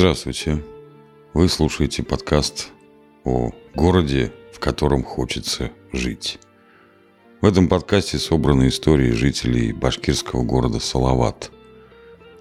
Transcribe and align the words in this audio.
Здравствуйте. 0.00 0.64
Вы 1.34 1.46
слушаете 1.50 2.02
подкаст 2.02 2.70
о 3.24 3.50
городе, 3.74 4.32
в 4.50 4.58
котором 4.58 5.02
хочется 5.02 5.72
жить. 5.92 6.38
В 7.42 7.44
этом 7.44 7.68
подкасте 7.68 8.16
собраны 8.16 8.68
истории 8.68 9.10
жителей 9.10 9.74
башкирского 9.74 10.42
города 10.42 10.80
Салават, 10.80 11.50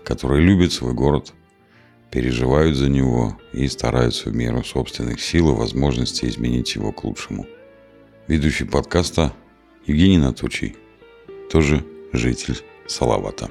которые 0.05 0.41
любят 0.41 0.71
свой 0.71 0.93
город, 0.93 1.33
переживают 2.11 2.77
за 2.77 2.87
него 2.87 3.37
и 3.51 3.67
стараются 3.67 4.29
в 4.29 4.33
меру 4.33 4.63
собственных 4.63 5.19
сил 5.19 5.49
и 5.49 5.57
возможностей 5.57 6.29
изменить 6.29 6.75
его 6.75 6.93
к 6.93 7.03
лучшему. 7.03 7.45
Ведущий 8.27 8.63
подкаста 8.63 9.33
Евгений 9.85 10.17
Натучий, 10.17 10.77
тоже 11.51 11.83
житель 12.13 12.55
Салавата. 12.87 13.49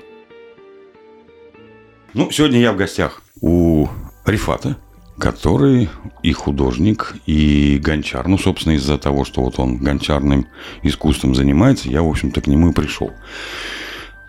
Ну, 2.15 2.31
сегодня 2.31 2.59
я 2.59 2.73
в 2.73 2.79
гостях 2.79 3.23
у 3.43 3.87
Рифата, 4.29 4.77
который 5.19 5.89
и 6.23 6.33
художник, 6.33 7.17
и 7.27 7.81
гончар. 7.83 8.29
Ну, 8.29 8.39
собственно, 8.39 8.75
из-за 8.75 8.99
того, 8.99 9.25
что 9.25 9.43
вот 9.43 9.59
он 9.59 9.79
гончарным 9.79 10.47
искусством 10.83 11.35
занимается, 11.35 11.89
я, 11.89 12.03
в 12.03 12.09
общем-то, 12.09 12.41
к 12.41 12.47
нему 12.47 12.71
и 12.71 12.73
пришел. 12.73 13.11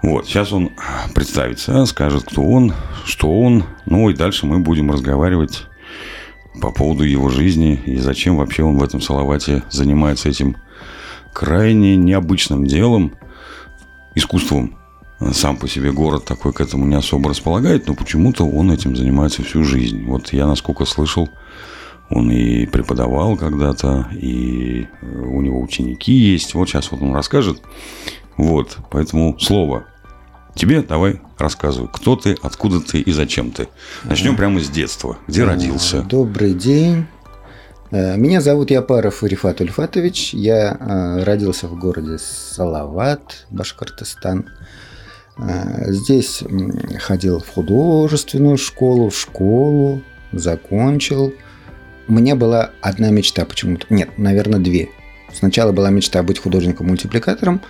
Вот, 0.02 0.26
сейчас 0.26 0.54
он 0.54 0.72
представится, 1.14 1.86
скажет, 1.86 2.24
кто 2.24 2.42
он, 2.44 2.74
что 3.06 3.30
он. 3.40 3.66
Ну, 3.86 4.10
и 4.10 4.16
дальше 4.16 4.46
мы 4.46 4.60
будем 4.60 4.90
разговаривать 4.92 5.68
по 6.62 6.72
поводу 6.72 7.04
его 7.04 7.30
жизни 7.30 7.82
и 7.86 7.98
зачем 7.98 8.38
вообще 8.38 8.64
он 8.64 8.78
в 8.78 8.84
этом 8.84 9.02
Салавате 9.02 9.64
занимается 9.70 10.30
этим 10.30 10.56
крайне 11.34 11.96
необычным 11.96 12.66
делом, 12.66 13.14
искусством 14.16 14.79
сам 15.34 15.58
по 15.58 15.68
себе 15.68 15.92
город 15.92 16.26
такой 16.26 16.54
к 16.54 16.62
этому 16.62 16.86
не 16.86 16.96
особо 16.96 17.30
располагает, 17.30 17.88
но 17.88 17.94
почему-то 17.94 18.46
он 18.46 18.72
этим 18.72 18.96
занимается 18.96 19.44
всю 19.44 19.64
жизнь. 19.64 20.06
Вот 20.06 20.32
я, 20.34 20.48
насколько 20.48 20.86
слышал, 20.86 21.30
он 22.10 22.32
и 22.32 22.66
преподавал 22.66 23.38
когда-то, 23.38 24.08
и 24.14 24.88
э, 25.02 25.06
у 25.06 25.42
него 25.42 25.62
ученики 25.62 26.14
есть. 26.14 26.54
Вот 26.54 26.70
сейчас 26.70 26.92
вот 26.92 27.02
он 27.02 27.14
расскажет. 27.14 27.62
Вот, 28.38 28.78
поэтому 28.90 29.38
слово 29.40 29.86
тебе 30.56 30.82
давай 30.82 31.22
рассказывай, 31.38 31.90
кто 31.92 32.16
ты, 32.16 32.38
откуда 32.42 32.82
ты 32.82 33.00
и 33.00 33.12
зачем 33.12 33.52
ты. 33.52 33.68
Начнем 34.04 34.36
прямо 34.36 34.60
с 34.60 34.70
детства. 34.70 35.18
Где 35.28 35.44
родился? 35.44 36.02
Добрый 36.02 36.54
день. 36.54 37.06
Э, 37.92 38.18
меня 38.18 38.42
зовут 38.42 38.72
Япаров 38.72 39.24
Рифат 39.24 39.62
Ульфатович. 39.62 40.34
Я 40.34 40.78
э, 40.80 41.24
родился 41.24 41.68
в 41.68 41.78
городе 41.78 42.18
Салават, 42.18 43.46
Башкортостан. 43.50 44.50
Э, 45.42 45.92
здесь 45.92 46.44
ходил 47.00 47.40
в 47.40 47.48
художественную 47.48 48.58
школу, 48.58 49.10
в 49.10 49.18
школу, 49.18 50.02
закончил. 50.32 51.34
У 52.08 52.14
меня 52.14 52.36
была 52.36 52.72
одна 52.82 53.10
мечта 53.10 53.46
почему-то. 53.46 53.86
Нет, 53.90 54.18
наверное, 54.18 54.60
две. 54.60 54.90
Сначала 55.34 55.72
была 55.72 55.90
мечта 55.90 56.24
быть 56.24 56.40
художником-мультипликатором, 56.40 57.62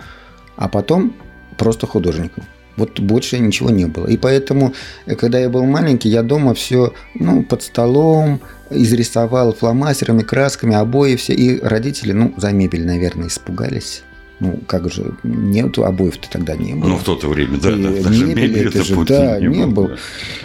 а 0.56 0.68
потом 0.68 1.14
просто 1.56 1.86
художником. 1.86 2.44
Вот 2.76 2.98
больше 2.98 3.38
ничего 3.38 3.70
не 3.70 3.84
было. 3.84 4.06
И 4.06 4.16
поэтому, 4.16 4.72
э, 5.06 5.14
когда 5.14 5.38
я 5.38 5.48
был 5.48 5.64
маленький, 5.64 6.08
я 6.08 6.22
дома 6.22 6.54
все 6.54 6.92
ну, 7.14 7.42
под 7.42 7.62
столом 7.62 8.40
изрисовал 8.70 9.52
фломастерами, 9.52 10.22
красками, 10.22 10.74
обои 10.74 11.16
все. 11.16 11.34
И 11.34 11.60
родители, 11.60 12.12
ну, 12.12 12.34
за 12.36 12.52
мебель, 12.52 12.86
наверное, 12.86 13.28
испугались. 13.28 14.02
Ну, 14.40 14.58
как 14.66 14.90
же, 14.90 15.14
нет 15.22 15.78
обоев-то 15.78 16.30
тогда 16.30 16.56
не 16.56 16.74
было. 16.74 16.88
Ну, 16.88 16.96
в 16.96 17.04
то 17.04 17.28
время, 17.28 17.58
да, 17.58 17.72
и 17.72 17.82
да. 17.82 18.02
Даже 18.08 18.24
мебель 18.26 18.68
это 18.68 18.82
же, 18.82 19.04
да, 19.04 19.38
не, 19.38 19.48
не 19.48 19.66
было. 19.66 19.88
было. 19.88 19.98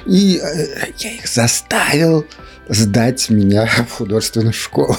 И 0.05 0.37
э, 0.37 0.91
я 0.99 1.11
их 1.13 1.27
заставил 1.27 2.25
сдать 2.67 3.29
меня 3.29 3.65
в 3.87 3.91
художественную 3.91 4.53
школу. 4.53 4.95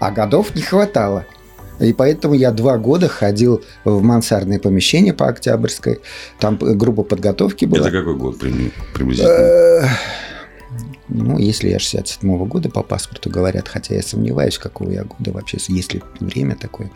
А 0.00 0.10
годов 0.10 0.54
не 0.56 0.62
хватало. 0.62 1.26
И 1.78 1.92
поэтому 1.92 2.34
я 2.34 2.50
два 2.50 2.78
года 2.78 3.08
ходил 3.08 3.64
в 3.84 4.02
мансардное 4.02 4.58
помещение 4.58 5.12
по 5.12 5.28
Октябрьской. 5.28 6.00
Там 6.38 6.56
группа 6.56 7.02
подготовки 7.02 7.64
была. 7.64 7.88
Это 7.88 7.98
какой 7.98 8.16
год 8.16 8.38
приблизительно? 8.38 9.32
Э, 9.32 9.88
ну, 11.08 11.38
если 11.38 11.68
я 11.68 11.76
67-го 11.76 12.46
года 12.46 12.70
по 12.70 12.82
паспорту 12.82 13.30
говорят, 13.30 13.68
хотя 13.68 13.94
я 13.94 14.02
сомневаюсь, 14.02 14.58
какого 14.58 14.90
я 14.90 15.04
года 15.04 15.32
вообще, 15.32 15.58
есть 15.68 15.94
ли 15.94 16.02
время 16.20 16.56
такое. 16.56 16.90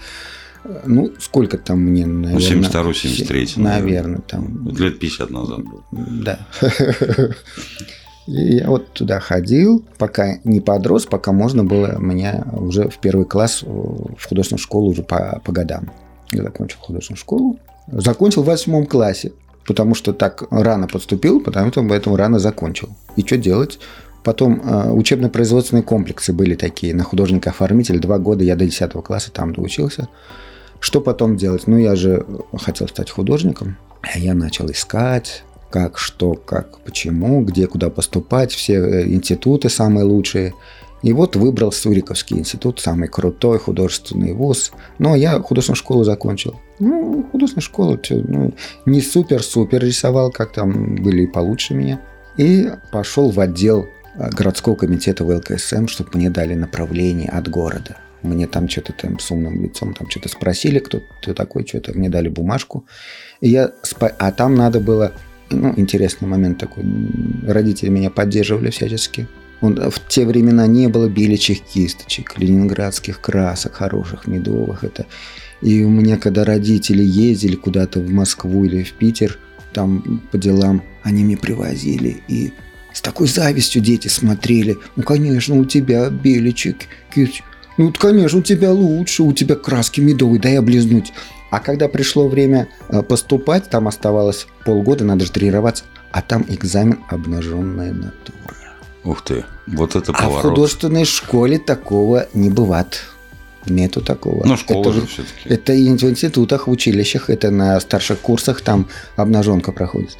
Ну, 0.85 1.13
сколько 1.19 1.59
там 1.59 1.81
мне, 1.81 2.07
наверное... 2.07 2.35
Ну, 2.35 2.41
72 2.41 2.95
73 2.95 3.49
Наверное, 3.57 4.21
там... 4.21 4.69
Лет 4.69 4.99
50 4.99 5.31
назад 5.31 5.61
Да. 5.91 6.41
И 8.27 8.57
я 8.57 8.69
вот 8.69 8.93
туда 8.93 9.21
ходил, 9.21 9.83
пока 9.97 10.37
не 10.45 10.61
подрос, 10.61 11.07
пока 11.07 11.33
можно 11.33 11.65
было 11.65 11.99
меня 11.99 12.45
уже 12.53 12.91
в 12.91 12.99
первый 12.99 13.25
класс 13.25 13.63
в 13.63 14.29
художественную 14.29 14.61
школу 14.61 14.91
уже 14.91 15.03
по, 15.03 15.41
по 15.45 15.53
годам. 15.53 15.91
Я 16.31 16.43
закончил 16.43 16.79
художественную 16.81 17.19
школу. 17.19 17.59
Закончил 17.87 18.43
в 18.43 18.47
восьмом 18.47 18.85
классе, 18.85 19.33
потому 19.67 19.95
что 19.95 20.13
так 20.13 20.45
рано 20.51 20.89
подступил, 20.89 21.41
потому 21.41 21.71
что 21.71 21.83
поэтому 21.89 22.17
рано 22.17 22.39
закончил. 22.39 22.91
И 23.17 23.23
что 23.23 23.39
делать? 23.39 23.79
Потом 24.25 24.61
э, 24.61 24.91
учебно-производственные 24.91 25.85
комплексы 25.85 26.35
были 26.35 26.55
такие 26.55 26.95
на 26.95 27.05
художника-оформителя. 27.05 27.99
Два 27.99 28.19
года 28.19 28.45
я 28.45 28.57
до 28.57 28.67
10 28.67 28.93
класса 28.93 29.31
там 29.33 29.55
доучился. 29.55 30.09
Что 30.81 31.01
потом 31.01 31.37
делать? 31.37 31.67
Ну, 31.67 31.77
я 31.77 31.97
же 31.97 32.25
хотел 32.57 32.89
стать 32.89 33.11
художником. 33.11 33.77
А 34.03 34.19
я 34.19 34.35
начал 34.35 34.71
искать, 34.71 35.43
как, 35.71 35.99
что, 35.99 36.35
как, 36.35 36.79
почему, 36.81 37.43
где, 37.43 37.67
куда 37.67 37.91
поступать, 37.91 38.53
все 38.53 38.75
э, 38.75 39.09
институты 39.09 39.69
самые 39.69 40.05
лучшие. 40.05 40.55
И 41.03 41.13
вот 41.13 41.37
выбрал 41.37 41.71
Суриковский 41.71 42.39
институт, 42.39 42.81
самый 42.81 43.09
крутой 43.09 43.59
художественный 43.59 44.33
вуз. 44.33 44.73
Но 44.99 45.15
я 45.15 45.39
художественную 45.41 45.77
школу 45.77 46.05
закончил. 46.05 46.59
Ну, 46.81 47.29
художественную 47.31 47.63
школу 47.63 48.01
ну, 48.11 48.55
не 48.85 49.01
супер-супер 49.01 49.85
рисовал, 49.85 50.33
как 50.33 50.53
там 50.53 50.97
были 50.97 51.27
получше 51.27 51.75
меня. 51.75 52.01
И 52.37 52.71
пошел 52.93 53.31
в 53.31 53.39
отдел 53.39 53.87
э, 54.15 54.31
городского 54.31 54.75
комитета 54.75 55.25
ВЛКСМ, 55.25 55.87
чтобы 55.87 56.11
мне 56.15 56.31
дали 56.31 56.55
направление 56.55 57.29
от 57.29 57.49
города. 57.49 57.99
Мне 58.23 58.47
там 58.47 58.69
что-то 58.69 58.93
там 58.93 59.19
с 59.19 59.31
умным 59.31 59.63
лицом 59.63 59.95
там 59.95 60.11
что-то 60.11 60.29
спросили, 60.29 60.79
кто 60.79 61.01
ты 61.23 61.35
такой, 61.35 61.67
что-то 61.67 61.97
мне 61.97 62.09
дали 62.09 62.29
бумажку. 62.29 62.85
И 63.41 63.49
я 63.49 63.73
спа... 63.83 64.09
А 64.19 64.33
там 64.33 64.55
надо 64.55 64.81
было, 64.81 65.13
ну, 65.51 65.73
интересный 65.77 66.27
момент 66.27 66.59
такой. 66.59 66.85
Родители 67.47 67.91
меня 67.91 68.11
поддерживали 68.11 68.71
всячески. 68.71 69.29
В 69.61 69.95
те 70.09 70.25
времена 70.25 70.67
не 70.67 70.89
было 70.89 71.09
беличьих 71.09 71.61
кисточек, 71.63 72.35
ленинградских 72.39 73.21
красок 73.21 73.75
хороших, 73.75 74.27
медовых. 74.27 74.85
Это. 74.85 75.07
И 75.61 75.83
у 75.83 75.91
меня, 75.91 76.17
когда 76.17 76.45
родители 76.45 77.03
ездили 77.03 77.57
куда-то 77.57 78.01
в 78.01 78.11
Москву 78.11 78.65
или 78.65 78.85
в 78.85 78.93
Питер, 78.93 79.39
там 79.73 80.23
по 80.31 80.39
делам, 80.39 80.83
они 81.03 81.25
мне 81.25 81.37
привозили. 81.37 82.23
И 82.29 82.53
с 82.93 83.01
такой 83.01 83.29
завистью 83.29 83.83
дети 83.83 84.09
смотрели. 84.09 84.77
Ну, 84.97 85.03
конечно, 85.03 85.57
у 85.57 85.65
тебя 85.65 86.09
беличек, 86.09 86.77
кисточек. 87.15 87.45
Ну, 87.79 87.93
конечно, 87.97 88.41
у 88.41 88.43
тебя 88.43 88.73
лучше, 88.73 89.23
у 89.23 89.33
тебя 89.33 89.55
краски 89.55 90.01
медовые, 90.01 90.41
дай 90.41 90.59
облизнуть. 90.59 91.13
А 91.51 91.61
когда 91.61 91.89
пришло 91.89 92.29
время 92.29 92.69
э, 92.89 93.03
поступать, 93.03 93.71
там 93.71 93.89
оставалось 93.89 94.47
полгода, 94.65 95.05
надо 95.05 95.25
же 95.25 95.33
тренироваться, 95.33 95.85
а 96.11 96.21
там 96.21 96.45
экзамен 96.49 96.99
обнаженная 97.09 97.93
натура. 97.93 98.57
Ух 99.05 99.23
ты, 99.23 99.45
вот 99.67 99.97
это 99.97 100.13
поворот. 100.13 100.37
А 100.37 100.39
в 100.39 100.43
художественной 100.43 101.05
школе 101.05 101.59
такого 101.59 102.27
не 102.35 102.51
бывает. 102.51 103.05
Нету 103.67 104.01
такого. 104.01 104.47
Ну, 104.47 104.57
школа 104.57 104.83
это, 104.83 104.93
же 104.93 105.07
все-таки. 105.07 105.49
Это 105.49 105.73
и 105.73 105.89
в 105.89 106.05
институтах, 106.05 106.67
в 106.67 106.71
училищах, 106.71 107.31
это 107.31 107.51
на 107.51 107.79
старших 107.81 108.19
курсах 108.19 108.61
там 108.61 108.89
обнаженка 109.17 109.73
проходит. 109.73 110.17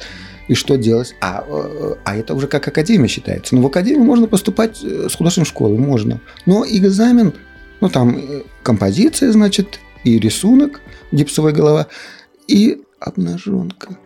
И 0.47 0.55
что 0.55 0.77
делать? 0.77 1.15
А, 1.21 1.43
э, 1.47 1.95
а 2.03 2.15
это 2.15 2.33
уже 2.33 2.47
как 2.47 2.67
академия 2.67 3.07
считается. 3.07 3.55
Ну, 3.55 3.61
в 3.61 3.67
академию 3.67 4.03
можно 4.03 4.27
поступать 4.27 4.83
э, 4.83 5.07
с 5.09 5.15
художественной 5.15 5.45
школы, 5.45 5.77
можно. 5.77 6.19
Но 6.45 6.65
экзамен 6.67 7.33
ну, 7.81 7.89
там 7.89 8.17
э, 8.17 8.41
композиция, 8.63 9.31
значит, 9.31 9.79
и 10.03 10.19
рисунок, 10.19 10.81
гипсовая 11.11 11.53
голова, 11.53 11.87
и 12.47 12.81
обнаженка. 12.99 13.97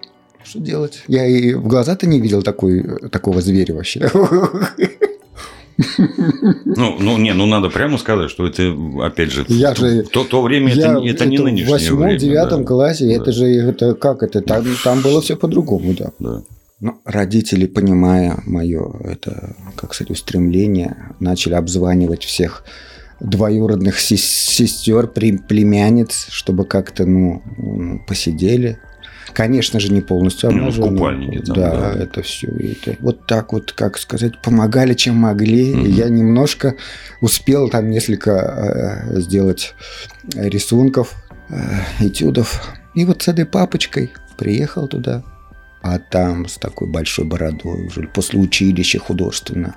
Что 0.44 0.60
делать? 0.60 1.04
Я 1.08 1.26
и 1.26 1.54
в 1.54 1.68
глаза-то 1.68 2.06
не 2.08 2.20
видел 2.20 2.44
такой, 2.44 3.10
такого 3.10 3.42
зверя 3.42 3.76
вообще. 3.76 4.10
Ну, 6.66 6.98
ну, 7.00 7.18
не, 7.18 7.34
ну 7.34 7.46
надо 7.46 7.70
прямо 7.70 7.98
сказать, 7.98 8.30
что 8.30 8.46
это, 8.46 8.76
опять 9.04 9.32
же, 9.32 9.46
я 9.48 9.74
же 9.74 10.04
то, 10.04 10.24
то 10.24 10.42
время 10.44 10.72
я, 10.72 10.92
это, 10.92 11.04
это 11.04 11.26
не 11.26 11.38
это 11.38 11.44
нынешнее 11.46 11.66
В 11.68 11.72
восьмом, 11.72 12.18
девятом 12.18 12.62
да. 12.62 12.68
классе, 12.68 13.08
да. 13.08 13.14
это 13.14 13.32
же, 13.32 13.46
это 13.48 13.96
как 13.96 14.22
это, 14.22 14.42
там, 14.42 14.66
там 14.84 15.02
было 15.02 15.22
все 15.22 15.36
по-другому, 15.36 15.94
да. 15.94 16.12
да. 16.20 16.44
Ну, 16.80 17.00
родители, 17.06 17.66
понимая 17.66 18.40
мое 18.46 18.94
это, 19.04 19.56
как 19.76 19.94
сказать, 19.94 20.12
устремление, 20.12 21.16
начали 21.20 21.54
обзванивать 21.56 22.24
всех 22.24 22.64
двоюродных 23.24 24.00
сестер, 24.00 25.08
племянниц, 25.08 26.28
чтобы 26.30 26.66
как-то, 26.66 27.06
ну, 27.06 27.42
посидели. 28.08 28.80
Конечно 29.34 29.80
же, 29.80 29.92
не 29.92 30.02
полностью 30.02 30.52
Не, 30.52 30.60
ну, 30.60 30.70
в 30.70 30.80
купальнике 30.80 31.40
там, 31.40 31.56
да, 31.56 31.72
да. 31.72 32.04
это 32.04 32.22
все. 32.22 32.48
Это, 32.50 32.96
вот 33.00 33.26
так 33.26 33.52
вот, 33.54 33.72
как 33.72 33.98
сказать, 33.98 34.40
помогали, 34.42 34.94
чем 34.94 35.16
могли. 35.16 35.74
Мгм. 35.74 35.86
Я 35.86 36.10
немножко 36.10 36.76
успел 37.20 37.70
там 37.70 37.90
несколько 37.90 38.32
э, 39.12 39.20
сделать 39.22 39.74
рисунков, 40.36 41.16
э, 41.50 41.56
этюдов. 42.00 42.78
И 42.94 43.06
вот 43.06 43.24
с 43.24 43.28
этой 43.28 43.46
папочкой 43.46 44.12
приехал 44.38 44.88
туда. 44.88 45.24
А 45.84 46.00
там 46.00 46.48
с 46.48 46.58
такой 46.58 46.88
большой 46.88 47.26
бородой 47.26 47.88
уже 47.88 48.08
после 48.08 48.40
училища 48.40 49.00
художественно, 49.00 49.76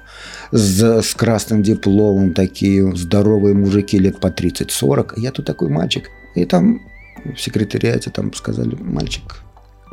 с, 0.52 1.02
с 1.02 1.14
красным 1.16 1.64
дипломом, 1.64 2.32
такие 2.32 2.94
здоровые 2.94 3.56
мужики 3.56 3.98
лет 3.98 4.20
по 4.20 4.28
30-40. 4.28 5.14
А 5.16 5.20
Я 5.20 5.32
тут 5.32 5.46
такой 5.46 5.68
мальчик. 5.68 6.08
И 6.36 6.44
там 6.44 6.80
в 7.24 7.36
секретариате 7.40 8.10
там 8.10 8.32
сказали, 8.34 8.76
мальчик, 8.76 9.42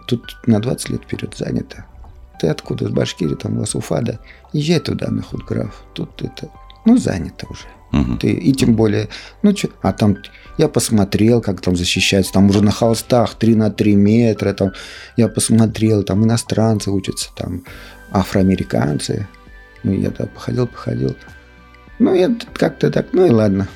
тут 0.08 0.38
на 0.46 0.60
20 0.60 0.90
лет 0.92 1.02
вперед 1.02 1.34
занято. 1.36 1.86
Ты 2.40 2.48
откуда? 2.48 2.86
Из 2.86 2.92
Башкирии, 2.92 3.36
там 3.36 3.58
у 3.58 3.60
вас 3.62 3.74
Уфа, 3.74 4.02
да? 4.02 4.20
Езжай 4.52 4.80
туда, 4.82 5.10
на 5.10 5.24
худграф. 5.24 5.84
Тут 5.94 6.22
это, 6.22 6.50
ну, 6.86 6.98
занято 6.98 7.48
уже. 7.50 7.66
Мгм. 7.92 8.18
Ты, 8.18 8.32
и 8.32 8.54
тем 8.54 8.76
более, 8.76 9.08
ну 9.44 9.56
что, 9.56 9.70
а 9.82 9.94
там 9.94 10.18
я 10.58 10.68
посмотрел, 10.68 11.42
как 11.42 11.62
там 11.62 11.76
защищается, 11.76 12.34
там 12.34 12.50
уже 12.50 12.62
на 12.64 12.72
холстах 12.72 13.36
3 13.36 13.56
на 13.56 13.70
3 13.70 13.96
метра, 13.96 14.54
там 14.54 14.72
я 15.16 15.28
посмотрел, 15.28 16.04
там 16.04 16.24
иностранцы 16.24 16.92
учатся, 16.92 17.30
там 17.36 17.64
афроамериканцы. 18.12 19.28
Ну, 19.84 19.92
я 19.94 20.12
там 20.12 20.28
походил, 20.28 20.68
походил. 20.68 21.16
Ну, 22.00 22.14
я 22.16 22.36
как-то 22.54 22.90
так, 22.90 23.08
ну 23.12 23.26
и 23.26 23.30
ладно. 23.30 23.68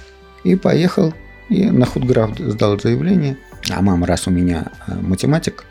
И 0.43 0.55
поехал, 0.55 1.13
и 1.49 1.65
на 1.65 1.85
худграф 1.85 2.37
сдал 2.39 2.79
заявление. 2.79 3.37
А 3.69 3.81
мама, 3.81 4.07
раз 4.07 4.27
у 4.27 4.31
меня 4.31 4.71
э, 4.87 4.95
математик, 4.95 5.65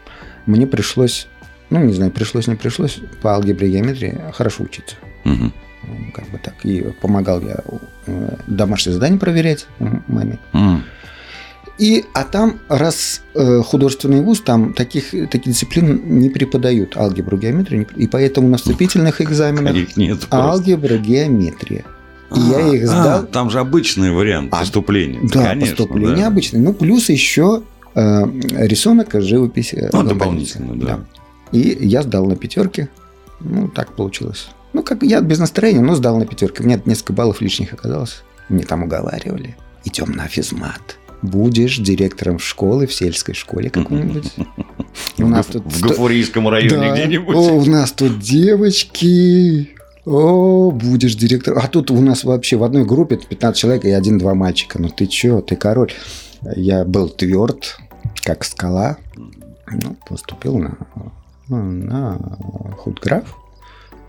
мне 0.45 0.67
пришлось, 0.67 1.29
ну, 1.71 1.83
не 1.83 1.93
знаю, 1.93 2.11
пришлось, 2.11 2.47
не 2.47 2.57
пришлось, 2.57 3.01
по 3.23 3.35
алгебре 3.35 3.69
и 3.69 3.73
геометрии 3.73 4.21
хорошо 4.35 4.65
учиться. 4.65 4.97
Мгм. 5.25 5.53
Ну, 5.83 6.11
Как 6.13 6.29
бы 6.31 6.39
так. 6.39 6.55
И 6.65 6.81
помогал 7.01 7.41
я 7.41 7.61
э, 8.07 8.37
домашнее 8.47 8.95
задание 8.95 9.19
проверять 9.19 9.67
маме. 9.79 10.39
М. 10.53 10.83
И, 11.79 12.07
а 12.15 12.25
там, 12.25 12.59
раз 12.69 13.21
э, 13.35 13.61
художественный 13.63 14.23
вуз, 14.23 14.41
там 14.41 14.73
таких, 14.73 15.11
таких 15.31 15.53
дисциплин 15.53 16.19
не 16.19 16.31
преподают. 16.31 16.97
Алгебру, 16.97 17.37
геометрию. 17.37 17.87
не 17.97 18.05
И 18.05 18.09
поэтому 18.09 18.49
на 18.49 18.57
вступительных 18.57 19.21
экзаменах 19.21 19.75
Их 19.75 19.97
нет 19.97 20.27
алгебра, 20.31 20.97
геометрия. 20.97 21.85
И 22.35 22.41
я 22.41 22.61
их 22.75 22.83
А, 22.85 22.87
сдал. 22.87 23.27
Там 23.27 23.51
же 23.51 23.61
обычный 23.61 24.11
вариант 24.11 24.49
А, 24.53 24.61
поступления. 24.61 25.21
Да, 25.33 25.45
Конечно, 25.51 25.77
поступление 25.77 26.17
да. 26.17 26.27
обычное. 26.29 26.61
Ну, 26.63 26.73
плюс 26.73 27.11
еще 27.11 27.63
э, 27.95 28.25
рисунок, 28.57 29.11
живопись. 29.13 29.75
э, 29.75 29.91
Ну, 29.93 30.03
дополнительно, 30.03 30.69
дополнительно, 30.75 30.99
да. 31.53 31.59
И 31.59 31.77
я 31.87 32.03
сдал 32.03 32.25
на 32.27 32.37
пятерке. 32.37 32.89
Ну, 33.41 33.69
так 33.69 33.93
получилось. 33.93 34.49
Ну, 34.77 34.83
как 34.83 35.03
я 35.03 35.23
без 35.23 35.39
настроения, 35.39 35.81
но 35.81 35.95
сдал 35.95 36.19
на 36.19 36.27
пятерке. 36.27 36.63
У 36.63 36.67
меня 36.67 36.79
несколько 36.85 37.15
баллов 37.15 37.41
лишних 37.41 37.73
оказалось. 37.73 38.23
Мне 38.51 38.63
там 38.63 38.83
уговаривали. 38.83 39.57
Идем 39.87 40.13
на 40.13 40.29
физмат. 40.29 40.99
Будешь 41.23 41.79
директором 41.79 42.39
школы 42.39 42.87
в 42.87 42.93
сельской 42.93 43.35
школе 43.35 43.71
какой-нибудь. 43.71 44.35
У 45.19 45.27
нас 45.29 45.47
тут 45.47 45.65
В 45.65 45.81
Гафурийском 45.81 46.47
районе 46.47 46.89
Да. 46.89 46.93
где-нибудь. 46.93 47.35
О, 47.35 47.55
у 47.55 47.65
нас 47.65 47.91
тут 47.93 48.19
девочки. 48.19 49.71
О, 50.05 50.71
будешь 50.73 51.15
директором. 51.15 51.61
А 51.65 51.69
тут 51.69 51.91
у 51.91 51.99
нас 52.03 52.25
вообще 52.25 52.59
в 52.59 52.63
одной 52.63 52.85
группе 52.85 53.17
15 53.17 53.59
человек 53.59 53.87
и 53.87 53.91
один-два 53.91 54.35
мальчика. 54.35 54.79
Ну 54.79 54.91
ты 54.91 55.07
чё, 55.07 55.41
ты 55.41 55.57
король. 55.57 55.95
Я 56.55 56.85
был 56.85 57.09
тверд, 57.09 57.79
как 58.25 58.45
скала. 58.45 58.99
Ну, 59.17 59.97
поступил 60.07 60.59
на, 60.59 60.77
на 61.49 62.19
худграф. 62.77 63.35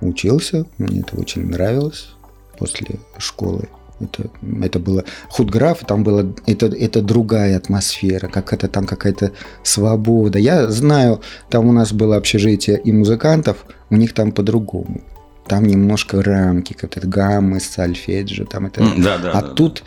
Учился. 0.01 0.65
Мне 0.77 1.01
это 1.01 1.15
очень 1.19 1.45
нравилось 1.47 2.09
после 2.57 2.99
школы. 3.17 3.67
Это, 3.99 4.29
это 4.61 4.79
было 4.79 5.03
худграф, 5.27 5.79
там 5.79 6.03
было 6.03 6.31
это, 6.45 6.67
это 6.67 7.01
другая 7.01 7.57
атмосфера, 7.57 8.27
какая-то 8.27 8.67
там 8.67 8.85
какая-то 8.85 9.31
свобода. 9.63 10.37
Я 10.37 10.69
знаю, 10.69 11.21
там 11.49 11.67
у 11.67 11.71
нас 11.71 11.93
было 11.93 12.15
общежитие 12.15 12.79
и 12.79 12.91
музыкантов, 12.91 13.65
у 13.89 13.95
них 13.95 14.13
там 14.13 14.31
по-другому. 14.31 15.01
Там 15.47 15.63
немножко 15.63 16.21
рамки, 16.21 16.73
как-то 16.73 17.07
гаммы, 17.07 17.59
сольфеджио, 17.59 18.45
там 18.45 18.67
это. 18.67 18.81
Да, 18.97 19.17
да. 19.17 19.31
а 19.31 19.41
да, 19.41 19.41
да. 19.41 19.53
тут, 19.53 19.83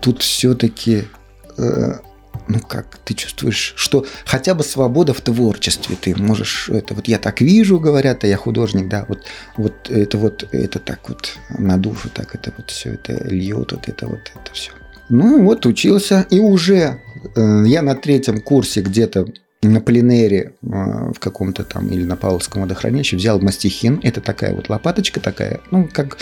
тут 0.00 0.20
все-таки, 0.20 1.04
ну 2.48 2.60
как, 2.60 2.98
ты 3.04 3.14
чувствуешь, 3.14 3.74
что 3.76 4.06
хотя 4.24 4.54
бы 4.54 4.62
свобода 4.62 5.14
в 5.14 5.20
творчестве, 5.20 5.96
ты 6.00 6.14
можешь, 6.16 6.68
это 6.68 6.94
вот 6.94 7.08
я 7.08 7.18
так 7.18 7.40
вижу, 7.40 7.80
говорят, 7.80 8.24
а 8.24 8.26
я 8.26 8.36
художник, 8.36 8.88
да, 8.88 9.04
вот, 9.08 9.24
вот 9.56 9.90
это 9.90 10.18
вот, 10.18 10.48
это 10.52 10.78
так 10.78 11.08
вот 11.08 11.36
на 11.58 11.76
душу, 11.78 12.08
так 12.10 12.34
это 12.34 12.52
вот 12.56 12.70
все 12.70 12.94
это 12.94 13.12
льет, 13.28 13.72
вот 13.72 13.88
это 13.88 14.06
вот 14.06 14.20
это 14.34 14.52
все. 14.52 14.72
Ну 15.08 15.44
вот 15.44 15.66
учился, 15.66 16.26
и 16.30 16.38
уже 16.38 17.00
э, 17.36 17.64
я 17.66 17.82
на 17.82 17.94
третьем 17.94 18.40
курсе 18.40 18.80
где-то 18.80 19.26
на 19.68 19.80
пленере 19.80 20.52
э, 20.62 20.66
в 21.12 21.18
каком-то 21.18 21.64
там 21.64 21.88
или 21.88 22.04
на 22.04 22.16
Павловском 22.16 22.62
водохранилище 22.62 23.16
взял 23.16 23.40
мастихин. 23.40 24.00
Это 24.02 24.20
такая 24.20 24.54
вот 24.54 24.68
лопаточка 24.68 25.20
такая, 25.20 25.60
ну, 25.70 25.88
как 25.92 26.18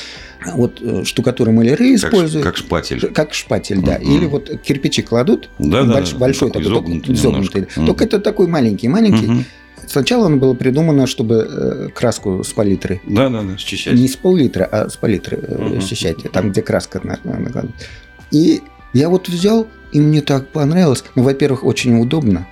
вот 0.54 0.78
э, 0.80 1.04
штукатуры 1.04 1.52
маляры 1.52 1.96
Как, 1.98 2.12
используют. 2.12 2.44
как 2.44 2.56
шпатель. 2.56 3.00
Как 3.12 3.34
шпатель, 3.34 3.80
да. 3.82 3.98
Мгм. 3.98 4.16
Или 4.16 4.26
вот 4.26 4.50
кирпичи 4.62 5.02
кладут, 5.02 5.48
Да, 5.58 5.82
больш- 5.84 6.12
да, 6.12 6.18
большой 6.18 6.48
такой 6.50 6.64
такой, 6.64 6.72
изогнутый 6.72 7.00
только- 7.00 7.12
изогнутый. 7.20 7.66
Мгм. 7.76 7.86
Только 7.86 8.04
это 8.04 8.18
такой 8.20 8.46
маленький, 8.46 8.88
маленький. 8.88 9.26
Мгм. 9.26 9.44
Сначала 9.86 10.26
он 10.26 10.38
было 10.38 10.54
придумано, 10.54 11.06
чтобы 11.06 11.46
э, 11.50 11.88
краску 11.94 12.44
с 12.44 12.52
палитры. 12.52 13.00
Да, 13.06 13.28
да, 13.28 13.42
да, 13.42 13.56
счищать. 13.58 13.94
Не 13.94 14.06
с 14.08 14.16
пол-литра, 14.16 14.64
а 14.64 14.88
с 14.88 14.96
палитры 14.96 15.36
Мгм. 15.38 15.80
счищать. 15.80 16.18
Там, 16.32 16.50
где 16.52 16.62
краска 16.62 17.00
на- 17.02 17.18
на- 17.24 17.38
накладывается. 17.38 17.86
И 18.30 18.60
я 18.94 19.08
вот 19.08 19.28
взял, 19.28 19.66
и 19.92 20.00
мне 20.00 20.20
так 20.22 20.48
понравилось. 20.48 21.02
Ну, 21.16 21.24
во-первых, 21.24 21.64
очень 21.64 21.98
удобно. 22.00 22.46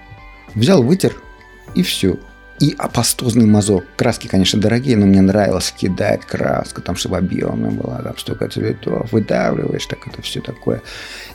Взял, 0.55 0.83
вытер, 0.83 1.17
и 1.75 1.83
все. 1.83 2.19
И 2.59 2.75
апостозный 2.77 3.47
мазок. 3.47 3.85
Краски, 3.97 4.27
конечно, 4.27 4.61
дорогие, 4.61 4.95
но 4.99 5.07
мне 5.07 5.23
нравилось 5.23 5.73
кидать 5.75 6.27
краску, 6.27 6.83
там, 6.83 6.95
чтобы 6.95 7.17
объемная 7.17 7.71
была, 7.71 8.03
там 8.03 8.19
столько 8.19 8.49
цветов, 8.49 9.11
выдавливаешь, 9.13 9.87
так 9.87 10.07
это 10.07 10.21
все 10.21 10.43
такое. 10.43 10.83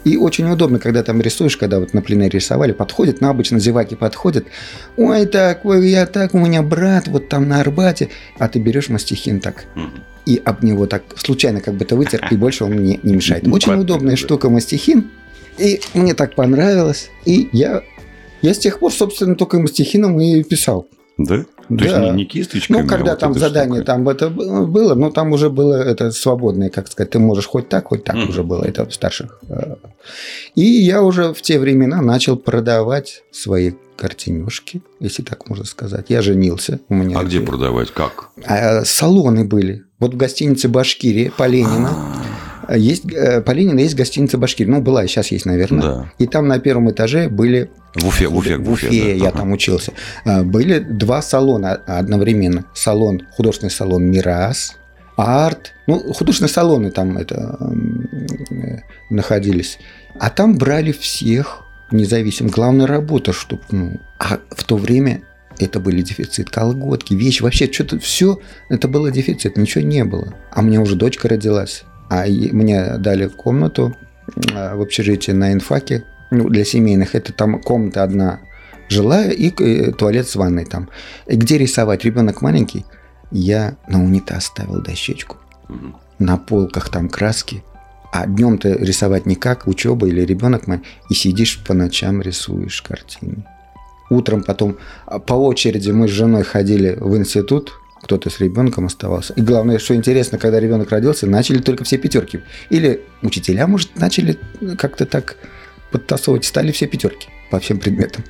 И 0.03 0.17
очень 0.17 0.47
удобно, 0.47 0.77
когда 0.77 1.01
там 1.01 1.19
рисуешь, 1.21 1.57
когда 1.57 1.79
вот 1.79 1.95
на 1.95 2.03
пленэре 2.03 2.37
рисовали, 2.37 2.73
подходит, 2.73 3.21
ну, 3.21 3.29
обычно 3.29 3.57
зеваки 3.57 3.95
подходят, 3.95 4.45
ой, 4.97 5.25
так, 5.25 5.65
ой, 5.65 5.89
я 5.89 6.05
так, 6.05 6.35
у 6.35 6.37
меня 6.37 6.61
брат 6.61 7.07
вот 7.07 7.27
там 7.27 7.47
на 7.47 7.59
Арбате, 7.59 8.09
а 8.37 8.47
ты 8.47 8.59
берешь 8.59 8.89
мастихин 8.89 9.39
так, 9.39 9.65
и 10.27 10.39
об 10.45 10.63
него 10.63 10.85
так 10.85 11.03
случайно 11.15 11.59
как 11.59 11.73
бы 11.73 11.85
ты 11.85 11.95
вытер, 11.95 12.27
и 12.29 12.35
больше 12.35 12.65
он 12.65 12.73
мне 12.73 12.99
не 13.01 13.15
мешает. 13.15 13.47
Очень 13.51 13.73
удобная 13.73 14.15
штука 14.15 14.51
мастихин, 14.51 15.09
и 15.57 15.81
мне 15.95 16.13
так 16.13 16.35
понравилось, 16.35 17.09
и 17.25 17.49
я, 17.51 17.81
я 18.45 18.53
с 18.53 18.59
тех 18.59 18.79
пор, 18.79 18.91
собственно, 18.93 19.35
только 19.35 19.59
мастихином 19.59 20.19
и 20.19 20.43
писал. 20.43 20.87
Да? 21.17 21.37
То 21.37 21.45
Да. 21.69 21.85
есть 21.85 21.97
не, 21.97 22.11
не 22.11 22.25
кисточками, 22.25 22.81
Ну, 22.81 22.87
когда 22.87 23.11
а 23.11 23.13
вот 23.13 23.19
там 23.19 23.33
задание 23.33 23.81
штукой. 23.81 23.85
там 23.85 24.09
это 24.09 24.29
б- 24.29 24.65
было, 24.65 24.95
но 24.95 25.09
там 25.11 25.31
уже 25.31 25.49
было 25.49 25.73
это 25.73 26.11
свободное, 26.11 26.69
как 26.69 26.87
сказать, 26.91 27.09
ты 27.11 27.19
можешь 27.19 27.47
хоть 27.47 27.69
так, 27.69 27.87
хоть 27.87 28.03
так 28.03 28.15
Мгм. 28.17 28.29
уже 28.29 28.43
было, 28.43 28.63
это 28.63 28.85
в 28.85 28.93
старших. 28.93 29.39
э. 29.49 29.75
И 30.55 30.61
я 30.65 31.01
уже 31.01 31.33
в 31.33 31.41
те 31.41 31.57
времена 31.57 32.01
начал 32.01 32.35
продавать 32.37 33.23
свои 33.31 33.71
картинюшки, 33.97 34.81
если 34.99 35.23
так 35.23 35.49
можно 35.49 35.65
сказать. 35.65 36.05
Я 36.09 36.21
женился. 36.21 36.79
У 36.89 36.93
меня 36.95 37.17
А 37.19 37.23
где 37.23 37.37
эти- 37.37 37.45
продавать? 37.45 37.91
Как? 37.91 38.29
А, 38.45 38.83
салоны 38.85 39.45
были. 39.45 39.83
Вот 39.99 40.13
в 40.13 40.17
гостинице 40.17 40.67
Башкирия 40.67 41.31
по 41.35 41.47
Ленина. 41.47 41.89
А, 42.67 42.77
Есть, 42.77 43.05
э, 43.13 43.41
по 43.41 43.51
Ленина 43.51 43.79
есть 43.79 43.95
гостиница 43.95 44.37
Башкирия. 44.37 44.71
Ну, 44.73 44.81
была, 44.81 45.03
и 45.03 45.07
сейчас 45.07 45.31
есть, 45.31 45.45
наверное. 45.45 45.81
Да. 45.81 46.11
И 46.19 46.27
там 46.27 46.47
на 46.47 46.59
первом 46.59 46.89
этаже 46.91 47.29
были... 47.29 47.69
В 47.95 48.07
Уфе, 48.07 48.27
в 48.27 48.35
Уфе, 48.35 48.57
в 48.57 48.69
Уфе 48.71 49.17
я 49.17 49.31
да. 49.31 49.39
там 49.39 49.51
учился. 49.51 49.93
А, 50.25 50.43
Были 50.43 50.79
два 50.79 51.21
салона 51.21 51.73
одновременно. 51.73 52.65
Салон, 52.73 53.23
художественный 53.31 53.71
салон 53.71 54.05
«Мирас», 54.11 54.75
арт. 55.15 55.73
Ну, 55.87 56.13
художественные 56.13 56.51
салоны 56.51 56.91
там 56.91 57.17
это 57.17 57.57
э, 57.59 58.79
находились. 59.09 59.79
А 60.19 60.29
там 60.29 60.57
брали 60.57 60.91
всех 60.91 61.63
независимо. 61.91 62.49
Главная 62.49 62.87
работа, 62.87 63.33
чтобы... 63.33 63.61
Ну, 63.71 63.99
а 64.19 64.39
в 64.49 64.63
то 64.63 64.75
время 64.77 65.21
это 65.59 65.79
были 65.79 66.01
дефицит 66.01 66.49
колготки, 66.49 67.13
вещи, 67.13 67.41
вообще 67.41 67.71
что-то 67.71 67.99
все, 67.99 68.39
это 68.69 68.87
было 68.87 69.11
дефицит, 69.11 69.57
ничего 69.57 69.85
не 69.85 70.03
было. 70.03 70.33
А 70.51 70.61
меня 70.61 70.81
уже 70.81 70.95
дочка 70.95 71.29
родилась, 71.29 71.83
а 72.09 72.25
мне 72.27 72.97
дали 72.97 73.27
комнату 73.27 73.95
а, 74.53 74.75
в 74.75 74.81
общежитии 74.81 75.31
на 75.31 75.53
инфаке, 75.53 76.03
ну, 76.37 76.49
для 76.49 76.65
семейных, 76.65 77.15
это 77.15 77.33
там 77.33 77.61
комната 77.61 78.03
одна 78.03 78.39
жилая 78.89 79.31
и 79.31 79.51
э, 79.51 79.91
туалет 79.91 80.27
с 80.27 80.35
ванной 80.35 80.65
там. 80.65 80.89
И 81.27 81.35
где 81.35 81.57
рисовать? 81.57 82.03
Ребенок 82.05 82.41
маленький, 82.41 82.85
я 83.31 83.75
на 83.87 84.03
унитаз 84.03 84.45
ставил 84.45 84.81
дощечку, 84.81 85.37
на 86.19 86.37
полках 86.37 86.89
там 86.89 87.09
краски, 87.09 87.63
а 88.11 88.27
днем-то 88.27 88.73
рисовать 88.73 89.25
никак, 89.25 89.67
учеба 89.67 90.07
или 90.07 90.21
ребенок 90.21 90.67
мой, 90.67 90.81
и 91.09 91.13
сидишь 91.13 91.61
по 91.65 91.73
ночам 91.73 92.21
рисуешь 92.21 92.81
картины. 92.81 93.43
утром 94.09 94.43
потом 94.43 94.77
а, 95.05 95.19
по 95.19 95.33
очереди 95.33 95.91
мы 95.91 96.07
с 96.07 96.11
женой 96.11 96.43
ходили 96.43 96.95
в 96.99 97.17
институт, 97.17 97.73
кто-то 98.01 98.29
с 98.29 98.39
ребенком 98.39 98.85
оставался. 98.85 99.33
И 99.33 99.41
главное, 99.41 99.79
что 99.79 99.95
интересно, 99.95 100.37
когда 100.37 100.59
ребенок 100.59 100.91
родился, 100.91 101.27
начали 101.27 101.57
только 101.57 101.83
все 101.83 101.97
пятерки. 101.97 102.41
Или 102.69 103.01
учителя, 103.23 103.65
может, 103.65 103.99
начали 103.99 104.37
как-то 104.77 105.05
так 105.07 105.37
подтасовывать, 105.97 106.45
стали 106.45 106.71
все 106.71 106.87
пятерки 106.87 107.29
по 107.49 107.59
всем 107.59 107.79
предметам. 107.79 108.23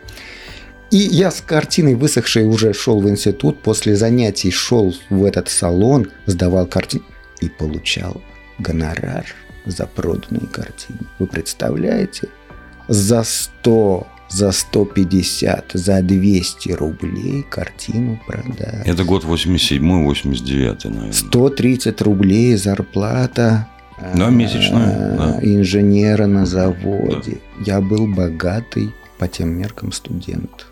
И 0.92 0.98
я 0.98 1.32
с 1.32 1.42
картиной 1.42 1.96
высохшей 1.96 2.46
уже 2.46 2.74
шел 2.74 3.02
в 3.02 3.10
институт, 3.10 3.62
после 3.62 3.96
занятий 3.96 4.52
шел 4.52 4.96
в 5.10 5.24
этот 5.24 5.50
салон, 5.50 6.12
сдавал 6.26 6.68
картины 6.68 7.04
и 7.42 7.50
получал 7.50 8.22
гонорар 8.60 9.26
за 9.66 9.88
проданные 9.88 10.48
картины. 10.48 11.00
Вы 11.20 11.28
представляете? 11.28 12.30
За 12.88 13.24
100 13.24 14.08
за 14.28 14.52
150, 14.52 15.72
за 15.74 16.02
200 16.02 16.72
рублей 16.72 17.46
картину 17.50 18.20
продать. 18.26 18.88
Это 18.88 19.04
год 19.04 19.24
87-89, 19.24 20.90
наверное. 20.90 21.14
130 21.14 22.02
рублей 22.02 22.56
зарплата 22.56 23.68
да, 23.98 24.30
месячная, 24.30 25.18
да. 25.18 25.40
инженера 25.42 26.26
на 26.26 26.46
заводе. 26.46 27.40
Да. 27.58 27.64
Я 27.66 27.82
был 27.82 28.08
богатый 28.08 28.94
по 29.18 29.28
тем 29.28 29.50
меркам 29.58 29.92
студент. 29.92 30.68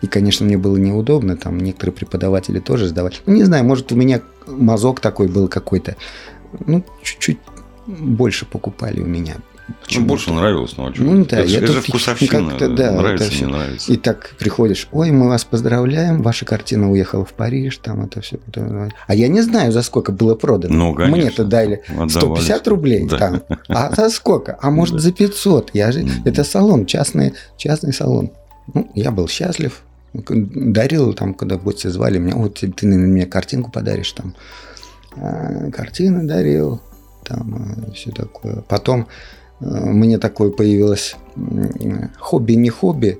И, 0.00 0.06
конечно, 0.06 0.46
мне 0.46 0.56
было 0.56 0.76
неудобно, 0.76 1.36
там 1.36 1.58
некоторые 1.58 1.94
преподаватели 1.94 2.60
тоже 2.60 2.86
сдавали. 2.86 3.16
Ну, 3.26 3.34
не 3.34 3.44
знаю, 3.44 3.64
может, 3.64 3.90
у 3.92 3.96
меня 3.96 4.22
мазок 4.46 5.00
такой 5.00 5.28
был 5.28 5.48
какой-то. 5.48 5.96
Ну, 6.66 6.84
чуть-чуть 7.02 7.38
больше 7.86 8.46
покупали 8.46 9.00
у 9.00 9.06
меня. 9.06 9.36
Почему? 9.82 10.02
Ну, 10.02 10.08
больше 10.08 10.32
нравилось, 10.32 10.74
ну, 10.76 10.86
а 10.86 10.92
Ну, 10.96 11.24
да, 11.24 11.38
это, 11.40 11.48
я 11.48 11.58
это 11.58 11.72
же 11.72 11.80
вкусовщина, 11.82 12.50
как-то, 12.50 12.68
да, 12.68 12.92
нравится, 12.92 13.26
это 13.26 13.36
не 13.36 13.50
нравится. 13.52 13.92
И 13.92 13.96
так 13.96 14.34
приходишь, 14.38 14.88
ой, 14.92 15.10
мы 15.10 15.28
вас 15.28 15.44
поздравляем, 15.44 16.22
ваша 16.22 16.44
картина 16.44 16.90
уехала 16.90 17.24
в 17.24 17.32
Париж, 17.34 17.76
там 17.78 18.04
это 18.04 18.20
все. 18.20 18.38
А 19.06 19.14
я 19.14 19.28
не 19.28 19.42
знаю, 19.42 19.72
за 19.72 19.82
сколько 19.82 20.10
было 20.12 20.34
продано. 20.34 20.74
Ну, 20.74 20.94
конечно. 20.94 21.16
Мне-то 21.16 21.44
дали 21.44 21.82
Отдавались. 21.88 22.12
150 22.12 22.68
рублей 22.68 23.06
Да. 23.08 23.18
там. 23.18 23.42
А 23.68 23.94
за 23.94 24.08
сколько? 24.10 24.58
А 24.60 24.70
может, 24.70 24.96
Да. 24.96 25.00
за 25.00 25.12
500? 25.12 25.70
Я 25.74 25.92
же... 25.92 26.00
Мгм. 26.00 26.12
Это 26.24 26.44
салон, 26.44 26.86
частный, 26.86 27.34
частный 27.56 27.92
салон. 27.92 28.30
Ну, 28.72 28.90
я 28.94 29.10
был 29.10 29.28
счастлив. 29.28 29.82
Дарил 30.14 31.12
там, 31.12 31.34
когда 31.34 31.56
гости 31.56 31.88
звали 31.88 32.18
меня, 32.18 32.36
вот 32.36 32.54
ты 32.60 32.86
на 32.86 32.96
мне 32.96 33.26
картинку 33.26 33.70
подаришь 33.70 34.12
там. 34.12 34.34
А, 35.16 35.70
Картины 35.70 36.26
дарил, 36.26 36.80
там 37.24 37.92
все 37.94 38.10
такое. 38.10 38.62
Потом 38.68 39.02
э, 39.02 39.04
мне 39.60 40.18
такое 40.18 40.50
появилось 40.50 41.16
хобби 42.18 42.52
не 42.52 42.70
хобби. 42.70 43.18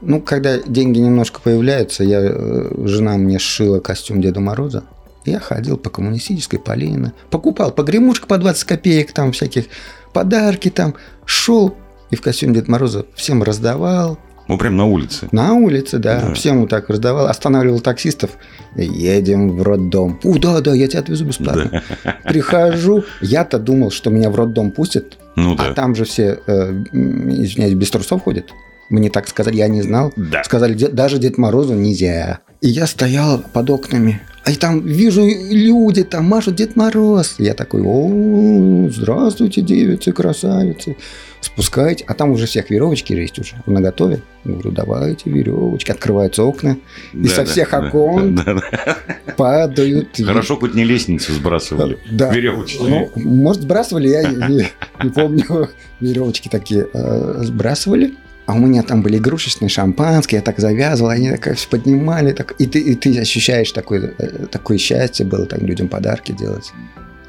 Ну, 0.00 0.20
когда 0.20 0.58
деньги 0.58 0.98
немножко 0.98 1.40
появляются, 1.40 2.04
я, 2.04 2.20
э, 2.22 2.70
жена 2.84 3.16
мне 3.18 3.38
сшила 3.38 3.80
костюм 3.80 4.22
Деда 4.22 4.40
Мороза. 4.40 4.84
Я 5.26 5.40
ходил 5.40 5.76
по 5.76 5.90
коммунистической, 5.90 6.58
по 6.58 6.72
Ленина. 6.72 7.12
Покупал 7.30 7.70
погремушек 7.70 8.26
по 8.26 8.38
20 8.38 8.64
копеек, 8.64 9.12
там 9.12 9.32
всяких 9.32 9.66
подарки 10.14 10.70
там. 10.70 10.94
Шел 11.26 11.74
и 12.10 12.16
в 12.16 12.22
костюм 12.22 12.54
Деда 12.54 12.70
Мороза 12.70 13.06
всем 13.14 13.42
раздавал. 13.42 14.18
Ну, 14.50 14.58
прям 14.58 14.76
на 14.76 14.84
улице. 14.84 15.28
На 15.32 15.54
улице, 15.54 15.98
да, 15.98 16.20
Да. 16.20 16.34
всем 16.34 16.60
вот 16.60 16.70
так 16.70 16.88
раздавал. 16.88 17.26
Останавливал 17.26 17.80
таксистов. 17.80 18.30
Едем 18.76 19.56
в 19.56 19.62
роддом. 19.62 20.18
У, 20.24 20.38
да, 20.38 20.60
да, 20.60 20.74
я 20.74 20.88
тебя 20.88 21.00
отвезу 21.00 21.24
бесплатно. 21.24 21.82
Прихожу. 22.24 23.04
Я-то 23.20 23.58
думал, 23.58 23.90
что 23.90 24.10
меня 24.10 24.28
в 24.30 24.34
роддом 24.34 24.70
пустят. 24.72 25.18
Ну 25.36 25.54
А 25.54 25.68
да. 25.68 25.74
там 25.74 25.94
же 25.94 26.04
все, 26.04 26.40
э, 26.46 26.72
извиняюсь, 26.92 27.74
без 27.74 27.90
трусов 27.90 28.22
ходят. 28.22 28.46
Мне 28.88 29.08
так 29.08 29.28
сказали, 29.28 29.56
я 29.56 29.68
не 29.68 29.82
знал. 29.82 30.12
Да. 30.16 30.42
Сказали, 30.42 30.74
«Дед- 30.74 30.94
даже 30.94 31.18
Дед 31.18 31.38
Морозу 31.38 31.74
нельзя. 31.74 32.40
И 32.60 32.68
я 32.68 32.86
стоял 32.86 33.42
под 33.52 33.70
окнами. 33.70 34.20
А 34.44 34.50
и 34.50 34.56
там 34.56 34.80
вижу 34.80 35.26
люди, 35.50 36.02
там 36.02 36.24
машут 36.24 36.56
Дед 36.56 36.76
Мороз. 36.76 37.36
Я 37.38 37.54
такой, 37.54 37.82
о, 37.82 38.88
здравствуйте, 38.90 39.60
девицы, 39.62 40.12
красавицы. 40.12 40.96
Спускайте. 41.40 42.04
А 42.06 42.14
там 42.14 42.30
уже 42.30 42.46
всех 42.46 42.68
веревочки 42.70 43.14
есть 43.14 43.38
уже 43.38 43.54
на 43.64 43.80
готове. 43.80 44.20
Говорю, 44.44 44.72
давайте 44.72 45.30
веревочки. 45.30 45.90
Открываются 45.90 46.42
окна. 46.42 46.76
И 47.14 47.28
со 47.28 47.44
всех 47.46 47.72
окон 47.72 48.34
Да, 48.44 48.54
да. 48.54 48.96
падают. 49.36 50.20
Хорошо, 50.24 50.56
хоть 50.56 50.74
не 50.74 50.84
лестницу 50.84 51.32
сбрасывали. 51.32 51.98
Да. 52.10 52.30
Веревочные. 52.32 53.10
Ну, 53.14 53.30
может, 53.30 53.62
сбрасывали, 53.62 54.08
я 54.08 54.22
не, 54.30 54.66
не 55.02 55.10
помню. 55.10 55.70
Веревочки 56.00 56.48
такие 56.48 56.88
э, 56.92 57.42
сбрасывали. 57.42 58.14
А 58.50 58.54
у 58.54 58.58
меня 58.58 58.82
там 58.82 59.00
были 59.00 59.18
игрушечные 59.18 59.68
шампанские, 59.68 60.38
я 60.38 60.42
так 60.42 60.58
завязывал, 60.58 61.10
они 61.10 61.30
так 61.30 61.56
все 61.56 61.68
поднимали. 61.68 62.32
Так, 62.32 62.56
и, 62.58 62.66
ты, 62.66 62.80
и 62.80 62.96
ты 62.96 63.16
ощущаешь 63.20 63.70
такое, 63.70 64.12
э, 64.18 64.46
такое 64.50 64.76
счастье 64.76 65.24
было 65.24 65.46
там 65.46 65.60
людям 65.64 65.86
подарки 65.86 66.32
делать. 66.32 66.72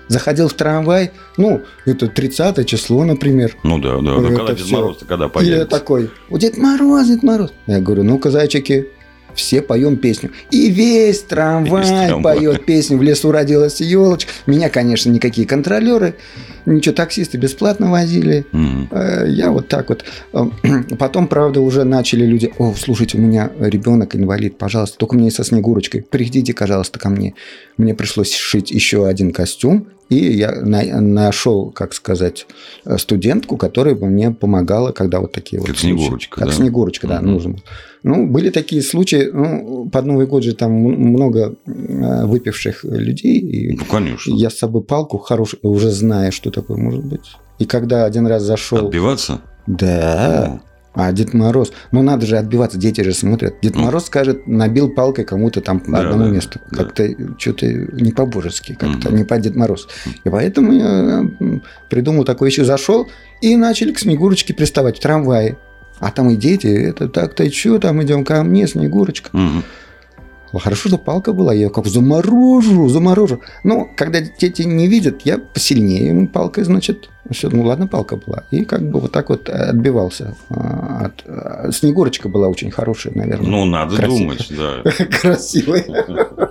Заходил 0.08 0.48
в 0.48 0.54
трамвай, 0.54 1.12
ну, 1.38 1.62
это 1.86 2.08
30 2.08 2.66
число, 2.68 3.04
например. 3.04 3.56
Ну 3.64 3.78
да, 3.78 4.00
да. 4.02 4.14
Это 4.14 4.22
да. 4.30 4.36
Когда 4.36 4.54
Дед 4.54 4.66
всё. 4.66 4.76
Мороз-то 4.78 5.06
когда 5.06 5.26
И 5.26 5.28
я 5.28 5.30
появится? 5.30 5.68
такой, 5.68 6.10
у 6.32 6.40
Дед 6.40 6.58
Мороз, 6.58 7.08
Дед 7.08 7.22
Мороз. 7.22 7.54
Я 7.68 7.80
говорю, 7.82 8.02
ну-ка, 8.04 8.32
зайчики, 8.32 8.88
все 9.36 9.62
поем 9.62 9.98
песню. 9.98 10.32
И 10.52 10.70
весь 10.70 11.22
трамвай, 11.22 11.84
Весь 11.84 12.24
поет 12.24 12.66
песню 12.66 12.98
«В 12.98 13.04
лесу 13.04 13.32
родилась 13.32 13.82
елочка». 13.82 14.32
Меня, 14.46 14.70
конечно, 14.70 15.10
никакие 15.10 15.48
контролеры, 15.48 16.16
ничего, 16.66 16.96
таксисты 16.96 17.38
бесплатно 17.38 17.92
возили. 17.92 18.46
Э, 18.92 19.26
Я 19.28 19.52
вот 19.52 19.68
так 19.68 19.90
вот. 19.90 20.06
Э, 20.34 20.46
Потом, 21.00 21.28
правда, 21.28 21.62
уже 21.62 21.84
начали 21.84 22.26
люди, 22.26 22.52
о, 22.58 22.74
слушайте, 22.78 23.18
у 23.18 23.22
меня 23.22 23.52
ребенок 23.60 24.16
инвалид, 24.16 24.58
пожалуйста, 24.58 24.98
только 24.98 25.16
мне 25.16 25.32
со 25.32 25.44
Снегурочкой, 25.44 26.02
приходите, 26.02 26.54
пожалуйста, 26.54 27.00
ко 27.00 27.10
мне. 27.10 27.36
Мне 27.78 27.94
пришлось 27.96 28.34
шить 28.34 28.72
еще 28.72 29.08
один 29.08 29.32
костюм, 29.34 29.88
и 30.12 30.34
я 30.38 30.52
на- 30.62 31.00
нашел, 31.00 31.72
как 31.72 31.94
сказать, 31.94 32.46
студентку, 32.98 33.56
которая 33.56 33.96
бы 33.96 34.08
мне 34.08 34.32
помогала, 34.32 34.92
когда 34.92 35.22
вот 35.22 35.32
такие 35.32 35.60
Как 35.62 35.70
вот 35.70 35.78
случаи. 35.78 35.96
Снегурочка, 35.98 36.36
Как 36.40 36.50
да? 36.50 36.54
Снегурочка, 36.54 37.08
да, 37.08 37.22
Мгм. 37.22 37.32
нужен. 37.32 37.58
Ну, 38.04 38.28
были 38.28 38.50
такие 38.50 38.82
случаи, 38.82 39.30
ну, 39.32 39.90
под 39.90 40.06
Новый 40.06 40.26
год 40.28 40.44
же 40.44 40.54
там 40.54 40.72
много 40.74 41.56
э, 41.66 42.26
выпивших 42.26 42.84
людей, 42.84 43.40
и 43.40 43.78
Ну, 43.78 43.86
конечно. 43.86 44.34
я 44.36 44.50
с 44.50 44.58
собой 44.58 44.84
палку 44.84 45.18
хорошую, 45.18 45.60
уже 45.64 45.92
зная, 45.92 46.32
что 46.32 46.52
такое 46.52 46.78
может 46.78 47.06
быть. 47.06 47.32
И 47.60 47.66
когда 47.66 48.04
один 48.06 48.28
раз 48.28 48.44
зашел... 48.44 48.80
Отбиваться? 48.80 49.40
Да. 49.68 50.60
А 50.94 51.12
Дед 51.14 51.34
Мороз, 51.34 51.72
ну 51.92 52.02
надо 52.02 52.26
же 52.26 52.38
отбиваться, 52.38 52.78
дети 52.78 53.00
же 53.02 53.14
смотрят. 53.14 53.56
Дед 53.62 53.76
Ну. 53.76 53.84
Мороз 53.84 54.06
скажет, 54.08 54.46
набил 54.46 54.90
палкой 54.90 55.24
кому-то 55.24 55.62
там 55.62 55.80
по 55.80 55.92
Да, 55.92 56.00
одному 56.00 56.26
да, 56.26 56.30
месту. 56.32 56.60
да. 56.70 56.84
Как-то 56.84 57.08
что-то 57.38 57.66
не 57.66 58.12
по-божески, 58.12 58.74
как-то 58.74 59.08
Мгм. 59.10 59.18
не 59.20 59.24
по 59.24 59.38
Дед 59.38 59.56
Мороз. 59.56 59.88
И 60.26 60.30
поэтому 60.30 60.74
я 60.74 61.26
придумал 61.90 62.26
такое 62.26 62.50
еще 62.50 62.66
зашел 62.66 63.08
и 63.42 63.56
начали 63.56 63.94
к 63.94 64.00
Снегурочке 64.00 64.54
приставать 64.54 64.98
в 64.98 65.02
трамвае. 65.02 65.58
А 66.00 66.12
там 66.12 66.30
и 66.30 66.36
дети, 66.36 66.68
это 66.68 67.08
так-то 67.08 67.50
что, 67.52 67.78
там 67.80 68.02
идем 68.04 68.26
ко 68.26 68.44
мне, 68.44 68.68
Снегурочка. 68.68 69.30
Мгм. 69.32 69.64
Хорошо, 70.60 70.90
что 70.90 70.98
палка 70.98 71.34
была, 71.34 71.54
я 71.54 71.62
ее 71.64 71.70
как 71.70 71.88
заморожу, 71.88 72.90
заморожу. 72.90 73.40
Ну, 73.64 73.88
когда 73.96 74.20
дети 74.22 74.64
не 74.64 74.88
видят, 74.88 75.22
я 75.24 75.38
посильнее 75.38 76.08
ему 76.08 76.28
палкой, 76.28 76.64
значит, 76.66 77.10
все, 77.30 77.50
ну 77.50 77.64
ладно, 77.64 77.88
палка 77.88 78.18
была. 78.18 78.44
И 78.52 78.66
как 78.66 78.82
бы 78.90 79.00
вот 79.00 79.12
так 79.12 79.30
вот 79.30 79.48
отбивался. 79.50 80.36
А, 80.50 81.06
от- 81.06 81.24
а, 81.28 81.72
Снегурочка 81.72 82.28
была 82.30 82.48
очень 82.48 82.72
хорошая, 82.72 83.14
наверное. 83.16 83.50
Ну, 83.50 83.66
надо 83.66 83.96
Красиво. 83.96 84.18
думать, 84.20 84.52
да. 84.58 85.06
Красивая. 85.22 85.86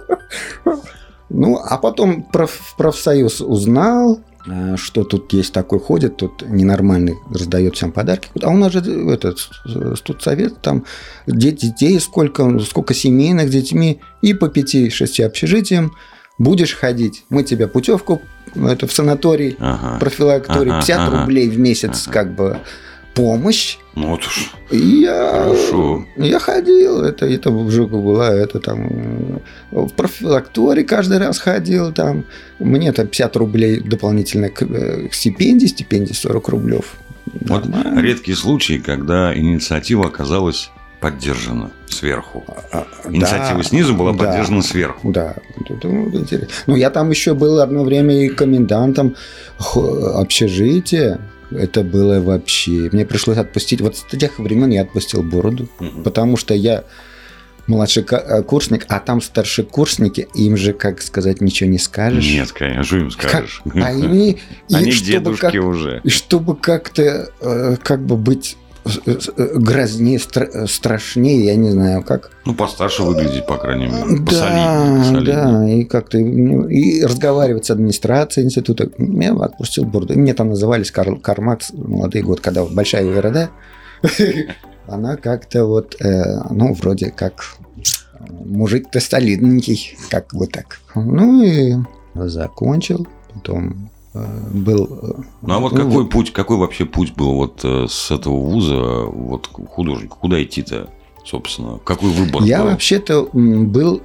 Ну, 1.32 1.58
а 1.64 1.78
потом 1.78 2.24
проф- 2.32 2.60
в 2.72 2.76
профсоюз 2.76 3.40
узнал, 3.40 4.16
э, 4.16 4.29
что 4.76 5.04
тут 5.04 5.32
есть 5.32 5.52
такой 5.52 5.78
ходит, 5.80 6.16
тут 6.16 6.42
ненормальный 6.48 7.14
раздает 7.32 7.74
всем 7.76 7.92
подарки. 7.92 8.28
А 8.42 8.48
у 8.50 8.56
нас 8.56 8.72
же 8.72 8.80
этот 9.12 9.38
э, 9.66 9.94
студсовет, 9.96 10.60
там 10.62 10.84
де- 11.26 11.52
детей 11.52 11.98
сколько, 12.00 12.58
сколько 12.60 12.94
семейных 12.94 13.48
с 13.48 13.52
детьми, 13.52 14.00
и 14.22 14.34
по 14.34 14.48
пяти-шести 14.48 15.22
общежитиям 15.22 15.92
будешь 16.38 16.74
ходить. 16.74 17.24
Мы 17.28 17.42
тебе 17.44 17.68
путевку 17.68 18.20
это 18.54 18.86
в 18.86 18.92
санаторий, 18.92 19.56
Ага. 19.60 19.98
профилакторий, 19.98 20.72
Ага, 20.72 20.80
50 20.80 20.98
ага. 21.08 21.20
рублей 21.20 21.48
в 21.48 21.58
месяц 21.58 22.04
Ага. 22.06 22.12
как 22.12 22.34
бы 22.34 22.58
помощь. 23.14 23.78
Ну, 23.94 24.08
вот 24.08 24.20
уж. 24.20 24.50
И 24.70 25.02
я, 25.02 25.30
Хорошо. 25.32 26.04
я 26.16 26.38
ходил, 26.38 27.02
это, 27.02 27.26
это 27.26 27.50
в 27.50 27.70
Жуку 27.70 28.00
была, 28.00 28.32
это 28.32 28.60
там 28.60 28.86
э, 28.88 29.38
в 29.70 29.92
профилактории 29.92 30.84
каждый 30.84 31.18
раз 31.18 31.38
ходил, 31.38 31.92
там 31.92 32.24
мне 32.58 32.92
там 32.92 33.08
50 33.08 33.36
рублей 33.36 33.80
дополнительно 33.80 34.48
к, 34.48 34.62
э, 34.62 35.08
к 35.08 35.14
стипендии, 35.14 35.66
стипендии 35.66 36.12
40 36.12 36.48
рублев. 36.48 36.96
Вот 37.26 37.68
Нормально. 37.68 38.00
редкие 38.00 38.36
случаи, 38.36 38.78
когда 38.84 39.36
инициатива 39.36 40.06
оказалась 40.06 40.70
поддержана 41.00 41.70
сверху. 41.88 42.44
А, 42.72 42.86
Инициатива 43.08 43.58
да, 43.58 43.62
снизу 43.62 43.94
была 43.94 44.12
да, 44.12 44.18
поддержана 44.18 44.62
сверху. 44.62 45.10
Да, 45.10 45.34
это 45.68 45.88
интересно. 45.88 46.48
Ну, 46.66 46.76
я 46.76 46.90
там 46.90 47.10
еще 47.10 47.34
был 47.34 47.60
одно 47.60 47.84
время 47.84 48.24
и 48.24 48.28
комендантом 48.28 49.16
общежития. 49.74 51.20
Это 51.50 51.82
было 51.82 52.20
вообще... 52.20 52.88
Мне 52.92 53.04
пришлось 53.06 53.38
отпустить... 53.38 53.80
Вот 53.80 53.96
с 53.96 54.02
тех 54.16 54.38
времен 54.38 54.70
я 54.70 54.82
отпустил 54.82 55.22
бороду, 55.22 55.68
Мгм. 55.78 56.02
потому 56.02 56.36
что 56.36 56.54
я 56.54 56.84
младший 57.66 58.04
э, 58.10 58.42
курсник, 58.42 58.84
а 58.88 58.98
там 58.98 59.20
старшие 59.20 59.64
курсники, 59.64 60.26
им 60.34 60.56
же, 60.56 60.72
как 60.72 61.00
сказать, 61.02 61.40
ничего 61.40 61.70
не 61.70 61.78
скажешь. 61.78 62.24
Нет, 62.26 62.50
конечно, 62.52 62.96
им 62.96 63.10
скажешь? 63.10 63.62
Как- 63.64 63.76
а 63.76 63.92
ими- 63.92 64.38
и 64.68 64.74
Они 64.74 64.90
чтобы 64.90 65.06
дедушки 65.10 65.40
как- 65.40 65.54
уже. 65.64 66.00
Чтобы 66.06 66.56
как-то, 66.56 67.30
э, 67.40 67.76
как 67.82 68.04
бы 68.04 68.16
быть 68.16 68.56
грознее, 68.84 70.18
стра- 70.18 70.50
э, 70.52 70.66
страшнее, 70.66 71.44
я 71.44 71.56
не 71.56 71.70
знаю, 71.70 72.02
как. 72.02 72.30
Ну, 72.44 72.54
постарше 72.54 73.02
выглядеть, 73.02 73.46
по 73.46 73.56
крайней 73.56 73.86
мере. 73.86 74.20
Да, 74.20 74.96
Посолиднее, 74.98 75.34
да, 75.34 75.68
и 75.68 75.84
как-то 75.84 76.18
ну, 76.18 76.66
и 76.68 77.02
разговаривать 77.02 77.66
с 77.66 77.70
администрацией 77.70 78.46
института. 78.46 78.90
Я 78.98 79.32
отпустил. 79.32 79.84
И 79.84 80.16
Мне 80.16 80.34
там 80.34 80.48
назывались 80.48 80.90
Карл, 80.90 81.18
Карл 81.18 81.44
Маркс, 81.44 81.72
молодые 81.72 82.24
годы, 82.24 82.42
когда 82.42 82.62
вот 82.62 82.72
большая 82.72 83.04
города. 83.04 83.50
Она 84.86 85.16
как-то 85.16 85.66
вот, 85.66 85.96
э, 86.00 86.40
ну, 86.50 86.74
вроде 86.74 87.10
как 87.10 87.56
э, 87.76 87.82
мужик-то 88.28 88.98
солидненький, 89.00 89.96
как 90.08 90.34
бы 90.34 90.46
так. 90.46 90.80
Ну 90.94 91.42
и 91.42 91.76
закончил, 92.14 93.06
потом 93.32 93.68
э, 93.70 93.99
был... 94.14 94.98
э, 95.02 95.22
Ну, 95.42 95.54
а 95.54 95.58
вот 95.58 95.72
ну, 95.72 95.84
какой 95.86 96.06
путь, 96.08 96.32
какой 96.32 96.56
вообще 96.56 96.84
путь 96.84 97.14
был 97.14 97.34
вот 97.34 97.60
э, 97.64 97.86
с 97.88 98.10
этого 98.10 98.34
вуза, 98.40 99.04
вот 99.06 99.46
к 99.48 99.66
художнику? 99.68 100.16
Куда 100.20 100.42
идти-то, 100.42 100.88
собственно? 101.24 101.78
Какой 101.84 102.10
выбор 102.10 102.42
Я 102.42 102.62
был? 102.62 102.70
вообще-то 102.70 103.28
был, 103.32 104.02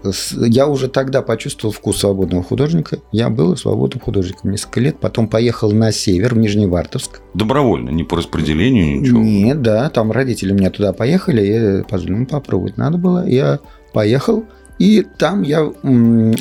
я 0.47 0.67
уже 0.67 0.89
тогда 0.89 1.21
почувствовал 1.21 1.73
вкус 1.73 1.97
свободного 1.97 2.43
художника. 2.43 2.99
Я 3.11 3.29
был 3.29 3.57
свободным 3.57 3.99
художником 4.01 4.51
несколько 4.51 4.79
лет, 4.79 4.99
потом 4.99 5.27
поехал 5.27 5.71
на 5.71 5.91
север, 5.91 6.35
в 6.35 6.37
Нижневартовск. 6.37 7.21
Добровольно, 7.33 7.89
не 7.89 8.03
по 8.03 8.17
распределению, 8.17 9.01
ничего? 9.01 9.19
Нет, 9.21 9.61
да, 9.61 9.89
там 9.89 10.11
родители 10.11 10.53
меня 10.53 10.69
туда 10.69 10.93
поехали, 10.93 11.81
и 11.81 11.89
позволили, 11.89 12.19
ну, 12.19 12.25
попробовать 12.27 12.77
надо 12.77 12.97
было. 12.99 13.27
Я 13.27 13.59
поехал, 13.93 14.43
и 14.77 15.05
там 15.17 15.41
я 15.43 15.71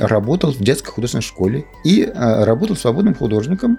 работал 0.00 0.53
в 0.53 0.59
детской 0.59 0.91
художественной 0.91 1.23
школе 1.23 1.64
и 1.85 2.03
э, 2.03 2.45
работал 2.45 2.76
свободным 2.76 3.14
художником. 3.14 3.79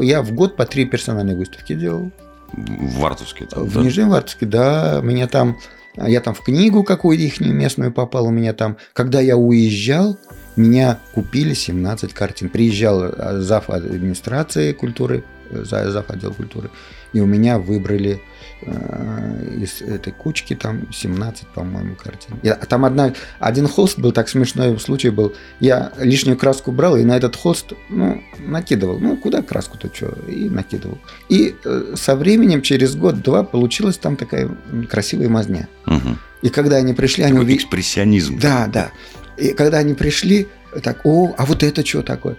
Я 0.00 0.22
в 0.22 0.32
год 0.32 0.56
по 0.56 0.66
три 0.66 0.84
персональные 0.84 1.36
выставки 1.36 1.74
делал. 1.74 2.10
В 2.52 3.00
Вартовске 3.00 3.46
там, 3.46 3.64
В 3.64 3.74
да? 3.74 3.80
Нижневартовске, 3.82 4.46
да, 4.46 5.00
меня 5.02 5.26
там, 5.26 5.58
я 5.96 6.20
там 6.20 6.34
в 6.34 6.40
книгу 6.42 6.82
какую-то 6.84 7.22
их 7.24 7.40
местную 7.40 7.92
попал, 7.92 8.26
у 8.26 8.30
меня 8.30 8.52
там, 8.54 8.76
когда 8.92 9.20
я 9.20 9.36
уезжал, 9.36 10.16
меня 10.56 10.98
купили 11.14 11.54
17 11.54 12.14
картин. 12.14 12.48
Приезжал 12.48 13.04
э, 13.04 13.40
зав. 13.40 13.68
администрации 13.68 14.72
культуры, 14.72 15.24
э, 15.50 15.64
за- 15.64 15.90
зав. 15.90 16.08
отдел 16.10 16.32
культуры, 16.32 16.70
и 17.12 17.20
у 17.20 17.26
меня 17.26 17.58
выбрали 17.58 18.20
из 18.62 19.82
этой 19.82 20.12
кучки 20.12 20.54
там 20.54 20.92
17, 20.92 21.46
по-моему, 21.48 21.94
картин. 21.94 22.38
Я- 22.42 22.54
а 22.54 22.66
там 22.66 22.84
одна, 22.84 23.12
один 23.38 23.68
холст 23.68 23.98
был, 23.98 24.12
так 24.12 24.28
смешной 24.28 24.78
случай 24.78 25.10
был. 25.10 25.34
Я 25.60 25.92
лишнюю 25.98 26.36
краску 26.36 26.72
брал 26.72 26.96
и 26.96 27.04
на 27.04 27.16
этот 27.16 27.36
холст, 27.36 27.72
ну, 27.88 28.22
накидывал. 28.38 28.98
Ну, 28.98 29.16
куда 29.16 29.42
краску-то 29.42 29.90
что? 29.94 30.14
И 30.28 30.48
накидывал. 30.48 30.98
И 31.28 31.54
э, 31.64 31.94
со 31.96 32.16
временем, 32.16 32.62
через 32.62 32.94
год-два, 32.96 33.44
получилась 33.44 33.98
там 33.98 34.16
такая 34.16 34.48
красивая 34.90 35.28
мазня. 35.28 35.68
Мгм. 35.86 36.18
И 36.42 36.48
когда 36.50 36.76
они 36.76 36.94
пришли, 36.94 37.24
они 37.24 37.32
Такой 37.32 37.44
увидели... 37.44 37.62
экспрессионизм. 37.64 38.38
Да, 38.38 38.68
да. 38.72 38.90
И 39.36 39.52
когда 39.52 39.78
они 39.78 39.94
пришли, 39.94 40.48
так, 40.82 41.00
о, 41.04 41.34
а 41.36 41.46
вот 41.46 41.62
это 41.62 41.84
что 41.86 42.02
такое? 42.02 42.36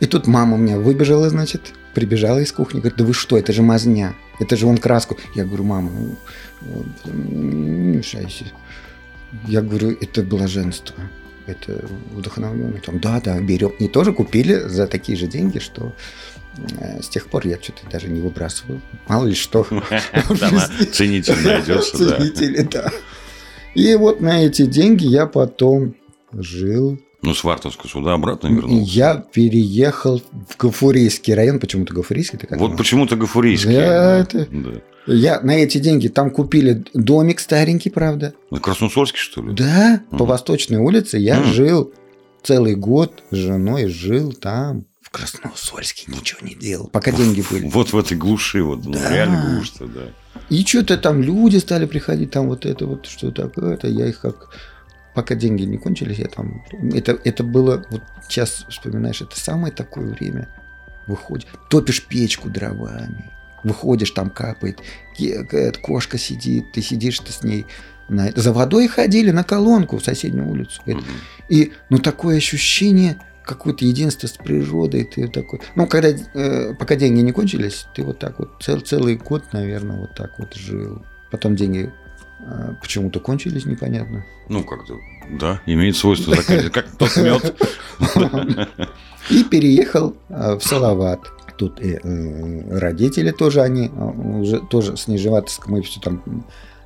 И 0.00 0.06
тут 0.06 0.26
мама 0.26 0.54
у 0.54 0.58
меня 0.58 0.78
выбежала, 0.78 1.28
значит, 1.30 1.72
прибежала 1.96 2.40
из 2.40 2.52
кухни, 2.52 2.80
говорит, 2.80 2.98
да 2.98 3.04
вы 3.04 3.14
что, 3.14 3.38
это 3.38 3.54
же 3.54 3.62
мазня, 3.62 4.14
это 4.38 4.54
же 4.54 4.66
он 4.66 4.76
краску. 4.76 5.16
Я 5.34 5.46
говорю, 5.46 5.64
мама, 5.64 5.90
ну, 5.90 6.16
вот, 6.60 6.86
не 7.06 7.96
мешайся. 7.96 8.44
Я 9.48 9.62
говорю, 9.62 9.96
это 9.98 10.22
блаженство, 10.22 10.94
это 11.46 11.88
вдохновленный. 12.12 12.80
Там, 12.80 13.00
да, 13.00 13.18
да, 13.22 13.40
берем. 13.40 13.70
И 13.78 13.88
тоже 13.88 14.12
купили 14.12 14.68
за 14.68 14.86
такие 14.86 15.16
же 15.16 15.26
деньги, 15.26 15.58
что 15.58 15.94
э, 16.78 17.00
с 17.00 17.08
тех 17.08 17.28
пор 17.28 17.46
я 17.46 17.56
что-то 17.56 17.88
даже 17.90 18.08
не 18.08 18.20
выбрасываю. 18.20 18.82
Мало 19.08 19.28
ли 19.28 19.34
что. 19.34 19.66
Ценитель 20.92 21.42
найдется, 21.42 21.96
да. 21.96 22.16
Ценители, 22.18 22.60
да. 22.60 22.92
И 23.74 23.94
вот 23.94 24.20
на 24.20 24.44
эти 24.44 24.66
деньги 24.66 25.06
я 25.06 25.26
потом 25.26 25.94
жил. 26.34 27.00
Ну, 27.26 27.34
с 27.34 27.42
Вартовска 27.42 27.88
сюда 27.88 28.12
обратно 28.14 28.46
вернулся. 28.46 28.88
Я 28.92 29.16
переехал 29.16 30.22
в 30.48 30.56
Гафурийский 30.56 31.34
район. 31.34 31.58
Почему-то 31.58 31.92
Гафурийский? 31.92 32.38
ты 32.38 32.46
как 32.46 32.60
Вот 32.60 32.76
почему-то 32.76 33.16
Гафурийский. 33.16 33.74
Да, 33.74 34.18
это- 34.20 34.46
Да. 34.48 34.70
Я 35.12 35.40
на 35.40 35.56
эти 35.56 35.78
деньги 35.78 36.06
там 36.06 36.30
купили 36.30 36.84
домик 36.94 37.40
старенький, 37.40 37.90
правда. 37.90 38.32
На 38.52 38.60
Красносольский, 38.60 39.18
что 39.18 39.42
ли? 39.42 39.52
Да, 39.54 40.02
по 40.10 40.16
Мгм. 40.18 40.26
Восточной 40.26 40.78
улице 40.78 41.18
я 41.18 41.40
Мгм. 41.40 41.46
жил 41.52 41.92
целый 42.44 42.76
год 42.76 43.24
с 43.32 43.34
женой, 43.36 43.88
жил 43.88 44.32
там. 44.32 44.84
В 45.02 45.10
Красносольске 45.10 46.04
ничего 46.12 46.46
не 46.46 46.54
делал, 46.54 46.86
пока 46.92 47.10
деньги 47.10 47.42
были. 47.50 47.66
Вот 47.68 47.92
в 47.92 47.98
этой 47.98 48.16
глуши, 48.16 48.62
вот, 48.62 48.84
ну, 48.84 48.92
Да. 48.92 49.10
реально 49.12 49.44
глушь-то, 49.54 49.86
да. 49.86 50.40
И 50.48 50.64
что-то 50.64 50.96
там 50.96 51.22
люди 51.22 51.56
стали 51.56 51.86
приходить, 51.86 52.30
там 52.30 52.46
вот 52.48 52.66
это 52.66 52.86
вот, 52.86 53.06
что 53.06 53.32
такое, 53.32 53.74
это 53.74 53.88
я 53.88 54.06
их 54.06 54.20
как... 54.20 54.48
Пока 55.16 55.34
деньги 55.34 55.62
не 55.64 55.78
кончились, 55.78 56.18
я 56.18 56.26
там... 56.26 56.62
Это, 56.94 57.18
это 57.24 57.42
было, 57.42 57.82
вот 57.90 58.02
сейчас 58.28 58.66
вспоминаешь, 58.68 59.22
это 59.22 59.36
самое 59.40 59.72
такое 59.72 60.06
время. 60.06 60.46
Выходишь, 61.06 61.46
топишь 61.70 62.04
печку 62.06 62.50
дровами, 62.50 63.32
выходишь, 63.64 64.10
там 64.10 64.28
капает, 64.28 64.80
кошка 65.82 66.18
сидит, 66.18 66.72
ты 66.72 66.82
сидишь 66.82 67.18
ты 67.20 67.32
с 67.32 67.42
ней. 67.42 67.64
на- 68.08 68.30
За 68.36 68.52
водой 68.52 68.88
ходили 68.88 69.30
на 69.30 69.42
колонку 69.42 69.96
в 69.98 70.04
соседнюю 70.04 70.48
улицу. 70.50 70.82
Мгм. 70.86 71.02
и, 71.48 71.72
ну, 71.90 71.98
такое 71.98 72.36
ощущение 72.36 73.16
какое-то 73.42 73.84
единство 73.84 74.26
с 74.26 74.32
природой. 74.32 75.04
Ты 75.04 75.28
такой, 75.28 75.60
ну, 75.76 75.86
когда, 75.86 76.08
э, 76.10 76.74
пока 76.74 76.94
деньги 76.96 77.20
не 77.20 77.32
кончились, 77.32 77.86
ты 77.94 78.02
вот 78.02 78.18
так 78.18 78.38
вот 78.38 78.62
цел, 78.62 78.80
целый 78.80 79.16
год, 79.16 79.44
наверное, 79.52 79.96
вот 79.96 80.14
так 80.14 80.38
вот 80.38 80.54
жил. 80.54 81.04
Потом 81.30 81.56
деньги 81.56 81.90
почему-то 82.80 83.20
кончились, 83.20 83.64
непонятно. 83.66 84.24
Ну, 84.48 84.62
как-то, 84.64 84.94
да, 85.30 85.60
имеет 85.66 85.96
свойство 85.96 86.34
заканчивать, 86.34 86.72
как 86.72 86.86
тот 86.96 87.16
мед. 87.16 87.54
И 89.30 89.42
переехал 89.44 90.14
э, 90.28 90.54
в 90.54 90.62
Салават. 90.62 91.20
Тут 91.58 91.80
и, 91.80 91.98
э, 92.02 92.78
родители 92.78 93.30
тоже, 93.32 93.62
они 93.62 93.88
э, 93.88 94.04
уже 94.40 94.60
тоже 94.60 94.96
с 94.96 95.08
Нижневартовска 95.08 95.68
мы 95.70 95.82
все 95.82 96.00
там 96.00 96.22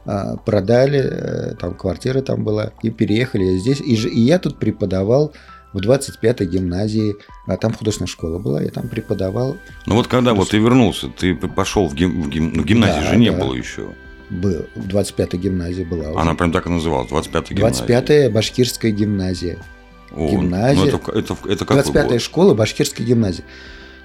э, 0.07 0.37
продали, 0.47 1.01
э, 1.03 1.55
там 1.57 1.75
квартира 1.75 2.23
там 2.23 2.45
была, 2.45 2.73
и 2.83 2.91
переехали 2.91 3.59
здесь. 3.59 3.81
И, 3.81 3.95
и 3.95 4.21
я 4.21 4.39
тут 4.39 4.59
преподавал 4.59 5.33
в 5.75 5.79
25-й 5.79 6.47
гимназии, 6.47 7.17
а 7.47 7.57
там 7.59 7.73
художественная 7.75 8.09
школа 8.09 8.39
была, 8.39 8.63
я 8.63 8.71
там 8.71 8.89
преподавал, 8.89 9.57
Ну, 9.87 9.95
вот 9.97 10.07
когда 10.09 10.33
вот 10.35 10.49
ты 10.51 10.59
вернулся, 10.59 11.09
ты 11.09 11.35
пошел 11.35 11.87
в, 11.89 11.95
гим- 11.95 12.23
в 12.23 12.29
гим- 12.31 12.53
ну, 12.55 12.65
гимназии 12.65 13.01
Да, 13.05 13.11
же 13.11 13.17
не 13.17 13.31
да. 13.31 13.37
было 13.39 13.55
еще. 13.55 13.89
Был, 14.31 14.67
в 14.75 14.87
25-й 14.87 15.39
гимназии 15.39 15.83
была. 15.83 16.11
уже. 16.11 16.21
Она 16.21 16.35
прям 16.35 16.53
так 16.53 16.67
и 16.67 16.71
называлась, 16.71 17.11
25-й 17.11 17.55
гимназия. 17.55 17.87
25-я 17.87 18.31
башкирская 18.31 18.93
гимназия. 18.93 19.59
О, 20.13 20.31
гимназия. 20.31 20.83
Ну, 20.93 20.99
это, 20.99 21.19
это, 21.19 21.37
это 21.49 21.65
какой 21.65 21.83
25-я 21.83 22.09
год? 22.09 22.23
школа 22.23 22.55
башкирской 22.55 23.05
гимназии. 23.05 23.45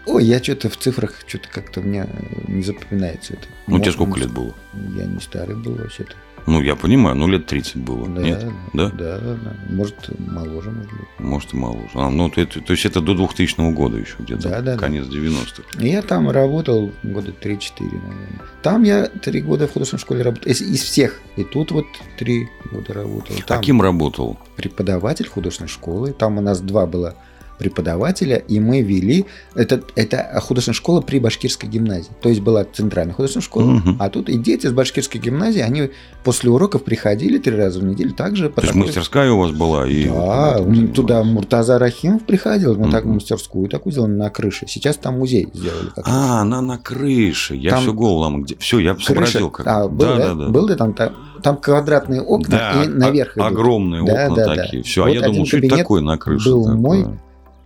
Ой, 0.06 0.24
я 0.24 0.42
что-то 0.42 0.70
в 0.70 0.78
цифрах, 0.78 1.16
что-то 1.26 1.50
как-то 1.50 1.80
у 1.80 1.84
меня 1.84 2.08
не 2.48 2.64
запоминается 2.64 3.34
это. 3.34 3.44
Ну, 3.68 3.80
тебе 3.80 3.88
Мо- 3.88 3.94
сколько 3.94 4.20
лет 4.20 4.32
было? 4.32 4.54
Я 4.96 5.06
не 5.06 5.20
старый 5.20 5.56
был 5.56 5.76
вообще-то. 5.76 6.14
Ну, 6.48 6.62
я 6.62 6.76
понимаю, 6.76 7.16
ну, 7.16 7.28
лет 7.28 7.48
30 7.48 7.78
было. 7.78 8.08
Да, 8.08 8.22
Нет? 8.22 8.46
Да? 8.74 8.90
Да, 8.92 9.18
да, 9.20 9.34
да. 9.44 9.54
Может, 9.70 9.96
моложе, 10.20 10.70
может 10.72 10.92
быть. 10.92 11.08
Может, 11.20 11.54
и 11.54 11.58
моложе. 11.58 11.90
А, 11.96 12.10
ну, 12.12 12.30
то, 12.30 12.40
это- 12.40 12.62
то 12.62 12.72
есть 12.74 12.86
это 12.86 13.02
до 13.02 13.16
2000 13.16 13.72
года 13.74 13.98
еще 13.98 14.16
где-то, 14.20 14.44
Да, 14.44 14.50
да, 14.62 14.74
да. 14.74 14.78
конец 14.78 15.06
90-х. 15.08 15.64
И 15.82 15.88
Я 15.90 16.04
там 16.04 16.30
работал 16.30 16.92
года 17.02 17.32
3-4, 17.32 17.86
наверное. 17.86 18.42
Там 18.62 18.84
я 18.84 19.08
три 19.08 19.42
года 19.42 19.68
в 19.68 19.74
художественной 19.74 20.02
школе 20.02 20.22
работал. 20.22 20.52
Из, 20.52 20.62
из 20.62 20.84
всех. 20.84 21.20
И 21.36 21.44
тут 21.44 21.72
вот 21.72 21.86
три 22.20 22.48
года 22.72 22.94
работал. 22.94 23.36
Там 23.48 23.58
Каким 23.60 23.82
работал? 23.82 24.38
преподаватель 24.56 25.28
художественной 25.28 25.70
школы. 25.70 26.14
Там 26.14 26.38
у 26.38 26.42
нас 26.42 26.62
два 26.62 26.86
было 26.86 27.16
преподавателя, 27.58 28.36
и 28.38 28.60
мы 28.60 28.82
вели... 28.82 29.26
Это, 29.56 29.82
это 29.96 30.40
художественная 30.42 30.76
школа 30.76 31.02
при 31.02 31.20
башкирской 31.20 31.70
гимназии. 31.70 32.12
То 32.22 32.30
есть 32.30 32.42
была 32.42 32.64
центральная 32.66 33.14
художественная 33.14 33.46
школа, 33.46 33.66
Мгм. 33.72 33.98
а 34.00 34.10
тут 34.10 34.30
и 34.30 34.38
дети 34.38 34.66
из 34.68 34.72
башкирской 34.74 35.20
гимназии, 35.22 35.62
они 35.62 35.92
после 36.24 36.50
уроков 36.50 36.84
приходили 36.84 37.38
три 37.38 37.56
раза 37.56 37.80
в 37.80 37.84
неделю 37.84 38.14
также. 38.14 38.50
То 38.50 38.62
есть 38.62 38.74
такой- 38.74 38.88
мастерская 38.88 39.32
у 39.32 39.40
вас 39.40 39.52
была? 39.52 39.88
И 39.88 40.06
Да, 40.10 40.58
вот 40.60 40.94
туда. 40.94 41.24
Муртаза 41.24 41.80
Рахимов 41.80 42.24
приходил, 42.26 42.76
мы 42.76 42.92
так 42.92 43.06
Мгм. 43.06 43.16
мастерскую 43.16 43.68
такую 43.70 43.94
сделали 43.94 44.12
на 44.12 44.30
крыше. 44.30 44.66
Сейчас 44.68 44.98
там 44.98 45.20
музей 45.20 45.48
сделали. 45.54 45.90
А, 46.04 46.42
она 46.42 46.62
на 46.62 46.78
крыше. 46.78 47.56
Я 47.56 47.72
Там 47.72 47.82
все 47.82 47.94
голову 47.94 48.38
где. 48.40 48.56
Все, 48.58 48.80
я 48.80 48.94
Крыша- 48.94 49.06
сообразил, 49.06 49.50
как. 49.50 49.68
А, 49.68 49.88
был, 49.88 50.06
да, 50.06 50.16
да, 50.18 50.28
да, 50.28 50.34
да. 50.46 50.50
Был 50.50 50.68
ли 50.68 50.76
там, 50.76 50.94
там, 50.94 51.14
там 51.42 51.58
квадратные 51.58 52.22
окна 52.22 52.58
Да, 52.74 52.84
и 52.84 52.88
наверх 52.88 53.38
о- 53.38 53.40
идут. 53.42 53.52
огромные 53.52 54.06
Да, 54.06 54.26
окна 54.26 54.36
да, 54.36 54.56
да. 54.56 54.64
такие. 54.64 54.84
Все, 54.84 55.02
а 55.04 55.06
Вот 55.06 55.14
я 55.14 55.20
один 55.22 55.32
думал, 55.34 55.46
что 55.46 55.58
это 55.58 55.70
такое 55.78 56.02
на 56.02 56.18
крыше. 56.18 56.50
был 56.50 56.64
такое? 56.66 56.78
мой, 56.80 57.06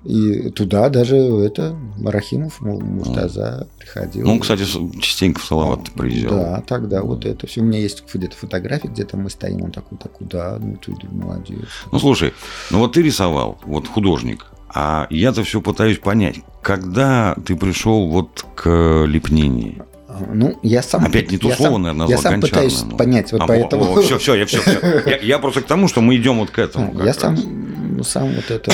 И 0.06 0.50
туда 0.52 0.88
даже 0.90 1.18
это 1.18 1.76
Рахимов, 2.02 2.62
Муртаза 2.62 3.68
приходил. 3.78 4.26
Ну, 4.26 4.40
кстати, 4.40 4.64
частенько 5.02 5.42
в 5.42 5.44
Салават 5.44 5.92
приезжал. 5.92 6.32
Да, 6.32 6.64
тогда 6.66 7.02
вот 7.02 7.26
это 7.26 7.48
все. 7.48 7.62
У 7.62 7.66
меня 7.66 7.80
есть 7.80 8.04
где-то 8.12 8.36
фотографии, 8.38 8.88
где-то 8.88 9.18
мы 9.18 9.30
стоим, 9.30 9.64
он 9.64 9.72
такой, 9.72 9.98
такой, 9.98 10.26
да, 10.28 10.58
ну 10.60 10.78
ты 10.78 10.96
молодец. 11.12 11.68
Ну, 11.92 12.00
слушай, 12.00 12.34
ну 12.72 12.80
вот 12.80 12.94
ты 12.94 13.02
рисовал, 13.02 13.60
вот 13.66 13.88
художник, 13.88 14.46
а 14.74 15.08
я-то 15.10 15.44
все 15.44 15.62
пытаюсь 15.62 15.98
понять, 15.98 16.38
когда 16.62 17.36
ты 17.46 17.56
пришел 17.58 18.08
вот 18.08 18.46
к 18.56 19.06
лепнению? 19.06 19.86
Ну, 20.34 20.60
я 20.64 20.82
сам... 20.82 21.06
Опять 21.06 21.32
не 21.32 21.38
то 21.38 21.52
слово, 21.52 21.74
сам, 21.74 21.82
наверное, 21.82 22.08
назвал 22.08 22.10
Я 22.10 22.18
сам 22.18 22.42
пытаюсь 22.42 22.84
ну. 22.84 22.98
понять, 22.98 23.32
вот 23.32 23.42
а, 23.42 23.48
поэтому... 23.48 23.84
О, 23.84 24.00
о, 24.00 24.02
все, 24.02 24.18
все, 24.18 24.36
я 24.36 24.46
все, 24.46 24.60
все. 24.62 25.04
Я, 25.06 25.18
я 25.18 25.40
просто 25.40 25.62
к 25.62 25.66
тому, 25.66 25.88
что 25.88 26.02
мы 26.02 26.16
идем 26.16 26.40
вот 26.40 26.50
к 26.50 26.60
этому. 26.60 27.00
Я 27.04 27.14
сам, 27.14 27.38
сам 28.04 28.34
вот 28.34 28.50
это... 28.52 28.72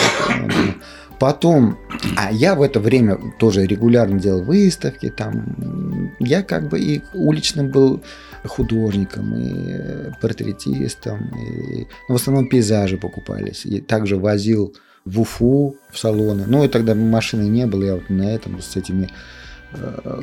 Потом, 1.19 1.77
а 2.17 2.31
я 2.31 2.55
в 2.55 2.61
это 2.61 2.79
время 2.79 3.17
тоже 3.39 3.65
регулярно 3.65 4.19
делал 4.19 4.43
выставки, 4.43 5.09
там, 5.09 6.11
я 6.19 6.43
как 6.43 6.69
бы 6.69 6.79
и 6.79 7.01
уличным 7.13 7.69
был 7.69 8.01
художником, 8.45 9.33
и 9.35 10.11
портретистом, 10.21 11.31
и, 11.35 11.87
ну, 12.07 12.15
в 12.15 12.15
основном 12.15 12.47
пейзажи 12.47 12.97
покупались. 12.97 13.65
И 13.65 13.79
также 13.79 14.17
возил 14.17 14.75
в 15.05 15.21
Уфу, 15.21 15.75
в 15.91 15.97
салоны. 15.97 16.45
Ну, 16.47 16.63
и 16.63 16.67
тогда 16.67 16.95
машины 16.95 17.43
не 17.43 17.65
было, 17.65 17.83
я 17.83 17.93
вот 17.95 18.09
на 18.09 18.33
этом 18.33 18.61
с 18.61 18.75
этими 18.75 19.07
Э, 19.07 19.44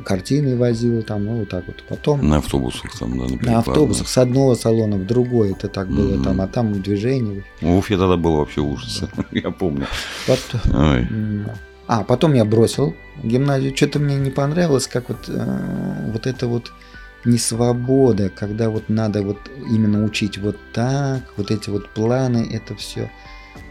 картины 0.05 0.57
возил 0.57 1.03
там, 1.03 1.25
ну 1.25 1.41
вот 1.41 1.49
так 1.49 1.67
вот. 1.67 1.83
Потом 1.89 2.29
на 2.29 2.39
автобусах 2.39 2.99
там, 2.99 3.19
да, 3.19 3.25
на, 3.25 3.53
на 3.53 3.59
автобусах 3.59 4.09
с 4.09 4.19
одного 4.19 4.55
салона 4.55 4.97
в 4.97 5.07
другой 5.07 5.53
это 5.53 5.69
так 5.69 5.89
было 5.89 6.15
mm-hmm. 6.15 6.25
там, 6.25 6.41
а 6.41 6.47
там 6.47 6.83
движение. 6.83 7.45
В 7.61 7.77
Уфе 7.77 7.97
тогда 7.97 8.17
было 8.17 8.39
вообще 8.39 8.61
ужас, 8.61 9.03
я 9.33 9.51
помню. 9.51 9.87
Потом, 10.27 11.47
а 11.89 12.05
потом 12.05 12.35
я 12.35 12.45
бросил 12.45 12.95
гимназию, 13.23 13.77
что-то 13.77 13.99
мне 13.99 14.17
не 14.17 14.31
понравилось, 14.31 14.87
как 14.87 15.09
вот 15.09 15.29
э, 15.29 16.11
вот 16.13 16.27
это 16.27 16.47
вот 16.47 16.73
не 17.25 17.39
свобода, 17.39 18.31
когда 18.31 18.71
вот 18.71 18.89
надо 18.89 19.23
вот 19.23 19.39
именно 19.71 20.05
учить 20.05 20.39
вот 20.39 20.57
так, 20.73 21.23
вот 21.37 21.51
эти 21.51 21.71
вот 21.71 21.89
планы, 21.91 22.49
это 22.53 22.75
все 22.75 23.11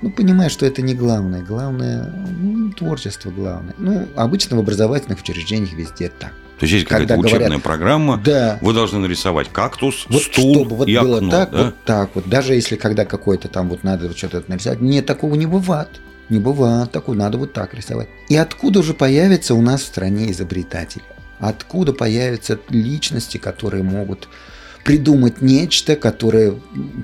ну, 0.02 0.10
понимаешь, 0.10 0.52
что 0.52 0.66
это 0.66 0.82
не 0.82 0.94
главное. 0.94 1.42
Главное, 1.42 2.12
ну, 2.40 2.72
творчество 2.72 3.30
главное. 3.30 3.76
Ну, 3.78 4.08
обычно 4.16 4.58
в 4.58 4.60
образовательных 4.60 5.20
учреждениях 5.20 5.74
везде 5.74 6.10
так. 6.10 6.34
То 6.60 6.66
есть 6.66 6.74
есть 6.74 6.88
какая-то 6.88 7.16
учебная 7.18 7.48
говорят, 7.48 7.64
программа, 7.64 8.22
да, 8.24 8.60
вы 8.62 8.74
должны 8.74 9.00
нарисовать 9.00 9.50
кактус, 9.52 10.06
вот 10.10 10.22
стул 10.22 10.54
чтобы 10.54 10.76
вот 10.76 10.88
и 10.88 10.96
было 10.96 11.18
окно, 11.18 11.32
так, 11.32 11.52
да? 11.52 11.64
вот 11.66 11.76
так 11.86 12.10
вот. 12.14 12.30
Даже 12.30 12.54
если 12.54 12.76
когда 12.76 13.04
какой-то 13.04 13.48
там 13.48 13.68
вот 13.68 13.84
надо 13.84 14.08
вот 14.08 14.16
что-то 14.18 14.44
нарисовать, 14.48 14.80
нет, 14.80 15.08
такого 15.08 15.34
не 15.34 15.48
бывает. 15.48 15.90
Не 16.30 16.40
бывает, 16.40 16.92
такого 16.92 17.16
надо 17.16 17.40
вот 17.40 17.52
так 17.52 17.74
рисовать. 17.74 18.10
И 18.30 18.36
откуда 18.36 18.80
уже 18.80 18.94
появятся 18.94 19.56
у 19.56 19.62
нас 19.62 19.82
в 19.82 19.88
стране 19.88 20.30
изобретатели? 20.32 21.04
Откуда 21.40 21.94
появятся 21.94 22.60
личности, 22.70 23.38
которые 23.38 23.82
могут 23.82 24.30
придумать 24.84 25.42
нечто, 25.42 25.96
которое 25.96 26.56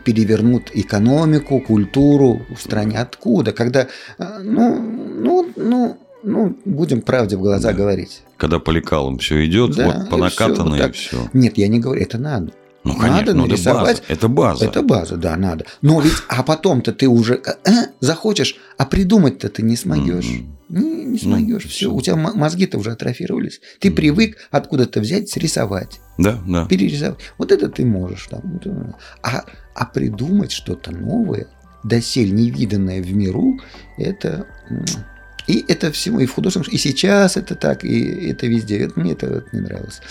перевернут 0.03 0.71
экономику, 0.73 1.59
культуру 1.61 2.45
в 2.55 2.61
стране. 2.61 2.99
Откуда? 2.99 3.51
Когда, 3.51 3.87
э, 4.17 4.39
ну, 4.43 4.79
ну, 4.79 5.49
ну, 5.55 5.97
ну, 6.23 6.57
будем 6.65 7.01
правде 7.01 7.37
в 7.37 7.41
глаза 7.41 7.69
да. 7.69 7.73
говорить. 7.73 8.23
Когда 8.37 8.59
по 8.59 8.71
лекалам 8.71 9.17
все 9.17 9.45
идет, 9.45 9.75
да, 9.75 9.85
вот 9.85 10.09
по 10.09 10.17
накатанной 10.17 10.87
и 10.87 10.91
все. 10.91 11.27
Нет, 11.33 11.57
я 11.57 11.67
не 11.67 11.79
говорю, 11.79 12.01
это 12.01 12.17
надо. 12.17 12.51
Ну, 12.83 12.93
конечно, 12.93 13.33
надо 13.33 13.33
нарисовать. 13.33 14.03
Это 14.07 14.27
база. 14.27 14.65
Это 14.65 14.81
база, 14.81 15.17
да, 15.17 15.35
надо. 15.35 15.65
Но 15.81 15.99
ведь, 15.99 16.13
а 16.29 16.43
потом-то 16.43 16.93
ты 16.93 17.07
уже 17.07 17.35
э, 17.35 17.69
э 17.69 17.87
захочешь, 17.99 18.55
а 18.77 18.85
придумать-то 18.85 19.49
ты 19.49 19.61
не 19.61 19.75
смогешь. 19.75 20.25
Mm-hmm. 20.25 20.56
Не, 20.69 21.05
не 21.05 21.17
смогешь. 21.17 21.63
Ну, 21.63 21.69
все, 21.69 21.91
у 21.91 22.01
тебя 22.01 22.15
мозги-то 22.15 22.77
уже 22.77 22.91
атрофировались. 22.91 23.61
Ты 23.79 23.89
mm-hmm. 23.89 23.95
привык 23.95 24.37
откуда-то 24.51 24.99
взять, 24.99 25.29
срисовать. 25.29 25.99
Да, 26.17 26.39
да. 26.45 26.65
Перерисовать. 26.65 27.19
Вот 27.37 27.51
это 27.51 27.69
ты 27.69 27.85
можешь. 27.85 28.27
Там. 28.27 28.95
А, 29.23 29.45
а 29.73 29.85
придумать 29.85 30.51
что-то 30.51 30.91
новое, 30.91 31.47
досель 31.83 32.33
невиданное 32.33 33.01
в 33.01 33.13
миру, 33.13 33.59
это... 33.97 34.45
И 35.47 35.63
это 35.69 35.93
всему, 35.93 36.19
и 36.19 36.25
в 36.25 36.33
художественном, 36.33 36.73
и 36.73 36.77
сейчас 36.77 37.37
это 37.37 37.55
так, 37.55 37.85
и 37.85 38.29
это 38.29 38.47
везде. 38.47 38.79
Это, 38.79 38.99
мне 38.99 39.13
это, 39.13 39.27
это 39.27 39.47
не 39.53 39.61
нравилось. 39.61 40.01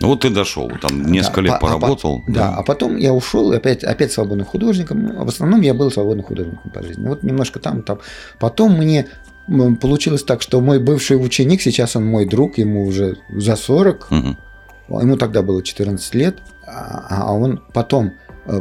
Ну 0.00 0.06
вот 0.06 0.20
ты 0.20 0.30
дошел, 0.30 0.70
там 0.80 1.10
несколько 1.10 1.40
да, 1.40 1.42
лет 1.42 1.54
а, 1.54 1.58
поработал. 1.58 2.22
А, 2.28 2.30
да. 2.30 2.34
да, 2.34 2.54
а 2.54 2.62
потом 2.62 2.96
я 2.96 3.12
ушел, 3.12 3.50
опять, 3.50 3.82
опять 3.82 4.12
свободным 4.12 4.46
художником. 4.46 5.24
В 5.24 5.28
основном 5.28 5.62
я 5.62 5.74
был 5.74 5.90
свободным 5.90 6.24
художником 6.24 6.70
по 6.70 6.82
жизни. 6.84 7.08
Вот 7.08 7.24
немножко 7.24 7.58
там, 7.58 7.82
там. 7.82 7.98
Потом 8.38 8.78
мне 8.78 9.08
получилось 9.80 10.22
так, 10.22 10.42
что 10.42 10.60
мой 10.60 10.78
бывший 10.78 11.14
ученик, 11.14 11.62
сейчас 11.62 11.96
он 11.96 12.06
мой 12.06 12.26
друг, 12.26 12.58
ему 12.58 12.84
уже 12.84 13.16
за 13.30 13.56
40, 13.56 14.08
угу. 14.10 15.00
ему 15.00 15.16
тогда 15.16 15.42
было 15.42 15.62
14 15.62 16.14
лет, 16.14 16.38
а, 16.66 17.06
а 17.08 17.32
он 17.32 17.62
потом 17.72 18.12
э, 18.46 18.60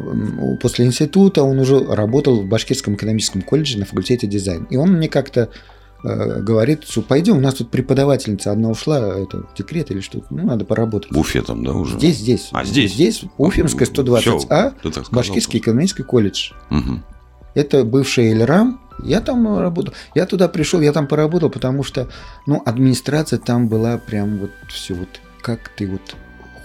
после 0.62 0.86
института 0.86 1.44
он 1.44 1.60
уже 1.60 1.80
работал 1.86 2.42
в 2.42 2.48
Башкирском 2.48 2.96
экономическом 2.96 3.42
колледже 3.42 3.80
на 3.80 3.86
факультете 3.86 4.28
дизайна. 4.28 4.66
И 4.70 4.78
он 4.78 4.94
мне 4.94 5.10
как-то 5.10 5.50
Э, 6.04 6.42
говорит, 6.42 6.84
что 6.84 7.02
пойдем, 7.02 7.38
у 7.38 7.42
нас 7.42 7.56
тут 7.56 7.72
преподавательница 7.72 8.52
одна 8.52 8.70
ушла, 8.70 9.18
это 9.18 9.48
декрет 9.58 9.90
или 9.90 10.00
что-то, 10.00 10.28
ну, 10.30 10.46
надо 10.46 10.64
поработать. 10.64 11.12
Буфетом, 11.12 11.64
да, 11.64 11.74
уже? 11.74 11.98
Здесь, 11.98 12.18
здесь. 12.18 12.50
А, 12.52 12.64
здесь? 12.64 12.94
Здесь, 12.94 13.24
Уфимская 13.38 13.88
120А, 13.88 14.74
Башкирский 15.12 15.60
экономический 15.60 16.04
колледж. 16.04 16.52
Угу. 16.70 17.02
Это 17.56 17.84
бывший 17.84 18.32
Эльрам, 18.32 18.80
я 19.00 19.22
там 19.22 19.60
работал. 19.60 19.94
Я 20.16 20.26
туда 20.26 20.48
пришел, 20.48 20.82
я 20.82 20.94
там 20.94 21.08
поработал, 21.08 21.50
потому 21.50 21.84
что, 21.84 22.10
ну, 22.46 22.62
администрация 22.66 23.40
там 23.40 23.68
была 23.68 23.98
прям 23.98 24.38
вот 24.38 24.52
все 24.70 24.94
вот, 24.94 25.10
как 25.42 25.70
ты 25.70 25.88
вот 25.88 26.16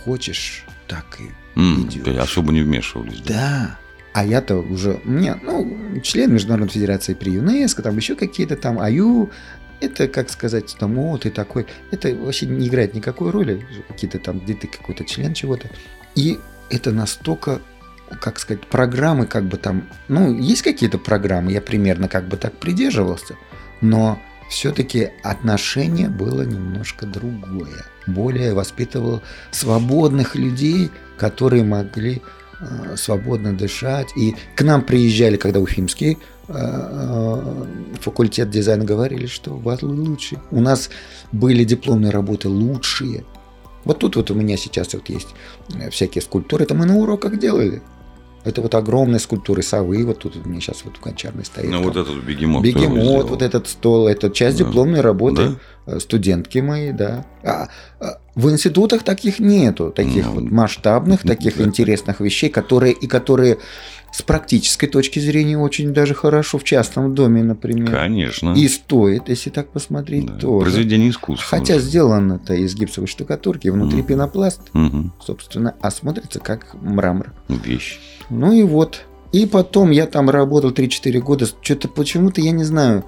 хочешь, 0.04 0.64
так 0.86 1.18
и 1.20 1.58
mm, 1.58 1.82
идешь. 1.82 2.18
Особо 2.18 2.52
не 2.52 2.62
вмешивались. 2.62 3.20
Да. 3.20 3.34
да. 3.34 3.78
А 4.14 4.24
я-то 4.24 4.56
уже, 4.56 5.00
не, 5.04 5.34
ну, 5.42 6.00
член 6.02 6.34
Международной 6.34 6.68
Федерации 6.68 7.14
при 7.14 7.30
ЮНЕСКО, 7.30 7.82
там 7.82 7.96
еще 7.96 8.14
какие-то 8.14 8.56
там 8.56 8.78
АЮ, 8.78 9.30
это, 9.80 10.06
как 10.06 10.30
сказать, 10.30 10.76
там, 10.78 10.98
о, 10.98 11.16
ты 11.16 11.30
такой, 11.30 11.66
это 11.90 12.14
вообще 12.14 12.46
не 12.46 12.68
играет 12.68 12.94
никакой 12.94 13.30
роли, 13.30 13.66
какие-то 13.88 14.18
там, 14.18 14.38
где 14.38 14.54
ты 14.54 14.66
какой-то 14.68 15.04
член 15.04 15.32
чего-то. 15.32 15.70
И 16.14 16.38
это 16.68 16.92
настолько, 16.92 17.60
как 18.20 18.38
сказать, 18.38 18.66
программы, 18.66 19.26
как 19.26 19.44
бы 19.44 19.56
там, 19.56 19.88
ну, 20.08 20.34
есть 20.34 20.62
какие-то 20.62 20.98
программы, 20.98 21.52
я 21.52 21.60
примерно 21.60 22.08
как 22.08 22.28
бы 22.28 22.36
так 22.36 22.54
придерживался, 22.58 23.36
но 23.80 24.18
все-таки 24.48 25.10
отношение 25.22 26.08
было 26.08 26.42
немножко 26.42 27.06
другое. 27.06 27.84
Более 28.06 28.54
воспитывал 28.54 29.22
свободных 29.50 30.34
людей, 30.34 30.90
которые 31.16 31.64
могли 31.64 32.20
Э, 32.62 32.96
свободно 32.96 33.56
дышать. 33.56 34.16
И 34.16 34.36
к 34.54 34.62
нам 34.62 34.82
приезжали, 34.82 35.36
когда 35.36 35.58
уфимский 35.58 36.18
э, 36.46 36.52
э, 36.54 37.64
факультет 38.00 38.50
дизайна 38.50 38.84
говорили, 38.84 39.26
что 39.26 39.56
вас 39.56 39.82
лучше. 39.82 40.38
У 40.52 40.60
нас 40.60 40.88
были 41.32 41.64
дипломные 41.64 42.10
работы 42.12 42.48
лучшие. 42.48 43.24
Вот 43.84 43.98
тут 43.98 44.14
вот 44.14 44.30
у 44.30 44.34
меня 44.34 44.56
сейчас 44.56 44.94
вот 44.94 45.08
есть 45.08 45.28
всякие 45.90 46.22
скульптуры, 46.22 46.62
это 46.62 46.74
мы 46.74 46.86
на 46.86 46.96
уроках 46.96 47.36
делали. 47.36 47.82
Это 48.44 48.60
вот 48.60 48.74
огромные 48.74 49.20
скульптуры 49.20 49.62
совы, 49.62 50.04
вот 50.04 50.18
тут 50.20 50.36
у 50.36 50.48
меня 50.48 50.60
сейчас 50.60 50.84
вот 50.84 50.96
в 50.96 51.00
Гончарной 51.00 51.44
стоит. 51.44 51.70
Ну 51.70 51.82
вот 51.82 51.96
этот 51.96 52.16
бегемот. 52.16 52.62
Бегемот, 52.62 53.30
вот 53.30 53.42
этот 53.42 53.68
стол, 53.68 54.08
это 54.08 54.30
часть 54.30 54.58
да. 54.58 54.64
дипломной 54.64 55.00
работы 55.00 55.36
да? 55.36 55.54
Студентки 55.98 56.58
мои, 56.58 56.92
да. 56.92 57.26
А, 57.42 57.68
а 58.00 58.18
в 58.34 58.50
институтах 58.50 59.02
таких 59.02 59.40
нету, 59.40 59.90
таких 59.90 60.24
ну, 60.26 60.32
вот 60.32 60.50
масштабных, 60.50 61.22
таких 61.22 61.58
да. 61.58 61.64
интересных 61.64 62.20
вещей, 62.20 62.50
которые 62.50 62.92
и 62.92 63.06
которые 63.06 63.58
с 64.12 64.22
практической 64.22 64.86
точки 64.86 65.18
зрения 65.18 65.58
очень 65.58 65.92
даже 65.92 66.14
хорошо 66.14 66.58
в 66.58 66.64
частном 66.64 67.14
доме, 67.14 67.42
например. 67.42 67.90
Конечно. 67.90 68.54
И 68.54 68.68
стоит, 68.68 69.28
если 69.28 69.50
так 69.50 69.70
посмотреть, 69.70 70.26
да. 70.26 70.34
тоже. 70.34 70.70
Произведение 70.70 71.10
искусства. 71.10 71.58
Хотя 71.58 71.76
уже. 71.76 71.84
сделано 71.84 72.40
это 72.42 72.54
из 72.54 72.74
гипсовой 72.74 73.08
штукатурки, 73.08 73.68
внутри 73.68 74.00
угу. 74.00 74.08
пенопласт, 74.08 74.60
угу. 74.74 75.10
собственно, 75.20 75.74
а 75.80 75.90
смотрится 75.90 76.40
как 76.40 76.74
мрамор. 76.74 77.32
Вещь. 77.48 78.00
Ну 78.28 78.52
и 78.52 78.62
вот. 78.62 79.06
И 79.32 79.46
потом 79.46 79.90
я 79.90 80.06
там 80.06 80.28
работал 80.28 80.72
3-4 80.72 81.18
года. 81.20 81.46
Что-то 81.62 81.88
почему-то, 81.88 82.42
я 82.42 82.50
не 82.50 82.64
знаю, 82.64 83.04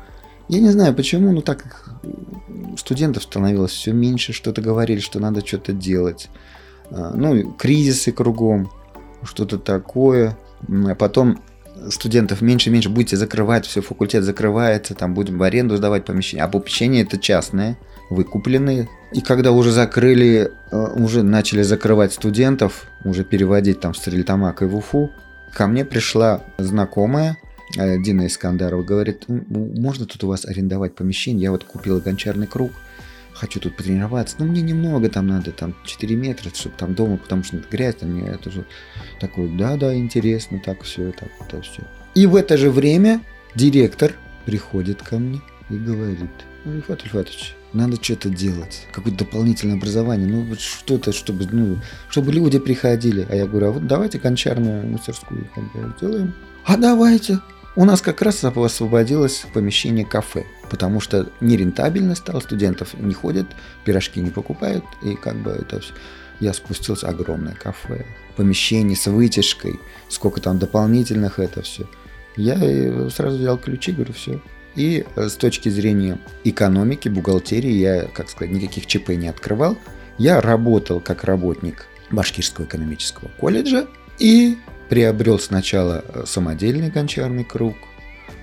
я 0.49 0.61
не 0.61 0.71
знаю 0.71 0.95
почему, 0.95 1.33
но 1.33 1.41
так 1.41 1.91
студентов 2.77 3.23
становилось 3.23 3.73
все 3.73 3.93
меньше, 3.93 4.33
что-то 4.33 4.61
говорили, 4.61 5.01
что 5.01 5.21
надо 5.21 5.47
что-то 5.47 5.73
делать. 5.73 6.29
А, 6.91 7.13
ну, 7.15 7.53
кризисы 7.53 8.13
кругом, 8.13 8.71
что-то 9.23 9.59
такое. 9.59 10.37
А 10.69 10.95
потом 10.95 11.41
студентов 11.89 12.41
меньше 12.41 12.71
меньше, 12.71 12.89
будете 12.89 13.17
закрывать, 13.17 13.67
все, 13.67 13.81
факультет 13.81 14.25
закрывается, 14.25 14.95
там 14.95 15.15
будем 15.15 15.39
в 15.39 15.43
аренду 15.43 15.77
сдавать 15.77 16.05
помещение. 16.05 16.45
А 16.45 16.49
помещение 16.49 17.03
это 17.03 17.19
частное, 17.19 17.79
выкупленные. 18.11 18.89
И 19.13 19.21
когда 19.21 19.53
уже 19.53 19.73
закрыли, 19.73 20.53
а, 20.71 20.93
уже 20.95 21.23
начали 21.23 21.63
закрывать 21.63 22.13
студентов, 22.13 22.87
уже 23.05 23.25
переводить 23.25 23.81
там 23.81 23.93
в 23.93 23.97
Стрельтамак 23.97 24.63
и 24.63 24.67
в 24.67 24.77
Уфу, 24.77 25.11
ко 25.53 25.67
мне 25.67 25.85
пришла 25.85 26.43
знакомая, 26.59 27.39
Дина 27.75 28.27
Искандарова 28.27 28.83
говорит, 28.83 29.25
можно 29.29 30.07
тут 30.07 30.23
у 30.25 30.29
вас 30.29 30.45
арендовать 30.45 30.95
помещение? 30.95 31.43
Я 31.43 31.51
вот 31.51 31.65
купила 31.65 32.01
гончарный 32.01 32.47
круг, 32.47 32.73
хочу 33.33 33.61
тут 33.61 33.77
потренироваться. 33.77 34.37
Ну, 34.39 34.47
мне 34.47 34.63
немного 34.63 35.09
там 35.09 35.27
надо, 35.27 35.51
там 35.51 35.75
4 35.85 36.17
метра, 36.17 36.51
чтобы 36.55 36.77
там 36.77 36.95
дома, 36.95 37.17
потому 37.17 37.43
что 37.43 37.61
грязь, 37.71 37.97
там 37.97 38.11
мне 38.11 38.29
это 38.29 38.51
же 38.51 38.65
такой, 39.21 39.49
да-да, 39.57 39.95
интересно, 39.95 40.61
так 40.65 40.83
все, 40.83 41.13
так, 41.13 41.29
так 41.51 41.65
все. 41.65 41.83
И 42.15 42.27
в 42.27 42.37
это 42.37 42.57
же 42.57 42.71
время 42.71 43.21
директор 43.55 44.15
приходит 44.47 45.03
ко 45.03 45.19
мне 45.19 45.41
и 45.69 45.75
говорит, 45.75 46.31
Ильфат 46.65 47.03
Ильфатович, 47.03 47.57
надо 47.73 47.97
что-то 48.01 48.29
делать, 48.29 48.87
какое-то 48.93 49.25
дополнительное 49.25 49.77
образование, 49.77 50.29
ну 50.29 50.45
вот 50.45 50.61
что-то, 50.61 51.13
чтобы, 51.13 51.47
ну, 51.51 51.79
чтобы 52.09 52.33
люди 52.33 52.61
приходили. 52.61 53.27
А 53.29 53.35
я 53.35 53.47
говорю, 53.47 53.67
а 53.67 53.71
вот 53.73 53.87
давайте 53.89 54.19
гончарную 54.19 54.87
мастерскую 54.87 55.51
сделаем. 55.99 56.35
А 56.65 56.77
давайте. 56.77 57.41
У 57.77 57.85
нас 57.85 58.01
как 58.01 58.23
раз 58.23 58.45
освободилось 58.45 59.47
помещение 59.53 60.05
кафе, 60.05 60.47
потому 60.71 61.01
что 61.01 61.29
нерентабельно 61.41 62.15
стало, 62.15 62.39
студентов 62.39 62.95
не 62.95 63.15
ходят, 63.15 63.47
пирожки 63.85 64.21
не 64.21 64.31
покупают, 64.31 64.85
и 65.03 65.17
как 65.17 65.37
бы 65.37 65.51
это 65.51 65.81
все. 65.81 65.93
Я 66.39 66.53
спустился, 66.53 67.09
огромное 67.09 67.55
кафе, 67.55 68.07
помещение 68.37 68.97
с 68.97 69.07
вытяжкой, 69.07 69.81
сколько 70.09 70.41
там 70.41 70.59
дополнительных 70.59 71.41
это 71.41 71.63
все. 71.63 71.89
Я 72.37 72.57
сразу 73.11 73.39
взял 73.39 73.59
ключи, 73.59 73.91
говорю, 73.91 74.13
все, 74.13 74.41
и 74.77 75.05
э, 75.17 75.29
с 75.29 75.35
точки 75.35 75.69
зрения 75.69 76.19
экономики, 76.45 77.09
бухгалтерии, 77.09 77.73
я, 77.73 78.05
как 78.05 78.29
сказать, 78.29 78.53
никаких 78.53 78.87
ЧП 78.87 79.11
не 79.11 79.29
открывал. 79.29 79.77
Я 80.19 80.41
работал 80.41 81.01
как 81.01 81.25
работник 81.25 81.87
Башкирского 82.11 82.65
экономического 82.67 83.29
колледжа 83.39 83.87
и 84.19 84.59
приобрел 84.89 85.39
сначала 85.39 86.05
э, 86.07 86.25
самодельный 86.27 86.91
гончарный 86.91 87.45
круг. 87.45 87.75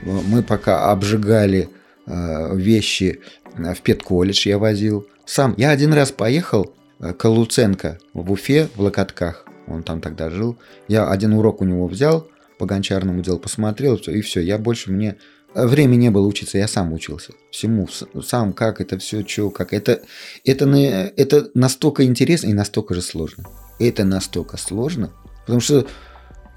Мы 0.03 0.43
пока 0.43 0.91
обжигали 0.91 1.69
э, 2.05 2.55
вещи 2.55 3.21
в 3.55 3.81
педколледж, 3.81 4.47
я 4.47 4.57
возил. 4.57 5.07
Сам 5.25 5.53
я 5.57 5.71
один 5.71 5.93
раз 5.93 6.11
поехал 6.11 6.73
к 7.17 7.25
Луценко 7.25 7.97
в 8.13 8.31
Уфе 8.31 8.67
в 8.75 8.81
Локотках. 8.81 9.45
Он 9.67 9.83
там 9.83 10.01
тогда 10.01 10.29
жил. 10.29 10.57
Я 10.87 11.09
один 11.09 11.33
урок 11.33 11.61
у 11.61 11.65
него 11.65 11.87
взял, 11.87 12.27
по 12.57 12.65
гончарному 12.65 13.21
делу 13.21 13.39
посмотрел, 13.39 13.95
и 13.95 14.21
все. 14.21 14.41
Я 14.41 14.57
больше 14.57 14.91
мне 14.91 15.17
Времени 15.53 16.03
не 16.03 16.11
было 16.11 16.27
учиться, 16.27 16.57
я 16.57 16.67
сам 16.67 16.93
учился. 16.93 17.33
Всему, 17.51 17.87
сам, 18.23 18.53
как 18.53 18.79
это 18.79 18.97
все, 18.97 19.27
что, 19.27 19.49
как. 19.49 19.73
Это, 19.73 20.01
это, 20.45 20.65
это 20.65 21.51
настолько 21.53 22.05
интересно 22.05 22.47
и 22.47 22.53
настолько 22.53 22.93
же 22.93 23.01
сложно. 23.01 23.43
Это 23.77 24.05
настолько 24.05 24.55
сложно, 24.55 25.11
потому 25.41 25.59
что 25.59 25.85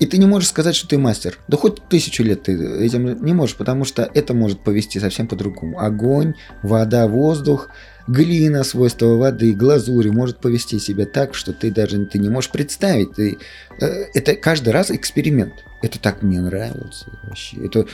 и 0.04 0.06
ты 0.06 0.18
не 0.18 0.26
можешь 0.26 0.50
сказать, 0.50 0.76
что 0.76 0.86
ты 0.86 0.98
мастер. 0.98 1.38
Да 1.48 1.56
хоть 1.56 1.82
тысячу 1.88 2.22
лет 2.22 2.42
ты 2.42 2.52
этим 2.52 3.24
не 3.24 3.32
можешь, 3.32 3.56
потому 3.56 3.86
что 3.86 4.10
это 4.12 4.34
может 4.34 4.60
повести 4.60 4.98
совсем 4.98 5.26
по-другому. 5.26 5.80
Огонь, 5.80 6.34
вода, 6.62 7.08
воздух, 7.08 7.70
глина, 8.06 8.64
свойства 8.64 9.16
воды, 9.16 9.54
глазури 9.54 10.10
может 10.10 10.40
повести 10.40 10.78
себя 10.78 11.06
так, 11.06 11.34
что 11.34 11.54
ты 11.54 11.70
даже 11.70 12.04
ты 12.04 12.18
не 12.18 12.28
можешь 12.28 12.50
представить. 12.50 13.14
Ты, 13.14 13.38
э, 13.80 13.86
это 14.12 14.34
каждый 14.36 14.74
раз 14.74 14.90
эксперимент. 14.90 15.64
Это 15.80 15.98
так 15.98 16.20
мне 16.20 16.42
нравится 16.42 17.06
вообще. 17.22 17.64
Это 17.64 17.86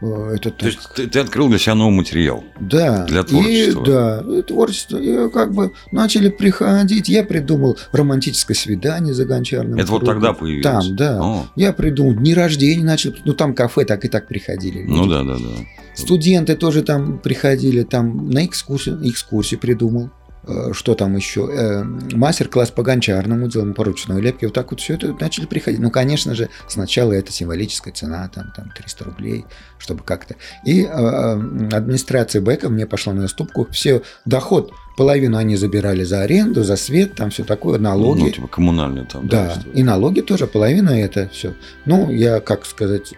Э, 0.00 0.34
это 0.34 0.50
То 0.50 0.66
есть 0.66 0.78
ты, 0.94 1.06
ты 1.06 1.18
открыл 1.18 1.48
для 1.48 1.58
себя 1.58 1.74
новый 1.74 1.96
материал? 1.96 2.44
Да. 2.60 3.04
Для 3.06 3.24
творчества? 3.24 3.82
И, 3.82 3.86
да, 3.86 4.24
и 4.38 4.42
творчество. 4.42 4.98
И 4.98 5.30
как 5.30 5.52
бы 5.52 5.72
начали 5.90 6.28
приходить. 6.28 7.08
Я 7.08 7.24
придумал 7.24 7.78
романтическое 7.92 8.56
свидание 8.56 9.14
за 9.14 9.24
гончарным. 9.24 9.78
Это 9.78 9.88
кругом. 9.88 10.06
вот 10.06 10.12
тогда 10.12 10.32
появилось? 10.32 10.62
Там, 10.62 10.96
да. 10.96 11.20
О. 11.22 11.46
Я 11.56 11.72
придумал. 11.72 12.14
Дни 12.14 12.34
рождения 12.34 12.84
начал. 12.84 13.12
Ну, 13.24 13.32
там 13.34 13.54
кафе 13.54 13.84
так 13.84 14.04
и 14.04 14.08
так 14.08 14.28
приходили. 14.28 14.82
Люди. 14.82 14.92
Ну, 14.92 15.06
да, 15.06 15.24
да, 15.24 15.34
да. 15.34 15.64
Студенты 15.94 16.54
тоже 16.54 16.82
там 16.82 17.18
приходили. 17.18 17.82
Там 17.82 18.30
на 18.30 18.46
экскурсию, 18.46 19.00
экскурсию 19.02 19.58
придумал. 19.58 20.10
Э, 20.48 20.72
что 20.72 20.94
там 20.94 21.14
еще, 21.14 21.48
э, 21.52 21.82
мастер-класс 22.14 22.70
по 22.70 22.82
гончарному 22.82 23.48
делу, 23.48 23.74
по 23.74 23.84
ручной 23.84 24.22
лепке, 24.22 24.46
вот 24.46 24.54
так 24.54 24.70
вот 24.70 24.80
все 24.80 24.94
это 24.94 25.14
начали 25.20 25.44
приходить. 25.44 25.80
Ну, 25.80 25.90
конечно 25.90 26.34
же, 26.34 26.48
сначала 26.68 27.12
это 27.12 27.30
символическая 27.32 27.92
цена, 27.92 28.30
там, 28.34 28.50
там 28.56 28.72
300 28.74 29.04
рублей, 29.04 29.44
чтобы 29.78 30.02
как-то. 30.02 30.36
И 30.64 30.84
э, 30.84 30.88
администрация 30.88 32.40
БЭКа 32.40 32.70
мне 32.70 32.86
пошла 32.86 33.12
на 33.12 33.22
наступку, 33.22 33.68
все 33.70 34.02
доход, 34.24 34.72
половину 34.96 35.36
они 35.36 35.56
забирали 35.56 36.04
за 36.04 36.22
аренду, 36.22 36.64
за 36.64 36.76
свет, 36.76 37.14
там 37.14 37.28
все 37.28 37.44
такое, 37.44 37.78
налоги. 37.78 38.20
Ну, 38.20 38.30
типа 38.30 38.48
коммунальные 38.48 39.04
там. 39.04 39.28
Да, 39.28 39.54
да 39.54 39.70
и 39.74 39.82
налоги 39.82 40.22
тоже, 40.22 40.46
половина 40.46 40.90
это 40.90 41.28
все. 41.28 41.54
Ну, 41.84 42.10
я, 42.10 42.40
как 42.40 42.64
сказать, 42.64 43.12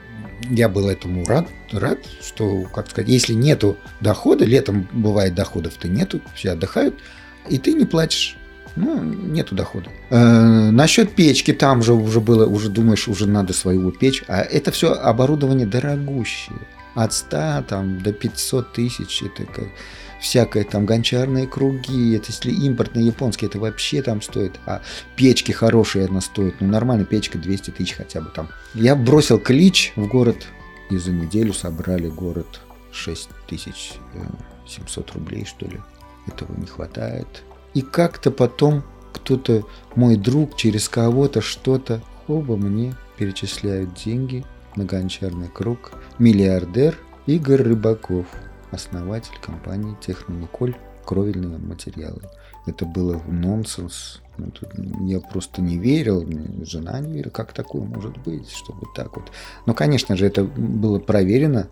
я 0.49 0.69
был 0.69 0.89
этому 0.89 1.25
рад, 1.27 1.47
рад, 1.71 1.99
что, 2.23 2.65
как 2.75 2.91
сказать, 2.91 3.09
если 3.09 3.35
нету 3.35 3.77
дохода, 4.01 4.45
летом 4.45 4.89
бывает 4.93 5.35
доходов-то 5.35 5.87
нету, 5.87 6.21
все 6.35 6.51
отдыхают, 6.51 6.97
и 7.49 7.59
ты 7.59 7.73
не 7.73 7.85
платишь. 7.85 8.37
Ну, 8.77 9.03
нету 9.03 9.55
дохода. 9.55 9.91
Э, 10.11 10.71
насчет 10.71 11.15
печки, 11.15 11.53
там 11.53 11.83
же 11.83 11.93
уже 11.93 12.21
было, 12.21 12.47
уже 12.47 12.69
думаешь, 12.69 13.09
уже 13.09 13.27
надо 13.27 13.53
свою 13.53 13.91
печь. 13.91 14.23
А 14.29 14.41
это 14.41 14.71
все 14.71 14.93
оборудование 14.93 15.67
дорогущее. 15.67 16.59
От 16.95 17.13
100 17.13 17.65
там, 17.69 18.01
до 18.01 18.13
500 18.13 18.73
тысяч. 18.73 19.23
Это 19.23 19.45
как, 19.45 19.69
всякое 20.21 20.65
там 20.65 20.87
гончарные 20.87 21.47
круги. 21.47 22.15
Это 22.15 22.27
если 22.29 22.53
импортные 22.53 23.07
японские, 23.07 23.49
это 23.49 23.59
вообще 23.59 24.03
там 24.03 24.23
стоит. 24.23 24.59
А 24.67 24.83
печки 25.17 25.53
хорошие 25.53 26.07
она 26.07 26.21
стоит. 26.21 26.61
Ну, 26.61 26.69
нормально 26.69 27.05
печка 27.05 27.39
200 27.39 27.73
тысяч 27.73 27.95
хотя 27.95 28.21
бы 28.21 28.31
там. 28.31 28.49
Я 28.75 28.95
бросил 28.95 29.39
клич 29.39 29.93
в 29.97 30.07
город. 30.07 30.47
И 30.91 30.97
за 30.97 31.13
неделю 31.13 31.53
собрали 31.53 32.09
город 32.09 32.61
6 32.91 33.29
тысяч 33.47 33.93
700 34.67 35.13
рублей, 35.13 35.45
что 35.45 35.67
ли 35.67 35.79
этого 36.27 36.57
не 36.57 36.67
хватает. 36.67 37.43
И 37.75 37.83
как-то 37.83 38.31
потом 38.31 38.83
кто-то, 39.13 39.65
мой 39.95 40.17
друг, 40.17 40.57
через 40.57 40.89
кого-то 40.89 41.41
что-то, 41.41 42.01
оба 42.29 42.57
мне 42.57 42.95
перечисляют 43.17 43.95
деньги 43.95 44.45
на 44.77 44.85
гончарный 44.85 45.49
круг. 45.49 45.93
Миллиардер 46.19 46.99
Игорь 47.27 47.63
Рыбаков, 47.63 48.27
основатель 48.71 49.39
компании 49.41 49.97
Технониколь 50.01 50.77
кровельные 51.05 51.59
материалы. 51.59 52.23
Это 52.67 52.85
было 52.87 53.21
нонсенс. 53.27 54.21
Ну, 54.39 54.53
я 55.07 55.21
просто 55.21 55.61
не 55.61 55.77
верил, 55.77 56.25
жена 56.65 57.01
не 57.01 57.13
верила, 57.13 57.31
как 57.31 57.53
такое 57.53 57.83
может 57.83 58.17
быть, 58.19 58.49
чтобы 58.51 58.87
так 58.95 59.17
вот. 59.17 59.31
Но, 59.67 59.75
конечно 59.75 60.17
же, 60.17 60.27
это 60.27 60.45
было 60.45 60.99
проверено 60.99 61.69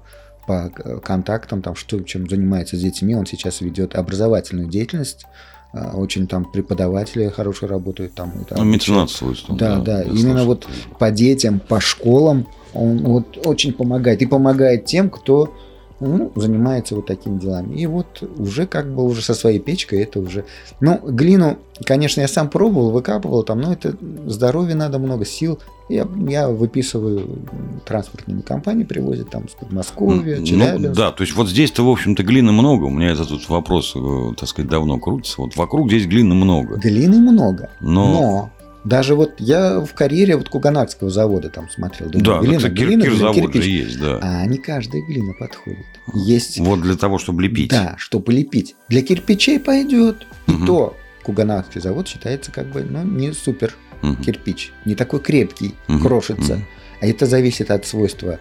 по 0.48 0.70
контактам, 1.04 1.60
там, 1.60 1.74
что, 1.74 2.00
чем 2.00 2.28
занимается 2.28 2.76
с 2.76 2.80
детьми. 2.80 3.14
Он 3.14 3.26
сейчас 3.26 3.60
ведет 3.60 3.94
образовательную 3.94 4.66
деятельность. 4.66 5.26
А, 5.74 5.94
очень 5.94 6.26
там 6.26 6.50
преподаватели 6.50 7.28
хорошие 7.28 7.68
работают. 7.68 8.14
Там, 8.14 8.32
там, 8.48 8.58
ну, 8.58 8.64
меценат 8.64 9.10
свойством. 9.10 9.58
Да, 9.58 9.76
да. 9.76 9.98
да. 9.98 10.02
Именно 10.04 10.44
вот 10.44 10.66
по 10.98 11.10
детям, 11.10 11.60
по 11.60 11.80
школам 11.80 12.48
он 12.72 13.04
вот 13.04 13.46
очень 13.46 13.74
помогает. 13.74 14.22
И 14.22 14.26
помогает 14.26 14.86
тем, 14.86 15.10
кто 15.10 15.54
ну, 16.00 16.32
занимается 16.36 16.94
вот 16.94 17.06
такими 17.06 17.38
делами. 17.38 17.74
И 17.74 17.86
вот 17.86 18.22
уже 18.38 18.66
как 18.66 18.92
бы 18.94 19.04
уже 19.04 19.22
со 19.22 19.34
своей 19.34 19.58
печкой 19.58 20.02
это 20.02 20.20
уже... 20.20 20.44
Ну, 20.80 21.00
глину, 21.02 21.58
конечно, 21.84 22.20
я 22.20 22.28
сам 22.28 22.48
пробовал, 22.48 22.90
выкапывал 22.90 23.42
там, 23.42 23.60
но 23.60 23.72
это 23.72 23.94
здоровье 24.26 24.74
надо, 24.74 24.98
много 24.98 25.24
сил. 25.24 25.58
Я, 25.88 26.06
я 26.28 26.48
выписываю 26.48 27.38
транспортные 27.86 28.42
компании, 28.42 28.84
привозят 28.84 29.30
там 29.30 29.48
с 29.48 29.52
Подмосковья, 29.52 30.42
Челябинск. 30.44 30.88
Ну, 30.88 30.94
да, 30.94 31.12
то 31.12 31.22
есть 31.22 31.34
вот 31.34 31.48
здесь-то, 31.48 31.82
в 31.84 31.88
общем-то, 31.90 32.22
глины 32.22 32.52
много. 32.52 32.84
У 32.84 32.90
меня 32.90 33.10
этот 33.10 33.28
тут 33.28 33.48
вопрос, 33.48 33.94
э, 33.96 34.34
так 34.38 34.48
сказать, 34.48 34.70
давно 34.70 34.98
крутится. 34.98 35.40
Вот 35.40 35.56
вокруг 35.56 35.88
здесь 35.88 36.06
глины 36.06 36.34
много. 36.34 36.76
Глины 36.76 37.18
много, 37.18 37.70
но, 37.80 38.10
но 38.12 38.50
даже 38.84 39.14
вот 39.14 39.34
я 39.38 39.80
в 39.80 39.92
карьере 39.94 40.36
вот 40.36 40.48
Куганакского 40.48 41.10
завода 41.10 41.50
там 41.50 41.68
смотрел. 41.68 42.10
Думаю, 42.10 42.24
да, 42.24 42.40
глина, 42.40 42.70
кир, 42.70 42.86
глина, 42.86 43.04
кирзавод 43.04 43.34
кирпич. 43.34 43.62
же 43.62 43.70
есть, 43.70 44.00
да. 44.00 44.18
А 44.22 44.46
не 44.46 44.58
каждая 44.58 45.02
глина 45.02 45.32
подходит. 45.38 45.86
Есть... 46.14 46.58
Вот 46.60 46.80
для 46.80 46.96
того, 46.96 47.18
чтобы 47.18 47.42
лепить. 47.42 47.70
Да, 47.70 47.94
чтобы 47.98 48.32
лепить. 48.32 48.76
Для 48.88 49.02
кирпичей 49.02 49.58
пойдет. 49.58 50.26
Угу. 50.46 50.56
И 50.56 50.66
то 50.66 50.96
Куганакский 51.24 51.80
завод 51.80 52.08
считается 52.08 52.52
как 52.52 52.66
бы 52.68 52.82
ну, 52.82 53.02
не 53.02 53.32
супер 53.32 53.74
угу. 54.02 54.16
кирпич. 54.16 54.72
Не 54.84 54.94
такой 54.94 55.20
крепкий, 55.20 55.74
угу. 55.88 56.00
крошится. 56.00 56.54
Угу. 56.54 56.62
А 57.00 57.06
это 57.06 57.26
зависит 57.26 57.70
от 57.70 57.86
свойства 57.86 58.38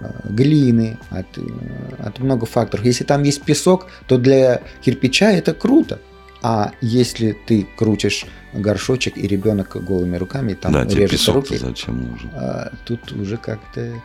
э, 0.00 0.10
глины, 0.28 0.98
от, 1.10 1.26
э, 1.38 1.42
от 1.98 2.18
много 2.18 2.46
факторов. 2.46 2.84
Если 2.84 3.04
там 3.04 3.22
есть 3.22 3.42
песок, 3.42 3.86
то 4.06 4.18
для 4.18 4.62
кирпича 4.82 5.30
это 5.30 5.54
круто. 5.54 6.00
А 6.48 6.70
если 6.80 7.32
ты 7.32 7.66
крутишь 7.76 8.24
горшочек 8.52 9.18
и 9.18 9.26
ребенок 9.26 9.84
голыми 9.84 10.16
руками 10.16 10.54
там 10.54 10.72
да, 10.72 10.84
режет 10.84 11.26
руки, 11.26 11.56
зачем 11.56 12.08
нужен? 12.08 12.30
А, 12.34 12.70
тут 12.84 13.10
уже 13.10 13.36
как-то 13.36 14.00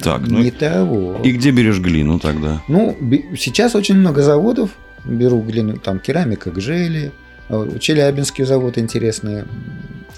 так, 0.00 0.20
ну 0.28 0.38
не 0.38 0.52
ну, 0.52 0.56
того. 0.56 1.20
И 1.24 1.32
где 1.32 1.50
берешь 1.50 1.80
глину 1.80 2.20
тогда? 2.20 2.62
Ну, 2.68 2.96
сейчас 3.36 3.74
очень 3.74 3.96
много 3.96 4.22
заводов. 4.22 4.70
Беру 5.04 5.42
глину, 5.42 5.76
там 5.76 5.98
керамика, 5.98 6.52
гжели. 6.52 7.10
А, 7.48 7.78
Челябинский 7.80 8.44
завод 8.44 8.78
интересные, 8.78 9.44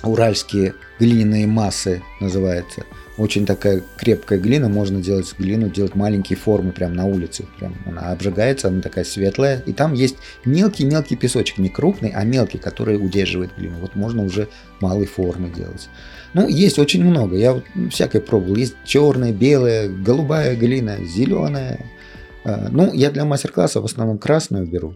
уральские 0.02 0.74
глиняные 0.98 1.46
массы 1.46 2.02
называется. 2.20 2.84
Очень 3.18 3.44
такая 3.44 3.82
крепкая 3.96 4.38
глина, 4.38 4.68
можно 4.68 5.00
делать 5.00 5.34
глину, 5.38 5.68
делать 5.68 5.94
маленькие 5.94 6.38
формы 6.38 6.72
прямо 6.72 6.94
на 6.94 7.04
улице. 7.04 7.44
Прям 7.58 7.74
она 7.86 8.10
обжигается, 8.10 8.68
она 8.68 8.80
такая 8.80 9.04
светлая. 9.04 9.62
И 9.66 9.72
там 9.72 9.92
есть 9.92 10.16
мелкий-мелкий 10.44 11.16
песочек, 11.16 11.58
не 11.58 11.68
крупный, 11.68 12.10
а 12.14 12.24
мелкий, 12.24 12.58
который 12.58 12.96
удерживает 12.96 13.50
глину. 13.56 13.76
Вот 13.80 13.96
можно 13.96 14.24
уже 14.24 14.48
малые 14.80 15.06
формы 15.06 15.50
делать. 15.50 15.88
Ну, 16.32 16.48
есть 16.48 16.78
очень 16.78 17.04
много. 17.04 17.36
Я 17.36 17.52
вот 17.52 17.64
всякое 17.90 18.22
пробовал. 18.22 18.56
Есть 18.56 18.76
черная, 18.84 19.32
белая, 19.32 19.88
голубая 19.88 20.56
глина, 20.56 20.96
зеленая. 21.04 21.84
А, 22.44 22.68
ну, 22.70 22.92
я 22.94 23.10
для 23.10 23.24
мастер-класса 23.24 23.82
в 23.82 23.84
основном 23.84 24.18
красную 24.18 24.66
беру 24.66 24.94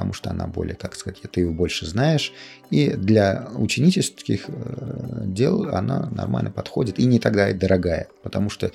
потому 0.00 0.14
что 0.14 0.30
она 0.30 0.46
более, 0.46 0.76
как 0.76 0.94
сказать, 0.94 1.20
ты 1.30 1.40
ее 1.42 1.50
больше 1.50 1.84
знаешь. 1.84 2.32
И 2.70 2.88
для 2.88 3.50
ученических 3.54 4.46
э, 4.48 5.24
дел 5.26 5.68
она 5.74 6.08
нормально 6.10 6.50
подходит 6.50 6.98
и 6.98 7.04
не 7.04 7.18
такая 7.18 7.52
дорогая, 7.52 8.08
потому 8.22 8.48
что 8.48 8.72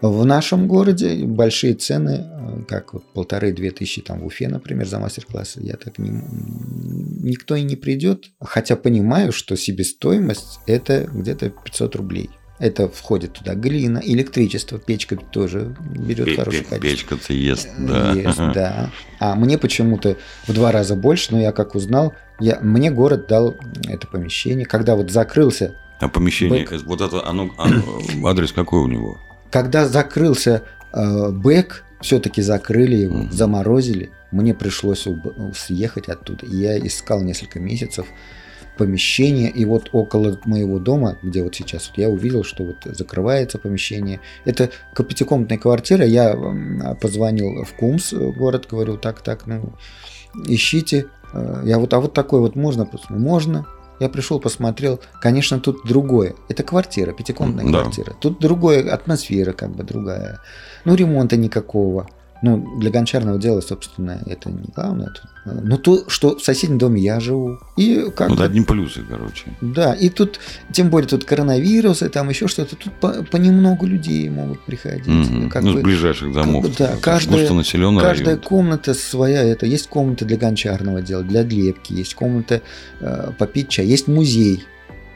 в 0.00 0.24
нашем 0.24 0.68
городе 0.68 1.26
большие 1.26 1.74
цены, 1.74 2.24
э, 2.24 2.64
как 2.66 2.94
вот 2.94 3.04
полторы-две 3.12 3.70
тысячи 3.70 4.00
там 4.00 4.20
в 4.20 4.24
Уфе, 4.24 4.48
например, 4.48 4.86
за 4.86 4.98
мастер-класс, 4.98 5.58
я 5.60 5.76
так 5.76 5.98
не, 5.98 6.08
никто 6.08 7.54
и 7.54 7.64
не 7.64 7.76
придет, 7.76 8.30
хотя 8.40 8.74
понимаю, 8.74 9.30
что 9.32 9.56
себестоимость 9.56 10.60
это 10.66 11.06
где-то 11.12 11.50
500 11.50 11.96
рублей. 11.96 12.30
Это 12.62 12.88
входит 12.88 13.32
туда 13.32 13.56
глина, 13.56 14.00
электричество, 14.04 14.78
печка 14.78 15.16
тоже 15.16 15.74
берет 15.80 16.26
Пе- 16.26 16.36
хорошее 16.36 16.62
качество. 16.62 16.78
Печка-то 16.78 17.32
ест, 17.32 17.68
да. 17.76 18.12
Ест, 18.12 18.38
да. 18.54 18.90
А 19.18 19.34
мне 19.34 19.58
почему-то 19.58 20.16
в 20.46 20.52
два 20.52 20.70
раза 20.70 20.94
больше, 20.94 21.32
но 21.32 21.40
я 21.40 21.50
как 21.50 21.74
узнал, 21.74 22.14
я, 22.38 22.60
мне 22.60 22.92
город 22.92 23.26
дал 23.26 23.56
это 23.88 24.06
помещение. 24.06 24.64
Когда 24.64 24.94
вот 24.94 25.10
закрылся... 25.10 25.74
А 25.98 26.08
помещение, 26.08 26.64
бэк, 26.64 26.84
вот 26.84 27.00
это, 27.00 27.26
оно, 27.26 27.50
оно, 27.58 27.82
адрес 28.28 28.52
какой 28.52 28.78
у 28.78 28.86
него? 28.86 29.18
Когда 29.50 29.88
закрылся 29.88 30.62
э, 30.92 31.30
бэк, 31.32 31.82
все-таки 32.00 32.42
закрыли 32.42 32.94
его, 32.94 33.22
mm-hmm. 33.22 33.32
заморозили, 33.32 34.10
мне 34.30 34.54
пришлось 34.54 35.08
съехать 35.56 36.08
оттуда. 36.08 36.46
И 36.46 36.54
я 36.54 36.78
искал 36.78 37.22
несколько 37.22 37.58
месяцев 37.58 38.06
помещение, 38.82 39.48
и 39.48 39.64
вот 39.64 39.90
около 39.92 40.40
моего 40.44 40.80
дома, 40.80 41.16
где 41.22 41.44
вот 41.44 41.54
сейчас, 41.54 41.88
вот 41.88 41.98
я 41.98 42.08
увидел, 42.08 42.42
что 42.42 42.64
вот 42.64 42.78
закрывается 42.84 43.58
помещение. 43.58 44.18
Это 44.44 44.70
пятикомнатная 44.96 45.56
квартира, 45.56 46.04
я 46.04 46.36
позвонил 47.00 47.62
в 47.62 47.74
Кумс, 47.74 48.12
город, 48.12 48.66
говорю, 48.68 48.96
так, 48.96 49.22
так, 49.22 49.46
ну, 49.46 49.72
ищите. 50.48 51.06
Э, 51.32 51.62
я 51.64 51.78
вот, 51.78 51.94
а 51.94 52.00
вот 52.00 52.12
такой 52.12 52.40
вот 52.40 52.56
можно? 52.56 52.90
Можно. 53.08 53.66
Я 54.00 54.08
пришел, 54.08 54.40
посмотрел. 54.40 54.98
Конечно, 55.20 55.60
тут 55.60 55.86
другое. 55.86 56.34
Это 56.48 56.64
квартира, 56.64 57.12
пятикомнатная 57.12 57.72
да. 57.72 57.82
квартира. 57.82 58.14
Тут 58.20 58.40
другая 58.40 58.92
атмосфера, 58.92 59.52
как 59.52 59.70
бы 59.76 59.84
другая. 59.84 60.40
Ну, 60.84 60.96
ремонта 60.96 61.36
никакого. 61.36 62.08
Ну, 62.42 62.78
для 62.78 62.90
гончарного 62.90 63.38
дела, 63.38 63.60
собственно, 63.60 64.20
это 64.26 64.50
не 64.50 64.64
главное. 64.74 65.12
Но 65.44 65.76
то, 65.76 66.08
что 66.08 66.36
в 66.36 66.42
соседнем 66.42 66.78
доме 66.78 67.00
я 67.00 67.20
живу. 67.20 67.58
И 67.76 68.10
как 68.14 68.30
вот 68.30 68.40
одни 68.40 68.60
плюсы, 68.60 69.02
короче. 69.08 69.56
Да, 69.60 69.94
и 69.94 70.08
тут, 70.08 70.40
тем 70.72 70.90
более, 70.90 71.08
тут 71.08 71.24
коронавирус, 71.24 72.02
и 72.02 72.08
там 72.08 72.28
еще 72.28 72.48
что-то. 72.48 72.74
Тут 72.76 72.92
по, 72.94 73.22
понемногу 73.24 73.86
людей 73.86 74.28
могут 74.28 74.60
приходить. 74.64 75.06
Mm-hmm. 75.06 75.48
Как 75.50 75.62
ну, 75.62 75.74
бы, 75.74 75.80
с 75.80 75.82
ближайших 75.82 76.32
домов. 76.32 76.64
Как 76.64 76.70
бы, 76.72 76.76
да, 76.78 76.96
каждая, 77.00 77.48
каждая 77.48 78.24
район. 78.24 78.40
комната 78.40 78.94
своя. 78.94 79.42
Это 79.42 79.66
есть 79.66 79.88
комната 79.88 80.24
для 80.24 80.36
гончарного 80.36 81.00
дела, 81.00 81.22
для 81.22 81.42
лепки, 81.42 81.92
есть 81.92 82.14
комната 82.14 82.62
э, 83.00 83.30
попить 83.38 83.68
чай, 83.68 83.86
есть 83.86 84.08
музей 84.08 84.64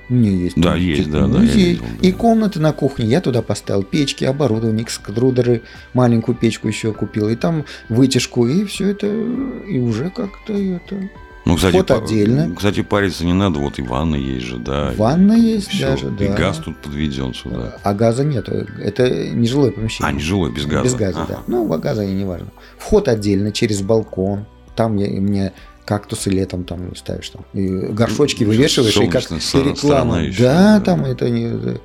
у 0.09 0.15
меня 0.15 0.31
есть. 0.31 0.61
Да, 0.61 0.77
есть, 0.77 1.11
да, 1.11 1.27
да. 1.27 1.39
Видел, 1.39 1.83
да. 2.01 2.09
И 2.09 2.13
комнаты 2.13 2.61
на 2.61 2.73
кухне. 2.73 3.07
Я 3.07 3.21
туда 3.21 3.43
поставил 3.43 3.83
печки, 3.83 4.25
оборудование, 4.25 4.85
экструдеры, 4.85 5.63
маленькую 5.95 6.37
печку 6.37 6.69
еще 6.69 6.93
купил. 6.93 7.29
И 7.29 7.37
там 7.37 7.65
вытяжку, 7.89 8.47
и 8.47 8.65
все 8.65 8.91
это, 8.91 9.07
и 9.07 9.79
уже 9.79 10.11
как-то 10.11 10.53
это... 10.53 11.09
Ну, 11.45 11.55
кстати, 11.55 11.75
Вход 11.75 11.91
отдельно. 11.93 12.53
Кстати, 12.57 12.83
париться 12.83 13.25
не 13.25 13.33
надо, 13.33 13.61
вот 13.61 13.79
и 13.79 13.83
ванна 13.83 14.17
есть 14.17 14.47
же, 14.47 14.59
да. 14.59 14.93
Ванна 14.97 15.35
есть 15.35 15.69
все. 15.69 15.91
даже, 15.91 16.11
да. 16.11 16.25
И 16.25 16.29
газ 16.29 16.59
тут 16.59 16.77
подведен 16.79 17.35
сюда. 17.35 17.77
А 17.85 17.95
газа 17.95 18.25
нет, 18.25 18.49
это 18.49 19.31
нежилое 19.31 19.71
помещение. 19.71 20.11
А, 20.11 20.13
нежилое, 20.13 20.51
без 20.51 20.67
газа. 20.67 20.85
Без 20.85 20.95
газа, 20.95 21.23
ага. 21.23 21.35
да. 21.35 21.43
Ну, 21.47 21.69
газа 21.79 22.03
и 22.03 22.13
не 22.13 22.25
важно. 22.25 22.49
Вход 22.79 23.07
отдельно, 23.07 23.53
через 23.53 23.83
балкон. 23.83 24.45
Там 24.75 24.97
я, 24.97 25.09
мне 25.21 25.53
кактусы 25.87 26.31
летом 26.31 26.65
там 26.65 26.95
ставишь 26.97 27.31
там 27.31 27.47
и 27.55 27.69
горшочки 27.69 28.45
вывешиваешь 28.45 28.97
и 28.97 29.07
как 29.07 29.31
реклама. 29.31 30.25
Еще, 30.25 30.43
да, 30.43 30.79
да, 30.79 30.85
там 30.85 31.05
это 31.05 31.31
не 31.31 31.79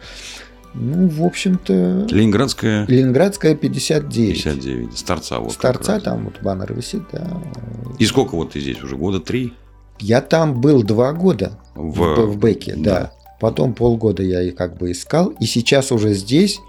ну, 0.73 1.09
в 1.09 1.23
общем-то... 1.25 2.07
Ленинградская... 2.09 2.85
Ленинградская 2.87 3.55
59. 3.55 4.43
59. 4.43 4.97
Старца 4.97 5.39
вот. 5.39 5.51
Старца 5.51 5.99
там 5.99 6.25
вот 6.25 6.41
баннер 6.41 6.73
висит, 6.73 7.03
да. 7.11 7.27
И 7.99 8.05
сколько 8.05 8.35
вот 8.35 8.53
ты 8.53 8.61
здесь 8.61 8.81
уже? 8.81 8.95
Года 8.95 9.19
три? 9.19 9.53
Я 9.99 10.21
там 10.21 10.61
был 10.61 10.83
два 10.83 11.11
года 11.11 11.59
в, 11.75 11.91
в, 11.91 12.25
в 12.25 12.37
Беке, 12.37 12.75
да. 12.77 12.99
да. 12.99 13.11
Потом 13.39 13.73
полгода 13.73 14.23
я 14.23 14.41
и 14.41 14.51
как 14.51 14.77
бы 14.77 14.91
искал. 14.91 15.33
И 15.39 15.45
сейчас 15.45 15.91
уже 15.91 16.13
здесь 16.13 16.59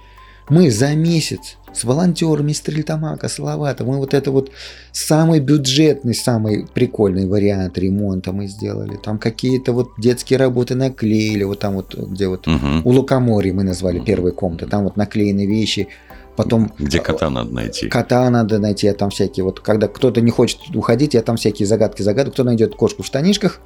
мы 0.48 0.70
за 0.70 0.94
месяц 0.94 1.57
с 1.72 1.85
волонтерами 1.85 2.52
Стрельтамака, 2.52 3.28
Салавата, 3.28 3.85
мы 3.85 3.96
вот 3.98 4.14
это 4.14 4.31
вот 4.31 4.50
самый 4.92 5.40
бюджетный, 5.40 6.14
самый 6.14 6.66
прикольный 6.72 7.26
вариант 7.26 7.78
ремонта 7.78 8.33
мы 8.33 8.46
сделали. 8.46 8.96
Там 8.96 9.18
какие-то 9.18 9.72
вот 9.72 9.88
детские 9.98 10.38
работы 10.38 10.74
наклеили, 10.74 11.44
вот 11.44 11.61
там 11.61 11.74
вот, 11.74 11.94
где 11.94 12.28
вот 12.28 12.46
угу. 12.46 12.83
у 12.85 12.90
Лукоморья 12.90 13.55
мы 13.55 13.62
назвали 13.62 13.98
угу. 13.98 14.07
первые 14.07 14.33
комнаты, 14.33 14.66
там 14.66 14.85
вот 14.85 14.96
наклеены 14.96 15.46
вещи, 15.46 15.88
Потом 16.35 16.72
где 16.78 16.98
кота 16.98 17.28
надо 17.28 17.52
найти? 17.52 17.88
Кота 17.88 18.31
надо 18.31 18.59
найти, 18.59 18.88
а 18.88 18.94
там 18.94 19.11
всякие 19.11 19.44
вот, 19.44 19.61
когда 19.61 19.87
кто-то 19.87 20.22
не 20.22 20.31
хочет 20.31 20.61
уходить, 20.74 21.12
я 21.12 21.20
там 21.20 21.37
всякие 21.37 21.66
загадки 21.66 22.00
загадываю. 22.00 22.33
Кто 22.33 22.44
найдет 22.44 22.74
кошку 22.74 23.02
в 23.02 23.07
штанишках, 23.07 23.61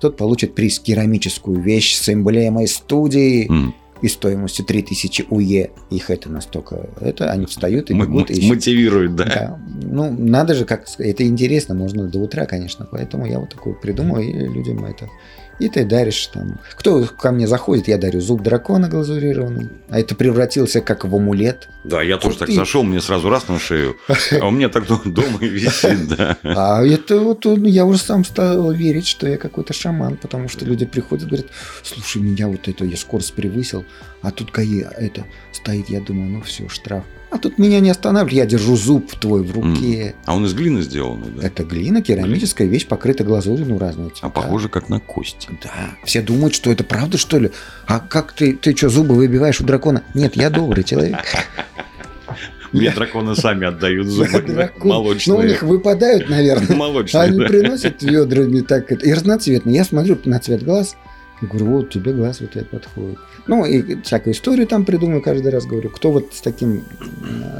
тот 0.00 0.16
получит 0.16 0.54
приз 0.54 0.80
керамическую 0.80 1.60
вещь 1.60 1.94
с 1.94 2.08
эмблемой 2.08 2.68
студии. 2.68 3.50
Mm 3.50 3.72
и 4.02 4.08
стоимостью 4.08 4.64
3000 4.64 5.26
УЕ. 5.30 5.70
Их 5.90 6.10
это 6.10 6.28
настолько... 6.30 6.88
Это 7.00 7.30
они 7.30 7.46
встают 7.46 7.90
и 7.90 7.94
бегут. 7.94 8.30
М- 8.30 8.48
мотивируют, 8.48 9.14
да? 9.16 9.24
да. 9.24 9.60
Ну, 9.82 10.10
надо 10.10 10.54
же, 10.54 10.64
как... 10.64 10.86
Это 10.98 11.26
интересно, 11.26 11.74
можно 11.74 12.06
до 12.06 12.18
утра, 12.18 12.46
конечно. 12.46 12.86
Поэтому 12.90 13.26
я 13.26 13.38
вот 13.38 13.50
такое 13.50 13.74
придумал, 13.74 14.18
и 14.18 14.32
людям 14.32 14.84
это 14.84 15.08
и 15.58 15.68
ты 15.68 15.84
даришь 15.84 16.26
там. 16.26 16.58
Кто 16.76 17.04
ко 17.04 17.32
мне 17.32 17.46
заходит, 17.46 17.88
я 17.88 17.98
дарю 17.98 18.20
зуб 18.20 18.42
дракона 18.42 18.88
глазурированный. 18.88 19.70
А 19.88 20.00
это 20.00 20.14
превратился 20.14 20.80
как 20.80 21.04
в 21.04 21.14
амулет. 21.14 21.68
Да, 21.84 22.02
я 22.02 22.18
тоже 22.18 22.38
так 22.38 22.50
зашел, 22.50 22.82
мне 22.82 23.00
сразу 23.00 23.28
раз 23.28 23.48
на 23.48 23.58
шею. 23.58 23.96
А 24.40 24.48
у 24.48 24.50
меня 24.50 24.68
так 24.68 24.86
дома 24.86 25.38
висит, 25.40 26.08
да. 26.08 26.36
А 26.42 26.84
это 26.84 27.18
вот 27.20 27.44
ну, 27.44 27.64
я 27.64 27.84
уже 27.84 27.98
сам 27.98 28.24
стал 28.24 28.70
верить, 28.72 29.06
что 29.06 29.28
я 29.28 29.38
какой-то 29.38 29.72
шаман, 29.72 30.16
потому 30.16 30.48
что 30.48 30.64
люди 30.64 30.84
приходят 30.84 31.24
и 31.24 31.28
говорят, 31.28 31.46
слушай, 31.82 32.20
меня 32.20 32.48
вот 32.48 32.68
это, 32.68 32.84
я 32.84 32.96
скорость 32.96 33.34
превысил, 33.34 33.84
а 34.26 34.32
тут 34.32 34.50
ГАИ 34.50 34.80
это 34.80 35.24
стоит, 35.52 35.88
я 35.88 36.00
думаю, 36.00 36.28
ну 36.28 36.40
все, 36.40 36.68
штраф. 36.68 37.04
А 37.30 37.38
тут 37.38 37.58
меня 37.58 37.78
не 37.78 37.90
останавливает, 37.90 38.36
я 38.36 38.46
держу 38.46 38.74
зуб 38.74 39.12
твой 39.20 39.44
в 39.44 39.52
руке. 39.52 40.16
А 40.24 40.34
он 40.34 40.44
из 40.46 40.52
глины 40.52 40.82
сделанный, 40.82 41.28
да? 41.30 41.46
Это 41.46 41.62
глина, 41.62 42.02
керамическая 42.02 42.66
вещь, 42.66 42.88
покрыта 42.88 43.22
глазурью, 43.22 43.66
ну 43.66 43.78
разные 43.78 44.08
цвета. 44.08 44.26
А 44.26 44.30
похоже 44.30 44.68
как 44.68 44.88
на 44.88 44.98
кость. 44.98 45.48
Да. 45.62 45.70
Все 46.04 46.22
думают, 46.22 46.56
что 46.56 46.72
это 46.72 46.82
правда, 46.82 47.18
что 47.18 47.38
ли? 47.38 47.52
А 47.86 48.00
как 48.00 48.32
ты, 48.32 48.56
ты 48.56 48.76
что, 48.76 48.88
зубы 48.88 49.14
выбиваешь 49.14 49.60
у 49.60 49.64
дракона? 49.64 50.02
Нет, 50.12 50.34
я 50.34 50.50
добрый 50.50 50.82
человек. 50.82 51.18
Мне 52.72 52.90
драконы 52.90 53.36
сами 53.36 53.64
отдают 53.68 54.08
зубы 54.08 54.72
молочные. 54.78 55.36
Ну, 55.36 55.40
у 55.40 55.46
них 55.46 55.62
выпадают, 55.62 56.28
наверное. 56.28 56.76
Молочные, 56.76 57.22
Они 57.22 57.40
приносят 57.42 58.02
ведрами 58.02 58.62
так. 58.62 58.90
И 58.90 59.12
разноцветные. 59.12 59.76
Я 59.76 59.84
смотрю 59.84 60.18
на 60.24 60.40
цвет 60.40 60.64
глаз, 60.64 60.96
говорю, 61.42 61.66
вот 61.66 61.90
тебе 61.90 62.12
глаз 62.12 62.40
вот 62.40 62.56
этот 62.56 62.70
подходит. 62.70 63.18
Ну, 63.46 63.64
и 63.64 64.00
всякую 64.02 64.34
историю 64.34 64.66
там 64.66 64.84
придумаю 64.84 65.20
каждый 65.22 65.50
раз, 65.52 65.66
говорю, 65.66 65.90
кто 65.90 66.12
вот 66.12 66.34
с 66.34 66.40
таким 66.40 66.84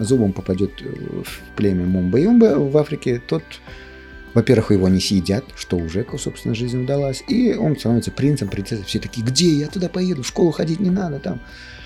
зубом 0.01 0.33
попадет 0.33 0.71
в 0.81 1.57
племя 1.57 1.85
Мумба-Юмба 1.85 2.59
в 2.59 2.77
Африке, 2.77 3.21
тот, 3.27 3.43
во-первых, 4.35 4.71
его 4.73 4.89
не 4.89 5.01
съедят, 5.01 5.45
что 5.57 5.77
уже, 5.77 6.07
собственно, 6.19 6.55
жизнь 6.55 6.83
удалась, 6.83 7.23
и 7.29 7.55
он 7.55 7.77
становится 7.77 8.11
принцем, 8.11 8.49
принцессой. 8.49 8.85
Все 8.85 8.99
такие, 8.99 9.27
где 9.27 9.49
я 9.51 9.69
туда 9.69 9.89
поеду, 9.89 10.23
в 10.23 10.27
школу 10.27 10.51
ходить 10.53 10.81
не 10.81 10.91
надо 10.91 11.19
там. 11.19 11.41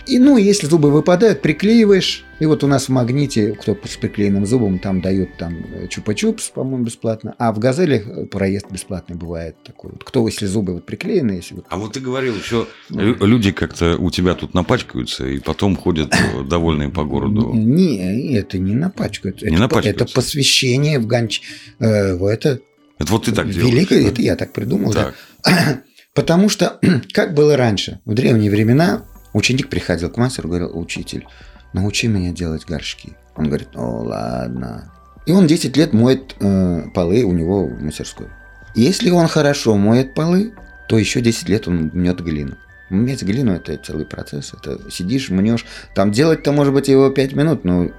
И, 0.07 0.18
ну, 0.18 0.36
если 0.36 0.66
зубы 0.66 0.90
выпадают, 0.90 1.42
приклеиваешь. 1.42 2.24
И 2.40 2.46
вот 2.46 2.64
у 2.64 2.66
нас 2.66 2.86
в 2.86 2.88
магните, 2.88 3.53
кто 3.53 3.76
с 3.84 3.96
приклеенным 3.96 4.46
зубом, 4.46 4.78
там 4.78 5.03
дают 5.03 5.36
там 5.36 5.59
э, 5.74 5.86
чупа-чупс, 5.88 6.53
по-моему, 6.55 6.84
бесплатно. 6.84 7.34
А 7.38 7.53
в 7.53 7.59
газели 7.59 8.26
проезд 8.30 8.70
бесплатный 8.70 9.16
бывает 9.16 9.57
такой. 9.62 9.90
Вот 9.92 10.05
кто, 10.05 10.26
если 10.26 10.46
зубы 10.46 10.74
вот 10.74 10.86
приклеены, 10.86 11.32
если 11.32 11.57
вот... 11.57 11.66
А 11.68 11.76
вот 11.76 11.92
ты 11.92 12.01
говорил 12.01 12.34
еще, 12.34 12.66
ну, 12.88 13.14
люди 13.26 13.53
как-то 13.53 13.98
у 13.98 14.11
тебя 14.11 14.34
тут 14.34 14.55
напачкаются 14.55 15.26
и 15.26 15.38
потом 15.38 15.76
ходят 15.76 16.14
э, 16.14 16.44
довольные 16.44 16.88
по 16.88 17.05
городу. 17.05 17.53
Не, 17.53 18.34
это 18.34 18.59
не 18.59 18.74
напачкаются. 18.74 19.46
Не 19.46 19.53
это, 19.53 19.61
напачкаются. 19.62 20.05
Это 20.05 20.14
посвящение 20.14 20.98
в 20.98 21.07
ганч... 21.07 21.42
Э, 21.78 22.16
это... 22.16 22.61
Это 22.98 23.12
вот 23.12 23.26
ты 23.26 23.32
так 23.32 23.51
делаешь. 23.51 23.74
Великое, 23.74 24.09
это 24.09 24.22
я 24.22 24.36
так 24.36 24.53
придумал. 24.53 24.92
Так. 24.92 25.14
Да. 25.44 25.82
Потому 26.14 26.48
что, 26.48 26.78
как 27.12 27.34
было 27.34 27.57
раньше, 27.57 28.01
в 28.05 28.14
древние 28.14 28.51
времена, 28.51 29.05
Ученик 29.33 29.68
приходил 29.68 30.11
к 30.11 30.16
мастеру, 30.16 30.49
говорил, 30.49 30.76
учитель, 30.78 31.26
научи 31.72 32.09
меня 32.09 32.33
делать 32.33 32.64
горшки. 32.66 33.16
Он 33.37 33.47
говорит, 33.47 33.68
ну 33.74 34.03
ладно. 34.03 34.93
И 35.26 35.33
он 35.33 35.47
10 35.47 35.76
лет 35.76 35.93
моет 35.93 36.35
э, 36.41 36.89
полы 36.95 37.22
у 37.22 37.33
него 37.33 37.66
в 37.66 37.83
мастерской. 37.83 38.26
Если 38.74 39.11
он 39.11 39.28
хорошо 39.28 39.76
моет 39.76 40.14
полы, 40.14 40.55
то 40.89 40.99
еще 40.99 41.20
10 41.20 41.49
лет 41.49 41.68
он 41.68 41.91
мнет 41.93 42.20
глину. 42.20 42.57
Мять 42.89 43.22
глину– 43.22 43.53
это 43.55 43.76
целый 43.76 44.05
процесс. 44.05 44.53
Это 44.53 44.91
сидишь, 44.91 45.31
мнешь. 45.31 45.64
Там 45.95 46.11
делать-то, 46.11 46.51
может 46.51 46.74
быть, 46.74 46.89
его 46.89 47.11
5 47.11 47.33
минут, 47.35 47.64
но 47.64 47.91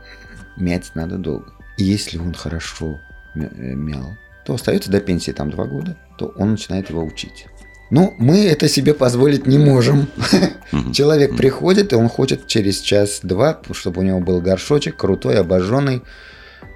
мять 0.57 0.91
надо 0.95 1.17
долго. 1.17 1.53
И 1.77 1.83
если 1.83 2.17
он 2.17 2.33
хорошо 2.33 2.99
э, 3.35 3.39
мял, 3.39 4.17
то 4.45 4.55
остается 4.55 4.91
до 4.91 4.99
пенсии 4.99 5.31
там 5.31 5.49
2 5.49 5.65
года, 5.65 5.97
то 6.17 6.33
он 6.37 6.51
начинает 6.51 6.89
его 6.89 7.03
учить. 7.03 7.45
Ну, 7.91 8.15
мы 8.17 8.45
это 8.45 8.69
себе 8.69 8.93
позволить 8.93 9.45
не 9.45 9.57
можем. 9.57 10.07
Человек 10.93 11.35
приходит, 11.35 11.91
и 11.91 11.97
он 11.97 12.07
хочет 12.07 12.47
через 12.47 12.79
час-два, 12.79 13.59
чтобы 13.73 14.01
у 14.01 14.03
него 14.03 14.21
был 14.21 14.39
горшочек 14.39 14.95
крутой, 14.95 15.37
обожженный, 15.37 16.01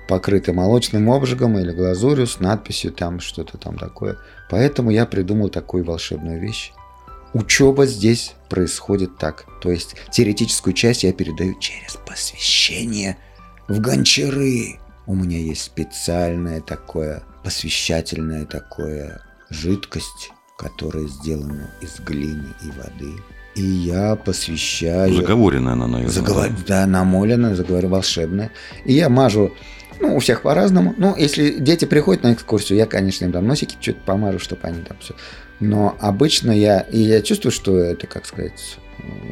покрытый 0.10 0.54
молочным 0.54 1.10
обжигом 1.10 1.58
или 1.58 1.72
глазурью 1.72 2.28
с 2.28 2.42
надписью 2.42 2.92
там 2.92 3.22
что-то 3.22 3.58
там 3.58 3.78
такое. 3.78 4.18
Поэтому 4.50 4.92
я 4.92 5.06
придумал 5.06 5.48
такую 5.48 5.86
волшебную 5.86 6.42
вещь. 6.42 6.74
Учеба 7.34 7.86
здесь 7.86 8.34
происходит 8.50 9.18
так. 9.18 9.46
То 9.62 9.72
есть 9.72 9.96
теоретическую 10.12 10.74
часть 10.74 11.04
я 11.04 11.14
передаю 11.14 11.58
через 11.60 11.98
посвящение 12.06 13.18
в 13.70 13.80
гончары. 13.80 14.80
У 15.08 15.16
меня 15.16 15.40
есть 15.40 15.62
специальное 15.62 16.60
такое 16.60 17.24
посвящательное 17.46 18.46
такое 18.46 19.22
жидкость 19.52 20.32
которая 20.58 21.08
сделана 21.08 21.70
из 21.82 22.00
глины 22.00 22.54
и 22.64 22.68
воды. 22.68 23.22
И 23.56 23.64
я 23.64 24.16
посвящаю... 24.16 25.14
Заговоренная 25.14 25.74
она, 25.74 25.88
наверное. 25.88 26.14
Заговор... 26.14 26.50
Да, 26.68 26.86
намоленная, 26.86 27.56
заговорю, 27.56 27.88
волшебная. 27.88 28.52
И 28.84 28.94
я 28.94 29.08
мажу, 29.08 29.54
ну, 30.02 30.16
у 30.16 30.20
всех 30.20 30.42
по-разному. 30.42 30.94
Ну, 30.98 31.16
если 31.16 31.52
дети 31.60 31.86
приходят 31.86 32.24
на 32.24 32.34
экскурсию, 32.34 32.78
я, 32.78 32.86
конечно, 32.86 33.24
им 33.24 33.32
там 33.32 33.48
носики 33.48 33.78
чуть 33.80 33.98
помажу, 33.98 34.40
чтобы 34.40 34.62
они 34.64 34.82
там 34.84 34.98
все... 35.00 35.16
Но 35.62 35.96
обычно 36.02 36.52
я... 36.52 36.82
И 36.82 37.00
я 37.00 37.22
чувствую, 37.22 37.54
что 37.54 37.78
это, 37.78 38.08
как 38.08 38.26
сказать, 38.26 38.78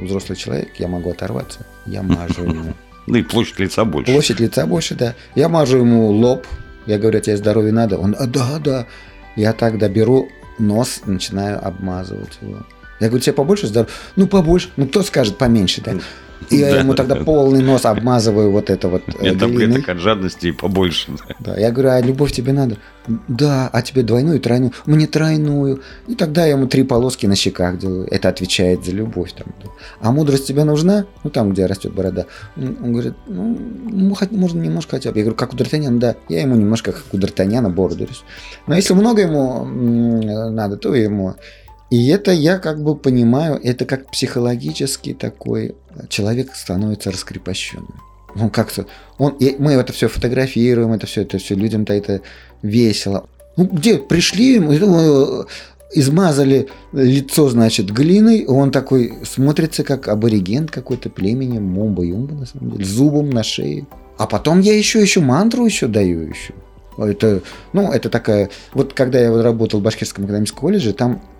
взрослый 0.01 0.37
человек, 0.37 0.69
я 0.77 0.87
могу 0.87 1.09
оторваться. 1.09 1.65
Я 1.85 2.01
мажу 2.01 2.43
ему. 2.47 2.73
Ну 3.07 3.17
и 3.17 3.23
площадь 3.23 3.59
лица 3.59 3.83
больше. 3.83 4.11
Площадь 4.11 4.39
лица 4.39 4.65
больше, 4.65 4.95
да. 4.95 5.15
Я 5.35 5.49
мажу 5.49 5.79
ему 5.79 6.07
лоб. 6.07 6.47
Я 6.85 6.97
говорю, 6.97 7.19
тебе 7.19 7.35
здоровье 7.35 7.73
надо. 7.73 7.97
Он, 7.97 8.15
а, 8.17 8.25
да, 8.25 8.59
да. 8.59 8.87
Я 9.35 9.51
тогда 9.51 9.89
беру 9.89 10.29
нос 10.59 11.01
начинаю 11.05 11.65
обмазывать 11.65 12.37
его. 12.41 12.65
Я 12.99 13.07
говорю, 13.09 13.23
тебе 13.23 13.33
побольше 13.33 13.67
здоровья? 13.67 13.91
Ну, 14.15 14.27
побольше. 14.27 14.69
Ну, 14.77 14.87
кто 14.87 15.03
скажет 15.03 15.37
поменьше, 15.37 15.81
да? 15.81 15.95
И 16.49 16.57
я 16.57 16.79
ему 16.79 16.93
тогда 16.93 17.15
полный 17.15 17.61
нос 17.61 17.85
обмазываю 17.85 18.51
вот 18.51 18.69
это 18.69 18.87
вот 18.89 19.03
Нет 19.21 19.39
таблеток 19.39 19.89
от 19.89 19.99
жадности 19.99 20.47
и 20.47 20.51
побольше. 20.51 21.11
Да, 21.39 21.57
я 21.57 21.71
говорю, 21.71 21.89
а 21.89 22.01
любовь 22.01 22.31
тебе 22.31 22.53
надо? 22.53 22.77
Да, 23.27 23.69
а 23.71 23.81
тебе 23.81 24.01
двойную, 24.03 24.39
тройную? 24.39 24.71
Мне 24.85 25.07
тройную. 25.07 25.81
И 26.07 26.15
тогда 26.15 26.45
я 26.45 26.51
ему 26.51 26.67
три 26.67 26.83
полоски 26.83 27.25
на 27.25 27.35
щеках 27.35 27.77
делаю. 27.77 28.07
Это 28.09 28.29
отвечает 28.29 28.85
за 28.85 28.91
любовь. 28.91 29.33
Там. 29.33 29.47
А 29.99 30.11
мудрость 30.11 30.47
тебе 30.47 30.63
нужна? 30.63 31.05
Ну, 31.23 31.29
там, 31.29 31.51
где 31.51 31.65
растет 31.65 31.93
борода. 31.93 32.25
Он 32.55 32.93
говорит, 32.93 33.13
ну, 33.27 34.15
можно 34.31 34.61
немножко 34.61 34.95
хотя 34.95 35.11
бы. 35.11 35.17
Я 35.17 35.23
говорю, 35.25 35.37
как 35.37 35.53
у 35.53 35.57
Д'Артаньяна? 35.57 35.99
Да, 35.99 36.15
я 36.29 36.41
ему 36.41 36.55
немножко 36.55 36.93
как 36.93 37.03
у 37.11 37.17
Д'Артаньяна 37.17 37.69
бороду 37.69 38.05
рисую. 38.05 38.25
Но 38.67 38.75
если 38.75 38.93
много 38.93 39.21
ему 39.21 39.65
надо, 40.51 40.77
то 40.77 40.95
ему 40.95 41.35
и 41.93 42.07
это 42.07 42.31
я 42.31 42.57
как 42.57 42.81
бы 42.81 42.95
понимаю, 42.95 43.59
это 43.63 43.85
как 43.85 44.09
психологически 44.09 45.13
такой 45.13 45.75
человек 46.09 46.55
становится 46.55 47.11
раскрепощенным. 47.11 48.01
Он 48.35 48.49
как-то, 48.49 48.87
он, 49.19 49.37
мы 49.59 49.73
это 49.73 49.93
все 49.93 50.07
фотографируем, 50.07 50.91
это 50.93 51.05
все, 51.05 51.21
это 51.21 51.37
все 51.37 51.53
людям-то 51.53 51.93
это 51.93 52.21
весело. 52.63 53.29
Ну 53.57 53.65
где 53.65 53.99
пришли, 53.99 54.59
мы 54.59 54.75
измазали 55.93 56.67
лицо, 56.93 57.47
значит, 57.49 57.91
глиной, 57.91 58.45
он 58.47 58.71
такой 58.71 59.13
смотрится 59.23 59.83
как 59.83 60.07
абориген 60.07 60.67
какой-то 60.67 61.11
племени, 61.11 61.59
момба-юмба, 61.59 62.33
на 62.33 62.45
самом 62.47 62.71
деле, 62.71 62.85
зубом 62.85 63.29
на 63.29 63.43
шее. 63.43 63.85
А 64.17 64.25
потом 64.25 64.61
я 64.61 64.75
еще, 64.75 64.99
еще 64.99 65.19
мантру 65.19 65.63
еще 65.67 65.85
даю 65.85 66.21
еще. 66.21 66.55
Это, 66.97 67.43
ну, 67.71 67.91
это 67.91 68.09
такая... 68.09 68.49
Вот 68.73 68.93
когда 68.95 69.19
я 69.19 69.43
работал 69.43 69.79
в 69.79 69.83
Башкирском 69.83 70.25
экономическом 70.25 70.61
колледже, 70.61 70.93
там 70.93 71.21
Э, 71.21 71.32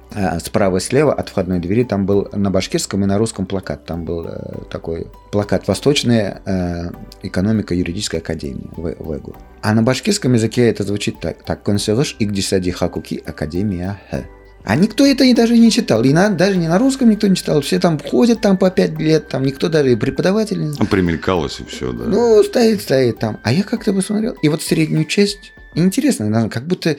справа 0.43 0.78
и 0.78 0.80
слева 0.80 1.14
от 1.14 1.30
входной 1.30 1.59
двери 1.59 1.84
там 1.84 2.05
был 2.05 2.28
на 2.34 2.51
башкирском 2.51 3.03
и 3.03 3.07
на 3.07 3.18
русском 3.18 3.45
плакат. 3.45 3.86
Там 3.86 4.05
был 4.05 4.26
э, 4.28 4.66
такой 4.70 5.07
плакат 5.32 5.68
«Восточная 5.68 6.41
э, 6.45 6.89
экономика 7.24 7.74
юридической 7.74 8.18
академии» 8.18 8.70
в, 8.76 8.95
в 9.03 9.18
ЭГУ. 9.18 9.36
А 9.61 9.74
на 9.74 9.84
башкирском 9.84 10.34
языке 10.34 10.70
это 10.70 10.84
звучит 10.84 11.20
так. 11.20 11.43
Так, 11.43 11.64
консерваш 11.64 12.16
Игдисади 12.20 12.72
Хакуки 12.72 13.22
Академия 13.26 13.99
Х. 14.11 14.24
А 14.66 14.76
никто 14.76 15.05
это 15.05 15.24
и 15.26 15.34
даже 15.34 15.57
не 15.57 15.72
читал. 15.72 16.03
И 16.03 16.14
на, 16.14 16.30
даже 16.30 16.57
не 16.57 16.68
на 16.68 16.78
русском 16.78 17.09
никто 17.09 17.28
не 17.28 17.36
читал. 17.36 17.61
Все 17.61 17.80
там 17.80 17.99
ходят 17.99 18.41
там 18.41 18.57
по 18.57 18.72
пять 18.72 18.97
лет, 18.97 19.28
там 19.28 19.43
никто 19.43 19.68
даже 19.68 19.91
и 19.91 19.95
преподаватель 19.95 20.57
знает. 20.57 20.89
Примелькалось 20.89 21.59
и 21.59 21.66
все, 21.66 21.91
да. 21.91 22.05
Ну, 22.05 22.41
стоит, 22.43 22.82
стоит 22.82 23.20
там. 23.20 23.39
А 23.43 23.51
я 23.51 23.64
как-то 23.64 23.93
посмотрел. 23.93 24.36
И 24.41 24.47
вот 24.47 24.61
среднюю 24.61 25.05
часть, 25.05 25.53
интересно, 25.76 26.49
как 26.49 26.67
будто 26.67 26.97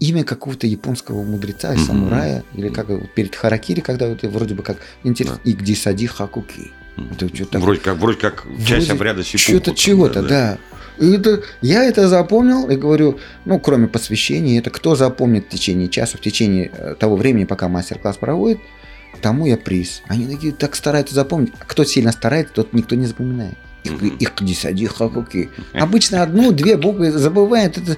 имя 0.00 0.24
какого-то 0.24 0.66
японского 0.66 1.22
мудреца, 1.22 1.74
mm-hmm. 1.74 1.86
самурая, 1.86 2.44
или 2.54 2.68
как 2.68 2.88
перед 3.14 3.34
Харакири, 3.34 3.80
когда 3.80 4.06
это 4.06 4.28
вроде 4.28 4.54
бы 4.54 4.62
как 4.62 4.78
интересно, 5.04 5.40
да. 5.44 5.50
Игдисади 5.50 6.06
Хакуки. 6.06 6.72
Это 7.12 7.34
что-то 7.34 7.58
вроде 7.58 7.80
как, 7.80 7.96
вроде 7.96 8.18
как 8.18 8.46
вроде 8.46 8.64
часть 8.64 8.90
обряда 8.90 9.22
сипуку. 9.22 9.38
Что-то 9.38 9.74
чего-то, 9.74 10.22
да. 10.22 10.28
да. 10.28 10.58
И 10.98 11.12
это, 11.12 11.42
я 11.60 11.84
это 11.84 12.08
запомнил 12.08 12.68
и 12.70 12.76
говорю, 12.76 13.18
ну, 13.44 13.60
кроме 13.60 13.86
посвящения, 13.86 14.58
это 14.58 14.70
кто 14.70 14.96
запомнит 14.96 15.46
в 15.46 15.48
течение 15.50 15.88
часа, 15.88 16.16
в 16.16 16.22
течение 16.22 16.70
э, 16.72 16.94
того 16.98 17.16
времени, 17.16 17.44
пока 17.44 17.68
мастер-класс 17.68 18.16
проводит, 18.16 18.58
тому 19.20 19.46
я 19.46 19.58
приз. 19.58 20.02
Они 20.08 20.26
такие 20.26 20.54
так 20.54 20.74
стараются 20.74 21.14
запомнить. 21.14 21.52
А 21.58 21.64
кто 21.64 21.84
сильно 21.84 22.12
старается, 22.12 22.54
тот 22.54 22.72
никто 22.72 22.94
не 22.94 23.06
запоминает. 23.06 23.58
Их, 23.86 24.02
их 24.20 24.32
десяти 24.40 24.86
хакуки. 24.86 25.50
Обычно 25.72 26.22
одну-две 26.22 26.76
буквы 26.76 27.10
забывают. 27.10 27.78
Это 27.78 27.96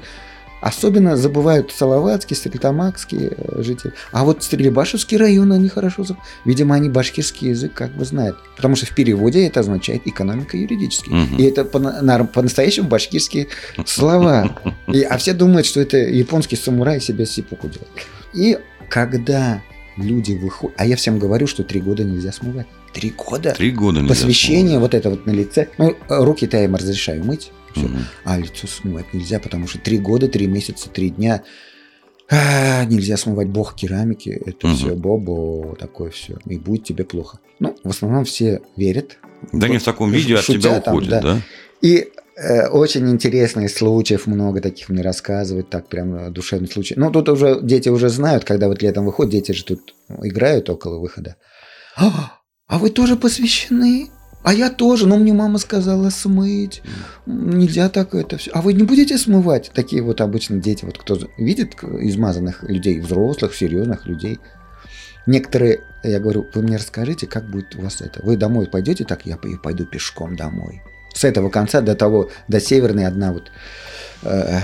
Особенно 0.60 1.16
забывают 1.16 1.72
Салаватские, 1.72 2.36
Стрельтамакские 2.36 3.32
э, 3.36 3.62
жители. 3.62 3.92
А 4.10 4.24
вот 4.24 4.42
Стрелебашевский 4.42 5.16
район 5.16 5.52
они 5.52 5.68
хорошо 5.68 6.02
забывают. 6.02 6.28
Видимо, 6.44 6.74
они 6.74 6.88
башкирский 6.88 7.50
язык 7.50 7.74
как 7.74 7.92
бы 7.92 8.04
знают. 8.04 8.38
Потому 8.56 8.74
что 8.74 8.86
в 8.86 8.90
переводе 8.90 9.46
это 9.46 9.60
означает 9.60 10.06
экономика 10.06 10.56
юридически. 10.56 11.10
Угу. 11.10 11.36
И 11.38 11.44
это 11.44 11.64
по-настоящему 11.64 12.88
башкирские 12.88 13.48
слова. 13.86 14.58
И, 14.88 15.02
а 15.02 15.16
все 15.18 15.32
думают, 15.32 15.66
что 15.66 15.80
это 15.80 15.96
японский 15.96 16.56
самурай 16.56 17.00
себе 17.00 17.24
сипуку 17.24 17.68
делает. 17.68 18.06
И 18.34 18.58
когда 18.88 19.62
люди 19.96 20.32
выходят... 20.32 20.74
А 20.78 20.86
я 20.86 20.96
всем 20.96 21.20
говорю, 21.20 21.46
что 21.46 21.62
три 21.62 21.80
года 21.80 22.02
нельзя 22.02 22.32
смывать. 22.32 22.66
Три 22.92 23.10
года? 23.10 23.52
Три 23.52 23.70
года 23.70 24.00
нельзя 24.00 24.14
Посвящение 24.14 24.78
смывать. 24.78 24.80
вот 24.80 24.94
это 24.94 25.10
вот 25.10 25.26
на 25.26 25.30
лице. 25.30 25.68
Ну, 25.78 25.96
руки-то 26.08 26.56
я 26.56 26.64
им 26.64 26.74
разрешаю 26.74 27.24
мыть 27.24 27.52
все. 27.78 27.86
Угу. 27.86 27.96
А 28.24 28.38
лицо 28.38 28.66
смывать 28.66 29.12
нельзя, 29.12 29.38
потому 29.38 29.66
что 29.66 29.78
три 29.78 29.98
года, 29.98 30.28
три 30.28 30.46
месяца, 30.46 30.88
три 30.88 31.10
дня 31.10 31.42
а, 32.30 32.84
нельзя 32.84 33.16
смывать 33.16 33.48
бог 33.48 33.74
керамики. 33.74 34.30
Это 34.30 34.68
угу. 34.68 34.76
все 34.76 34.94
бобо, 34.94 35.76
такое 35.76 36.10
все. 36.10 36.38
И 36.46 36.58
будет 36.58 36.84
тебе 36.84 37.04
плохо. 37.04 37.38
Ну, 37.58 37.76
в 37.82 37.90
основном 37.90 38.24
все 38.24 38.60
верят. 38.76 39.18
Да 39.52 39.66
вот, 39.66 39.72
не 39.72 39.78
в 39.78 39.84
таком 39.84 40.10
виде 40.10 40.36
от 40.36 40.44
тебя 40.44 40.78
уходит, 40.78 41.10
там, 41.10 41.20
да. 41.20 41.34
да? 41.34 41.42
И 41.80 42.08
э, 42.36 42.68
очень 42.68 43.08
интересных 43.08 43.70
случаев 43.70 44.26
много 44.26 44.60
таких 44.60 44.88
мне 44.88 45.02
рассказывают, 45.02 45.70
так 45.70 45.88
прям 45.88 46.14
э, 46.14 46.30
душевный 46.30 46.68
случай. 46.68 46.94
Ну, 46.96 47.10
тут 47.10 47.28
уже 47.28 47.60
дети 47.62 47.88
уже 47.88 48.08
знают, 48.08 48.44
когда 48.44 48.68
вот 48.68 48.82
летом 48.82 49.06
выходят, 49.06 49.32
дети 49.32 49.52
же 49.52 49.64
тут 49.64 49.94
играют 50.22 50.68
около 50.70 50.98
выхода. 50.98 51.36
А, 51.96 52.37
а 52.68 52.78
вы 52.78 52.90
тоже 52.90 53.16
посвящены? 53.16 54.10
А 54.44 54.54
я 54.54 54.70
тоже, 54.70 55.08
но 55.08 55.16
мне 55.16 55.32
мама 55.32 55.58
сказала 55.58 56.10
смыть. 56.10 56.82
Нельзя 57.26 57.88
так 57.88 58.14
это 58.14 58.36
все. 58.36 58.50
А 58.52 58.62
вы 58.62 58.72
не 58.74 58.84
будете 58.84 59.18
смывать? 59.18 59.70
Такие 59.74 60.00
вот 60.02 60.20
обычно 60.20 60.58
дети, 60.58 60.84
вот 60.84 60.96
кто 60.96 61.18
видит 61.38 61.74
измазанных 61.82 62.62
людей, 62.62 63.00
взрослых, 63.00 63.54
серьезных 63.54 64.06
людей. 64.06 64.38
Некоторые, 65.26 65.80
я 66.04 66.20
говорю, 66.20 66.46
вы 66.54 66.62
мне 66.62 66.76
расскажите, 66.76 67.26
как 67.26 67.50
будет 67.50 67.74
у 67.74 67.82
вас 67.82 68.00
это. 68.00 68.24
Вы 68.24 68.36
домой 68.36 68.66
пойдете 68.66 69.04
так, 69.04 69.26
я 69.26 69.36
пойду 69.36 69.84
пешком 69.84 70.36
домой. 70.36 70.82
С 71.14 71.24
этого 71.24 71.50
конца 71.50 71.80
до 71.80 71.94
того, 71.94 72.30
до 72.46 72.60
северной 72.60 73.06
одна 73.06 73.32
вот 73.32 73.50
э, 74.22 74.60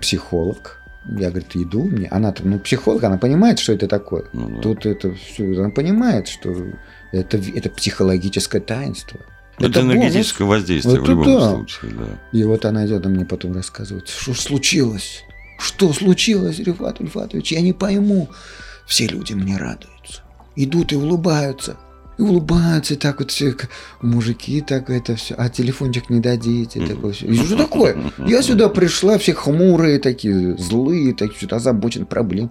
психолог. 0.00 0.80
Я, 1.04 1.30
говорю, 1.30 1.46
иду 1.54 1.84
мне. 1.84 2.08
Она 2.08 2.34
ну, 2.40 2.58
психолог, 2.58 3.04
она 3.04 3.18
понимает, 3.18 3.58
что 3.58 3.72
это 3.72 3.88
такое. 3.88 4.24
Ну, 4.32 4.48
да. 4.56 4.62
Тут 4.62 4.86
это 4.86 5.14
все, 5.14 5.44
она 5.58 5.70
понимает, 5.70 6.28
что 6.28 6.54
это, 7.12 7.38
это 7.38 7.70
психологическое 7.70 8.60
таинство. 8.60 9.20
Это, 9.58 9.66
это 9.68 9.80
энергетическое 9.80 10.46
бонус. 10.46 10.60
воздействие 10.60 11.00
вот 11.00 11.06
в 11.06 11.10
любом 11.10 11.24
да. 11.24 11.50
случае, 11.50 11.90
да. 11.92 12.38
И 12.38 12.44
вот 12.44 12.64
она 12.64 12.86
идет, 12.86 13.04
а 13.04 13.08
мне 13.08 13.24
потом 13.24 13.54
рассказывает, 13.54 14.08
что 14.08 14.34
случилось. 14.34 15.24
Что 15.58 15.92
случилось, 15.92 16.58
Рифат 16.60 17.00
Ульфатович? 17.00 17.52
Я 17.52 17.60
не 17.60 17.72
пойму. 17.72 18.28
Все 18.86 19.06
люди 19.06 19.32
мне 19.32 19.56
радуются. 19.56 20.22
Идут 20.54 20.92
и 20.92 20.96
улыбаются. 20.96 21.76
И 22.16 22.22
улыбаются, 22.22 22.94
и 22.94 22.96
так 22.96 23.20
вот 23.20 23.30
все, 23.30 23.54
мужики, 24.00 24.60
так 24.60 24.90
это 24.90 25.14
все, 25.14 25.36
а 25.36 25.48
телефончик 25.48 26.10
не 26.10 26.18
дадите, 26.18 26.84
такое 26.84 27.12
все. 27.12 27.26
И 27.26 27.36
что 27.36 27.56
такое? 27.56 27.96
Я 28.18 28.42
сюда 28.42 28.68
пришла, 28.68 29.18
все 29.18 29.34
хмурые 29.34 30.00
такие, 30.00 30.56
злые, 30.58 31.14
такие, 31.14 31.36
что-то 31.36 31.56
озабочены 31.56 32.06
проблем. 32.06 32.50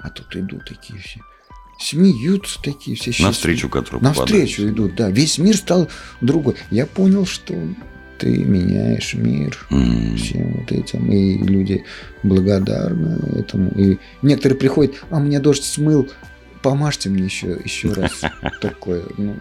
А 0.00 0.10
тут 0.10 0.36
идут 0.36 0.66
такие 0.68 1.00
все. 1.00 1.20
Смеются 1.78 2.60
такие 2.62 2.96
все 2.96 3.10
счастливые. 3.10 3.28
Навстречу, 3.28 3.68
которую 3.68 4.02
Навстречу 4.02 4.66
идут, 4.68 4.94
да. 4.94 5.10
Весь 5.10 5.38
мир 5.38 5.56
стал 5.56 5.88
другой. 6.20 6.54
Я 6.70 6.86
понял, 6.86 7.26
что 7.26 7.54
ты 8.18 8.38
меняешь 8.38 9.12
мир 9.14 9.58
М. 9.70 10.16
всем 10.16 10.54
вот 10.60 10.72
этим, 10.72 11.10
и 11.12 11.36
люди 11.36 11.84
благодарны 12.22 13.38
этому. 13.38 13.70
И 13.72 13.98
некоторые 14.22 14.58
приходят, 14.58 14.94
а 15.10 15.20
меня 15.20 15.38
дождь 15.38 15.64
смыл, 15.64 16.08
помажьте 16.62 17.10
мне 17.10 17.24
еще, 17.24 17.58
еще 17.62 17.92
раз 17.92 18.22
такое. 18.62 19.04
Ну, 19.18 19.36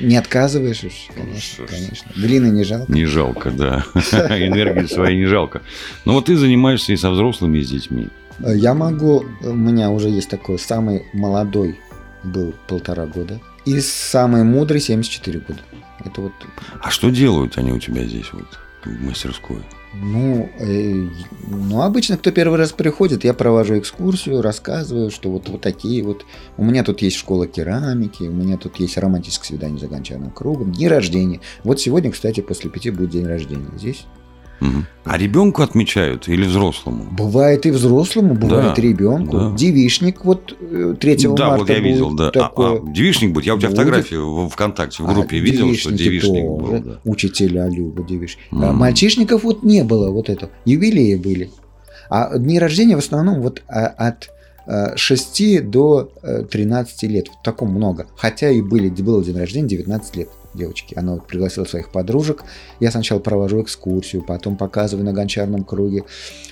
не 0.00 0.16
отказываешь, 0.16 0.84
уж, 0.84 0.92
конечно, 1.14 1.66
конечно. 1.66 2.10
Глины 2.14 2.46
не 2.46 2.62
жалко. 2.62 2.92
Не 2.92 3.04
жалко, 3.06 3.50
да. 3.50 3.84
Энергии 4.12 4.86
своей 4.86 5.16
не 5.18 5.26
жалко. 5.26 5.62
Но 6.04 6.12
вот 6.12 6.26
ты 6.26 6.36
занимаешься 6.36 6.92
и 6.92 6.96
со 6.96 7.10
взрослыми, 7.10 7.58
и 7.58 7.64
с 7.64 7.70
детьми. 7.70 8.08
Я 8.38 8.74
могу, 8.74 9.24
у 9.42 9.52
меня 9.52 9.90
уже 9.90 10.08
есть 10.08 10.28
такой 10.28 10.58
самый 10.58 11.06
молодой 11.12 11.78
был 12.24 12.54
полтора 12.68 13.06
года, 13.06 13.40
и 13.64 13.80
самый 13.80 14.44
мудрый 14.44 14.80
74 14.80 15.38
года. 15.40 15.60
Это 16.04 16.20
вот 16.20 16.32
А 16.80 16.90
что 16.90 17.10
делают 17.10 17.58
они 17.58 17.72
у 17.72 17.78
тебя 17.78 18.04
здесь 18.04 18.32
вот 18.32 18.58
в 18.84 19.02
мастерской? 19.04 19.62
Ну, 19.94 20.50
э, 20.58 21.06
ну, 21.48 21.82
обычно, 21.82 22.16
кто 22.16 22.30
первый 22.30 22.58
раз 22.58 22.72
приходит, 22.72 23.24
я 23.24 23.34
провожу 23.34 23.78
экскурсию, 23.78 24.40
рассказываю, 24.40 25.10
что 25.10 25.30
вот, 25.30 25.48
вот 25.50 25.60
такие 25.60 26.02
вот. 26.02 26.24
У 26.56 26.64
меня 26.64 26.82
тут 26.82 27.02
есть 27.02 27.16
школа 27.16 27.46
керамики, 27.46 28.22
у 28.22 28.32
меня 28.32 28.56
тут 28.56 28.80
есть 28.80 28.96
романтическое 28.96 29.48
свидание 29.48 29.78
за 29.78 29.88
гончарным 29.88 30.30
кругом, 30.30 30.72
дни 30.72 30.88
рождения. 30.88 31.40
Вот 31.62 31.78
сегодня, 31.78 32.10
кстати, 32.10 32.40
после 32.40 32.70
пяти 32.70 32.90
будет 32.90 33.10
день 33.10 33.26
рождения 33.26 33.68
здесь. 33.76 34.06
А 35.04 35.18
ребенку 35.18 35.62
отмечают 35.62 36.28
или 36.28 36.44
взрослому? 36.44 37.04
Бывает 37.10 37.66
и 37.66 37.70
взрослому, 37.70 38.34
бывает 38.34 38.74
Да, 38.76 38.82
и 38.82 38.86
ребенку. 38.88 39.36
да. 39.36 39.52
Девишник 39.56 40.24
вот 40.24 40.56
э, 40.60 40.94
3 41.00 41.16
да, 41.34 41.48
марта 41.48 41.56
вот 41.58 41.68
я 41.70 41.78
видел, 41.80 42.14
да. 42.14 42.28
А, 42.28 42.30
такое. 42.30 42.80
а, 42.80 42.92
девичник 42.92 43.32
будет? 43.32 43.46
Я 43.46 43.54
у 43.54 43.58
тебя 43.58 43.68
Будет. 43.70 43.78
фотографию 43.80 44.46
в 44.46 44.48
ВКонтакте, 44.50 45.02
в 45.02 45.08
А, 45.10 45.12
группе 45.14 45.38
видел, 45.38 45.74
что 45.74 45.90
девичник 45.92 46.44
тоже. 46.46 46.72
был. 46.72 46.82
да. 46.92 47.00
Учителя 47.04 47.68
любят 47.68 48.06
девичник. 48.06 48.44
А 48.52 48.70
М. 48.70 48.76
мальчишников 48.76 49.42
вот 49.42 49.62
не 49.64 49.82
было 49.82 50.10
вот 50.10 50.28
этого. 50.30 50.52
Юбилеи 50.64 51.16
были. 51.16 51.50
А 52.08 52.38
дни 52.38 52.58
рождения 52.58 52.94
в 52.94 53.00
основном 53.00 53.40
вот 53.42 53.62
а, 53.68 53.86
от 53.86 54.28
э, 54.68 54.96
6 54.96 55.68
до 55.68 56.12
э, 56.22 56.44
13 56.48 57.02
лет. 57.10 57.26
В 57.28 57.42
таком 57.42 57.70
много. 57.72 58.06
Хотя 58.16 58.50
и 58.50 58.60
были, 58.62 58.88
был 58.90 59.20
день 59.22 59.36
рождения 59.36 59.66
19 59.68 60.16
лет 60.16 60.28
девочки. 60.54 60.94
Она 60.94 61.12
вот 61.14 61.26
пригласила 61.26 61.64
своих 61.64 61.90
подружек. 61.90 62.44
Я 62.80 62.90
сначала 62.90 63.18
провожу 63.18 63.62
экскурсию, 63.62 64.22
потом 64.22 64.56
показываю 64.56 65.04
на 65.04 65.12
гончарном 65.12 65.64
круге, 65.64 66.04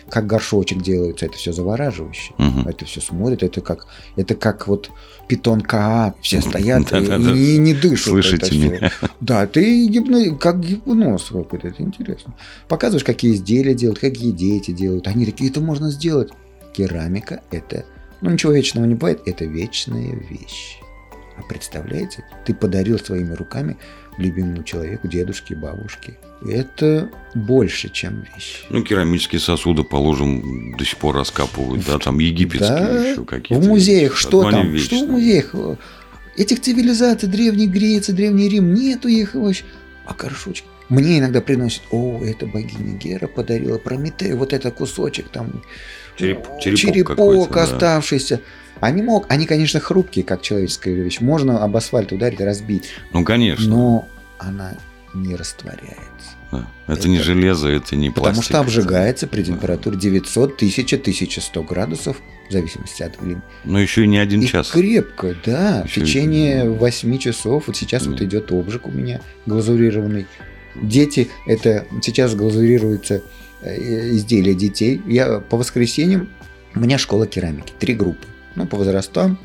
как 0.09 0.27
горшочек 0.27 0.83
делается. 0.83 1.27
Это 1.27 1.37
все 1.37 1.53
завораживающе. 1.53 2.35
Мгм. 2.39 2.69
Это 2.69 2.85
все 2.85 3.01
смотрят, 3.01 3.43
это 3.43 3.61
как, 3.61 3.87
это 4.17 4.35
как 4.35 4.67
вот 4.67 4.91
питон 5.29 5.61
КА, 5.61 6.15
все 6.21 6.41
стоят 6.41 6.83
и, 6.89 6.91
Да-да-да. 6.91 7.33
и 7.33 7.57
не 7.59 7.75
дышат. 7.75 8.09
Слышите 8.09 8.57
меня? 8.57 8.93
Да, 9.21 9.47
ты 9.47 9.87
гипно... 9.87 10.35
как 10.37 10.61
гипноз 10.61 11.25
какой-то, 11.31 11.69
это 11.69 11.83
интересно. 11.83 12.35
Показываешь, 12.69 13.05
какие 13.05 13.35
изделия 13.35 13.75
делают, 13.75 14.01
какие 14.01 14.33
дети 14.33 14.73
делают. 14.73 15.07
Они 15.07 15.27
такие, 15.27 15.51
это 15.51 15.61
можно 15.61 15.91
сделать. 15.91 16.31
Керамика– 16.73 17.43
это, 17.51 17.85
ну 18.21 18.31
ничего 18.31 18.53
вечного 18.53 18.85
не 18.87 18.95
бывает, 18.95 19.23
это 19.27 19.45
вечная 19.45 20.15
вещь. 20.15 20.80
А 21.41 21.49
представляете, 21.49 22.25
ты 22.45 22.55
подарил 22.55 22.99
своими 22.99 23.35
руками 23.35 23.77
любимому 24.19 24.63
человеку, 24.63 25.09
дедушке, 25.09 25.55
бабушке. 25.55 26.19
Это 26.47 27.09
больше, 27.35 27.89
чем 27.89 28.25
вещь. 28.35 28.65
Ну, 28.71 28.83
керамические 28.83 29.41
сосуды, 29.41 29.83
положим, 29.85 30.77
до 30.77 30.85
сих 30.85 30.99
пор 30.99 31.17
раскапывают, 31.17 31.85
да, 31.87 31.99
там 31.99 32.19
египетские 32.19 32.69
Да, 32.79 33.09
еще 33.11 33.25
какие-то. 33.25 33.65
В 33.65 33.69
музеях 33.69 34.17
что 34.17 34.43
Ну, 34.43 34.49
они 34.49 34.57
там? 34.57 34.79
Что 34.79 34.95
вечные. 34.97 35.05
в 35.07 35.11
музеях? 35.13 35.55
Этих 36.37 36.61
цивилизаций, 36.61 37.29
Древней 37.29 37.67
Греции, 37.67 38.13
Древний 38.13 38.49
Рим, 38.49 38.75
нету 38.75 39.09
их 39.09 39.35
вообще. 39.35 39.65
А 40.07 40.15
горшочки. 40.15 40.67
Мне 40.89 41.19
иногда 41.19 41.41
приносят, 41.41 41.83
о, 41.91 42.21
это 42.25 42.47
богиня 42.47 42.97
Гера 42.99 43.27
подарила 43.29 43.79
Прометею, 43.79 44.37
вот 44.37 44.53
это 44.53 44.71
кусочек 44.71 45.29
там, 45.29 45.63
Череп- 46.19 46.59
черепок 46.61 46.79
черепок 46.79 47.17
какой-то, 47.17 47.53
да. 47.53 48.01
Они 48.81 49.03
мог, 49.03 49.27
они, 49.29 49.47
конечно, 49.47 49.79
хрупкие, 49.81 50.25
как 50.25 50.43
человеческая 50.43 50.95
вещь. 50.95 51.21
Можно 51.21 51.63
об 51.63 51.77
асфальт 51.77 52.13
ударить, 52.13 52.41
разбить, 52.41 52.85
Ну, 53.13 53.25
конечно. 53.25 53.69
но 53.69 54.09
она 54.39 54.75
не 55.15 55.35
растворяется. 55.37 55.97
да. 56.53 56.67
Это, 56.87 57.09
не 57.09 57.17
это- 57.17 57.25
железо, 57.25 57.69
это 57.69 57.95
не 57.97 58.11
Потому 58.11 58.35
пластик. 58.35 58.45
что 58.45 58.61
обжигается 58.61 59.27
при 59.27 59.43
температуре 59.43 59.97
900, 59.99 60.57
1000, 60.57 60.97
1100 60.99 61.63
градусов, 61.63 62.17
в 62.49 62.53
зависимости 62.53 63.03
от 63.03 63.21
глины. 63.21 63.43
Но 63.65 63.79
еще 63.81 64.05
и 64.05 64.09
не 64.09 64.19
один 64.19 64.41
И 64.41 64.47
час. 64.47 64.71
крепко, 64.71 65.37
да. 65.45 65.83
Ещё 65.85 66.01
в 66.01 66.05
и- 66.05 66.07
течение 66.07 66.69
8 66.71 67.19
часов. 67.19 67.65
Вот 67.69 67.77
сейчас 67.77 68.07
вот 68.07 68.17
Мгм. 68.17 68.25
идет 68.25 68.51
обжиг 68.51 68.87
у 68.87 68.91
меня 68.91 69.21
глазурированный. 69.47 70.27
Дети, 70.81 71.29
это 71.47 71.87
сейчас 72.03 72.35
глазурируется 72.35 73.23
э, 73.63 74.11
изделия 74.13 74.55
детей. 74.55 75.03
Я 75.07 75.39
по 75.41 75.59
воскресеньям, 75.59 76.31
у 76.75 76.81
меня 76.81 76.97
школа 76.99 77.27
керамики, 77.27 77.73
три 77.79 77.93
группы. 77.95 78.27
Ну, 78.57 78.67
по 78.67 78.77
возрастам 78.77 79.39